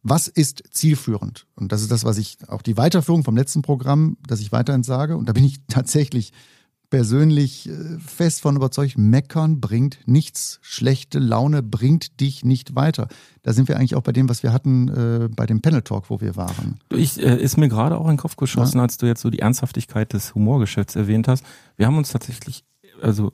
was 0.03 0.29
ist 0.29 0.63
zielführend? 0.71 1.47
Und 1.57 1.73
das 1.73 1.81
ist 1.81 1.91
das, 1.91 2.05
was 2.05 2.19
ich 2.19 2.37
auch 2.47 2.61
die 2.61 2.77
Weiterführung 2.77 3.25
vom 3.25 3.37
letzten 3.37 3.63
Programm, 3.63 4.19
das 4.27 4.41
ich 4.41 4.53
weiterhin 4.53 4.83
sage. 4.83 5.17
Und 5.17 5.29
da 5.29 5.33
bin 5.33 5.45
ich 5.45 5.61
tatsächlich 5.69 6.33
persönlich 6.95 7.69
äh, 7.69 7.99
fest 7.99 8.41
von 8.41 8.55
überzeugt, 8.55 8.97
meckern 8.97 9.61
bringt 9.61 9.99
nichts. 10.07 10.61
Schlechte 10.63 11.19
Laune 11.19 11.61
bringt 11.63 12.21
dich 12.21 12.45
nicht 12.45 12.77
weiter. 12.77 13.09
Da 13.43 13.53
sind 13.53 13.67
wir 13.67 13.77
eigentlich 13.77 13.97
auch 13.97 14.03
bei 14.03 14.13
dem, 14.13 14.29
was 14.29 14.45
wir 14.45 14.53
hatten 14.53 14.89
äh, 14.89 15.29
bei 15.29 15.45
dem 15.45 15.61
Panel 15.61 15.83
Talk, 15.83 16.09
wo 16.09 16.21
wir 16.21 16.37
waren. 16.37 16.79
Ich, 16.91 17.21
äh, 17.21 17.37
ist 17.37 17.57
mir 17.57 17.69
gerade 17.69 17.99
auch 17.99 18.05
in 18.05 18.13
den 18.13 18.19
Kopf 18.19 18.37
geschossen, 18.37 18.79
als 18.79 18.97
du 18.97 19.07
jetzt 19.07 19.23
so 19.23 19.31
die 19.31 19.41
Ernsthaftigkeit 19.41 20.13
des 20.13 20.37
Humorgeschäfts 20.37 20.95
erwähnt 20.95 21.27
hast. 21.27 21.45
Wir 21.77 21.87
haben 21.87 21.99
uns 21.99 22.11
tatsächlich, 22.11 22.65
also 23.03 23.33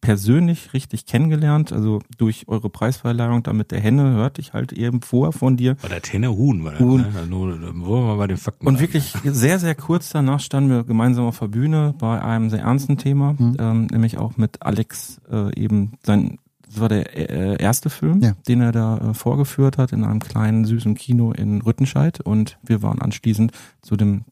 persönlich 0.00 0.72
richtig 0.72 1.04
kennengelernt, 1.06 1.72
also 1.72 2.00
durch 2.16 2.48
eure 2.48 2.70
Preisverleihung 2.70 3.42
da 3.42 3.52
mit 3.52 3.70
der 3.70 3.80
Henne 3.80 4.12
hörte 4.12 4.40
ich 4.40 4.52
halt 4.54 4.72
eben 4.72 5.02
vor 5.02 5.32
von 5.32 5.56
dir. 5.56 5.76
War 5.82 5.90
der 5.90 6.00
Tenner 6.02 6.30
Huhn, 6.34 6.64
war 6.64 6.72
das, 6.72 6.80
Huhn. 6.80 7.02
Ne? 7.02 7.26
Nur, 7.28 7.58
da 7.58 7.66
wollen 7.74 8.06
wir 8.06 8.16
bei 8.16 8.26
den 8.26 8.36
Fakten 8.38 8.66
Und 8.66 8.80
wirklich 8.80 9.12
sehr, 9.24 9.58
sehr 9.58 9.74
kurz 9.74 10.10
danach 10.10 10.40
standen 10.40 10.70
wir 10.70 10.84
gemeinsam 10.84 11.26
auf 11.26 11.38
der 11.38 11.48
Bühne 11.48 11.94
bei 11.98 12.20
einem 12.22 12.48
sehr 12.50 12.60
ernsten 12.60 12.96
Thema, 12.96 13.36
ähm, 13.38 13.86
nämlich 13.86 14.16
auch 14.18 14.36
mit 14.36 14.62
Alex 14.62 15.20
äh, 15.30 15.54
eben 15.60 15.92
sein, 16.02 16.38
das 16.66 16.80
war 16.80 16.88
der 16.88 17.30
äh, 17.58 17.62
erste 17.62 17.90
Film, 17.90 18.22
Ja. 18.22 18.32
den 18.48 18.60
er 18.62 18.72
da 18.72 18.98
äh, 18.98 19.14
vorgeführt 19.14 19.76
hat 19.76 19.92
in 19.92 20.04
einem 20.04 20.20
kleinen 20.20 20.64
süßen 20.64 20.94
Kino 20.94 21.32
in 21.32 21.60
Rüttenscheid 21.60 22.20
und 22.20 22.58
wir 22.62 22.82
waren 22.82 23.00
anschließend 23.02 23.52
zu 23.82 23.96
dem 23.96 24.24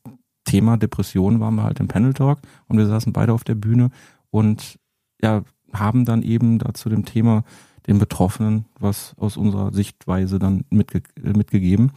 Thema 0.45 0.79
Depression 0.79 1.41
waren 1.41 1.57
wir 1.57 1.65
halt 1.65 1.79
im 1.79 1.89
Panel 1.89 2.15
Talk 2.15 2.39
und 2.69 2.79
wir 2.79 2.87
saßen 2.87 3.13
beide 3.13 3.35
auf 3.35 3.45
der 3.45 3.55
Bühne 3.55 3.91
und 4.31 4.79
ja, 5.23 5.43
haben 5.73 6.05
dann 6.05 6.23
eben 6.23 6.59
da 6.59 6.75
zu 6.75 6.89
dem 6.89 7.05
Thema 7.05 7.45
den 7.87 7.99
Betroffenen 7.99 8.67
was 8.79 9.15
aus 9.19 9.37
unserer 9.37 9.73
Sichtweise 9.73 10.39
dann 10.39 10.65
mitge 10.71 11.03
äh, 11.23 11.31
mitgegeben. 11.37 11.93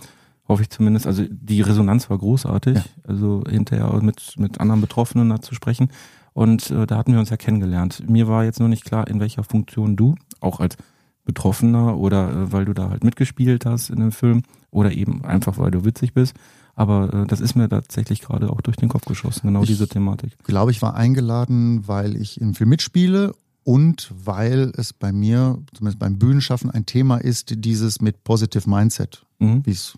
Hoffe 0.47 0.63
ich 0.63 0.69
zumindest. 0.69 1.07
Also 1.07 1.23
die 1.29 1.61
Resonanz 1.61 2.09
war 2.09 2.17
großartig. 2.17 2.75
Ja. 2.77 2.83
Also 3.07 3.43
hinterher 3.49 3.99
mit, 4.01 4.33
mit 4.37 4.59
anderen 4.59 4.81
Betroffenen 4.81 5.29
da 5.29 5.41
zu 5.41 5.55
sprechen. 5.55 5.89
Und 6.33 6.71
äh, 6.71 6.85
da 6.87 6.97
hatten 6.97 7.13
wir 7.13 7.19
uns 7.19 7.29
ja 7.29 7.37
kennengelernt. 7.37 8.03
Mir 8.09 8.27
war 8.27 8.43
jetzt 8.45 8.59
nur 8.59 8.69
nicht 8.69 8.85
klar, 8.85 9.07
in 9.07 9.19
welcher 9.19 9.43
Funktion 9.43 9.95
du, 9.95 10.15
auch 10.39 10.59
als 10.59 10.77
Betroffener 11.25 11.97
oder 11.97 12.29
äh, 12.31 12.51
weil 12.51 12.65
du 12.65 12.73
da 12.73 12.89
halt 12.89 13.03
mitgespielt 13.03 13.65
hast 13.65 13.89
in 13.89 13.99
dem 13.99 14.11
Film 14.11 14.43
oder 14.71 14.91
eben 14.91 15.23
einfach, 15.25 15.57
weil 15.57 15.71
du 15.71 15.85
witzig 15.85 16.13
bist. 16.13 16.35
Aber 16.75 17.13
äh, 17.13 17.27
das 17.27 17.41
ist 17.41 17.55
mir 17.55 17.67
tatsächlich 17.69 18.21
gerade 18.21 18.49
auch 18.49 18.61
durch 18.61 18.77
den 18.77 18.89
Kopf 18.89 19.05
geschossen, 19.05 19.47
genau 19.47 19.61
Ich- 19.63 19.67
diese 19.67 19.87
Thematik. 19.87 20.37
glaube, 20.43 20.71
ich 20.71 20.81
war 20.81 20.95
eingeladen, 20.95 21.87
weil 21.87 22.15
ich 22.15 22.39
im 22.41 22.55
Film 22.55 22.69
mitspiele 22.69 23.33
und 23.63 24.11
weil 24.25 24.71
es 24.75 24.93
bei 24.93 25.11
mir, 25.11 25.59
zumindest 25.73 25.99
beim 25.99 26.17
Bühnenschaffen, 26.17 26.69
ein 26.71 26.85
Thema 26.85 27.17
ist, 27.17 27.53
dieses 27.63 28.01
mit 28.01 28.23
Positive 28.23 28.69
Mindset, 28.69 29.25
Mhm. 29.39 29.65
wie 29.65 29.71
es 29.71 29.97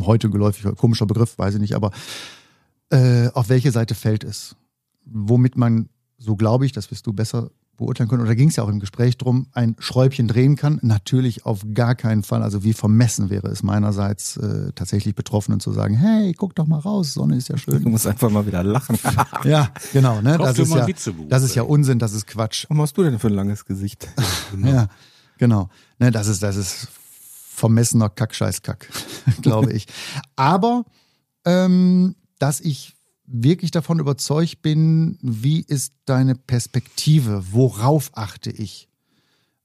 heute 0.00 0.30
geläufig, 0.30 0.64
komischer 0.76 1.06
Begriff, 1.06 1.38
weiß 1.38 1.54
ich 1.54 1.60
nicht, 1.60 1.74
aber 1.74 1.90
äh, 2.90 3.28
auf 3.28 3.48
welche 3.48 3.70
Seite 3.72 3.94
fällt 3.94 4.24
es? 4.24 4.56
Womit 5.04 5.56
man, 5.56 5.88
so 6.18 6.36
glaube 6.36 6.64
ich, 6.66 6.72
das 6.72 6.90
wirst 6.90 7.06
du 7.06 7.12
besser 7.12 7.50
beurteilen 7.76 8.08
können, 8.08 8.22
oder 8.22 8.34
ging 8.34 8.48
es 8.48 8.56
ja 8.56 8.64
auch 8.64 8.68
im 8.68 8.80
Gespräch 8.80 9.16
drum, 9.16 9.46
ein 9.52 9.76
Schräubchen 9.78 10.28
drehen 10.28 10.56
kann? 10.56 10.78
Natürlich 10.82 11.46
auf 11.46 11.64
gar 11.74 11.94
keinen 11.94 12.22
Fall. 12.22 12.42
Also 12.42 12.64
wie 12.64 12.72
vermessen 12.72 13.30
wäre 13.30 13.48
es 13.48 13.62
meinerseits, 13.62 14.36
äh, 14.36 14.72
tatsächlich 14.74 15.14
Betroffenen 15.14 15.60
zu 15.60 15.72
sagen, 15.72 15.94
hey, 15.94 16.34
guck 16.34 16.54
doch 16.54 16.66
mal 16.66 16.78
raus, 16.78 17.14
Sonne 17.14 17.36
ist 17.36 17.48
ja 17.48 17.56
schön. 17.56 17.82
Du 17.82 17.88
musst 17.88 18.06
einfach 18.06 18.30
mal 18.30 18.46
wieder 18.46 18.62
lachen. 18.62 18.98
Ja, 19.44 19.70
genau. 19.92 20.20
Ne? 20.20 20.38
Das, 20.38 20.58
ist 20.58 20.72
ja, 20.72 20.86
das 21.28 21.42
ist 21.42 21.54
ja. 21.54 21.62
Unsinn, 21.62 21.98
das 21.98 22.12
ist 22.12 22.26
Quatsch. 22.26 22.66
Was 22.68 22.76
machst 22.76 22.96
du 22.96 23.02
denn 23.02 23.18
für 23.18 23.28
ein 23.28 23.34
langes 23.34 23.64
Gesicht? 23.64 24.08
Ja, 24.62 24.88
genau. 25.38 25.70
Ne, 25.98 26.10
das 26.10 26.28
ist, 26.28 26.42
das 26.42 26.56
ist 26.56 26.88
vermessener 27.54 28.10
Kack-Scheiß-Kack, 28.10 28.88
glaube 29.42 29.72
ich. 29.72 29.86
Aber, 30.36 30.84
ähm, 31.44 32.16
dass 32.38 32.60
ich 32.60 32.94
wirklich 33.32 33.70
davon 33.70 33.98
überzeugt 33.98 34.62
bin, 34.62 35.18
wie 35.22 35.60
ist 35.60 35.94
deine 36.04 36.34
Perspektive? 36.34 37.42
Worauf 37.50 38.10
achte 38.14 38.50
ich? 38.50 38.88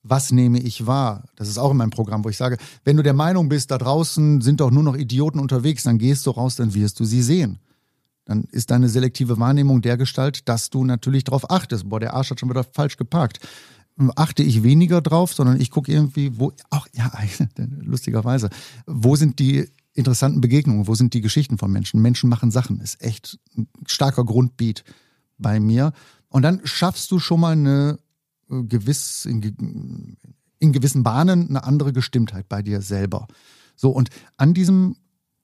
Was 0.03 0.32
nehme 0.32 0.59
ich 0.59 0.88
wahr? 0.88 1.26
Das 1.36 1.49
ist 1.49 1.57
auch 1.57 1.72
in 1.72 1.78
meinem 1.78 1.89
Programm, 1.89 2.24
wo 2.24 2.30
ich 2.30 2.38
sage, 2.38 2.57
wenn 2.86 2.95
du 2.95 3.03
der 3.03 3.13
Meinung 3.13 3.49
bist, 3.49 3.72
da 3.72 3.78
draußen 3.78 4.39
sind 4.39 4.61
doch 4.61 4.72
nur 4.72 4.84
noch 4.84 4.95
Idioten 4.95 5.39
unterwegs, 5.39 5.84
dann 5.84 5.97
gehst 5.97 6.26
du 6.26 6.32
raus, 6.32 6.55
dann 6.55 6.74
wirst 6.74 6.99
du 6.99 7.05
sie 7.05 7.22
sehen. 7.22 7.59
Dann 8.24 8.45
ist 8.51 8.72
deine 8.72 8.88
selektive 8.88 9.39
Wahrnehmung 9.39 9.82
der 9.82 9.97
Gestalt, 9.97 10.47
dass 10.47 10.70
du 10.70 10.86
natürlich 10.86 11.26
darauf 11.26 11.49
achtest. 11.49 11.89
Boah, 11.89 11.99
der 11.99 12.13
Arsch 12.13 12.30
hat 12.30 12.39
schon 12.39 12.49
wieder 12.49 12.63
falsch 12.63 12.97
geparkt. 12.97 13.39
Achte 14.15 14.43
ich 14.43 14.63
weniger 14.63 15.01
drauf, 15.01 15.34
sondern 15.34 15.59
ich 15.59 15.72
gucke 15.72 15.91
irgendwie, 15.91 16.39
wo, 16.39 16.53
auch, 16.70 16.88
ja, 16.93 17.11
lustigerweise, 17.82 18.49
wo 18.86 19.15
sind 19.15 19.39
die 19.39 19.70
interessanten 19.98 20.41
Begegnungen, 20.41 20.88
wo 20.88 20.95
sind 20.95 21.14
die 21.14 21.22
Geschichten 21.22 21.58
von 21.58 21.72
Menschen? 21.72 22.02
Menschen 22.02 22.30
machen 22.30 22.52
Sachen, 22.52 22.80
ist 22.82 23.02
echt 23.02 23.39
ein 23.58 23.68
starker 23.88 24.24
Grundbeat 24.24 24.84
bei 25.38 25.60
mir. 25.60 25.91
Und 26.30 26.43
dann 26.43 26.62
schaffst 26.66 27.12
du 27.12 27.20
schon 27.20 27.39
mal 27.39 27.54
eine 27.54 27.98
äh, 28.50 28.64
gewiss, 28.64 29.26
in, 29.26 30.18
in 30.60 30.72
gewissen 30.72 31.04
Bahnen 31.04 31.50
eine 31.50 31.64
andere 31.64 31.93
Gestimmtheit 31.93 32.48
bei 32.48 32.62
dir 32.62 32.82
selber. 32.82 33.28
So, 33.76 33.89
und 33.89 34.10
an 34.38 34.54
diesem 34.54 34.98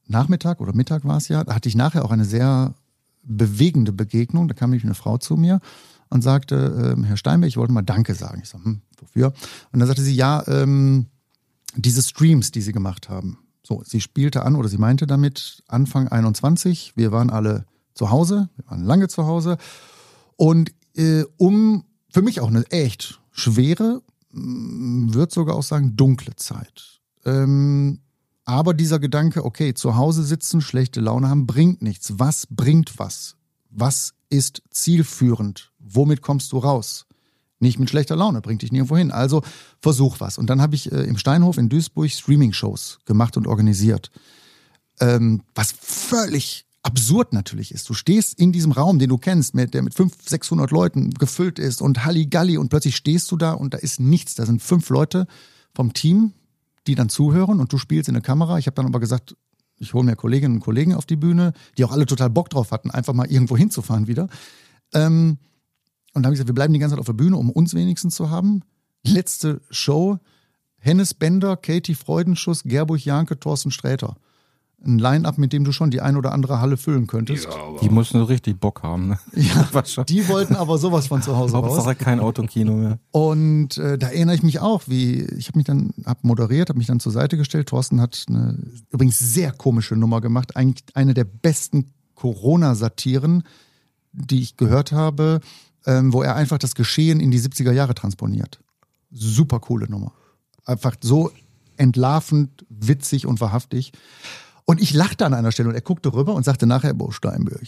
Nachmittag 0.06 0.62
oder 0.62 0.74
Mittag 0.76 1.04
war 1.06 1.18
es 1.18 1.30
ja, 1.30 1.44
da 1.44 1.56
hatte 1.56 1.70
ich 1.70 1.76
nachher 1.76 2.06
auch 2.06 2.12
eine 2.12 2.26
sehr 2.26 2.76
bewegende 3.24 3.92
Begegnung. 3.92 4.48
Da 4.48 4.54
kam 4.54 4.70
nämlich 4.70 4.84
eine 4.84 4.96
Frau 4.96 5.18
zu 5.18 5.36
mir 5.36 5.62
und 6.10 6.22
sagte, 6.22 6.96
äh, 6.98 7.06
Herr 7.06 7.18
Steinberg, 7.18 7.50
ich 7.50 7.58
wollte 7.58 7.74
mal 7.74 7.82
Danke 7.82 8.14
sagen. 8.14 8.42
Ich 8.44 8.50
so, 8.50 8.64
hm, 8.64 8.82
wofür? 9.00 9.34
Und 9.72 9.80
dann 9.80 9.88
sagte 9.88 10.04
sie, 10.04 10.16
ja, 10.16 10.44
ähm, 10.48 11.08
diese 11.76 12.04
Streams, 12.04 12.52
die 12.52 12.62
Sie 12.62 12.72
gemacht 12.72 13.10
haben, 13.10 13.40
so, 13.66 13.82
sie 13.86 14.02
spielte 14.02 14.44
an 14.44 14.56
oder 14.56 14.68
sie 14.68 14.78
meinte 14.78 15.08
damit 15.08 15.64
Anfang 15.68 16.08
21. 16.08 16.94
Wir 16.96 17.12
waren 17.12 17.30
alle 17.30 17.66
zu 17.94 18.12
Hause, 18.12 18.50
wir 18.56 18.70
waren 18.70 18.84
lange 18.84 19.08
zu 19.08 19.26
Hause. 19.26 19.58
Und 20.36 20.74
äh, 20.96 21.24
um 21.38 21.86
für 22.10 22.22
mich 22.22 22.42
auch 22.42 22.50
eine 22.50 22.66
echt 22.72 23.22
schwere, 23.32 24.02
würde 24.32 25.34
sogar 25.34 25.56
auch 25.56 25.64
sagen, 25.64 25.96
dunkle 25.96 26.36
Zeit. 26.36 27.02
Ähm, 27.26 28.00
aber 28.46 28.74
dieser 28.74 29.00
Gedanke, 29.00 29.46
okay, 29.46 29.74
zu 29.74 29.96
Hause 29.96 30.24
sitzen, 30.24 30.62
schlechte 30.62 31.00
Laune 31.00 31.30
haben, 31.30 31.48
bringt 31.48 31.82
nichts. 31.82 32.14
Was 32.18 32.48
bringt 32.50 33.00
was? 33.00 33.38
Was 33.70 34.14
ist 34.30 34.62
zielführend? 34.70 35.72
Womit 35.80 36.22
kommst 36.22 36.52
du 36.52 36.58
raus? 36.58 37.06
Nicht 37.64 37.80
mit 37.80 37.90
schlechter 37.90 38.16
Laune, 38.16 38.42
bringt 38.42 38.62
dich 38.62 38.72
nirgendwo 38.72 38.98
hin. 38.98 39.12
Also 39.12 39.42
versuch 39.82 40.20
was. 40.20 40.38
Und 40.38 40.50
dann 40.50 40.62
habe 40.62 40.76
ich 40.76 40.92
äh, 40.92 41.04
im 41.04 41.18
Steinhof 41.18 41.58
in 41.58 41.70
Duisburg 41.70 42.12
Streaming-Shows 42.12 43.00
gemacht 43.06 43.38
und 43.38 43.48
organisiert. 43.48 44.12
Ähm, 45.00 45.42
was 45.56 45.72
völlig 45.72 46.66
absurd 46.84 47.32
natürlich 47.34 47.74
ist. 47.74 47.90
Du 47.90 47.94
stehst 47.94 48.38
in 48.38 48.52
diesem 48.52 48.74
Raum, 48.74 49.00
den 49.00 49.10
du 49.10 49.18
kennst, 49.18 49.56
mit, 49.56 49.74
der 49.74 49.82
mit 49.82 49.94
500, 49.94 50.30
600 50.30 50.72
Leuten 50.72 51.12
gefüllt 51.12 51.58
ist 51.58 51.82
und 51.82 52.06
Halligalli 52.06 52.58
und 52.58 52.70
plötzlich 52.70 52.98
stehst 52.98 53.32
du 53.32 53.38
da 53.38 53.54
und 53.54 53.74
da 53.74 53.78
ist 53.78 54.00
nichts. 54.00 54.36
Da 54.36 54.46
sind 54.46 54.62
fünf 54.62 54.90
Leute 54.90 55.26
vom 55.74 55.94
Team, 55.94 56.34
die 56.86 56.96
dann 56.96 57.10
zuhören 57.10 57.60
und 57.62 57.72
du 57.72 57.78
spielst 57.78 58.10
in 58.10 58.14
der 58.14 58.22
Kamera. 58.22 58.58
Ich 58.58 58.68
habe 58.68 58.76
dann 58.76 58.86
aber 58.86 59.00
gesagt, 59.00 59.36
ich 59.80 59.94
hole 59.94 60.04
mir 60.04 60.16
Kolleginnen 60.16 60.56
und 60.56 60.62
Kollegen 60.62 60.94
auf 60.94 61.06
die 61.06 61.16
Bühne, 61.16 61.54
die 61.78 61.86
auch 61.86 61.92
alle 61.92 62.06
total 62.06 62.30
Bock 62.30 62.50
drauf 62.50 62.72
hatten, 62.72 62.92
einfach 62.92 63.14
mal 63.14 63.32
irgendwo 63.32 63.58
hinzufahren 63.58 64.08
wieder. 64.08 64.28
Ähm, 64.94 65.38
und 66.14 66.22
dann 66.22 66.26
habe 66.26 66.36
ich 66.36 66.38
gesagt, 66.38 66.50
wir 66.50 66.56
bleiben 66.56 66.74
die 66.74 66.80
ganze 66.80 66.94
Zeit 66.96 67.00
auf 67.00 67.08
der 67.08 67.14
Bühne, 67.14 67.38
um 67.38 67.50
uns 67.50 67.74
wenigstens 67.74 68.16
zu 68.16 68.30
haben. 68.30 68.62
Letzte 69.04 69.62
Show, 69.72 70.20
Hennes 70.78 71.14
Bender, 71.14 71.58
Katie 71.58 71.96
Freudenschuss, 71.96 72.64
Gerburg 72.64 73.04
Janke, 73.04 73.40
Thorsten 73.40 73.72
Sträter. 73.72 74.16
Ein 74.86 75.00
Line-Up, 75.00 75.38
mit 75.38 75.54
dem 75.54 75.64
du 75.64 75.72
schon 75.72 75.92
die 75.92 76.02
ein 76.02 76.18
oder 76.18 76.34
andere 76.34 76.60
Halle 76.60 76.76
füllen 76.76 77.08
könntest. 77.08 77.46
Ja, 77.46 77.52
die 77.82 77.90
mussten 77.90 78.20
so 78.20 78.26
richtig 78.26 78.60
Bock 78.60 78.84
haben. 78.84 79.08
Ne? 79.08 79.20
Ja, 79.34 80.04
die 80.04 80.28
wollten 80.28 80.56
aber 80.56 80.78
sowas 80.78 81.08
von 81.08 81.22
zu 81.22 81.38
Hause 81.38 81.56
Hauptsache 81.56 81.88
raus. 81.88 81.98
kein 81.98 82.20
Autokino 82.20 82.74
mehr. 82.76 83.00
Und 83.12 83.78
äh, 83.78 83.98
da 83.98 84.08
erinnere 84.08 84.36
ich 84.36 84.44
mich 84.44 84.60
auch, 84.60 84.84
wie 84.88 85.22
ich 85.22 85.48
habe 85.48 85.58
mich 85.58 85.66
dann 85.66 85.94
hab 86.06 86.26
moderiert, 86.26 86.68
habe 86.68 86.78
mich 86.78 86.88
dann 86.88 87.00
zur 87.00 87.14
Seite 87.14 87.38
gestellt. 87.38 87.70
Thorsten 87.70 88.02
hat 88.02 88.26
eine 88.28 88.58
übrigens 88.90 89.18
sehr 89.20 89.54
komische 89.54 89.96
Nummer 89.96 90.20
gemacht, 90.20 90.58
eigentlich 90.58 90.84
eine 90.94 91.14
der 91.14 91.24
besten 91.24 91.94
Corona-Satiren, 92.16 93.44
die 94.12 94.42
ich 94.42 94.58
gehört 94.58 94.92
habe 94.92 95.40
ähm, 95.86 96.14
wo 96.14 96.22
er 96.22 96.36
einfach 96.36 96.58
das 96.58 96.76
Geschehen 96.76 97.20
in 97.20 97.32
die 97.32 97.40
70er 97.40 97.72
Jahre 97.72 97.96
transponiert. 97.96 98.60
Super 99.12 99.60
coole 99.60 99.90
Nummer. 99.90 100.14
Einfach 100.66 100.96
so 101.02 101.32
entlarvend, 101.78 102.66
witzig 102.70 103.26
und 103.26 103.42
wahrhaftig. 103.42 103.92
Und 104.66 104.82
ich 104.82 104.94
lachte 104.94 105.26
an 105.26 105.34
einer 105.34 105.52
Stelle 105.52 105.70
und 105.70 105.76
er 105.76 105.82
guckte 105.82 106.14
rüber 106.14 106.34
und 106.34 106.44
sagte 106.44 106.66
nachher, 106.66 106.94
Bo 106.94 107.12
Steinberg, 107.12 107.68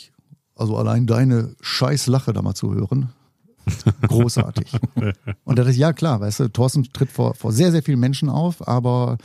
also 0.55 0.77
allein 0.77 1.07
deine 1.07 1.55
scheiß 1.61 2.07
Lache 2.07 2.31
da 2.31 2.41
mal 2.41 2.55
zu 2.55 2.73
hören, 2.73 3.09
großartig. 4.07 4.71
und 4.95 5.59
da 5.59 5.63
dachte 5.63 5.71
ich, 5.71 5.77
ja 5.77 5.91
klar, 5.91 6.21
weißt 6.21 6.39
du, 6.39 6.47
Thorsten 6.49 6.83
tritt 6.93 7.11
vor, 7.11 7.35
vor 7.35 7.51
sehr, 7.51 7.71
sehr 7.71 7.83
vielen 7.83 7.99
Menschen 7.99 8.29
auf, 8.29 8.65
aber 8.65 9.17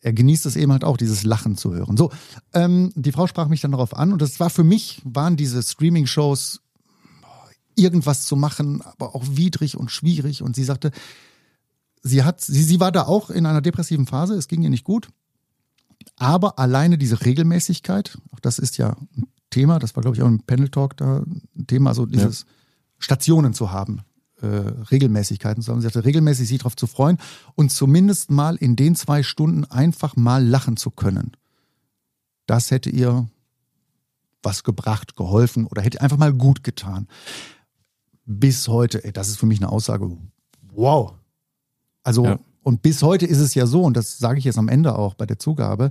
er 0.00 0.12
genießt 0.12 0.46
es 0.46 0.56
eben 0.56 0.72
halt 0.72 0.84
auch, 0.84 0.96
dieses 0.96 1.22
Lachen 1.24 1.56
zu 1.56 1.74
hören. 1.74 1.96
So, 1.96 2.10
ähm, 2.54 2.92
die 2.94 3.12
Frau 3.12 3.26
sprach 3.26 3.48
mich 3.48 3.60
dann 3.60 3.72
darauf 3.72 3.96
an 3.96 4.12
und 4.12 4.22
das 4.22 4.40
war 4.40 4.50
für 4.50 4.64
mich, 4.64 5.00
waren 5.04 5.36
diese 5.36 5.62
Streaming-Shows 5.62 6.61
irgendwas 7.74 8.24
zu 8.24 8.36
machen, 8.36 8.82
aber 8.82 9.14
auch 9.14 9.24
widrig 9.28 9.76
und 9.76 9.90
schwierig. 9.90 10.42
Und 10.42 10.56
sie 10.56 10.64
sagte, 10.64 10.90
sie 12.02 12.24
hat, 12.24 12.40
sie, 12.40 12.62
sie 12.62 12.80
war 12.80 12.92
da 12.92 13.04
auch 13.04 13.30
in 13.30 13.46
einer 13.46 13.60
depressiven 13.60 14.06
Phase, 14.06 14.34
es 14.34 14.48
ging 14.48 14.62
ihr 14.62 14.70
nicht 14.70 14.84
gut. 14.84 15.08
Aber 16.16 16.58
alleine 16.58 16.98
diese 16.98 17.24
Regelmäßigkeit, 17.24 18.18
auch 18.32 18.40
das 18.40 18.58
ist 18.58 18.76
ja 18.76 18.96
ein 19.16 19.26
Thema, 19.50 19.78
das 19.78 19.94
war, 19.96 20.02
glaube 20.02 20.16
ich, 20.16 20.22
auch 20.22 20.28
im 20.28 20.40
Panel 20.40 20.68
Talk 20.68 20.96
da 20.96 21.18
ein 21.18 21.66
Thema, 21.66 21.90
also 21.90 22.06
dieses 22.06 22.40
ja. 22.40 22.46
Stationen 22.98 23.54
zu 23.54 23.70
haben, 23.70 24.00
äh, 24.40 24.46
Regelmäßigkeiten 24.46 25.62
zu 25.62 25.70
haben. 25.70 25.80
Sie 25.80 25.84
sagte, 25.84 26.04
regelmäßig 26.04 26.48
sich 26.48 26.58
darauf 26.58 26.76
zu 26.76 26.86
freuen 26.86 27.18
und 27.54 27.70
zumindest 27.70 28.30
mal 28.30 28.56
in 28.56 28.76
den 28.76 28.96
zwei 28.96 29.22
Stunden 29.22 29.64
einfach 29.64 30.16
mal 30.16 30.44
lachen 30.44 30.76
zu 30.76 30.90
können. 30.90 31.32
Das 32.46 32.70
hätte 32.70 32.90
ihr 32.90 33.28
was 34.42 34.64
gebracht, 34.64 35.14
geholfen 35.16 35.66
oder 35.66 35.82
hätte 35.82 36.00
einfach 36.00 36.16
mal 36.16 36.32
gut 36.32 36.64
getan 36.64 37.06
bis 38.24 38.68
heute, 38.68 39.04
ey, 39.04 39.12
das 39.12 39.28
ist 39.28 39.38
für 39.38 39.46
mich 39.46 39.60
eine 39.60 39.70
Aussage, 39.70 40.16
wow. 40.72 41.14
Also, 42.02 42.24
ja. 42.24 42.38
und 42.62 42.82
bis 42.82 43.02
heute 43.02 43.26
ist 43.26 43.38
es 43.38 43.54
ja 43.54 43.66
so, 43.66 43.82
und 43.82 43.96
das 43.96 44.18
sage 44.18 44.38
ich 44.38 44.44
jetzt 44.44 44.58
am 44.58 44.68
Ende 44.68 44.96
auch 44.96 45.14
bei 45.14 45.26
der 45.26 45.38
Zugabe, 45.38 45.90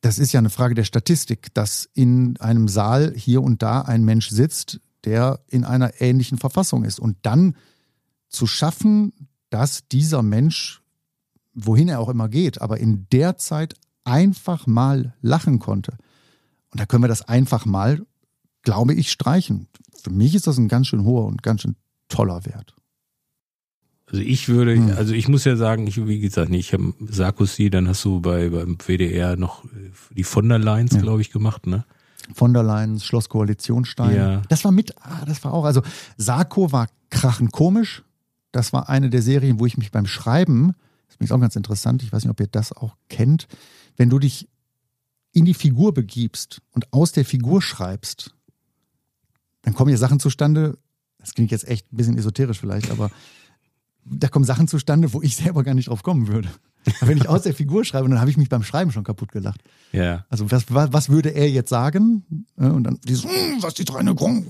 das 0.00 0.18
ist 0.18 0.32
ja 0.32 0.38
eine 0.38 0.50
Frage 0.50 0.74
der 0.74 0.84
Statistik, 0.84 1.52
dass 1.54 1.88
in 1.92 2.38
einem 2.38 2.68
Saal 2.68 3.12
hier 3.14 3.42
und 3.42 3.62
da 3.62 3.82
ein 3.82 4.04
Mensch 4.04 4.30
sitzt, 4.30 4.80
der 5.04 5.40
in 5.48 5.64
einer 5.64 6.00
ähnlichen 6.00 6.38
Verfassung 6.38 6.84
ist. 6.84 6.98
Und 6.98 7.18
dann 7.22 7.54
zu 8.28 8.46
schaffen, 8.46 9.12
dass 9.50 9.86
dieser 9.88 10.22
Mensch, 10.22 10.82
wohin 11.52 11.88
er 11.88 12.00
auch 12.00 12.08
immer 12.08 12.28
geht, 12.28 12.60
aber 12.62 12.78
in 12.78 13.06
der 13.12 13.36
Zeit 13.36 13.74
einfach 14.04 14.66
mal 14.66 15.14
lachen 15.20 15.58
konnte. 15.58 15.92
Und 16.70 16.80
da 16.80 16.86
können 16.86 17.02
wir 17.02 17.08
das 17.08 17.22
einfach 17.22 17.66
mal, 17.66 18.00
glaube 18.62 18.94
ich, 18.94 19.10
streichen 19.10 19.68
für 20.04 20.10
mich 20.10 20.34
ist 20.34 20.46
das 20.46 20.58
ein 20.58 20.68
ganz 20.68 20.86
schön 20.86 21.04
hoher 21.04 21.26
und 21.26 21.42
ganz 21.42 21.62
schön 21.62 21.76
toller 22.08 22.44
Wert. 22.46 22.74
Also 24.06 24.22
ich 24.22 24.48
würde, 24.48 24.74
hm. 24.74 24.92
also 24.96 25.14
ich 25.14 25.28
muss 25.28 25.44
ja 25.44 25.56
sagen, 25.56 25.86
ich, 25.86 26.04
wie 26.06 26.18
gesagt, 26.18 26.50
nicht, 26.50 26.66
ich 26.66 26.72
habe 26.72 26.92
Sarkozy, 27.08 27.70
dann 27.70 27.86
hast 27.86 28.04
du 28.04 28.20
bei 28.20 28.48
beim 28.48 28.76
WDR 28.78 29.36
noch 29.36 29.64
äh, 29.64 29.90
die 30.10 30.24
von 30.24 30.48
der 30.48 30.58
Leyen's, 30.58 30.94
ja. 30.94 31.00
glaube 31.00 31.20
ich, 31.20 31.30
gemacht, 31.30 31.66
ne? 31.66 31.84
Von 32.34 32.52
der 32.52 32.62
Leyen's, 32.62 33.04
Schloss 33.04 33.28
Koalitionsstein. 33.28 34.16
Ja. 34.16 34.42
Das 34.48 34.64
war 34.64 34.72
mit, 34.72 34.94
ah, 35.02 35.24
das 35.26 35.44
war 35.44 35.52
auch, 35.52 35.64
also 35.64 35.82
Sarko 36.16 36.72
war 36.72 36.88
krachen 37.10 37.50
komisch. 37.50 38.02
Das 38.52 38.72
war 38.72 38.88
eine 38.88 39.10
der 39.10 39.22
Serien, 39.22 39.60
wo 39.60 39.66
ich 39.66 39.78
mich 39.78 39.92
beim 39.92 40.06
Schreiben, 40.06 40.74
das 41.08 41.16
ist 41.20 41.32
auch 41.32 41.40
ganz 41.40 41.54
interessant, 41.54 42.02
ich 42.02 42.12
weiß 42.12 42.24
nicht, 42.24 42.30
ob 42.30 42.40
ihr 42.40 42.48
das 42.48 42.72
auch 42.72 42.96
kennt, 43.08 43.46
wenn 43.96 44.10
du 44.10 44.18
dich 44.18 44.48
in 45.32 45.44
die 45.44 45.54
Figur 45.54 45.94
begibst 45.94 46.62
und 46.72 46.92
aus 46.92 47.12
der 47.12 47.24
Figur 47.24 47.62
schreibst, 47.62 48.34
dann 49.62 49.74
kommen 49.74 49.88
hier 49.88 49.98
Sachen 49.98 50.20
zustande, 50.20 50.78
das 51.18 51.34
klingt 51.34 51.50
jetzt 51.50 51.68
echt 51.68 51.92
ein 51.92 51.96
bisschen 51.96 52.18
esoterisch 52.18 52.60
vielleicht, 52.60 52.90
aber 52.90 53.10
da 54.04 54.28
kommen 54.28 54.44
Sachen 54.44 54.68
zustande, 54.68 55.12
wo 55.12 55.22
ich 55.22 55.36
selber 55.36 55.62
gar 55.62 55.74
nicht 55.74 55.88
drauf 55.88 56.02
kommen 56.02 56.28
würde. 56.28 56.48
wenn 57.00 57.18
ich 57.18 57.28
aus 57.28 57.42
der 57.42 57.54
Figur 57.54 57.84
schreibe, 57.84 58.08
dann 58.08 58.20
habe 58.20 58.30
ich 58.30 58.36
mich 58.36 58.48
beim 58.48 58.62
Schreiben 58.62 58.90
schon 58.90 59.04
kaputt 59.04 59.32
gelacht. 59.32 59.62
Ja. 59.92 60.24
Also 60.30 60.50
was, 60.50 60.64
was 60.68 61.08
würde 61.10 61.30
er 61.30 61.48
jetzt 61.50 61.68
sagen? 61.68 62.46
Und 62.56 62.84
dann 62.84 62.98
dieses, 63.04 63.24
hm, 63.24 63.62
was 63.62 63.74
die 63.74 63.84
drei 63.84 64.02
Grund. 64.02 64.46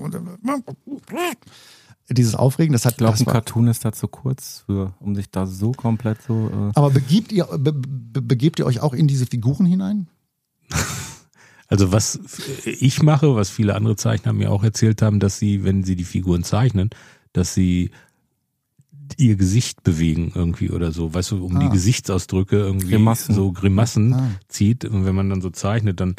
Dieses 2.09 2.35
Aufregen, 2.35 2.73
das 2.73 2.85
hat. 2.85 2.93
Ich 2.93 2.97
glaube, 2.97 3.17
ein 3.17 3.25
Cartoon 3.25 3.67
ist 3.67 3.85
da 3.85 3.91
zu 3.91 4.07
kurz 4.07 4.63
für, 4.65 4.93
um 4.99 5.15
sich 5.15 5.29
da 5.29 5.45
so 5.45 5.71
komplett 5.71 6.21
so. 6.21 6.49
Äh 6.49 6.71
Aber 6.75 6.89
begibt 6.89 7.31
ihr, 7.31 7.45
be, 7.45 7.73
be, 7.73 8.21
begebt 8.21 8.59
ihr 8.59 8.65
euch 8.65 8.81
auch 8.81 8.93
in 8.93 9.07
diese 9.07 9.25
Figuren 9.25 9.65
hinein? 9.65 10.07
Also 11.71 11.93
was 11.93 12.19
ich 12.65 13.01
mache, 13.01 13.33
was 13.33 13.49
viele 13.49 13.75
andere 13.75 13.95
Zeichner 13.95 14.33
mir 14.33 14.51
auch 14.51 14.61
erzählt 14.61 15.01
haben, 15.01 15.21
dass 15.21 15.39
sie, 15.39 15.63
wenn 15.63 15.85
sie 15.85 15.95
die 15.95 16.03
Figuren 16.03 16.43
zeichnen, 16.43 16.89
dass 17.31 17.53
sie 17.53 17.91
ihr 19.17 19.37
Gesicht 19.37 19.81
bewegen 19.81 20.33
irgendwie 20.35 20.69
oder 20.69 20.91
so, 20.91 21.13
weißt 21.13 21.31
du, 21.31 21.45
um 21.45 21.55
ah. 21.55 21.59
die 21.59 21.69
Gesichtsausdrücke 21.69 22.57
irgendwie 22.57 22.89
Grimassen. 22.89 23.33
so 23.33 23.53
Grimassen 23.53 24.13
ah. 24.13 24.31
zieht 24.49 24.83
und 24.83 25.05
wenn 25.05 25.15
man 25.15 25.29
dann 25.29 25.39
so 25.39 25.49
zeichnet, 25.49 26.01
dann 26.01 26.17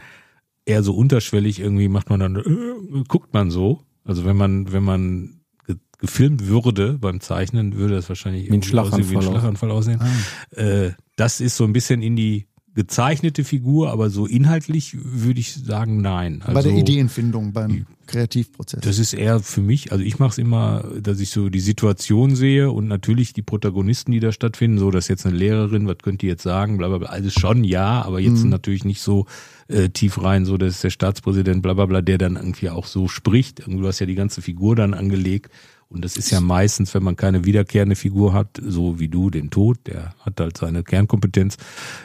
eher 0.64 0.82
so 0.82 0.94
unterschwellig 0.94 1.60
irgendwie 1.60 1.88
macht 1.88 2.08
man 2.08 2.20
dann, 2.20 2.36
äh, 2.36 3.04
guckt 3.06 3.34
man 3.34 3.50
so. 3.50 3.82
Also 4.04 4.24
wenn 4.24 4.38
man, 4.38 4.72
wenn 4.72 4.84
man 4.84 5.40
ge 5.66 5.76
gefilmt 5.98 6.46
würde 6.46 6.94
beim 6.94 7.20
Zeichnen, 7.20 7.76
würde 7.76 7.96
das 7.96 8.08
wahrscheinlich 8.08 8.44
Wie 8.44 8.54
ein 8.54 8.62
irgendwie 8.62 8.78
aussehen, 8.78 9.10
wie 9.10 9.16
ein 9.16 9.22
Schlaganfall 9.22 9.68
Schlaganfall 9.68 9.70
aussehen. 9.70 10.00
Ah. 10.00 10.58
Äh, 10.58 10.92
das 11.16 11.42
ist 11.42 11.58
so 11.58 11.64
ein 11.64 11.74
bisschen 11.74 12.00
in 12.00 12.16
die 12.16 12.46
gezeichnete 12.74 13.44
Figur, 13.44 13.90
aber 13.90 14.08
so 14.08 14.26
inhaltlich 14.26 14.96
würde 15.02 15.40
ich 15.40 15.54
sagen, 15.54 16.00
nein. 16.00 16.40
Also, 16.42 16.54
Bei 16.54 16.62
der 16.62 16.72
Ideenfindung, 16.72 17.52
beim 17.52 17.86
Kreativprozess. 18.06 18.80
Das 18.80 18.98
ist 18.98 19.12
eher 19.12 19.40
für 19.40 19.60
mich, 19.60 19.92
also 19.92 20.02
ich 20.02 20.18
mache 20.18 20.30
es 20.32 20.38
immer, 20.38 20.84
dass 21.00 21.20
ich 21.20 21.30
so 21.30 21.48
die 21.50 21.60
Situation 21.60 22.34
sehe 22.34 22.70
und 22.70 22.88
natürlich 22.88 23.32
die 23.34 23.42
Protagonisten, 23.42 24.10
die 24.12 24.20
da 24.20 24.32
stattfinden, 24.32 24.78
so 24.78 24.90
dass 24.90 25.08
jetzt 25.08 25.26
eine 25.26 25.36
Lehrerin, 25.36 25.86
was 25.86 25.98
könnt 26.02 26.22
ihr 26.22 26.30
jetzt 26.30 26.42
sagen, 26.42 26.78
bla 26.78 26.88
bla 26.88 26.98
bla, 26.98 27.08
alles 27.10 27.34
schon 27.34 27.62
ja, 27.64 28.02
aber 28.02 28.20
jetzt 28.20 28.42
Mhm. 28.44 28.50
natürlich 28.50 28.84
nicht 28.84 29.02
so 29.02 29.26
äh, 29.68 29.88
tief 29.90 30.22
rein, 30.22 30.44
so 30.44 30.56
dass 30.56 30.80
der 30.80 30.90
Staatspräsident, 30.90 31.62
bla 31.62 31.74
bla 31.74 31.86
bla, 31.86 32.00
der 32.02 32.18
dann 32.18 32.36
irgendwie 32.36 32.70
auch 32.70 32.86
so 32.86 33.06
spricht. 33.08 33.60
Irgendwie, 33.60 33.82
Du 33.82 33.86
hast 33.88 34.00
ja 34.00 34.06
die 34.06 34.14
ganze 34.14 34.42
Figur 34.42 34.76
dann 34.76 34.94
angelegt 34.94 35.50
und 35.92 36.02
das 36.02 36.16
ist 36.16 36.30
ja 36.30 36.40
meistens, 36.40 36.94
wenn 36.94 37.02
man 37.02 37.16
keine 37.16 37.44
wiederkehrende 37.44 37.96
Figur 37.96 38.32
hat, 38.32 38.58
so 38.64 38.98
wie 38.98 39.08
du, 39.08 39.28
den 39.28 39.50
Tod, 39.50 39.78
der 39.86 40.14
hat 40.20 40.40
halt 40.40 40.56
seine 40.56 40.82
Kernkompetenz. 40.82 41.58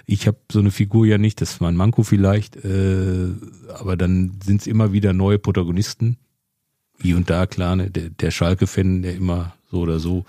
Ich 0.05 0.27
habe 0.27 0.37
so 0.51 0.59
eine 0.59 0.71
Figur 0.71 1.05
ja 1.05 1.17
nicht, 1.17 1.39
das 1.39 1.51
ist 1.51 1.61
mein 1.61 1.77
Manko 1.77 2.03
vielleicht, 2.03 2.57
äh, 2.57 3.29
aber 3.79 3.95
dann 3.95 4.39
sind 4.43 4.61
es 4.61 4.67
immer 4.67 4.91
wieder 4.91 5.13
neue 5.13 5.39
Protagonisten. 5.39 6.17
Hier 7.01 7.15
und 7.15 7.29
da, 7.29 7.45
klar, 7.45 7.77
ne, 7.77 7.89
der, 7.89 8.09
der 8.09 8.31
Schalke-Fan, 8.31 9.03
der 9.03 9.15
immer 9.15 9.53
so 9.71 9.79
oder 9.79 9.99
so. 9.99 10.25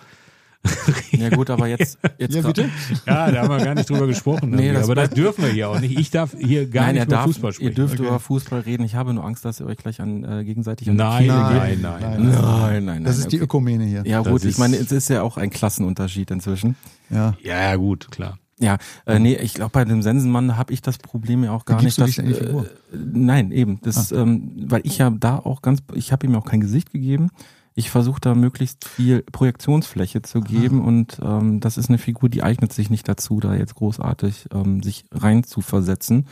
Ja 1.13 1.29
gut, 1.31 1.51
aber 1.51 1.67
jetzt, 1.67 1.99
jetzt 2.19 2.35
Ja, 2.35 2.43
bitte? 2.43 2.69
Ja, 3.07 3.31
da 3.31 3.43
haben 3.43 3.49
wir 3.49 3.65
gar 3.65 3.75
nicht 3.75 3.89
drüber 3.89 4.07
gesprochen. 4.07 4.51
Nee, 4.51 4.73
das 4.73 4.85
aber 4.85 4.95
das 4.97 5.11
dürfen 5.11 5.45
wir 5.45 5.51
hier 5.53 5.69
auch 5.71 5.79
nicht. 5.81 5.99
Ich 5.99 6.11
darf 6.11 6.35
hier 6.39 6.69
gar 6.69 6.87
Nein, 6.87 6.95
nicht 6.95 7.03
er 7.03 7.07
über 7.07 7.17
darf, 7.17 7.25
Fußball 7.27 7.53
sprechen. 7.53 7.69
ihr 7.69 7.75
dürft 7.75 7.95
Okay. 7.95 8.09
über 8.09 8.19
Fußball 8.21 8.61
reden. 8.61 8.83
Ich 8.85 8.95
habe 8.95 9.15
nur 9.15 9.25
Angst, 9.25 9.45
dass 9.45 9.61
ihr 9.61 9.67
euch 9.67 9.77
gleich 9.77 10.01
an, 10.01 10.25
äh, 10.25 10.45
gegenseitig 10.45 10.89
an 10.91 10.97
die 10.97 11.03
Nein, 11.03 11.23
Kehle 11.23 11.33
nein, 11.35 11.71
geht. 11.71 11.83
nein, 11.83 12.01
nein. 12.01 12.31
Nein, 12.33 12.85
nein, 12.85 13.05
Das 13.05 13.17
nein, 13.17 13.25
ist 13.27 13.33
die. 13.33 13.39
Ökumene 13.39 13.85
hier. 13.85 14.03
Ja 14.05 14.21
gut, 14.23 14.45
ich 14.45 14.59
meine, 14.59 14.77
es 14.77 14.91
ist 14.93 15.09
ja 15.09 15.23
auch 15.23 15.37
ein 15.37 15.51
Klassenunterschied 15.51 16.31
inzwischen. 16.31 16.77
Ja. 17.11 17.35
Ja, 17.43 17.61
ja, 17.71 17.77
gut, 17.77 18.11
klar. 18.11 18.39
Ja, 18.61 18.79
äh, 19.07 19.21
nee, 19.21 19.37
ich 19.37 19.55
glaube, 19.55 19.71
bei 19.71 19.85
dem 19.85 20.03
Sensenmann 20.03 20.57
habe 20.57 20.73
ich 20.73 20.83
das 20.83 20.99
Problem 20.99 21.45
ja 21.45 21.53
auch 21.53 21.65
gar 21.65 21.77
Begibst 21.79 22.01
nicht. 22.01 22.17
Figur? 22.17 22.65
Äh, 22.65 22.97
nein, 23.15 23.53
eben. 23.53 23.79
Das, 23.83 24.11
ähm, 24.11 24.51
weil 24.67 24.81
ich 24.83 24.99
ja 24.99 25.11
da 25.11 25.37
auch 25.39 25.63
ganz, 25.63 25.79
ich 25.95 26.11
habe 26.11 26.27
ihm 26.27 26.35
auch 26.35 26.45
kein 26.45 26.61
Gesicht 26.61 26.91
gegeben. 26.93 27.31
Ich 27.79 27.91
versuche 27.91 28.21
da 28.21 28.35
möglichst 28.35 28.89
viel 28.89 29.23
Projektionsfläche 29.23 30.21
zu 30.23 30.41
geben 30.41 30.85
und 30.85 31.21
ähm, 31.23 31.61
das 31.61 31.79
ist 31.79 31.89
eine 31.89 31.99
Figur, 31.99 32.29
die 32.29 32.43
eignet 32.43 32.73
sich 32.73 32.91
nicht 32.91 33.09
dazu, 33.09 33.39
da 33.39 33.55
jetzt 33.55 33.77
großartig 33.77 34.49
ähm, 34.53 34.83
sich 34.83 35.05
rein 35.13 35.45
zu 35.45 35.61
versetzen. 35.61 36.27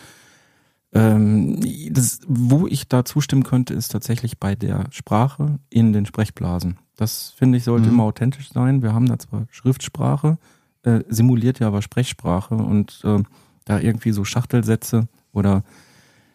Ähm, 0.92 1.60
das, 1.92 2.18
wo 2.26 2.66
ich 2.66 2.88
da 2.88 3.04
zustimmen 3.04 3.44
könnte, 3.44 3.74
ist 3.74 3.92
tatsächlich 3.92 4.40
bei 4.40 4.56
der 4.56 4.86
Sprache 4.90 5.60
in 5.70 5.92
den 5.92 6.04
Sprechblasen. 6.04 6.78
Das 6.96 7.30
finde 7.36 7.58
ich 7.58 7.64
sollte 7.64 7.86
Mhm. 7.88 7.94
immer 7.94 8.02
authentisch 8.04 8.50
sein. 8.50 8.82
Wir 8.82 8.92
haben 8.92 9.06
da 9.06 9.16
zwar 9.16 9.46
Schriftsprache, 9.52 10.38
äh, 10.82 11.04
simuliert 11.08 11.60
ja 11.60 11.68
aber 11.68 11.80
Sprechsprache 11.80 12.56
und 12.56 13.02
ähm, 13.04 13.24
da 13.64 13.78
irgendwie 13.78 14.10
so 14.10 14.24
Schachtelsätze 14.24 15.06
oder 15.32 15.62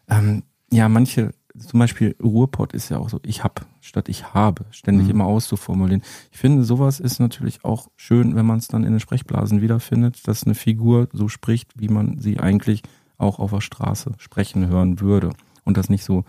ähm, 0.08 0.44
ja, 0.72 0.88
manche, 0.88 1.34
zum 1.58 1.80
Beispiel 1.80 2.16
Ruhrpott 2.22 2.74
ist 2.74 2.90
ja 2.90 2.98
auch 2.98 3.10
so, 3.10 3.20
ich 3.24 3.44
hab 3.44 3.66
statt 3.82 4.10
ich 4.10 4.34
habe, 4.34 4.66
ständig 4.72 5.06
Mhm. 5.06 5.12
immer 5.12 5.26
auszuformulieren. 5.26 6.04
Ich 6.32 6.38
finde, 6.38 6.64
sowas 6.64 7.00
ist 7.00 7.20
natürlich 7.20 7.64
auch 7.66 7.88
schön, 7.96 8.36
wenn 8.36 8.46
man 8.46 8.60
es 8.60 8.68
dann 8.68 8.84
in 8.84 8.92
den 8.92 9.00
Sprechblasen 9.00 9.62
wiederfindet, 9.62 10.28
dass 10.28 10.44
eine 10.46 10.56
Figur 10.56 11.08
so 11.14 11.28
spricht, 11.28 11.72
wie 11.80 11.88
man 11.90 12.20
sie 12.20 12.40
eigentlich 12.40 12.84
auch 13.18 13.40
auf 13.40 13.52
der 13.52 13.62
Straße 13.62 14.12
sprechen 14.18 14.68
hören 14.68 15.00
würde 15.00 15.32
und 15.64 15.78
das 15.78 15.90
nicht 15.90 16.04
so 16.04 16.24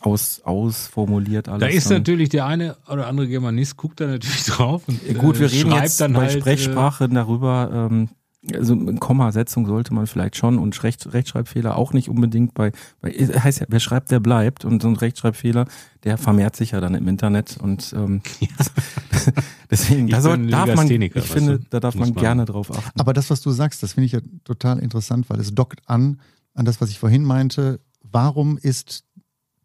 aus, 0.00 0.40
ausformuliert 0.44 1.48
alles. 1.48 1.60
Da 1.60 1.66
ist 1.66 1.90
dann- 1.90 1.98
natürlich 1.98 2.28
der 2.28 2.46
eine 2.46 2.76
oder 2.90 3.06
andere 3.06 3.28
Germanist, 3.28 3.76
guckt 3.76 4.00
da 4.00 4.06
natürlich 4.06 4.44
drauf 4.44 4.82
und 4.88 5.00
Gut, 5.18 5.38
wir 5.38 5.46
äh, 5.46 5.50
reden 5.50 5.72
jetzt 5.72 6.00
dann 6.00 6.12
bei 6.14 6.26
halt, 6.26 6.40
Sprechsprache 6.40 7.08
darüber, 7.08 7.88
ähm, 7.90 8.08
also 8.52 8.76
Kommasetzung 8.98 9.66
sollte 9.66 9.94
man 9.94 10.06
vielleicht 10.06 10.36
schon 10.36 10.58
und 10.58 10.82
Recht, 10.82 11.12
Rechtschreibfehler 11.12 11.76
auch 11.76 11.92
nicht 11.92 12.08
unbedingt 12.08 12.54
bei, 12.54 12.72
bei 13.00 13.10
heißt 13.12 13.60
ja, 13.60 13.66
wer 13.68 13.78
schreibt, 13.80 14.10
der 14.10 14.20
bleibt 14.20 14.64
und 14.64 14.82
so 14.82 14.88
ein 14.88 14.96
Rechtschreibfehler, 14.96 15.66
der 16.02 16.18
vermehrt 16.18 16.56
sich 16.56 16.72
ja 16.72 16.80
dann 16.80 16.94
im 16.94 17.06
Internet 17.06 17.56
und 17.58 17.92
ähm, 17.96 18.20
deswegen, 19.70 20.08
Ich 20.08 20.14
da 20.14 20.20
soll, 20.20 20.46
darf 20.48 20.74
man, 20.74 20.90
ich 20.90 21.14
weißt 21.14 21.28
finde, 21.28 21.60
da 21.70 21.80
darf 21.80 21.94
man 21.94 22.10
man- 22.10 22.20
gerne 22.20 22.44
drauf 22.44 22.70
achten. 22.76 22.98
Aber 23.00 23.12
das, 23.12 23.30
was 23.30 23.40
du 23.40 23.50
sagst, 23.50 23.82
das 23.82 23.92
finde 23.92 24.06
ich 24.06 24.12
ja 24.12 24.20
total 24.44 24.78
interessant, 24.80 25.30
weil 25.30 25.40
es 25.40 25.54
dockt 25.54 25.80
an 25.86 26.20
an 26.54 26.64
das, 26.64 26.80
was 26.80 26.90
ich 26.90 26.98
vorhin 26.98 27.24
meinte. 27.24 27.80
Warum 28.02 28.58
ist 28.58 29.04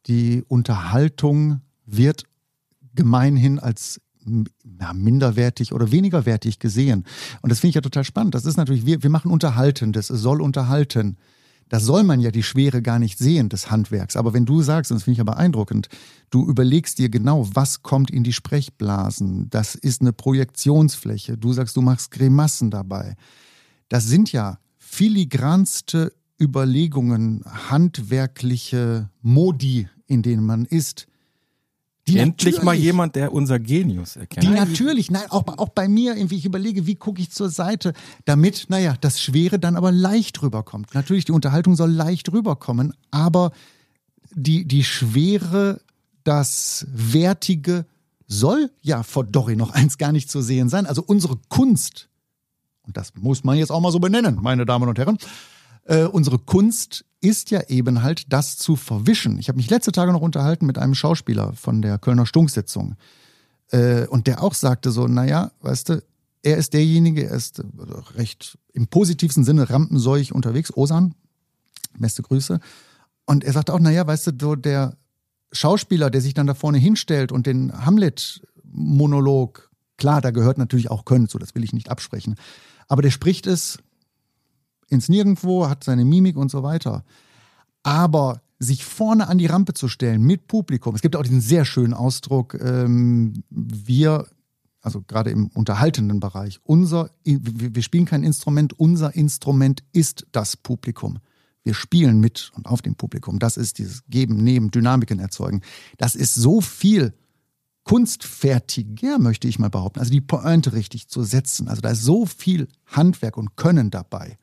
die 0.06 0.44
Unterhaltung 0.48 1.62
wird 1.86 2.24
gemeinhin 2.96 3.60
als 3.60 4.00
ja, 4.80 4.94
minderwertig 4.94 5.74
oder 5.74 5.92
weniger 5.92 6.26
wertig 6.26 6.60
gesehen? 6.60 7.06
Und 7.42 7.52
das 7.52 7.60
finde 7.60 7.70
ich 7.70 7.76
ja 7.76 7.82
total 7.82 8.04
spannend. 8.04 8.36
Das 8.36 8.46
ist 8.46 8.58
natürlich, 8.58 8.86
wir, 8.86 9.04
wir 9.04 9.10
machen 9.10 9.32
Unterhaltendes, 9.32 10.10
es 10.10 10.22
soll 10.22 10.42
unterhalten. 10.42 11.18
Das 11.70 11.84
soll 11.84 12.04
man 12.04 12.22
ja 12.22 12.32
die 12.32 12.44
Schwere 12.44 12.82
gar 12.82 12.98
nicht 12.98 13.18
sehen 13.18 13.50
des 13.50 13.70
Handwerks. 13.70 14.16
Aber 14.16 14.34
wenn 14.34 14.46
du 14.46 14.62
sagst, 14.62 14.92
und 14.92 14.96
das 14.96 15.04
finde 15.04 15.14
ich 15.14 15.18
ja 15.18 15.24
beeindruckend, 15.26 15.90
du 16.30 16.48
überlegst 16.48 16.98
dir 16.98 17.10
genau, 17.10 17.48
was 17.54 17.84
kommt 17.84 18.10
in 18.10 18.24
die 18.24 18.34
Sprechblasen. 18.34 19.50
Das 19.50 19.76
ist 19.76 20.02
eine 20.02 20.14
Projektionsfläche. 20.14 21.38
Du 21.38 21.52
sagst, 21.52 21.76
du 21.76 21.82
machst 21.82 22.12
Grimassen 22.12 22.72
dabei. 22.72 23.16
Das 23.90 24.06
sind 24.06 24.32
ja 24.32 24.60
filigranste 24.78 26.14
Überlegungen, 26.40 27.44
handwerkliche 27.70 29.10
Modi, 29.22 29.90
in 30.06 30.22
denen 30.22 30.46
man 30.46 30.66
ist. 30.66 31.08
Die 32.08 32.18
Endlich 32.18 32.62
mal 32.62 32.74
jemand, 32.74 33.16
der 33.16 33.34
unser 33.34 33.60
Genius 33.60 34.16
erkennt. 34.16 34.46
die 34.46 34.50
natürlich, 34.50 35.12
nein, 35.12 35.30
auch, 35.30 35.44
auch 35.58 35.70
bei 35.70 35.90
mir, 35.90 36.16
irgendwie, 36.16 36.38
ich 36.38 36.46
überlege, 36.46 36.88
wie 36.88 36.96
gucke 36.96 37.22
ich 37.22 37.32
zur 37.32 37.50
Seite, 37.50 37.94
damit, 38.24 38.68
naja, 38.70 38.96
das 39.02 39.22
Schwere 39.22 39.60
dann 39.60 39.76
aber 39.76 39.92
leicht 39.92 40.42
rüberkommt. 40.42 40.94
Natürlich, 40.94 41.26
die 41.26 41.34
Unterhaltung 41.34 41.76
soll 41.76 41.92
leicht 41.92 42.32
rüberkommen, 42.32 42.94
aber 43.12 43.52
die, 44.34 44.66
die 44.66 44.86
Schwere, 44.86 45.82
das 46.24 46.88
Wertige 46.90 47.86
soll 48.28 48.70
ja 48.82 49.04
vor 49.04 49.24
Dori 49.24 49.56
noch 49.56 49.72
eins 49.72 49.98
gar 49.98 50.12
nicht 50.12 50.30
zu 50.30 50.42
sehen 50.42 50.70
sein. 50.70 50.86
Also 50.86 51.04
unsere 51.06 51.38
Kunst, 51.50 52.08
und 52.84 52.96
das 52.96 53.14
muss 53.16 53.44
man 53.44 53.58
jetzt 53.58 53.72
auch 53.72 53.82
mal 53.82 53.92
so 53.92 54.00
benennen, 54.00 54.40
meine 54.42 54.66
Damen 54.66 54.88
und 54.88 54.98
Herren, 54.98 55.18
äh, 55.88 56.04
unsere 56.04 56.38
Kunst 56.38 57.06
ist 57.22 57.50
ja 57.50 57.62
eben 57.68 58.04
halt, 58.04 58.32
das 58.32 58.58
zu 58.58 58.76
verwischen. 58.76 59.40
Ich 59.40 59.48
habe 59.48 59.58
mich 59.58 59.70
letzte 59.70 59.92
Tage 59.92 60.12
noch 60.12 60.22
unterhalten 60.22 60.66
mit 60.66 60.78
einem 60.78 60.94
Schauspieler 60.94 61.54
von 61.54 61.82
der 61.82 61.98
Kölner 61.98 62.26
Stunksitzung. 62.26 62.96
Äh, 63.72 64.06
und 64.08 64.28
der 64.28 64.44
auch 64.44 64.54
sagte 64.54 64.92
so, 64.92 65.08
naja, 65.08 65.52
weißt 65.62 65.90
du, 65.90 66.04
er 66.44 66.58
ist 66.58 66.74
derjenige, 66.74 67.26
er 67.28 67.36
ist 67.36 67.60
äh, 67.60 67.64
recht 68.16 68.58
im 68.74 68.88
positivsten 68.88 69.44
Sinne 69.44 69.70
rampenseuch 69.70 70.34
unterwegs, 70.34 70.76
Osan, 70.76 71.16
beste 71.98 72.22
Grüße. 72.22 72.60
Und 73.26 73.44
er 73.44 73.54
sagte 73.54 73.74
auch, 73.74 73.80
naja, 73.80 74.06
weißt 74.06 74.28
du, 74.28 74.32
so 74.40 74.56
der 74.56 74.98
Schauspieler, 75.52 76.10
der 76.10 76.22
sich 76.22 76.34
dann 76.34 76.48
da 76.48 76.54
vorne 76.54 76.78
hinstellt 76.78 77.32
und 77.32 77.48
den 77.48 77.86
Hamlet-Monolog, 77.86 79.72
klar, 79.98 80.22
da 80.22 80.32
gehört 80.32 80.58
natürlich 80.58 80.92
auch 80.92 81.06
Können 81.06 81.28
zu, 81.28 81.40
das 81.40 81.56
will 81.56 81.64
ich 81.64 81.74
nicht 81.74 81.90
absprechen. 81.90 82.36
Aber 82.88 83.02
der 83.02 83.12
spricht 83.12 83.48
es 83.48 83.80
ins 84.90 85.10
Nirgendwo, 85.10 85.68
hat 85.68 85.84
seine 85.84 86.06
Mimik 86.06 86.38
und 86.38 86.50
so 86.50 86.64
weiter. 86.64 87.04
Aber 87.84 88.42
sich 88.60 88.84
vorne 88.86 89.28
an 89.28 89.38
die 89.38 89.46
Rampe 89.46 89.74
zu 89.74 89.88
stellen 89.88 90.24
mit 90.24 90.48
Publikum, 90.48 90.96
es 90.96 91.02
gibt 91.02 91.16
auch 91.16 91.24
diesen 91.24 91.42
sehr 91.42 91.66
schönen 91.66 91.94
Ausdruck, 91.94 92.58
ähm, 92.60 93.44
wir, 93.50 94.26
also 94.82 95.02
gerade 95.02 95.30
im 95.30 95.48
unterhaltenden 95.48 96.20
Bereich, 96.20 96.60
unser, 96.64 97.12
wir 97.24 97.84
spielen 97.84 98.06
kein 98.06 98.24
Instrument, 98.24 98.80
unser 98.80 99.16
Instrument 99.16 99.84
ist 99.94 100.26
das 100.32 100.58
Publikum. 100.58 101.20
Wir 101.64 101.74
spielen 101.74 102.22
mit 102.22 102.52
und 102.56 102.66
auf 102.66 102.82
dem 102.82 102.96
Publikum. 102.96 103.40
Das 103.40 103.58
ist 103.58 103.78
dieses 103.78 104.06
Geben, 104.08 104.38
Nehmen, 104.38 104.72
Dynamiken 104.72 105.20
erzeugen. 105.20 105.62
Das 105.98 106.16
ist 106.16 106.34
so 106.34 106.62
viel 106.62 107.14
kunstfertiger, 107.84 109.20
möchte 109.20 109.48
ich 109.48 109.60
mal 109.60 109.70
behaupten. 109.70 110.00
Also 110.00 110.12
die 110.12 110.22
Pointe 110.22 110.74
richtig 110.74 111.10
zu 111.10 111.24
setzen. 111.24 111.68
Also 111.68 111.82
da 111.82 111.90
ist 111.90 112.04
so 112.04 112.26
viel 112.26 112.68
Handwerk 112.86 113.38
und 113.38 113.56
Können 113.56 113.92
dabei, 113.92 114.38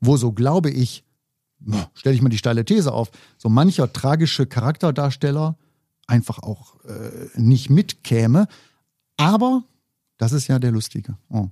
wo 0.00 0.16
so 0.16 0.32
glaube 0.32 0.70
ich, 0.70 1.04
stelle 1.94 2.14
ich 2.14 2.22
mal 2.22 2.28
die 2.28 2.38
steile 2.38 2.64
These 2.64 2.92
auf, 2.92 3.10
so 3.38 3.48
mancher 3.48 3.92
tragische 3.92 4.46
Charakterdarsteller 4.46 5.56
einfach 6.06 6.38
auch 6.38 6.82
äh, 6.84 7.28
nicht 7.34 7.70
mitkäme. 7.70 8.46
Aber 9.16 9.64
das 10.18 10.32
ist 10.32 10.46
ja 10.48 10.58
der 10.58 10.70
Lustige. 10.70 11.16
Oh. 11.28 11.48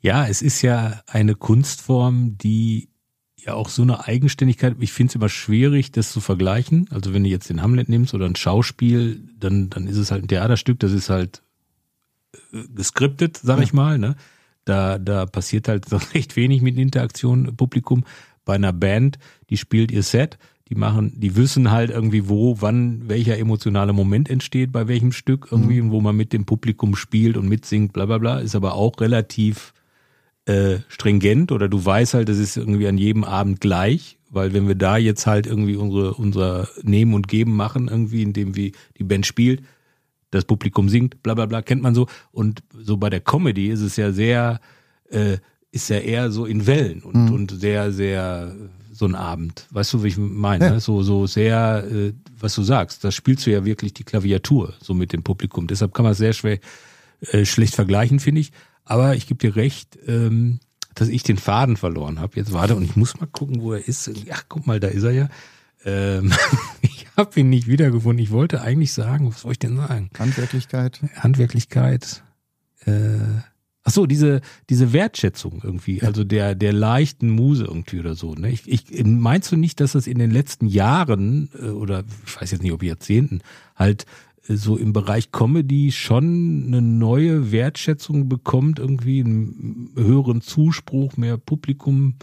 Ja, 0.00 0.26
es 0.26 0.40
ist 0.42 0.62
ja 0.62 1.02
eine 1.06 1.34
Kunstform, 1.34 2.38
die 2.38 2.88
ja 3.36 3.54
auch 3.54 3.68
so 3.70 3.82
eine 3.82 4.04
Eigenständigkeit, 4.06 4.76
ich 4.80 4.92
finde 4.92 5.10
es 5.10 5.14
immer 5.14 5.28
schwierig, 5.30 5.92
das 5.92 6.12
zu 6.12 6.20
vergleichen. 6.20 6.88
Also 6.90 7.14
wenn 7.14 7.24
du 7.24 7.30
jetzt 7.30 7.48
den 7.48 7.62
Hamlet 7.62 7.88
nimmst 7.88 8.12
oder 8.14 8.26
ein 8.26 8.36
Schauspiel, 8.36 9.26
dann, 9.38 9.70
dann 9.70 9.86
ist 9.86 9.96
es 9.96 10.10
halt 10.10 10.24
ein 10.24 10.28
Theaterstück, 10.28 10.78
das 10.80 10.92
ist 10.92 11.08
halt 11.10 11.42
äh, 12.52 12.64
geskriptet, 12.68 13.38
sag 13.38 13.56
Ja. 13.58 13.62
ich 13.64 13.72
mal. 13.72 13.98
Ne? 13.98 14.16
Da, 14.64 14.98
da 14.98 15.26
passiert 15.26 15.68
halt 15.68 15.88
so 15.88 15.96
recht 16.14 16.36
wenig 16.36 16.62
mit 16.62 16.76
Interaktion 16.78 17.56
Publikum. 17.56 18.04
Bei 18.44 18.54
einer 18.54 18.72
Band, 18.72 19.18
die 19.48 19.56
spielt 19.56 19.90
ihr 19.90 20.02
Set, 20.02 20.38
Die 20.68 20.76
machen, 20.76 21.18
die 21.18 21.34
wissen 21.34 21.72
halt 21.72 21.90
irgendwie, 21.90 22.28
wo, 22.28 22.60
wann, 22.60 23.08
welcher 23.08 23.36
emotionale 23.38 23.92
Moment 23.92 24.30
entsteht, 24.30 24.70
bei 24.70 24.86
welchem 24.86 25.10
Stück 25.10 25.48
irgendwie, 25.50 25.80
Mhm. 25.82 25.90
wo 25.90 26.00
man 26.00 26.14
mit 26.16 26.32
dem 26.32 26.44
Publikum 26.46 26.94
spielt 26.94 27.36
und 27.36 27.48
mitsingt, 27.48 27.92
bla 27.92 28.06
bla 28.06 28.18
bla, 28.18 28.38
ist 28.38 28.54
aber 28.54 28.74
auch 28.74 29.00
relativ 29.00 29.72
äh, 30.46 30.78
stringent 30.88 31.50
oder 31.52 31.68
du 31.68 31.84
weißt 31.84 32.14
halt, 32.14 32.28
das 32.28 32.38
ist 32.38 32.56
irgendwie 32.56 32.86
an 32.88 32.98
jedem 32.98 33.24
Abend 33.24 33.60
gleich, 33.60 34.16
weil 34.30 34.52
wenn 34.52 34.68
wir 34.68 34.74
da 34.76 34.96
jetzt 34.96 35.26
halt 35.26 35.46
irgendwie 35.46 35.76
unsere, 35.76 36.14
unser 36.14 36.68
Nehmen 36.82 37.14
und 37.14 37.26
Geben 37.28 37.56
machen, 37.56 37.88
irgendwie, 37.88 38.22
indem 38.22 38.54
wir 38.56 38.70
die 38.96 39.04
Band 39.04 39.26
spielt, 39.26 39.62
das 40.30 40.44
Publikum 40.44 40.88
singt, 40.88 41.22
bla 41.22 41.34
bla 41.34 41.46
bla, 41.46 41.62
kennt 41.62 41.82
man 41.82 41.94
so. 41.94 42.06
Und 42.32 42.62
so 42.72 42.96
bei 42.96 43.10
der 43.10 43.20
Comedy 43.20 43.68
ist 43.68 43.80
es 43.80 43.96
ja 43.96 44.12
sehr, 44.12 44.60
äh, 45.10 45.38
ist 45.72 45.88
ja 45.90 45.98
eher 45.98 46.30
so 46.30 46.46
in 46.46 46.66
Wellen 46.66 47.02
und, 47.02 47.14
Mhm. 47.26 47.32
und 47.32 47.50
sehr, 47.60 47.92
sehr 47.92 48.54
äh, 48.56 48.68
so 48.92 49.06
ein 49.06 49.14
Abend. 49.14 49.66
Weißt 49.70 49.92
du, 49.92 50.02
wie 50.04 50.08
ich 50.08 50.18
meine? 50.18 50.64
Ja. 50.66 50.70
ne? 50.72 50.80
So, 50.80 51.02
so 51.02 51.26
sehr, 51.26 51.84
äh, 51.90 52.12
was 52.38 52.54
du 52.54 52.62
sagst, 52.62 53.02
da 53.04 53.10
spielst 53.10 53.46
du 53.46 53.50
ja 53.50 53.64
wirklich 53.64 53.94
die 53.94 54.04
Klaviatur 54.04 54.74
so 54.82 54.94
mit 54.94 55.12
dem 55.12 55.22
Publikum. 55.22 55.66
Deshalb 55.66 55.94
kann 55.94 56.02
man 56.04 56.12
es 56.12 56.18
sehr 56.18 56.32
schwer, 56.32 56.58
äh, 57.32 57.44
schlecht 57.44 57.74
vergleichen, 57.74 58.20
finde 58.20 58.40
ich. 58.42 58.52
Aber 58.84 59.14
ich 59.14 59.26
gebe 59.26 59.38
dir 59.38 59.56
recht, 59.56 59.98
ähm, 60.06 60.58
dass 60.94 61.08
ich 61.08 61.22
den 61.22 61.38
Faden 61.38 61.76
verloren 61.76 62.18
habe. 62.20 62.36
Jetzt 62.36 62.52
warte 62.52 62.74
und 62.76 62.82
ich 62.82 62.96
muss 62.96 63.18
mal 63.20 63.26
gucken, 63.26 63.62
wo 63.62 63.72
er 63.72 63.86
ist. 63.86 64.10
Ach, 64.32 64.44
guck 64.48 64.66
mal, 64.66 64.80
da 64.80 64.88
ist 64.88 65.04
er 65.04 65.12
ja. 65.12 65.28
Ähm, 65.84 66.32
ich 66.82 67.06
habe 67.16 67.40
ihn 67.40 67.50
nicht 67.50 67.66
wiedergefunden. 67.66 68.22
Ich 68.22 68.30
wollte 68.30 68.62
eigentlich 68.62 68.92
sagen, 68.92 69.28
was 69.28 69.42
soll 69.42 69.52
ich 69.52 69.58
denn 69.58 69.76
sagen? 69.76 70.10
Handwerklichkeit. 70.18 71.00
Handwerklichkeit. 71.16 72.22
Äh, 72.84 73.18
ach 73.82 73.92
so, 73.92 74.06
diese 74.06 74.40
diese 74.68 74.92
Wertschätzung 74.92 75.60
irgendwie, 75.62 76.02
also 76.02 76.24
der 76.24 76.54
der 76.54 76.72
leichten 76.72 77.30
Muse 77.30 77.64
irgendwie 77.64 78.00
oder 78.00 78.14
so. 78.14 78.34
Ne? 78.34 78.50
Ich, 78.50 78.70
ich 78.70 79.04
meinst 79.04 79.52
du 79.52 79.56
nicht, 79.56 79.80
dass 79.80 79.92
das 79.92 80.06
in 80.06 80.18
den 80.18 80.30
letzten 80.30 80.66
Jahren 80.66 81.50
äh, 81.58 81.66
oder 81.66 82.04
ich 82.26 82.40
weiß 82.40 82.50
jetzt 82.50 82.62
nicht, 82.62 82.72
ob 82.72 82.82
Jahrzehnten 82.82 83.40
halt 83.76 84.06
äh, 84.48 84.56
so 84.56 84.76
im 84.76 84.92
Bereich 84.92 85.32
Comedy 85.32 85.92
schon 85.92 86.64
eine 86.66 86.82
neue 86.82 87.52
Wertschätzung 87.52 88.28
bekommt, 88.28 88.78
irgendwie 88.78 89.20
einen 89.20 89.90
höheren 89.94 90.40
Zuspruch, 90.40 91.16
mehr 91.16 91.36
Publikum. 91.36 92.14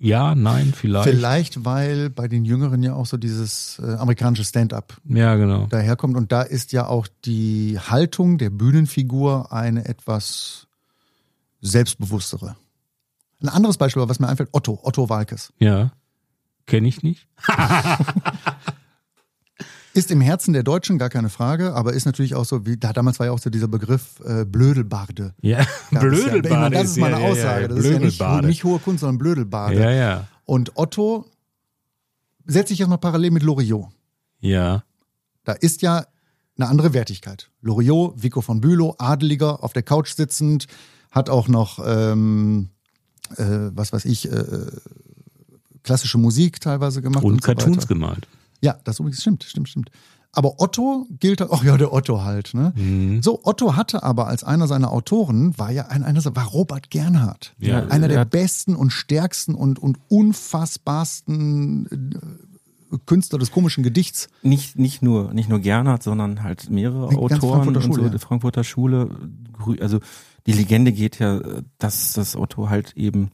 Ja, 0.00 0.34
nein, 0.34 0.72
vielleicht. 0.74 1.08
Vielleicht, 1.08 1.64
weil 1.64 2.08
bei 2.10 2.28
den 2.28 2.44
Jüngeren 2.44 2.82
ja 2.82 2.94
auch 2.94 3.06
so 3.06 3.16
dieses 3.16 3.80
äh, 3.80 3.94
amerikanische 3.94 4.44
Stand-up 4.44 4.96
Ja, 5.04 5.34
genau. 5.34 5.66
daherkommt. 5.66 6.16
Und 6.16 6.30
da 6.30 6.42
ist 6.42 6.72
ja 6.72 6.86
auch 6.86 7.08
die 7.24 7.78
Haltung 7.78 8.38
der 8.38 8.50
Bühnenfigur 8.50 9.52
eine 9.52 9.86
etwas 9.86 10.68
selbstbewusstere. 11.60 12.56
Ein 13.42 13.48
anderes 13.48 13.76
Beispiel, 13.76 14.08
was 14.08 14.20
mir 14.20 14.28
einfällt, 14.28 14.50
Otto, 14.52 14.78
Otto 14.82 15.08
Walkes. 15.08 15.52
Ja. 15.58 15.90
Kenne 16.66 16.86
ich 16.88 17.02
nicht. 17.02 17.26
Ist 19.94 20.10
im 20.10 20.20
Herzen 20.20 20.52
der 20.52 20.62
Deutschen, 20.62 20.98
gar 20.98 21.08
keine 21.08 21.28
Frage, 21.28 21.74
aber 21.74 21.92
ist 21.92 22.04
natürlich 22.04 22.34
auch 22.34 22.44
so, 22.44 22.66
wie 22.66 22.76
da 22.76 22.92
damals 22.92 23.18
war 23.18 23.26
ja 23.26 23.32
auch 23.32 23.38
so 23.38 23.50
dieser 23.50 23.68
Begriff 23.68 24.20
äh, 24.24 24.44
Blödelbarde. 24.44 25.34
Ja, 25.40 25.66
Ja, 25.90 26.00
Blödelbade. 26.00 26.74
Das 26.76 26.90
ist, 26.90 26.96
ja, 26.96 27.08
das 27.08 27.12
ist 27.12 27.16
meine 27.16 27.20
ja, 27.20 27.28
Aussage. 27.28 27.62
Ja, 27.62 27.68
das 27.68 27.78
ist 27.78 27.90
ja 27.90 27.98
nicht, 27.98 28.46
nicht 28.46 28.64
hohe 28.64 28.78
Kunst, 28.78 29.00
sondern 29.00 29.18
Blödelbade. 29.18 29.80
Ja, 29.80 29.90
ja. 29.90 30.28
Und 30.44 30.76
Otto 30.76 31.26
setze 32.46 32.72
ich 32.72 32.78
jetzt 32.78 32.88
mal 32.88 32.96
parallel 32.98 33.30
mit 33.30 33.42
Loriot. 33.42 33.88
Ja. 34.40 34.84
Da 35.44 35.52
ist 35.52 35.82
ja 35.82 36.06
eine 36.56 36.68
andere 36.68 36.92
Wertigkeit. 36.92 37.50
Loriot, 37.60 38.22
Vico 38.22 38.40
von 38.40 38.60
Bülow, 38.60 38.94
Adeliger, 38.98 39.62
auf 39.62 39.72
der 39.72 39.82
Couch 39.82 40.14
sitzend, 40.14 40.66
hat 41.10 41.30
auch 41.30 41.48
noch, 41.48 41.78
ähm, 41.84 42.68
äh, 43.36 43.44
was 43.72 43.92
weiß 43.92 44.04
ich, 44.04 44.30
äh, 44.30 44.44
klassische 45.82 46.18
Musik 46.18 46.60
teilweise 46.60 47.00
gemacht. 47.00 47.24
Und 47.24 47.32
Und, 47.34 47.42
so 47.42 47.46
Cartoons 47.46 47.76
weiter. 47.78 47.86
gemalt. 47.86 48.28
Ja, 48.60 48.76
das 48.84 48.98
übrigens 49.00 49.20
stimmt, 49.20 49.44
stimmt, 49.44 49.68
stimmt. 49.68 49.90
Aber 50.32 50.60
Otto 50.60 51.06
gilt, 51.18 51.40
ach 51.40 51.64
ja, 51.64 51.76
der 51.78 51.92
Otto 51.92 52.22
halt. 52.22 52.52
Ne? 52.52 52.72
Mhm. 52.76 53.22
So, 53.22 53.40
Otto 53.44 53.76
hatte 53.76 54.02
aber 54.02 54.26
als 54.28 54.44
einer 54.44 54.66
seiner 54.68 54.92
Autoren, 54.92 55.56
war 55.58 55.70
ja 55.70 55.86
ein, 55.86 56.04
einer, 56.04 56.22
war 56.24 56.44
Robert 56.46 56.90
Gernhardt. 56.90 57.54
Ja, 57.58 57.86
einer 57.86 58.08
der 58.08 58.18
er- 58.18 58.24
besten 58.24 58.76
und 58.76 58.90
stärksten 58.90 59.54
und, 59.54 59.78
und 59.78 59.98
unfassbarsten 60.08 61.86
äh, 62.92 62.96
Künstler 63.06 63.38
des 63.38 63.50
komischen 63.50 63.82
Gedichts. 63.84 64.28
Nicht, 64.42 64.78
nicht 64.78 65.02
nur, 65.02 65.32
nicht 65.34 65.48
nur 65.48 65.58
Gernhardt, 65.60 66.02
sondern 66.02 66.42
halt 66.42 66.70
mehrere 66.70 67.08
Die 67.08 67.16
ganze 67.16 67.36
Autoren 67.46 67.62
Frankfurter 67.64 67.76
und 67.78 67.82
so, 67.94 68.00
Schule, 68.00 68.12
ja. 68.12 68.18
Frankfurter 68.18 68.64
Schule. 68.64 69.10
Also 69.80 70.00
die 70.46 70.52
Legende 70.52 70.92
geht 70.92 71.18
ja, 71.18 71.40
dass 71.78 72.12
das 72.12 72.36
Otto 72.36 72.68
halt 72.68 72.96
eben 72.96 73.30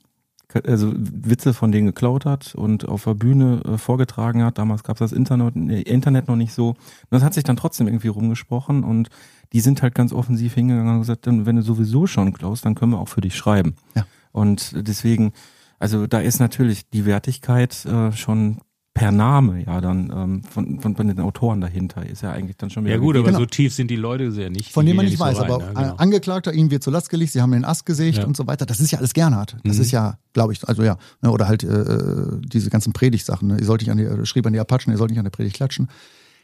also 0.67 0.93
Witze 0.97 1.53
von 1.55 1.73
denen 1.73 1.87
geklaut 1.87 2.25
hat 2.25 2.55
und 2.55 2.89
auf 2.89 3.05
der 3.05 3.15
Bühne 3.15 3.61
äh, 3.65 3.79
vorgetragen 3.79 4.45
hat. 4.45 4.59
Damals 4.59 4.85
gab 4.85 4.97
es 4.97 5.11
das 5.11 5.13
Internet, 5.13 5.57
Internet 5.57 6.29
noch 6.29 6.37
nicht 6.37 6.53
so. 6.53 6.69
Und 6.69 6.79
das 7.11 7.23
hat 7.23 7.35
sich 7.35 7.45
dann 7.45 7.57
trotzdem 7.57 7.89
irgendwie 7.89 8.09
rumgesprochen 8.09 8.85
und 8.85 9.09
die 9.53 9.61
sind 9.61 9.83
halt 9.83 9.95
ganz 9.95 10.13
offensiv 10.13 10.55
hingegangen 10.55 10.95
und 10.95 11.01
gesagt, 11.01 11.27
wenn 11.27 11.57
du 11.57 11.63
sowieso 11.63 12.07
schon 12.07 12.33
klaust, 12.33 12.65
dann 12.65 12.75
können 12.75 12.93
wir 12.93 12.99
auch 12.99 13.09
für 13.09 13.21
dich 13.21 13.37
schreiben. 13.37 13.75
Ja. 13.95 14.07
Und 14.33 14.75
deswegen, 14.75 15.33
also 15.79 16.07
da 16.07 16.21
ist 16.21 16.41
natürlich 16.41 16.89
die 16.91 17.07
Wertigkeit 17.07 17.85
äh, 17.85 18.11
schon 18.13 18.61
per 18.95 19.11
Name 19.11 19.65
ja 19.65 19.81
dann 19.81 20.13
ähm, 20.15 20.43
von, 20.45 20.81
von, 20.81 20.95
von 20.95 21.09
den 21.09 21.19
Autoren 21.19 21.61
dahinter 21.61 22.07
ist 22.09 22.23
ja 22.23 22.31
eigentlich 22.31 22.57
dann 22.57 22.71
schon 22.71 22.85
wieder 22.85 22.95
Ja 22.95 23.01
gut, 23.01 23.17
aber 23.17 23.27
Genau. 23.27 23.41
so 23.41 23.47
tief 23.47 23.75
sind 23.75 23.91
die 23.91 23.97
Leute 23.97 24.31
sehr 24.31 24.51
nicht. 24.51 24.71
Von 24.73 24.87
dem 24.87 24.95
man 24.97 25.05
nicht 25.05 25.19
weiß, 25.19 25.37
so 25.37 25.43
rein, 25.43 25.51
aber 25.51 25.65
ja, 25.65 25.73
genau. 25.73 25.95
Angeklagter, 25.97 26.53
ihm 26.53 26.71
wird 26.71 26.85
zur 26.85 26.93
Last 26.93 27.11
gelegt, 27.11 27.33
sie 27.33 27.43
haben 27.43 27.51
den 27.51 27.65
Ast 27.65 27.87
gesägt 27.87 28.19
Ja. 28.19 28.23
Mhm. 28.23 28.29
und 28.29 28.37
so 28.37 28.47
weiter. 28.47 28.67
Das 28.67 28.79
ist 28.79 28.93
ja 28.93 28.99
alles 29.01 29.13
Gernhardt. 29.13 29.57
Das 29.65 29.79
ist 29.81 29.91
ja, 29.91 30.17
glaube 30.33 30.53
ich, 30.53 30.67
also 30.69 30.85
ja, 30.85 30.97
ne, 31.23 31.31
oder 31.33 31.49
halt 31.49 31.65
äh, 31.65 32.39
diese 32.45 32.71
ganzen 32.71 32.93
Predigtsachen. 32.93 33.49
Ne? 33.49 33.59
Ihr 33.59 33.65
sollt 33.67 33.81
nicht 33.81 33.91
an 33.91 33.99
die, 33.99 34.05
äh, 34.05 34.25
schrieb 34.27 34.47
an 34.47 34.53
die 34.53 34.61
Apachen, 34.61 34.93
ihr 34.93 34.97
sollt 34.97 35.11
nicht 35.11 35.19
an 35.19 35.25
der 35.25 35.31
Predigt 35.33 35.57
klatschen. 35.57 35.89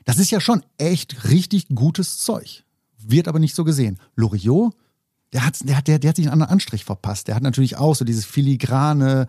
Das 0.04 0.18
ist 0.18 0.32
ja 0.32 0.40
schon 0.40 0.64
echt 0.76 1.30
richtig 1.30 1.68
gutes 1.72 2.18
Zeug. 2.18 2.64
Wird 2.98 3.28
aber 3.28 3.38
nicht 3.38 3.54
so 3.54 3.62
gesehen. 3.62 3.98
Loriot, 4.16 4.74
der 5.32 5.46
hat, 5.46 5.56
der 5.68 5.76
hat, 5.76 5.86
der, 5.86 6.00
der 6.00 6.08
hat 6.08 6.16
sich 6.16 6.26
einen 6.26 6.32
anderen 6.32 6.50
Anstrich 6.52 6.84
verpasst. 6.84 7.28
Der 7.28 7.36
hat 7.36 7.44
natürlich 7.44 7.76
auch 7.76 7.94
so 7.94 8.04
dieses 8.04 8.24
filigrane 8.24 9.28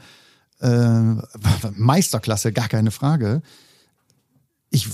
äh, 0.61 1.15
Meisterklasse, 1.75 2.51
gar 2.51 2.67
keine 2.67 2.91
Frage. 2.91 3.41
Ich, 4.69 4.87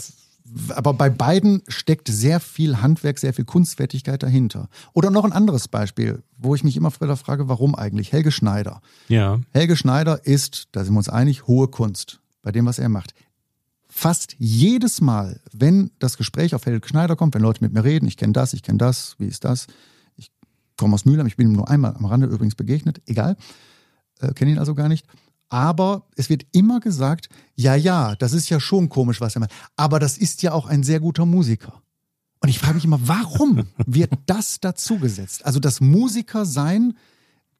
aber 0.69 0.94
bei 0.94 1.10
beiden 1.10 1.61
steckt 1.68 2.07
sehr 2.07 2.39
viel 2.39 2.81
Handwerk, 2.81 3.19
sehr 3.19 3.34
viel 3.34 3.45
Kunstfertigkeit 3.45 4.23
dahinter. 4.23 4.69
Oder 4.94 5.11
noch 5.11 5.26
ein 5.26 5.34
anderes 5.34 5.68
Beispiel, 5.68 6.23
wo 6.38 6.56
ich 6.56 6.64
mich 6.64 6.77
immer 6.77 6.91
wieder 6.99 7.18
frage, 7.18 7.48
warum 7.49 7.76
eigentlich? 7.76 8.11
Helge 8.11 8.31
Schneider. 8.31 8.81
Ja, 9.07 9.39
Helge 9.53 9.76
Schneider 9.76 10.26
ist, 10.26 10.69
da 10.72 10.84
sind 10.84 10.94
wir 10.94 10.99
uns 10.99 11.10
einig, 11.10 11.48
hohe 11.48 11.68
Kunst 11.68 12.19
bei 12.41 12.52
dem, 12.52 12.65
was 12.65 12.80
er 12.80 12.89
macht. 12.89 13.14
Fast 13.89 14.35
jedes 14.38 15.02
Mal, 15.02 15.39
wenn 15.52 15.91
das 15.99 16.18
Gespräch 16.18 16.56
auf 16.56 16.65
Helge 16.65 16.88
Schneider 16.88 17.15
kommt, 17.15 17.34
wenn 17.34 17.41
Leute 17.41 17.64
mit 17.64 17.73
mir 17.73 17.84
reden, 17.84 18.07
ich 18.07 18.18
kenne 18.18 18.34
das, 18.34 18.53
ich 18.53 18.64
kenne 18.64 18.77
das, 18.77 19.15
wie 19.18 19.27
ist 19.27 19.44
das? 19.44 19.68
Ich 20.15 20.31
komme 20.77 20.94
aus 20.94 21.06
Mülheim, 21.06 21.27
ich 21.27 21.35
bin 21.35 21.49
ihm 21.49 21.53
nur 21.53 21.69
einmal 21.69 21.95
am 21.95 22.06
Rande 22.06 22.27
übrigens 22.27 22.56
begegnet, 22.56 23.02
egal, 23.06 23.38
äh, 24.22 24.34
kenne 24.34 24.52
ihn 24.52 24.60
also 24.60 24.76
gar 24.76 24.88
nicht. 24.88 25.06
Aber 25.49 26.07
es 26.15 26.30
wird 26.30 26.45
immer 26.52 26.80
gesagt, 26.80 27.30
ja, 27.56 27.76
ja, 27.76 28.15
das 28.15 28.34
ist 28.34 28.49
ja 28.49 28.60
schon 28.60 28.90
komisch, 28.90 29.22
was 29.22 29.36
er 29.36 29.41
macht. 29.41 29.53
Aber 29.76 29.99
das 29.99 30.18
ist 30.18 30.41
ja 30.41 30.52
auch 30.52 30.65
ein 30.65 30.84
sehr 30.84 30.99
guter 30.99 31.26
Musiker. 31.26 31.82
Und 32.40 32.49
ich 32.49 32.60
frage 32.60 32.76
mich 32.76 32.86
immer, 32.86 32.99
warum 33.03 33.68
wird 33.86 34.11
das 34.26 34.60
dazugesetzt? 34.60 35.45
Also 35.45 35.60
das 35.60 35.82
Musiker 35.82 36.45
sein 36.45 36.98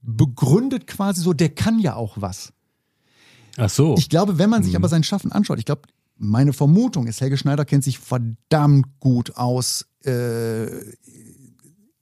begründet 0.02 0.88
quasi 0.88 1.22
so, 1.22 1.34
der 1.34 1.50
kann 1.50 1.80
ja 1.80 1.96
auch 1.96 2.18
was. 2.20 2.54
ach 3.58 3.70
so. 3.70 3.96
Ich 3.98 4.10
glaube, 4.10 4.38
wenn 4.38 4.50
man 4.50 4.64
sich 4.64 4.76
aber 4.76 4.90
sein 4.90 5.04
Schaffen 5.04 5.32
anschaut, 5.32 5.60
ich 5.60 5.66
glaube, 5.66 5.84
meine 6.18 6.54
Vermutung 6.54 7.08
ist, 7.08 7.22
Helge 7.22 7.38
Schneider 7.38 7.66
kennt 7.66 7.84
sich 7.84 8.00
verdammt 8.00 9.00
gut 9.00 9.36
aus 9.36 9.86
äh, 10.04 10.68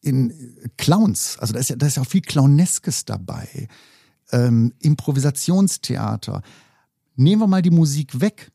in 0.02 0.34
Clowns. 0.78 1.38
Also 1.40 1.53
da 1.53 1.60
ist 1.60 1.70
ja, 1.70 1.76
da 1.76 1.88
ist 1.88 1.98
ja 1.98 2.03
auch 2.03 2.07
viel 2.07 2.22
Clowneskes 2.22 3.06
dabei. 3.06 3.68
Ähm, 4.31 4.73
Improvisationstheater. 4.80 6.41
Nehmen 7.15 7.41
wir 7.41 7.47
mal 7.47 7.61
die 7.61 7.72
Musik 7.72 8.19
weg, 8.19 8.52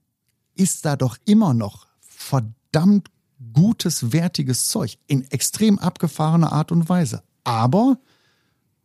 ist 0.54 0.84
da 0.84 0.96
doch 0.96 1.16
immer 1.24 1.54
noch 1.54 1.86
verdammt 2.00 3.08
gutes, 3.52 4.12
wertiges 4.12 4.66
Zeug 4.66 4.98
in 5.06 5.24
extrem 5.30 5.78
abgefahrener 5.78 6.52
Art 6.52 6.72
und 6.72 6.88
Weise. 6.88 7.22
Aber 7.44 7.98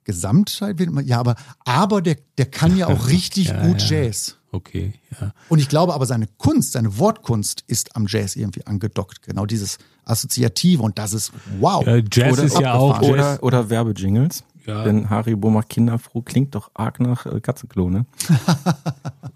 Gesamtheit 0.05 0.79
wird 0.79 0.89
immer, 0.89 1.01
ja, 1.01 1.19
aber, 1.19 1.35
aber 1.65 2.01
der, 2.01 2.17
der 2.37 2.45
kann 2.45 2.77
ja 2.77 2.87
auch 2.87 3.07
richtig 3.09 3.47
Ja, 3.49 3.65
gut 3.67 3.81
ja. 3.81 4.03
Jazz. 4.03 4.37
okay, 4.51 4.93
ja. 5.19 5.33
Und 5.49 5.59
ich 5.59 5.67
glaube 5.67 5.93
aber, 5.93 6.05
seine 6.05 6.27
Kunst, 6.37 6.73
seine 6.73 6.97
Wortkunst 6.97 7.63
ist 7.67 7.95
am 7.95 8.05
Jazz 8.07 8.35
irgendwie 8.35 8.65
angedockt. 8.65 9.23
Genau 9.23 9.45
dieses 9.45 9.77
Assoziative 10.05 10.83
und 10.83 10.97
das 10.99 11.13
ist 11.13 11.31
wow. 11.59 11.85
ja 11.85 11.97
Jazz 12.11 12.33
Oder- 12.33 12.43
ist 12.43 12.59
ja 12.59 12.73
auch. 12.75 13.01
Oder, 13.01 13.43
oder 13.43 13.69
Werbejingles. 13.69 14.43
Ja. 14.65 14.83
Denn 14.83 15.09
Haribo 15.09 15.49
macht 15.49 15.69
Kinderfroh 15.69 16.21
klingt 16.21 16.55
doch 16.55 16.71
arg 16.73 16.99
nach 16.99 17.25
äh, 17.25 17.39
Katzenklo, 17.39 17.89
ne? 17.89 18.05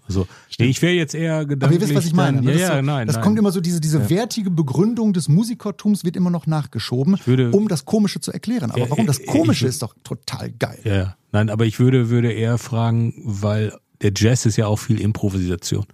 Also, 0.08 0.26
nee, 0.58 0.66
ich 0.66 0.82
wäre 0.82 0.92
jetzt 0.92 1.14
eher 1.14 1.36
Aber 1.36 1.46
gedanklich. 1.46 1.80
ihr 1.80 1.86
wisst, 1.86 1.94
was 1.96 2.04
ich 2.06 2.12
meine. 2.14 2.38
dann- 2.38 2.46
ne? 2.46 2.52
Ja, 2.52 2.58
das 2.58 2.68
ja, 2.68 2.76
so, 2.76 2.82
nein. 2.82 3.06
Das 3.06 3.16
nein. 3.16 3.24
kommt 3.24 3.38
immer 3.38 3.52
so, 3.52 3.60
diese, 3.60 3.80
diese 3.80 4.10
wertige 4.10 4.50
Begründung 4.50 5.12
des 5.12 5.28
Musikertums 5.28 6.02
wird 6.04 6.16
immer 6.16 6.30
noch 6.30 6.46
nachgeschoben, 6.48 7.16
würde- 7.26 7.52
um 7.52 7.68
das 7.68 7.84
Komische 7.84 8.18
zu 8.20 8.32
erklären. 8.32 8.72
Aber 8.72 8.80
Ja, 8.80 8.90
warum 8.90 9.06
das 9.06 9.20
ich- 9.20 9.26
Komische 9.26 9.66
ich- 9.66 9.70
ist 9.70 9.82
doch 9.82 9.94
total 10.02 10.50
geil. 10.50 10.80
Ja, 10.82 10.94
ja. 10.94 11.16
nein, 11.30 11.48
aber 11.48 11.64
ich 11.64 11.78
würde, 11.78 12.08
würde 12.10 12.32
eher 12.32 12.58
fragen, 12.58 13.14
weil 13.24 13.72
der 14.02 14.12
Jazz 14.16 14.46
ist 14.46 14.56
ja 14.56 14.66
auch 14.66 14.78
viel 14.80 15.00
Improvisation. 15.00 15.84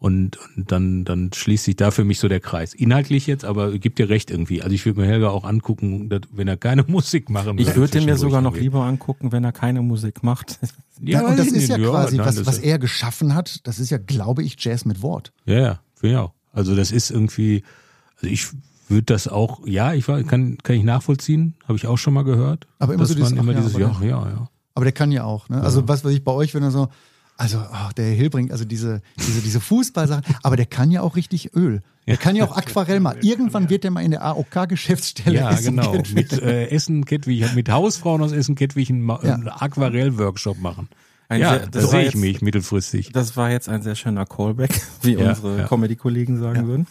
Und, 0.00 0.38
und 0.56 0.70
dann, 0.70 1.04
dann 1.04 1.32
schließt 1.34 1.64
sich 1.64 1.74
da 1.74 1.90
für 1.90 2.04
mich 2.04 2.20
so 2.20 2.28
der 2.28 2.38
Kreis. 2.38 2.72
Inhaltlich 2.72 3.26
jetzt, 3.26 3.44
aber 3.44 3.76
gibt 3.78 3.98
dir 3.98 4.08
recht 4.08 4.30
irgendwie. 4.30 4.62
Also 4.62 4.72
ich 4.72 4.86
würde 4.86 5.00
mir 5.00 5.06
Helga 5.08 5.30
auch 5.30 5.42
angucken, 5.42 6.08
dass, 6.08 6.20
wenn 6.30 6.46
er 6.46 6.56
keine 6.56 6.84
Musik 6.86 7.30
machen 7.30 7.58
Ich 7.58 7.74
würde 7.74 8.00
mir 8.02 8.16
sogar 8.16 8.40
noch 8.40 8.56
lieber 8.56 8.84
angucken, 8.84 9.32
wenn 9.32 9.42
er 9.42 9.50
keine 9.52 9.82
Musik 9.82 10.22
macht. 10.22 10.58
Ja, 11.00 11.20
und 11.20 11.26
weiß 11.28 11.36
das 11.36 11.46
ist 11.52 11.68
ja 11.68 11.78
quasi, 11.78 12.16
nein, 12.16 12.26
was, 12.26 12.34
das 12.34 12.46
was 12.46 12.58
er 12.58 12.80
geschaffen 12.80 13.32
hat, 13.32 13.64
das 13.68 13.78
ist 13.78 13.90
ja, 13.90 13.98
glaube 13.98 14.42
ich, 14.42 14.56
Jazz 14.58 14.84
mit 14.84 15.00
Wort. 15.00 15.32
Ja, 15.44 15.54
ja, 15.60 15.80
finde 15.94 16.14
ich 16.16 16.18
auch. 16.20 16.32
Also 16.52 16.74
das 16.74 16.90
ist 16.90 17.12
irgendwie, 17.12 17.62
also 18.16 18.26
ich 18.26 18.48
würde 18.88 19.04
das 19.04 19.28
auch, 19.28 19.64
ja, 19.64 19.94
ich 19.94 20.08
war, 20.08 20.20
kann, 20.24 20.58
kann 20.58 20.74
ich 20.74 20.82
nachvollziehen, 20.82 21.54
habe 21.68 21.76
ich 21.76 21.86
auch 21.86 21.98
schon 21.98 22.14
mal 22.14 22.24
gehört. 22.24 22.66
Aber 22.80 22.94
immer 22.94 23.06
so 23.06 23.14
dieses, 23.14 23.30
man 23.30 23.38
immer 23.38 23.52
ach 23.52 23.54
ja, 23.54 23.60
dieses, 23.60 23.74
aber- 23.76 24.04
ja, 24.04 24.24
ja, 24.24 24.28
ja. 24.28 24.50
Aber 24.74 24.84
der 24.84 24.92
kann 24.92 25.12
ja 25.12 25.22
auch. 25.22 25.48
Ne? 25.48 25.60
Also 25.62 25.86
was 25.86 26.04
weiß 26.04 26.12
ich 26.12 26.24
bei 26.24 26.32
euch, 26.32 26.52
wenn 26.54 26.64
er 26.64 26.72
so, 26.72 26.88
also 27.38 27.58
oh, 27.58 27.90
der 27.96 28.10
Hilbring, 28.12 28.50
also 28.52 28.64
diese, 28.66 29.00
diese, 29.18 29.40
diese 29.40 29.60
Fußballsachen, 29.60 30.24
aber 30.42 30.56
der 30.56 30.66
kann 30.66 30.90
ja 30.90 31.00
auch 31.00 31.16
richtig 31.16 31.54
Öl. 31.56 31.82
Der 32.06 32.16
kann 32.16 32.36
ja 32.36 32.44
auch 32.44 32.56
Aquarell 32.56 33.00
mal. 33.00 33.16
Irgendwann 33.22 33.68
wird 33.70 33.84
der 33.84 33.90
mal 33.90 34.00
in 34.02 34.10
der 34.12 34.24
AOK-Geschäftsstelle 34.24 35.36
Ja, 35.40 35.50
essen. 35.50 35.76
genau. 35.76 35.92
Mit 36.14 36.32
äh, 36.32 36.68
Essen 36.68 37.04
Kettwig, 37.04 37.54
mit 37.54 37.70
Hausfrauen 37.70 38.22
aus 38.22 38.32
Essen 38.32 38.54
Kettwig 38.54 38.90
einen, 38.90 39.06
Ja. 39.08 39.18
einen 39.34 39.48
Aquarell-Workshop 39.48 40.58
machen. 40.58 40.88
Ein 41.28 41.40
ja, 41.42 41.50
sehr- 41.50 41.58
da 41.66 41.80
das 41.80 41.90
sehe 41.90 42.00
ich 42.00 42.06
jetzt- 42.06 42.16
mich 42.16 42.40
mittelfristig. 42.42 43.10
Das 43.12 43.36
war 43.36 43.50
jetzt 43.50 43.68
ein 43.68 43.82
sehr 43.82 43.94
schöner 43.94 44.24
Callback, 44.24 44.80
wie 45.02 45.14
Ja, 45.14 45.28
unsere 45.30 45.58
ja. 45.58 45.66
Comedy-Kollegen 45.68 46.38
sagen 46.40 46.66
würden. 46.66 46.86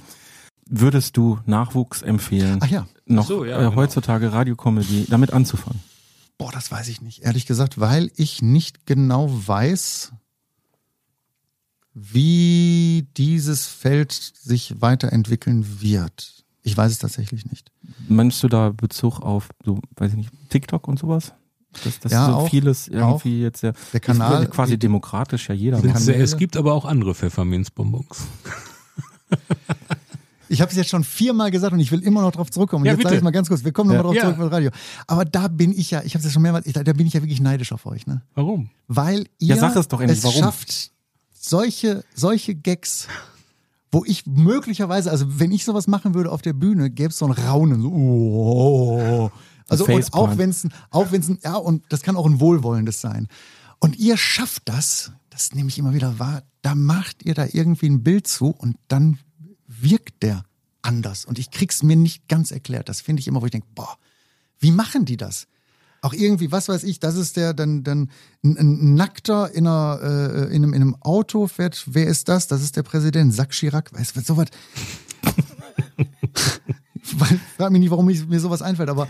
Würdest 0.70 1.18
du 1.18 1.40
Nachwuchs 1.46 2.02
empfehlen, 2.04 2.60
Ach 2.62 2.68
ja. 2.68 2.88
noch 3.06 3.24
Ach 3.24 3.28
so, 3.28 3.46
ja, 3.46 3.56
äh, 3.58 3.64
genau. 3.64 3.76
heutzutage 3.76 4.32
Radiokomödie 4.34 5.08
damit 5.10 5.34
anzufangen? 5.34 5.80
Boah, 6.38 6.52
das 6.52 6.72
weiß 6.72 6.90
ich 6.90 7.02
nicht, 7.02 7.24
ehrlich 7.24 7.48
gesagt, 7.48 7.80
weil 7.80 8.12
ich 8.18 8.44
nicht 8.44 8.86
genau 8.86 9.30
weiß, 9.32 10.12
wie 12.00 13.08
dieses 13.18 13.66
Feld 13.66 14.12
sich 14.12 14.76
weiterentwickeln 14.82 15.82
wird. 15.82 16.44
Ich 16.64 16.78
weiß 16.78 16.92
es 16.92 17.00
tatsächlich 17.00 17.46
nicht. 17.50 17.72
Meinst 18.08 18.44
du 18.44 18.48
da 18.48 18.70
Bezug 18.70 19.20
auf, 19.22 19.50
so, 19.66 19.80
weiß 19.96 20.12
ich 20.12 20.18
nicht, 20.18 20.30
TikTok 20.50 20.88
und 20.88 21.00
sowas? 21.00 21.34
Dass, 21.84 22.00
dass 22.00 22.12
Ja, 22.12 22.28
so 22.28 22.34
auch, 22.34 22.50
vieles 22.50 22.88
irgendwie 22.88 23.42
jetzt 23.42 23.62
ja 23.64 23.74
Der 23.94 24.00
Kanal- 24.00 24.44
ist 24.44 24.52
quasi 24.52 24.78
demokratisch 24.78 25.50
ja 25.50 25.56
jeder 25.56 25.82
Der 25.82 25.92
macht. 25.92 26.06
Kanäle. 26.06 26.24
Es 26.24 26.38
gibt 26.38 26.56
aber 26.58 26.74
auch 26.74 26.86
andere 26.86 27.16
Pfefferminzbonbons. 27.16 28.18
Ich 30.50 30.62
habe 30.62 30.72
es 30.72 30.78
jetzt 30.78 30.90
schon 30.90 31.04
viermal 31.04 31.52
gesagt 31.52 31.74
und 31.74 31.80
ich 31.82 31.92
will 31.92 32.02
immer 32.04 32.22
noch 32.22 32.32
drauf 32.32 32.50
zurückkommen. 32.50 32.84
Und 32.84 32.86
Ja, 32.88 32.94
jetzt 32.94 33.04
sage 33.04 33.18
ich 33.18 33.22
mal 33.22 33.32
ganz 33.32 33.50
kurz, 33.50 33.66
wir 33.66 33.74
kommen 33.74 33.90
nochmal 33.90 34.04
drauf 34.04 34.16
Ja. 34.16 34.22
zurück 34.22 34.38
mit 34.38 34.50
Radio. 34.50 34.70
Aber 35.06 35.26
da 35.26 35.50
bin 35.50 35.78
ich 35.78 35.92
ja, 35.92 36.02
ich 36.06 36.14
habe 36.14 36.20
es 36.20 36.24
ja 36.26 36.32
schon 36.32 36.42
mehrmals, 36.42 36.66
da 36.72 36.94
bin 36.94 37.06
ich 37.06 37.12
ja 37.14 37.22
wirklich 37.22 37.42
neidisch 37.42 37.74
auf 37.74 37.86
euch, 37.86 38.08
ne? 38.08 38.22
Warum? 38.34 38.70
Weil 38.88 39.26
ihr 39.40 39.56
Ja, 39.56 39.58
sag 39.58 39.76
es 39.76 39.90
doch 39.90 40.00
endlich, 40.00 40.24
warum? 40.24 40.40
schafft, 40.40 40.92
solche, 41.50 42.04
solche 42.14 42.56
Gags, 42.56 43.08
wo 43.92 44.04
ich 44.06 44.26
möglicherweise, 44.26 45.12
also 45.12 45.40
wenn 45.40 45.52
ich 45.52 45.66
sowas 45.66 45.88
machen 45.88 46.14
würde 46.14 46.32
auf 46.32 46.42
der 46.42 46.54
Bühne, 46.54 46.90
gäbe 46.90 47.10
es 47.10 47.18
so 47.18 47.26
ein 47.26 47.32
Raunen. 47.32 47.82
So, 47.82 47.92
oh. 47.92 49.32
Also 49.70 49.86
und 49.86 50.14
auch 50.14 50.38
wenn 50.38 50.50
es, 50.50 50.68
auch 50.92 51.12
wenn 51.12 51.22
es, 51.22 51.32
ja, 51.44 51.56
und 51.56 51.84
das 51.90 52.02
kann 52.02 52.16
auch 52.16 52.26
ein 52.26 52.40
wohlwollendes 52.40 53.02
sein. 53.02 53.28
Und 53.80 53.98
ihr 53.98 54.18
schafft 54.18 54.64
das, 54.66 55.12
das 55.30 55.54
nehme 55.54 55.70
ich 55.70 55.78
immer 55.78 55.94
wieder 55.94 56.20
wahr, 56.20 56.44
da 56.62 56.76
macht 56.76 57.24
ihr 57.24 57.34
da 57.34 57.46
irgendwie 57.52 57.90
ein 57.90 58.04
Bild 58.04 58.28
zu 58.28 58.48
und 58.50 58.78
dann 58.88 59.20
wirkt 59.68 60.24
der 60.24 60.44
anders. 60.82 61.26
Und 61.26 61.38
ich 61.38 61.52
krieg's 61.52 61.84
mir 61.84 61.96
nicht 61.96 62.28
ganz 62.28 62.52
erklärt. 62.52 62.90
Das 62.90 63.02
finde 63.02 63.20
ich 63.20 63.28
immer, 63.28 63.42
wo 63.42 63.46
ich 63.46 63.52
denke, 63.52 63.68
boah, 63.76 63.98
wie 64.60 64.72
machen 64.72 65.06
die 65.06 65.18
das? 65.18 65.48
Auch 66.08 66.14
irgendwie, 66.14 66.54
was 66.54 66.70
weiß 66.70 66.84
ich, 66.86 67.02
das 67.02 67.16
ist 67.18 67.36
der, 67.36 67.54
dann, 67.54 67.84
dann 67.84 68.10
ein, 68.46 68.58
ein 68.58 68.94
Nackter 68.96 69.52
in, 69.54 69.68
einer, 69.68 70.00
äh, 70.02 70.56
in, 70.56 70.64
einem, 70.64 70.74
in 70.74 70.82
einem 70.82 70.96
Auto 71.02 71.48
fährt. 71.48 71.84
Wer 71.88 72.08
ist 72.08 72.30
das? 72.30 72.48
Das 72.48 72.64
ist 72.64 72.78
der 72.78 72.84
Präsident, 72.84 73.34
Sack 73.34 73.50
Chirac. 73.52 73.92
Weißt 73.94 74.16
du, 74.16 74.22
sowas. 74.22 74.48
Frag 77.58 77.72
mich 77.72 77.82
nicht, 77.82 77.92
warum 77.92 78.08
ich, 78.10 78.26
mir 78.26 78.40
sowas 78.40 78.62
einfällt, 78.62 78.90
aber 78.90 79.08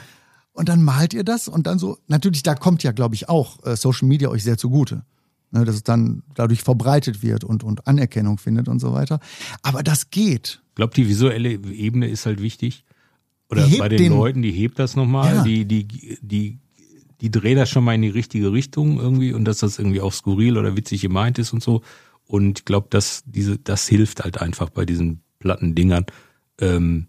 und 0.54 0.70
dann 0.70 0.82
malt 0.84 1.14
ihr 1.14 1.24
das 1.24 1.48
und 1.48 1.68
dann 1.68 1.78
so, 1.78 2.00
natürlich, 2.08 2.42
da 2.42 2.56
kommt 2.56 2.82
ja, 2.82 2.92
glaube 2.92 3.14
ich, 3.14 3.30
auch 3.30 3.64
äh, 3.64 3.76
Social 3.76 4.08
Media 4.08 4.30
euch 4.30 4.44
sehr 4.44 4.58
zugute. 4.58 5.04
Ne, 5.52 5.64
dass 5.66 5.76
es 5.76 5.84
dann 5.84 6.24
dadurch 6.34 6.62
verbreitet 6.64 7.22
wird 7.24 7.44
und, 7.46 7.64
und 7.64 7.88
Anerkennung 7.88 8.38
findet 8.38 8.68
und 8.68 8.80
so 8.80 8.92
weiter. 8.92 9.20
Aber 9.62 9.82
das 9.84 10.10
geht. 10.10 10.62
Ich 10.72 10.76
glaube, 10.76 10.94
die 10.94 11.08
visuelle 11.08 11.52
Ebene 11.52 12.08
ist 12.10 12.26
halt 12.26 12.42
wichtig. 12.42 12.84
Oder 13.50 13.66
bei 13.78 13.88
den, 13.88 13.98
den- 13.98 14.12
Leuten, 14.12 14.42
die 14.42 14.52
hebt 14.52 14.78
das 14.78 14.98
nochmal, 14.98 15.36
Ja. 15.36 15.44
die, 15.44 15.64
die, 15.66 16.18
die, 16.22 16.60
die 17.22 17.32
dreht 17.32 17.58
das 17.58 17.70
schon 17.70 17.84
mal 17.84 17.96
in 17.96 18.02
die 18.02 18.10
richtige 18.10 18.52
Richtung 18.52 19.00
irgendwie 19.00 19.34
und 19.34 19.46
dass 19.46 19.60
das 19.60 19.80
irgendwie 19.80 20.02
auch 20.02 20.14
skurril 20.14 20.58
oder 20.58 20.76
witzig 20.76 21.02
gemeint 21.02 21.40
ist 21.40 21.54
und 21.54 21.64
so. 21.64 21.82
Und 22.26 22.60
ich 22.60 22.66
glaube, 22.66 22.88
dass 22.90 23.24
diese, 23.26 23.58
das 23.58 23.88
hilft 23.88 24.24
halt 24.24 24.42
einfach 24.42 24.70
bei 24.70 24.86
diesen 24.86 25.22
platten 25.40 25.76
Dingern. 25.76 26.06
Ähm, 26.60 27.08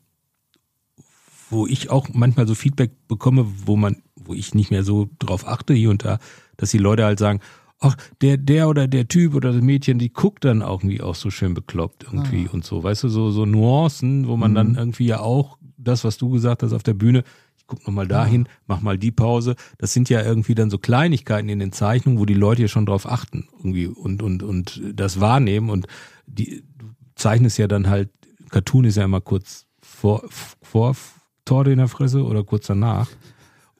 wo 1.51 1.67
ich 1.67 1.91
auch 1.91 2.09
manchmal 2.13 2.47
so 2.47 2.55
Feedback 2.55 2.93
bekomme, 3.09 3.47
wo 3.65 3.77
man, 3.77 3.97
wo 4.15 4.35
ich 4.35 4.55
nicht 4.55 4.71
mehr 4.71 4.85
so 4.85 5.09
drauf 5.19 5.47
achte 5.47 5.73
hier 5.73 5.91
und 5.91 6.05
da, 6.05 6.19
dass 6.57 6.71
die 6.71 6.79
Leute 6.79 7.05
halt 7.05 7.19
sagen, 7.19 7.41
ach, 7.81 7.97
der, 8.21 8.37
der 8.37 8.69
oder 8.69 8.89
der 8.89 9.09
Typ 9.09 9.35
oder 9.35 9.53
das 9.53 9.63
Mädchen, 9.63 9.99
die 9.99 10.13
guckt 10.13 10.45
dann 10.45 10.63
auch 10.63 10.83
irgendwie 10.83 11.01
auch 11.01 11.15
so 11.15 11.31
schön 11.31 11.55
bekloppt 11.55 12.05
irgendwie 12.05 12.49
und 12.49 12.65
so, 12.65 12.83
weißt 12.83 13.05
du, 13.05 13.09
so, 13.09 13.31
so 13.31 13.47
Nuancen, 13.47 14.29
wo 14.29 14.37
man 14.37 14.55
dann 14.55 14.75
irgendwie 14.75 15.07
ja 15.07 15.21
auch 15.21 15.59
das, 15.77 16.05
was 16.05 16.19
du 16.19 16.31
gesagt 16.31 16.63
hast 16.63 16.73
auf 16.73 16.83
der 16.83 16.95
Bühne, 16.95 17.23
guck 17.69 17.87
noch 17.87 17.95
mal 17.95 18.09
dahin, 18.09 18.49
mach 18.67 18.81
mal 18.81 18.99
die 18.99 19.13
Pause, 19.13 19.55
das 19.79 19.93
sind 19.93 20.09
ja 20.09 20.23
irgendwie 20.23 20.57
dann 20.57 20.71
so 20.71 20.79
Kleinigkeiten 20.79 21.49
in 21.49 21.61
den 21.61 21.71
Zeichnungen, 21.71 22.19
wo 22.19 22.25
die 22.25 22.35
Leute 22.35 22.63
ja 22.63 22.69
schon 22.69 22.87
drauf 22.87 23.07
achten 23.09 23.47
irgendwie 23.59 23.87
und, 23.87 24.23
und, 24.23 24.43
und 24.43 24.83
das 24.95 25.21
wahrnehmen 25.21 25.71
und 25.71 25.87
die, 26.27 26.65
du 26.77 26.87
zeichnest 27.15 27.59
ja 27.59 27.69
dann 27.69 27.89
halt, 27.89 28.11
Cartoon 28.51 28.85
ist 28.87 28.97
ja 28.97 29.05
immer 29.05 29.21
kurz 29.21 29.67
vor, 29.81 30.25
vor 30.63 30.97
Torte 31.45 31.71
in 31.71 31.79
der 31.79 31.89
Fresse 31.89 32.25
oder 32.25 32.43
kurz 32.45 32.67
danach. 32.67 33.09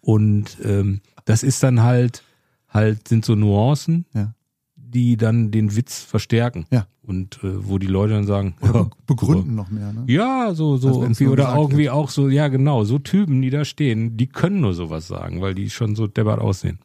Und 0.01 0.57
ähm, 0.65 1.01
das 1.25 1.43
ist 1.43 1.63
dann 1.63 1.83
halt, 1.83 2.23
halt, 2.69 3.09
sind 3.09 3.25
so 3.25 3.35
Nuancen, 3.35 4.07
Ja. 4.15 4.35
die 4.77 5.17
dann 5.17 5.51
den 5.51 5.77
Witz 5.77 6.01
verstärken. 6.03 6.67
Ja. 6.71 6.87
Und 7.09 7.43
äh, 7.43 7.67
wo 7.67 7.79
die 7.79 7.87
Leute 7.89 8.13
dann 8.13 8.27
sagen, 8.27 8.55
ja, 8.63 8.71
be- 8.73 8.91
begründen 9.07 9.55
noch 9.55 9.71
mehr. 9.71 9.93
Ne? 9.93 10.05
ja, 10.07 10.53
so, 10.55 10.77
so 10.77 10.89
Als 10.89 11.01
wenn's 11.01 11.21
irgendwie, 11.21 11.33
oder 11.33 11.55
irgendwie 11.57 11.85
wird. 11.85 11.93
auch 11.95 12.11
so, 12.11 12.29
ja 12.29 12.49
genau, 12.49 12.85
so 12.85 12.99
Typen, 12.99 13.41
die 13.43 13.49
da 13.51 13.65
stehen, 13.65 14.17
die 14.19 14.27
können 14.27 14.61
nur 14.61 14.75
sowas 14.75 15.09
sagen, 15.09 15.41
weil 15.41 15.55
die 15.55 15.71
schon 15.71 15.97
so 15.97 16.07
deppert 16.07 16.39
aussehen. 16.41 16.79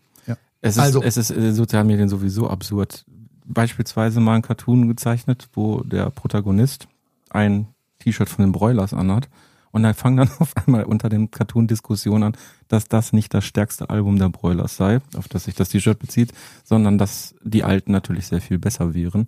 Es 0.66 0.78
ist, 0.78 0.80
Also- 0.82 1.04
es 1.04 1.18
ist 1.18 1.30
äh, 1.30 1.52
sozialen 1.52 1.88
Medien 1.88 2.08
sowieso 2.08 2.50
absurd. 2.50 3.04
Beispielsweise 3.46 4.22
mal 4.22 4.36
ein 4.36 4.42
Cartoon 4.42 4.88
gezeichnet, 4.88 5.50
wo 5.54 5.82
der 5.84 6.10
Protagonist 6.10 6.88
ein 7.30 7.68
T-Shirt 8.00 8.30
von 8.30 8.46
den 8.46 8.54
Broilers 8.54 8.94
anhat. 8.94 9.28
Und 9.72 9.84
da 9.84 9.94
fangen 9.94 10.16
dann 10.18 10.30
auf 10.40 10.56
einmal 10.56 10.86
unter 10.86 11.10
den 11.10 11.32
Cartoon-Diskussionen 11.32 12.24
an, 12.24 12.38
dass 12.70 12.86
das 12.88 13.12
nicht 13.12 13.34
das 13.34 13.44
stärkste 13.44 13.90
Album 13.90 14.18
der 14.20 14.30
Broilers 14.30 14.78
sei, 14.78 15.02
auf 15.18 15.28
das 15.28 15.44
sich 15.44 15.56
das 15.56 15.68
T-Shirt 15.68 16.00
bezieht, 16.00 16.32
sondern 16.64 16.98
dass 16.98 17.36
die 17.44 17.66
alten 17.66 17.92
natürlich 17.92 18.28
sehr 18.28 18.40
viel 18.40 18.58
besser 18.60 18.94
wären. 18.94 19.28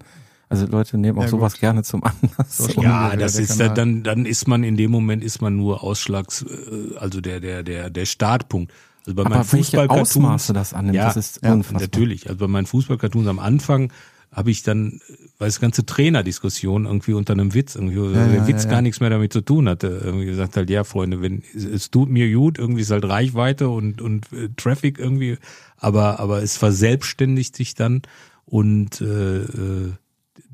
Also 0.49 0.67
Leute 0.67 0.97
nehmen 0.97 1.17
auch 1.17 1.23
Ja, 1.23 1.29
sowas 1.29 1.53
gut. 1.53 1.61
gerne 1.61 1.83
zum 1.83 2.03
Anlass. 2.03 2.67
Ja, 2.77 3.15
das 3.15 3.37
ist 3.37 3.57
Kanal. 3.57 3.73
dann, 3.73 4.03
dann 4.03 4.25
ist 4.25 4.47
man 4.47 4.63
in 4.63 4.77
dem 4.77 4.91
Moment 4.91 5.23
ist 5.23 5.41
man 5.41 5.55
nur 5.55 5.83
Ausschlags, 5.83 6.43
äh, 6.43 6.97
also 6.97 7.21
der, 7.21 7.39
der, 7.39 7.63
der, 7.63 7.89
der 7.89 8.05
Startpunkt. 8.05 8.71
Also 9.05 9.15
bei 9.15 9.21
aber 9.21 9.29
meinen 9.29 9.51
welche 9.51 9.57
Fußball-Cartoons. 9.57 10.09
Ausmaße 10.15 10.53
das 10.53 10.73
annimmt, 10.73 10.95
Ja, 10.95 11.05
das 11.05 11.17
ist 11.17 11.39
ja, 11.43 11.53
unfassbar. 11.53 11.81
natürlich. 11.81 12.27
Also 12.27 12.39
bei 12.39 12.47
meinen 12.47 12.65
Fußball-Cartoons 12.65 13.27
am 13.27 13.39
Anfang 13.39 13.91
habe 14.31 14.51
ich 14.51 14.63
dann, 14.63 14.99
weil 15.39 15.47
es 15.47 15.61
ganze 15.61 15.85
Trainerdiskussion 15.85 16.85
irgendwie 16.85 17.13
unter 17.13 17.33
einem 17.33 17.53
Witz, 17.53 17.75
irgendwie, 17.75 17.97
wo 18.01 18.09
der 18.09 18.33
ja, 18.33 18.47
Witz 18.47 18.63
ja, 18.63 18.69
gar 18.69 18.79
ja. 18.79 18.81
nichts 18.81 18.99
mehr 18.99 19.09
damit 19.09 19.31
zu 19.31 19.41
tun 19.41 19.69
hatte. 19.69 20.01
Irgendwie 20.03 20.25
gesagt 20.25 20.57
halt, 20.57 20.69
ja, 20.69 20.83
Freunde, 20.83 21.21
wenn 21.21 21.41
es, 21.55 21.63
es 21.63 21.89
tut 21.89 22.09
mir 22.09 22.29
gut, 22.31 22.57
irgendwie 22.59 22.81
ist 22.81 22.91
halt 22.91 23.05
Reichweite 23.05 23.69
und, 23.69 24.01
und 24.01 24.31
äh, 24.33 24.49
Traffic 24.57 24.99
irgendwie, 24.99 25.37
aber, 25.77 26.19
aber 26.19 26.43
es 26.43 26.57
verselbstständigt 26.57 27.55
sich 27.55 27.75
dann 27.75 28.01
und 28.45 28.99
äh, 29.01 29.37
äh, 29.43 29.93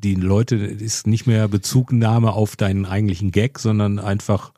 die 0.03 0.15
Leute 0.15 0.55
ist 0.55 1.07
nicht 1.07 1.27
mehr 1.27 1.47
Bezugnahme 1.47 2.33
auf 2.33 2.55
deinen 2.55 2.85
eigentlichen 2.85 3.31
Gag, 3.31 3.59
sondern 3.59 3.99
einfach 3.99 4.53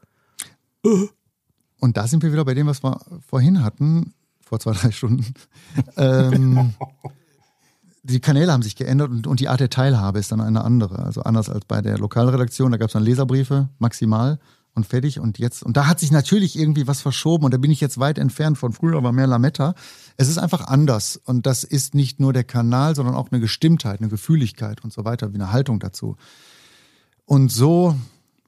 Und 1.80 1.98
da 1.98 2.08
sind 2.08 2.24
wir 2.24 2.32
wieder 2.32 2.46
bei 2.46 2.54
dem, 2.54 2.68
was 2.68 2.84
wir 2.84 3.00
vorhin 3.28 3.64
hatten, 3.64 4.14
vor 4.42 4.60
zwei, 4.60 4.72
drei 4.72 4.92
Stunden. 4.92 5.34
ähm, 5.98 6.74
die 8.04 8.20
Kanäle 8.20 8.52
haben 8.52 8.64
sich 8.64 8.76
geändert 8.76 9.12
und, 9.12 9.28
und 9.28 9.40
die 9.40 9.50
Art 9.50 9.60
der 9.60 9.70
Teilhabe 9.70 10.20
ist 10.20 10.32
dann 10.32 10.42
eine 10.42 10.64
andere. 10.64 11.00
Also 11.00 11.24
anders 11.24 11.50
als 11.50 11.66
bei 11.66 11.82
der 11.82 11.98
Lokalredaktion, 11.98 12.72
da 12.72 12.78
gab 12.78 12.88
es 12.88 12.94
dann 12.94 13.04
Leserbriefe, 13.04 13.70
maximal 13.80 14.40
und 14.76 14.86
fertig. 14.86 15.20
Und 15.20 15.40
jetzt, 15.40 15.64
und 15.64 15.78
da 15.78 15.88
hat 15.88 16.00
sich 16.00 16.12
natürlich 16.12 16.58
irgendwie 16.58 16.88
was 16.88 17.02
verschoben 17.02 17.46
und 17.46 17.54
da 17.54 17.58
bin 17.58 17.72
ich 17.72 17.82
jetzt 17.82 18.00
weit 18.00 18.18
entfernt 18.18 18.58
von 18.58 18.74
früher, 18.74 19.04
war 19.04 19.12
mehr 19.12 19.28
Lametta. 19.28 19.76
Es 20.18 20.28
ist 20.28 20.38
einfach 20.38 20.68
anders. 20.68 21.18
Und 21.18 21.46
das 21.46 21.64
ist 21.64 21.96
nicht 21.96 22.20
nur 22.20 22.34
der 22.34 22.44
Kanal, 22.44 22.96
sondern 22.96 23.16
auch 23.16 23.32
eine 23.32 23.40
Gestimmtheit, 23.40 24.00
eine 24.00 24.10
Gefühligkeit 24.10 24.84
und 24.84 24.94
so 24.94 25.06
weiter, 25.06 25.32
wie 25.32 25.36
eine 25.36 25.52
Haltung 25.52 25.80
dazu. 25.80 26.18
Und 27.26 27.52
so, 27.52 27.96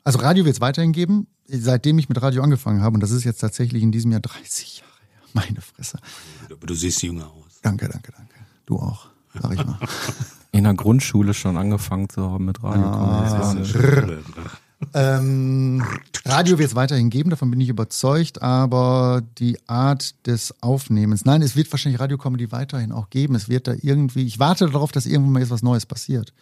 also 0.04 0.20
Radio 0.20 0.46
wird 0.46 0.56
es 0.56 0.62
weiterhin 0.62 0.92
geben, 0.92 1.28
seitdem 1.48 1.98
ich 2.00 2.10
mit 2.10 2.22
Radio 2.22 2.44
angefangen 2.44 2.82
habe. 2.82 2.96
Und 2.96 3.02
das 3.02 3.12
ist 3.12 3.24
jetzt 3.24 3.40
tatsächlich 3.40 3.84
in 3.84 3.92
diesem 3.92 4.12
Jahr 4.12 4.22
30 4.22 4.80
Jahre 4.80 4.92
her. 5.10 5.22
Meine 5.34 5.62
Fresse. 5.62 6.00
du 6.60 6.74
siehst 6.74 7.02
jünger 7.02 7.28
aus. 7.32 7.60
Danke, 7.62 7.90
danke, 7.90 8.12
danke. 8.16 8.36
Du 8.66 8.78
auch, 8.78 9.08
sag 9.34 9.54
ich 9.54 9.66
mal. 9.66 9.80
In 10.52 10.64
der 10.64 10.74
Grundschule 10.74 11.34
schon 11.34 11.58
angefangen 11.58 12.08
zu 12.08 12.32
haben 12.32 12.46
mit 12.46 12.64
Radio. 12.64 12.86
Ah, 12.86 14.56
ähm, 14.94 15.84
Radio 16.26 16.58
wird 16.58 16.70
es 16.70 16.76
weiterhin 16.76 17.10
geben, 17.10 17.30
davon 17.30 17.50
bin 17.52 17.62
ich 17.62 17.70
überzeugt, 17.70 18.42
aber 18.42 19.22
die 19.38 19.58
Art 19.68 20.26
des 20.28 20.54
Aufnehmens, 20.62 21.26
nein, 21.26 21.42
es 21.42 21.56
wird 21.56 21.72
wahrscheinlich 21.72 22.00
Radiocomedy 22.00 22.52
weiterhin 22.52 22.92
auch 22.92 23.10
geben. 23.10 23.36
Es 23.36 23.50
wird 23.50 23.68
da 23.68 23.74
irgendwie, 23.82 24.26
ich 24.26 24.40
warte 24.40 24.66
darauf, 24.70 24.92
dass 24.92 25.06
irgendwann 25.06 25.34
mal 25.34 25.40
jetzt 25.40 25.52
was 25.52 25.64
Neues 25.64 25.86
passiert. 25.86 26.34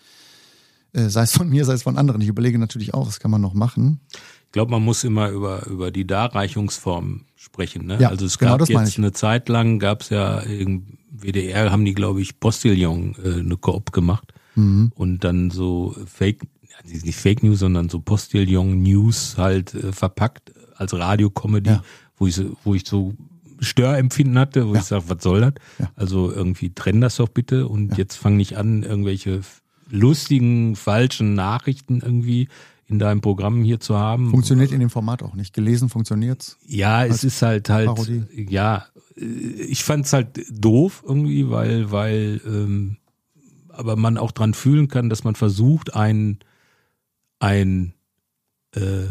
Äh, 0.94 1.10
sei 1.10 1.24
es 1.24 1.34
von 1.34 1.50
mir, 1.50 1.66
sei 1.66 1.74
es 1.74 1.84
von 1.84 1.98
anderen. 1.98 2.22
Ich 2.22 2.28
überlege 2.28 2.60
natürlich 2.60 2.94
auch, 2.94 3.08
was 3.08 3.20
kann 3.20 3.32
man 3.32 3.42
noch 3.42 3.54
machen. 3.54 4.00
Ich 4.46 4.52
glaube, 4.52 4.72
man 4.72 4.84
muss 4.84 5.04
immer 5.04 5.30
über, 5.30 5.66
über 5.66 5.90
die 5.90 6.06
Darreichungsform 6.06 7.26
sprechen. 7.36 7.88
Ne? 7.88 7.98
Ja, 8.00 8.10
also 8.10 8.26
es 8.26 8.38
genau 8.38 8.58
gab 8.58 8.70
jetzt 8.70 8.98
eine 8.98 9.12
Zeit 9.12 9.50
lang, 9.50 9.80
gab 9.80 10.02
es 10.02 10.10
ja 10.10 10.40
im 10.40 11.00
WDR, 11.10 11.72
haben 11.72 11.86
die, 11.86 11.94
glaube 11.96 12.22
ich, 12.22 12.40
Postillon 12.40 13.16
äh, 13.24 13.40
eine 13.40 13.58
Koop 13.58 13.92
gemacht 13.92 14.34
Mhm. 14.56 14.92
und 14.94 15.24
dann 15.24 15.50
so 15.50 15.96
Fake, 16.06 16.42
also 16.84 17.06
nicht 17.06 17.16
Fake 17.18 17.44
News, 17.44 17.60
sondern 17.60 17.90
so 17.90 18.00
Postillon 18.00 18.82
News 18.84 19.36
halt 19.38 19.74
äh, 19.74 19.92
verpackt 19.92 20.52
als 20.76 20.94
Radiocomedy, 20.94 21.70
Ja. 21.72 21.84
wo 22.18 22.28
ich 22.28 22.36
so, 22.36 22.58
wo 22.64 22.74
ich 22.76 22.84
so 22.88 23.14
Störempfinden 23.60 24.38
hatte, 24.38 24.68
wo 24.68 24.74
Ja. 24.74 24.80
ich 24.82 24.86
sage, 24.86 25.06
was 25.08 25.24
soll 25.24 25.42
das? 25.42 25.54
Ja. 25.80 25.92
Also 25.96 26.32
irgendwie 26.32 26.72
trenn 26.74 27.02
das 27.02 27.16
doch 27.18 27.30
bitte 27.30 27.68
und 27.68 27.98
jetzt 27.98 28.16
fang 28.18 28.36
nicht 28.38 28.58
an, 28.58 28.84
irgendwelche 28.84 29.42
lustigen, 29.90 30.76
falschen 30.76 31.34
Nachrichten 31.36 32.02
irgendwie 32.02 32.48
in 32.88 33.00
deinem 33.00 33.22
Programm 33.22 33.64
hier 33.64 33.80
zu 33.80 33.98
haben. 33.98 34.30
Funktioniert 34.30 34.72
in 34.72 34.80
dem 34.80 34.90
Format 34.90 35.24
auch 35.24 35.36
nicht. 35.36 35.54
Gelesen 35.54 35.88
funktioniert's. 35.90 36.58
Ja, 36.68 37.06
es 37.06 37.24
ist 37.24 37.42
halt 37.42 37.70
halt, 37.70 37.88
Parodie. 37.88 38.24
ja, 38.50 38.86
äh, 39.16 39.24
ich 39.24 39.84
fand's 39.84 40.12
halt 40.14 40.42
doof 40.52 41.04
irgendwie, 41.08 41.50
weil, 41.50 41.92
weil, 41.92 42.42
ähm, 42.46 42.98
aber 43.70 43.96
man 43.96 44.18
auch 44.18 44.32
dran 44.32 44.54
fühlen 44.54 44.88
kann, 44.90 45.10
dass 45.10 45.24
man 45.24 45.36
versucht, 45.36 45.96
einen, 45.96 46.40
einen 47.44 47.94
äh, 48.76 49.08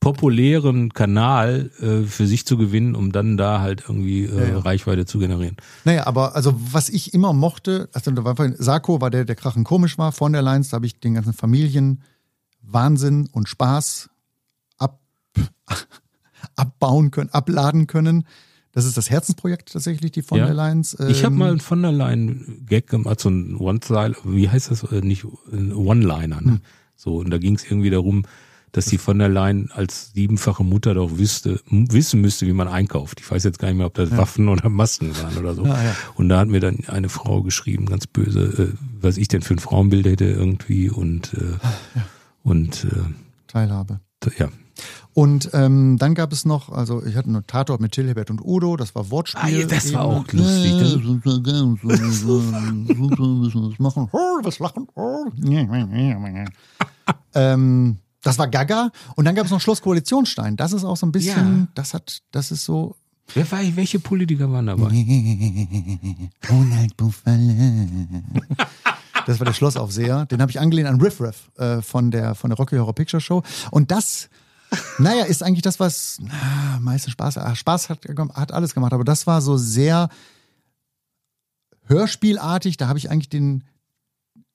populären 0.00 0.92
Kanal 0.92 1.70
äh, 1.80 2.02
für 2.06 2.26
sich 2.26 2.46
zu 2.46 2.56
gewinnen, 2.58 2.94
um 2.94 3.12
dann 3.12 3.36
da 3.36 3.60
halt 3.60 3.84
irgendwie 3.88 4.24
äh, 4.24 4.36
Ja, 4.36 4.48
ja. 4.54 4.58
Reichweite 4.58 5.06
zu 5.06 5.18
generieren. 5.18 5.56
Naja, 5.84 6.06
aber 6.06 6.34
also 6.36 6.54
was 6.72 6.88
ich 6.88 7.14
immer 7.14 7.32
mochte, 7.32 7.88
also 7.92 8.10
da 8.10 8.24
war 8.24 8.36
vorhin- 8.36 8.56
Sarko 8.58 9.00
war 9.00 9.10
der, 9.10 9.24
der 9.24 9.36
Krachen 9.36 9.64
komisch 9.64 9.96
war, 9.96 10.12
von 10.12 10.32
der 10.32 10.42
Lines, 10.42 10.70
da 10.70 10.76
habe 10.76 10.86
ich 10.86 11.00
den 11.00 11.14
ganzen 11.14 11.32
Familien 11.32 12.02
Wahnsinn 12.60 13.28
und 13.32 13.48
Spaß 13.48 14.10
ab, 14.78 15.00
abbauen 16.56 17.10
können, 17.10 17.30
abladen 17.30 17.86
können. 17.86 18.26
Das 18.72 18.84
ist 18.86 18.96
das 18.96 19.08
Herzensprojekt 19.08 19.72
tatsächlich, 19.72 20.10
die 20.12 20.22
von 20.22 20.38
Ja. 20.38 20.46
der 20.46 20.54
Lines. 20.54 20.94
Ich 21.08 21.24
habe 21.24 21.32
Ähm, 21.34 21.38
mal 21.38 21.50
einen 21.50 21.60
von 21.60 21.80
der 21.82 21.92
Leyen 21.92 22.64
Gag 22.66 22.88
gemacht, 22.88 23.20
so 23.20 23.28
ein 23.30 23.56
One-Style, 23.56 24.16
wie 24.24 24.48
heißt 24.48 24.70
das, 24.70 24.82
äh, 24.84 25.00
nicht 25.00 25.24
ein 25.52 25.72
One-Liner, 25.72 26.40
Hm. 26.40 26.60
So, 26.96 27.16
und 27.16 27.30
da 27.30 27.38
ging 27.38 27.54
es 27.54 27.64
irgendwie 27.64 27.90
darum, 27.90 28.24
dass 28.74 28.86
die 28.86 28.98
von 28.98 29.20
der 29.20 29.28
Leyen 29.28 29.70
als 29.72 30.12
siebenfache 30.14 30.64
Mutter 30.64 30.94
doch 30.94 31.16
wüsste, 31.16 31.60
wissen 31.70 32.20
müsste, 32.20 32.46
wie 32.46 32.52
man 32.52 32.66
einkauft. 32.66 33.20
Ich 33.20 33.30
weiß 33.30 33.44
jetzt 33.44 33.60
gar 33.60 33.68
nicht 33.68 33.76
mehr, 33.76 33.86
ob 33.86 33.94
das 33.94 34.16
Waffen 34.16 34.48
oder 34.48 34.68
Masken 34.68 35.16
waren 35.16 35.38
oder 35.38 35.54
so. 35.54 35.64
Ja, 35.64 35.80
ja. 35.80 35.96
Und 36.16 36.28
da 36.28 36.40
hat 36.40 36.48
mir 36.48 36.58
dann 36.58 36.80
eine 36.88 37.08
Frau 37.08 37.42
geschrieben, 37.42 37.86
ganz 37.86 38.08
böse, 38.08 38.72
äh, 38.74 38.76
was 39.00 39.16
ich 39.16 39.28
denn 39.28 39.42
für 39.42 39.54
ein 39.54 39.60
Frauenbild 39.60 40.06
hätte 40.06 40.24
irgendwie 40.24 40.90
und 40.90 41.34
äh, 41.34 41.56
und 42.42 42.84
äh, 42.84 42.88
Teilhabe. 43.46 44.00
ja. 44.38 44.48
Und 45.14 45.50
ähm, 45.52 45.96
dann 45.98 46.14
gab 46.14 46.32
es 46.32 46.44
noch, 46.44 46.70
also 46.70 47.04
ich 47.04 47.14
hatte 47.14 47.28
einen 47.28 47.46
Tatort 47.46 47.80
mit 47.80 47.92
Till, 47.92 48.12
und 48.28 48.40
Udo, 48.44 48.76
das 48.76 48.94
war 48.96 49.10
Wortspiel. 49.10 49.42
Ah, 49.42 49.48
ja, 49.60 49.66
das 49.66 49.92
war 49.92 50.04
auch 50.04 50.24
lustig. 50.32 50.72
Machen. 53.78 54.08
Was 54.42 54.58
lachen. 54.58 54.88
Oh. 54.96 55.26
ähm, 57.34 57.98
das 58.22 58.38
war 58.38 58.48
Gaga. 58.48 58.90
Und 59.16 59.24
dann 59.26 59.34
gab 59.34 59.44
es 59.46 59.52
noch 59.52 59.60
Schloss 59.60 59.82
Koalitionsstein. 59.82 60.56
Das 60.56 60.72
ist 60.72 60.84
auch 60.84 60.96
so 60.96 61.06
ein 61.06 61.12
bisschen, 61.12 61.58
Ja. 61.60 61.66
das 61.74 61.94
hat, 61.94 62.22
das 62.32 62.50
ist 62.50 62.64
so. 62.64 62.96
Wer 63.34 63.50
war, 63.52 63.60
welche 63.76 63.98
Politiker 64.00 64.50
waren 64.50 64.66
dabei? 64.66 64.82
Ronald 66.50 66.96
Buffale. 66.96 67.98
Das 69.26 69.38
war 69.40 69.46
der 69.46 69.54
Schlossaufseher. 69.54 70.26
Den 70.26 70.40
habe 70.42 70.50
ich 70.50 70.60
angelehnt 70.60 70.88
an 70.88 71.00
Riff 71.00 71.20
Raff 71.20 71.50
äh, 71.56 71.80
von 71.82 72.10
der, 72.10 72.34
von 72.34 72.50
der 72.50 72.58
Rocky 72.58 72.76
Horror 72.76 72.94
Picture 72.94 73.20
Show. 73.20 73.42
Und 73.70 73.90
das, 73.90 74.28
naja, 74.98 75.24
ist 75.24 75.42
eigentlich 75.42 75.62
das, 75.62 75.80
was 75.80 76.18
na, 76.20 76.78
meistens 76.80 77.12
Spaß, 77.12 77.38
ach, 77.38 77.56
Spaß 77.56 77.88
hat, 77.90 78.06
hat 78.34 78.52
alles 78.52 78.74
gemacht. 78.74 78.92
Aber 78.92 79.04
das 79.04 79.26
war 79.26 79.40
so 79.40 79.56
sehr 79.56 80.08
hörspielartig. 81.86 82.76
Da 82.76 82.88
habe 82.88 82.98
ich 82.98 83.10
eigentlich 83.10 83.28
den, 83.28 83.64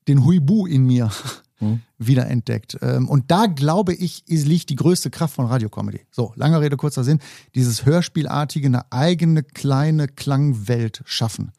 den 0.08 0.26
Huibu 0.26 0.66
in 0.66 0.86
mir 0.86 1.12
wiederentdeckt. 1.98 2.78
Ähm, 2.82 3.08
Und 3.08 3.32
da 3.32 3.46
glaube 3.48 3.94
ich, 3.94 4.24
liegt 4.28 4.70
die 4.70 4.76
größte 4.76 5.10
Kraft 5.10 5.36
von 5.36 5.46
Radiocomedy. 5.46 6.02
So, 6.12 6.34
langer 6.36 6.62
Rede, 6.62 6.78
kurzer 6.78 7.04
Sinn. 7.04 7.20
Dieses 7.56 7.86
Hörspielartige, 7.86 8.68
eine 8.68 8.92
eigene 8.92 9.44
kleine 9.44 10.08
Klangwelt 10.08 11.02
schaffen 11.06 11.52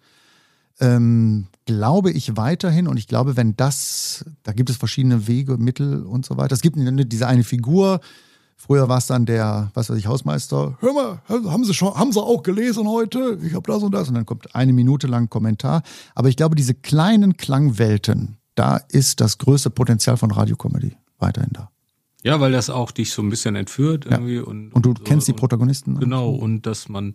ähm, 0.80 1.46
glaube 1.66 2.10
ich 2.10 2.36
weiterhin 2.36 2.88
und 2.88 2.96
ich 2.96 3.06
glaube, 3.06 3.36
wenn 3.36 3.54
das, 3.56 4.24
da 4.42 4.52
gibt 4.52 4.70
es 4.70 4.76
verschiedene 4.76 5.26
Wege, 5.28 5.58
Mittel 5.58 6.02
und 6.04 6.24
so 6.24 6.36
weiter. 6.36 6.54
Es 6.54 6.62
gibt 6.62 6.76
eine, 6.76 7.06
diese 7.06 7.26
eine 7.26 7.44
Figur. 7.44 8.00
Früher 8.62 8.88
war 8.90 8.98
es 8.98 9.06
dann 9.06 9.24
der, 9.24 9.70
was 9.72 9.88
weiß 9.88 9.96
ich, 9.96 10.06
Hausmeister. 10.06 10.76
Hör 10.80 10.92
mal, 10.92 11.22
haben 11.28 11.64
Sie 11.64 11.72
schon, 11.72 11.94
haben 11.94 12.12
Sie 12.12 12.20
auch 12.20 12.42
gelesen 12.42 12.86
heute? 12.86 13.38
Ich 13.42 13.54
habe 13.54 13.72
das 13.72 13.82
und 13.82 13.92
das 13.92 14.08
und 14.08 14.14
dann 14.16 14.26
kommt 14.26 14.54
eine 14.54 14.74
Minute 14.74 15.06
lang 15.06 15.30
Kommentar. 15.30 15.82
Aber 16.14 16.28
ich 16.28 16.36
glaube, 16.36 16.56
diese 16.56 16.74
kleinen 16.74 17.38
Klangwelten, 17.38 18.36
da 18.56 18.76
ist 18.76 19.20
das 19.22 19.38
größte 19.38 19.70
Potenzial 19.70 20.18
von 20.18 20.30
Radiocomedy 20.30 20.94
weiterhin 21.18 21.50
da. 21.54 21.70
Ja, 22.22 22.38
weil 22.38 22.52
das 22.52 22.68
auch 22.68 22.90
dich 22.90 23.12
so 23.12 23.22
ein 23.22 23.30
bisschen 23.30 23.56
entführt 23.56 24.04
irgendwie 24.04 24.38
und 24.40 24.72
Und 24.74 24.84
du 24.84 24.90
so. 24.96 25.04
kennst 25.04 25.26
die 25.26 25.32
Und- 25.32 25.38
Protagonisten. 25.38 25.98
Genau, 25.98 26.28
und 26.28 26.66
dass 26.66 26.90
man 26.90 27.14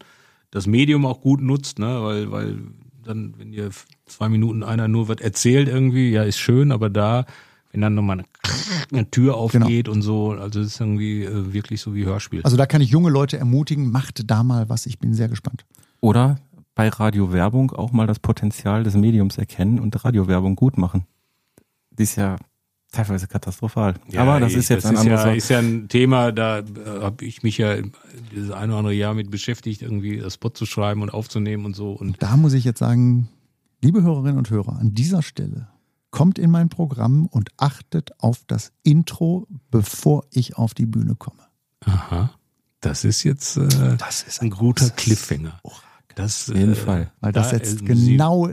das 0.49 0.65
Medium 0.65 1.05
auch 1.05 1.21
gut 1.21 1.41
nutzt, 1.41 1.77
ne, 1.77 2.01
weil, 2.01 2.31
weil 2.31 2.57
dann, 3.03 3.35
wenn 3.37 3.51
dir 3.51 3.69
zwei 4.07 4.29
Minuten 4.29 4.63
einer 4.63 4.87
nur 4.87 5.07
was 5.09 5.17
erzählt 5.21 5.67
irgendwie, 5.67 6.09
ja, 6.09 6.23
ist 6.23 6.39
schön, 6.39 6.71
aber 6.71 6.89
da, 6.89 7.25
wenn 7.75 7.81
dann 7.81 7.93
nochmal 7.93 8.19
eine, 8.19 8.25
eine 8.91 9.11
Tür 9.11 9.35
aufgeht 9.35 9.89
und 9.89 10.01
so, 10.01 10.31
also 10.31 10.61
es 10.61 10.67
ist 10.67 10.79
irgendwie 10.79 11.23
äh, 11.23 11.53
wirklich 11.53 11.81
so 11.81 11.93
wie 11.93 12.05
Hörspiel. 12.05 12.41
Also 12.43 12.55
da 12.55 12.65
kann 12.65 12.81
ich 12.81 12.89
junge 12.89 13.09
Leute 13.09 13.37
ermutigen, 13.37 13.91
macht 13.91 14.29
da 14.31 14.43
mal 14.43 14.69
was. 14.69 14.85
Ich 14.85 14.97
bin 14.97 15.13
sehr 15.13 15.27
gespannt. 15.27 15.65
Oder 15.99 16.37
bei 16.73 16.87
Radiowerbung 16.87 17.71
auch 17.71 17.91
mal 17.91 18.07
das 18.07 18.19
Potenzial 18.19 18.83
des 18.83 18.95
Mediums 18.95 19.37
erkennen 19.37 19.79
und 19.79 20.05
Radiowerbung 20.05 20.55
gut 20.55 20.77
machen. 20.77 21.05
Die 21.91 22.03
ist 22.03 22.15
ja 22.15 22.37
teilweise 22.93 23.27
katastrophal. 23.27 23.95
Aber 24.15 24.39
das 24.39 24.53
ist 24.53 24.69
jetzt 24.69 24.85
ein 24.85 24.93
ist 24.93 25.01
anderes. 25.01 25.25
ja, 25.25 25.31
ist 25.33 25.49
ja 25.49 25.59
ein 25.59 25.89
Thema, 25.89 26.31
da 26.31 26.59
äh, 26.59 26.63
habe 27.01 27.25
ich 27.25 27.43
mich 27.43 27.57
ja 27.57 27.75
dieses 28.31 28.51
eine 28.51 28.71
oder 28.71 28.79
andere 28.79 28.93
Jahr 28.93 29.13
mit 29.13 29.29
beschäftigt, 29.31 29.81
irgendwie 29.81 30.19
das 30.19 30.35
Spot 30.35 30.49
zu 30.49 30.65
schreiben 30.65 31.01
und 31.01 31.13
aufzunehmen 31.13 31.65
und 31.65 31.75
so. 31.75 31.91
Und 31.91 32.23
Da 32.23 32.37
muss 32.37 32.53
ich 32.53 32.63
jetzt 32.63 32.79
sagen, 32.79 33.27
liebe 33.81 34.01
Hörerinnen 34.01 34.37
und 34.37 34.49
Hörer, 34.49 34.77
an 34.79 34.93
dieser 34.93 35.21
Stelle 35.21 35.67
kommt 36.15 36.39
in 36.39 36.49
mein 36.49 36.69
Programm 36.69 37.25
und 37.27 37.49
achtet 37.57 38.11
auf 38.21 38.39
das 38.47 38.71
Intro, 38.83 39.47
bevor 39.69 40.23
ich 40.31 40.55
auf 40.57 40.73
die 40.73 40.85
Bühne 40.85 41.15
komme. 41.15 41.43
aha, 41.85 42.31
das 42.79 43.03
ist 43.03 43.23
jetzt 43.23 43.57
äh, 43.57 43.97
Das 43.97 44.23
ist 44.23 44.41
ein 44.41 44.49
guter 44.49 44.89
Cliffhanger. 44.91 45.59
Das, 46.15 46.49
Auf 46.49 46.55
jeden 46.55 46.71
äh, 46.71 46.75
Fall. 46.75 47.11
Weil 47.19 47.33
das 47.33 47.49
da, 47.49 47.57
setzt 47.57 47.73
äh, 47.75 47.77
Sie- 47.79 47.85
genau 47.85 48.49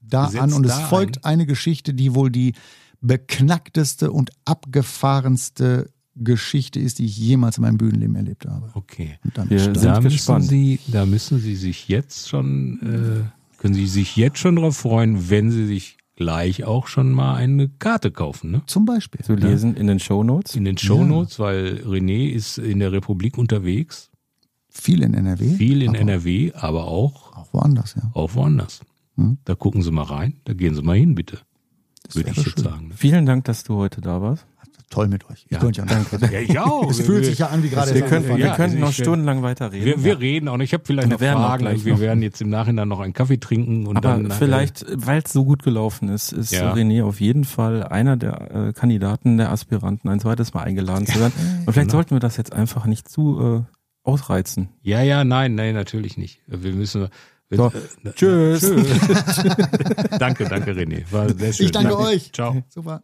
da 0.00 0.28
setzt 0.28 0.42
an 0.42 0.52
und 0.54 0.64
es 0.64 0.72
da 0.72 0.86
folgt 0.88 1.24
ein. 1.24 1.32
eine 1.34 1.46
Geschichte, 1.46 1.92
die 1.92 2.14
wohl 2.14 2.30
die 2.30 2.54
beknackteste 3.02 4.10
und 4.10 4.30
abgefahrenste 4.46 5.90
Geschichte 6.14 6.78
ist, 6.80 6.98
die 6.98 7.06
ich 7.06 7.16
jemals 7.16 7.58
in 7.58 7.62
meinem 7.62 7.78
Bühnenleben 7.78 8.16
erlebt 8.16 8.46
habe. 8.46 8.70
Okay. 8.74 9.18
Und 9.24 9.36
damit 9.36 9.50
Wir 9.50 9.58
sind 9.60 9.82
da 9.84 10.00
müssen 10.00 10.14
gespannt. 10.16 10.44
Sie, 10.46 10.78
da 10.88 11.04
müssen 11.06 11.38
Sie 11.40 11.56
sich 11.56 11.88
jetzt 11.88 12.28
schon, 12.28 12.80
äh, 13.26 13.58
können 13.60 13.74
Sie 13.74 13.86
sich 13.86 14.16
jetzt 14.16 14.38
schon 14.38 14.56
drauf 14.56 14.76
freuen, 14.78 15.28
wenn 15.30 15.50
Sie 15.50 15.66
sich 15.66 15.98
gleich 16.16 16.64
auch 16.64 16.86
schon 16.86 17.10
mal 17.12 17.34
eine 17.36 17.68
Karte 17.68 18.10
kaufen, 18.10 18.50
ne? 18.50 18.62
Zum 18.66 18.84
Beispiel. 18.84 19.24
zu 19.24 19.34
lesen 19.34 19.74
in 19.76 19.86
den 19.86 19.98
Shownotes. 19.98 20.54
In 20.56 20.64
den 20.64 20.78
Shownotes, 20.78 21.38
weil 21.38 21.82
René 21.86 22.28
ist 22.30 22.58
in 22.58 22.78
der 22.80 22.92
Republik 22.92 23.38
unterwegs, 23.38 24.10
Viel 24.68 25.02
in 25.02 25.14
NRW. 25.14 25.54
viel 25.56 25.82
in 25.82 25.90
aber 25.90 25.98
NRW, 26.00 26.52
aber 26.54 26.84
auch, 26.84 27.36
Auch 27.36 27.52
woanders, 27.52 27.94
ja. 27.94 28.10
auch 28.14 28.34
woanders. 28.34 28.80
Hm. 29.16 29.38
Da 29.44 29.54
gucken 29.54 29.82
Sie 29.82 29.90
mal 29.90 30.04
rein, 30.04 30.40
da 30.44 30.54
gehen 30.54 30.74
Sie 30.74 30.82
mal 30.82 30.96
hin, 30.96 31.14
bitte. 31.14 31.38
Würde 32.12 32.30
ich 32.30 32.36
jetzt 32.36 32.54
schön. 32.56 32.64
sagen. 32.64 32.88
ne? 32.88 32.94
Vielen 32.96 33.26
Dank, 33.26 33.44
dass 33.44 33.64
du 33.64 33.76
heute 33.76 34.00
da 34.00 34.20
warst. 34.20 34.46
Toll 34.92 35.08
mit 35.08 35.28
euch. 35.30 35.46
Ich 35.46 35.52
Ja, 35.52 35.58
könnte 35.58 35.80
ja 35.80 35.86
danke. 35.86 36.18
noch. 36.18 36.30
Ja, 36.30 36.38
ich 36.40 36.58
auch. 36.58 36.90
Es 36.90 37.00
fühlt 37.00 37.24
sich 37.24 37.38
ja 37.38 37.46
an 37.46 37.62
wie 37.62 37.70
gerade 37.70 37.94
Wir 37.94 38.02
können, 38.02 38.28
wir 38.28 38.36
Ja, 38.36 38.54
könnten 38.54 38.76
also 38.76 38.86
noch 38.86 38.92
stundenlang 38.92 39.42
weiterreden. 39.42 39.86
Wir, 39.86 40.04
wir 40.04 40.20
reden 40.20 40.48
auch. 40.48 40.58
Ich 40.58 40.74
habe 40.74 40.84
vielleicht 40.86 41.08
Wir 41.18 41.32
noch 41.32 41.40
Fragen 41.40 41.66
und 41.66 41.84
wir 41.86 41.94
noch. 41.94 42.00
werden 42.00 42.22
jetzt 42.22 42.42
im 42.42 42.50
Nachhinein 42.50 42.88
noch 42.88 43.00
einen 43.00 43.14
Kaffee 43.14 43.38
trinken 43.38 43.86
und 43.86 43.96
Aber 43.96 44.08
dann 44.10 44.30
vielleicht, 44.32 44.84
weil 44.94 45.22
es 45.24 45.32
so 45.32 45.44
gut 45.46 45.62
gelaufen 45.62 46.10
ist, 46.10 46.32
ist 46.32 46.52
Ja. 46.52 46.74
René 46.74 47.02
auf 47.02 47.20
jeden 47.22 47.44
Fall 47.44 47.82
einer 47.84 48.18
der 48.18 48.68
äh, 48.68 48.72
Kandidaten, 48.74 49.38
der 49.38 49.50
Aspiranten, 49.50 50.10
ein 50.10 50.20
zweites 50.20 50.52
Mal 50.52 50.64
eingeladen 50.64 51.06
zu 51.06 51.18
werden. 51.18 51.32
Und 51.66 51.72
vielleicht 51.72 51.88
Genau. 51.88 51.98
sollten 51.98 52.10
wir 52.14 52.20
das 52.20 52.36
jetzt 52.36 52.52
einfach 52.52 52.84
nicht 52.84 53.08
zu 53.08 53.64
äh, 53.66 54.08
ausreizen. 54.08 54.68
Ja, 54.82 55.00
ja, 55.02 55.24
nein, 55.24 55.54
nein, 55.54 55.74
natürlich 55.74 56.18
nicht. 56.18 56.42
Wir 56.46 56.74
müssen, 56.74 57.08
So, 57.50 57.68
Äh, 57.68 58.10
tschüss. 58.14 58.60
Tschüss. 58.60 59.42
danke, 60.18 60.44
danke 60.44 60.72
René. 60.72 61.04
War 61.10 61.28
sehr 61.30 61.52
schön. 61.54 61.66
Ich 61.66 61.72
danke 61.72 61.98
euch. 61.98 62.30
Ciao. 62.32 62.62
Super. 62.68 63.02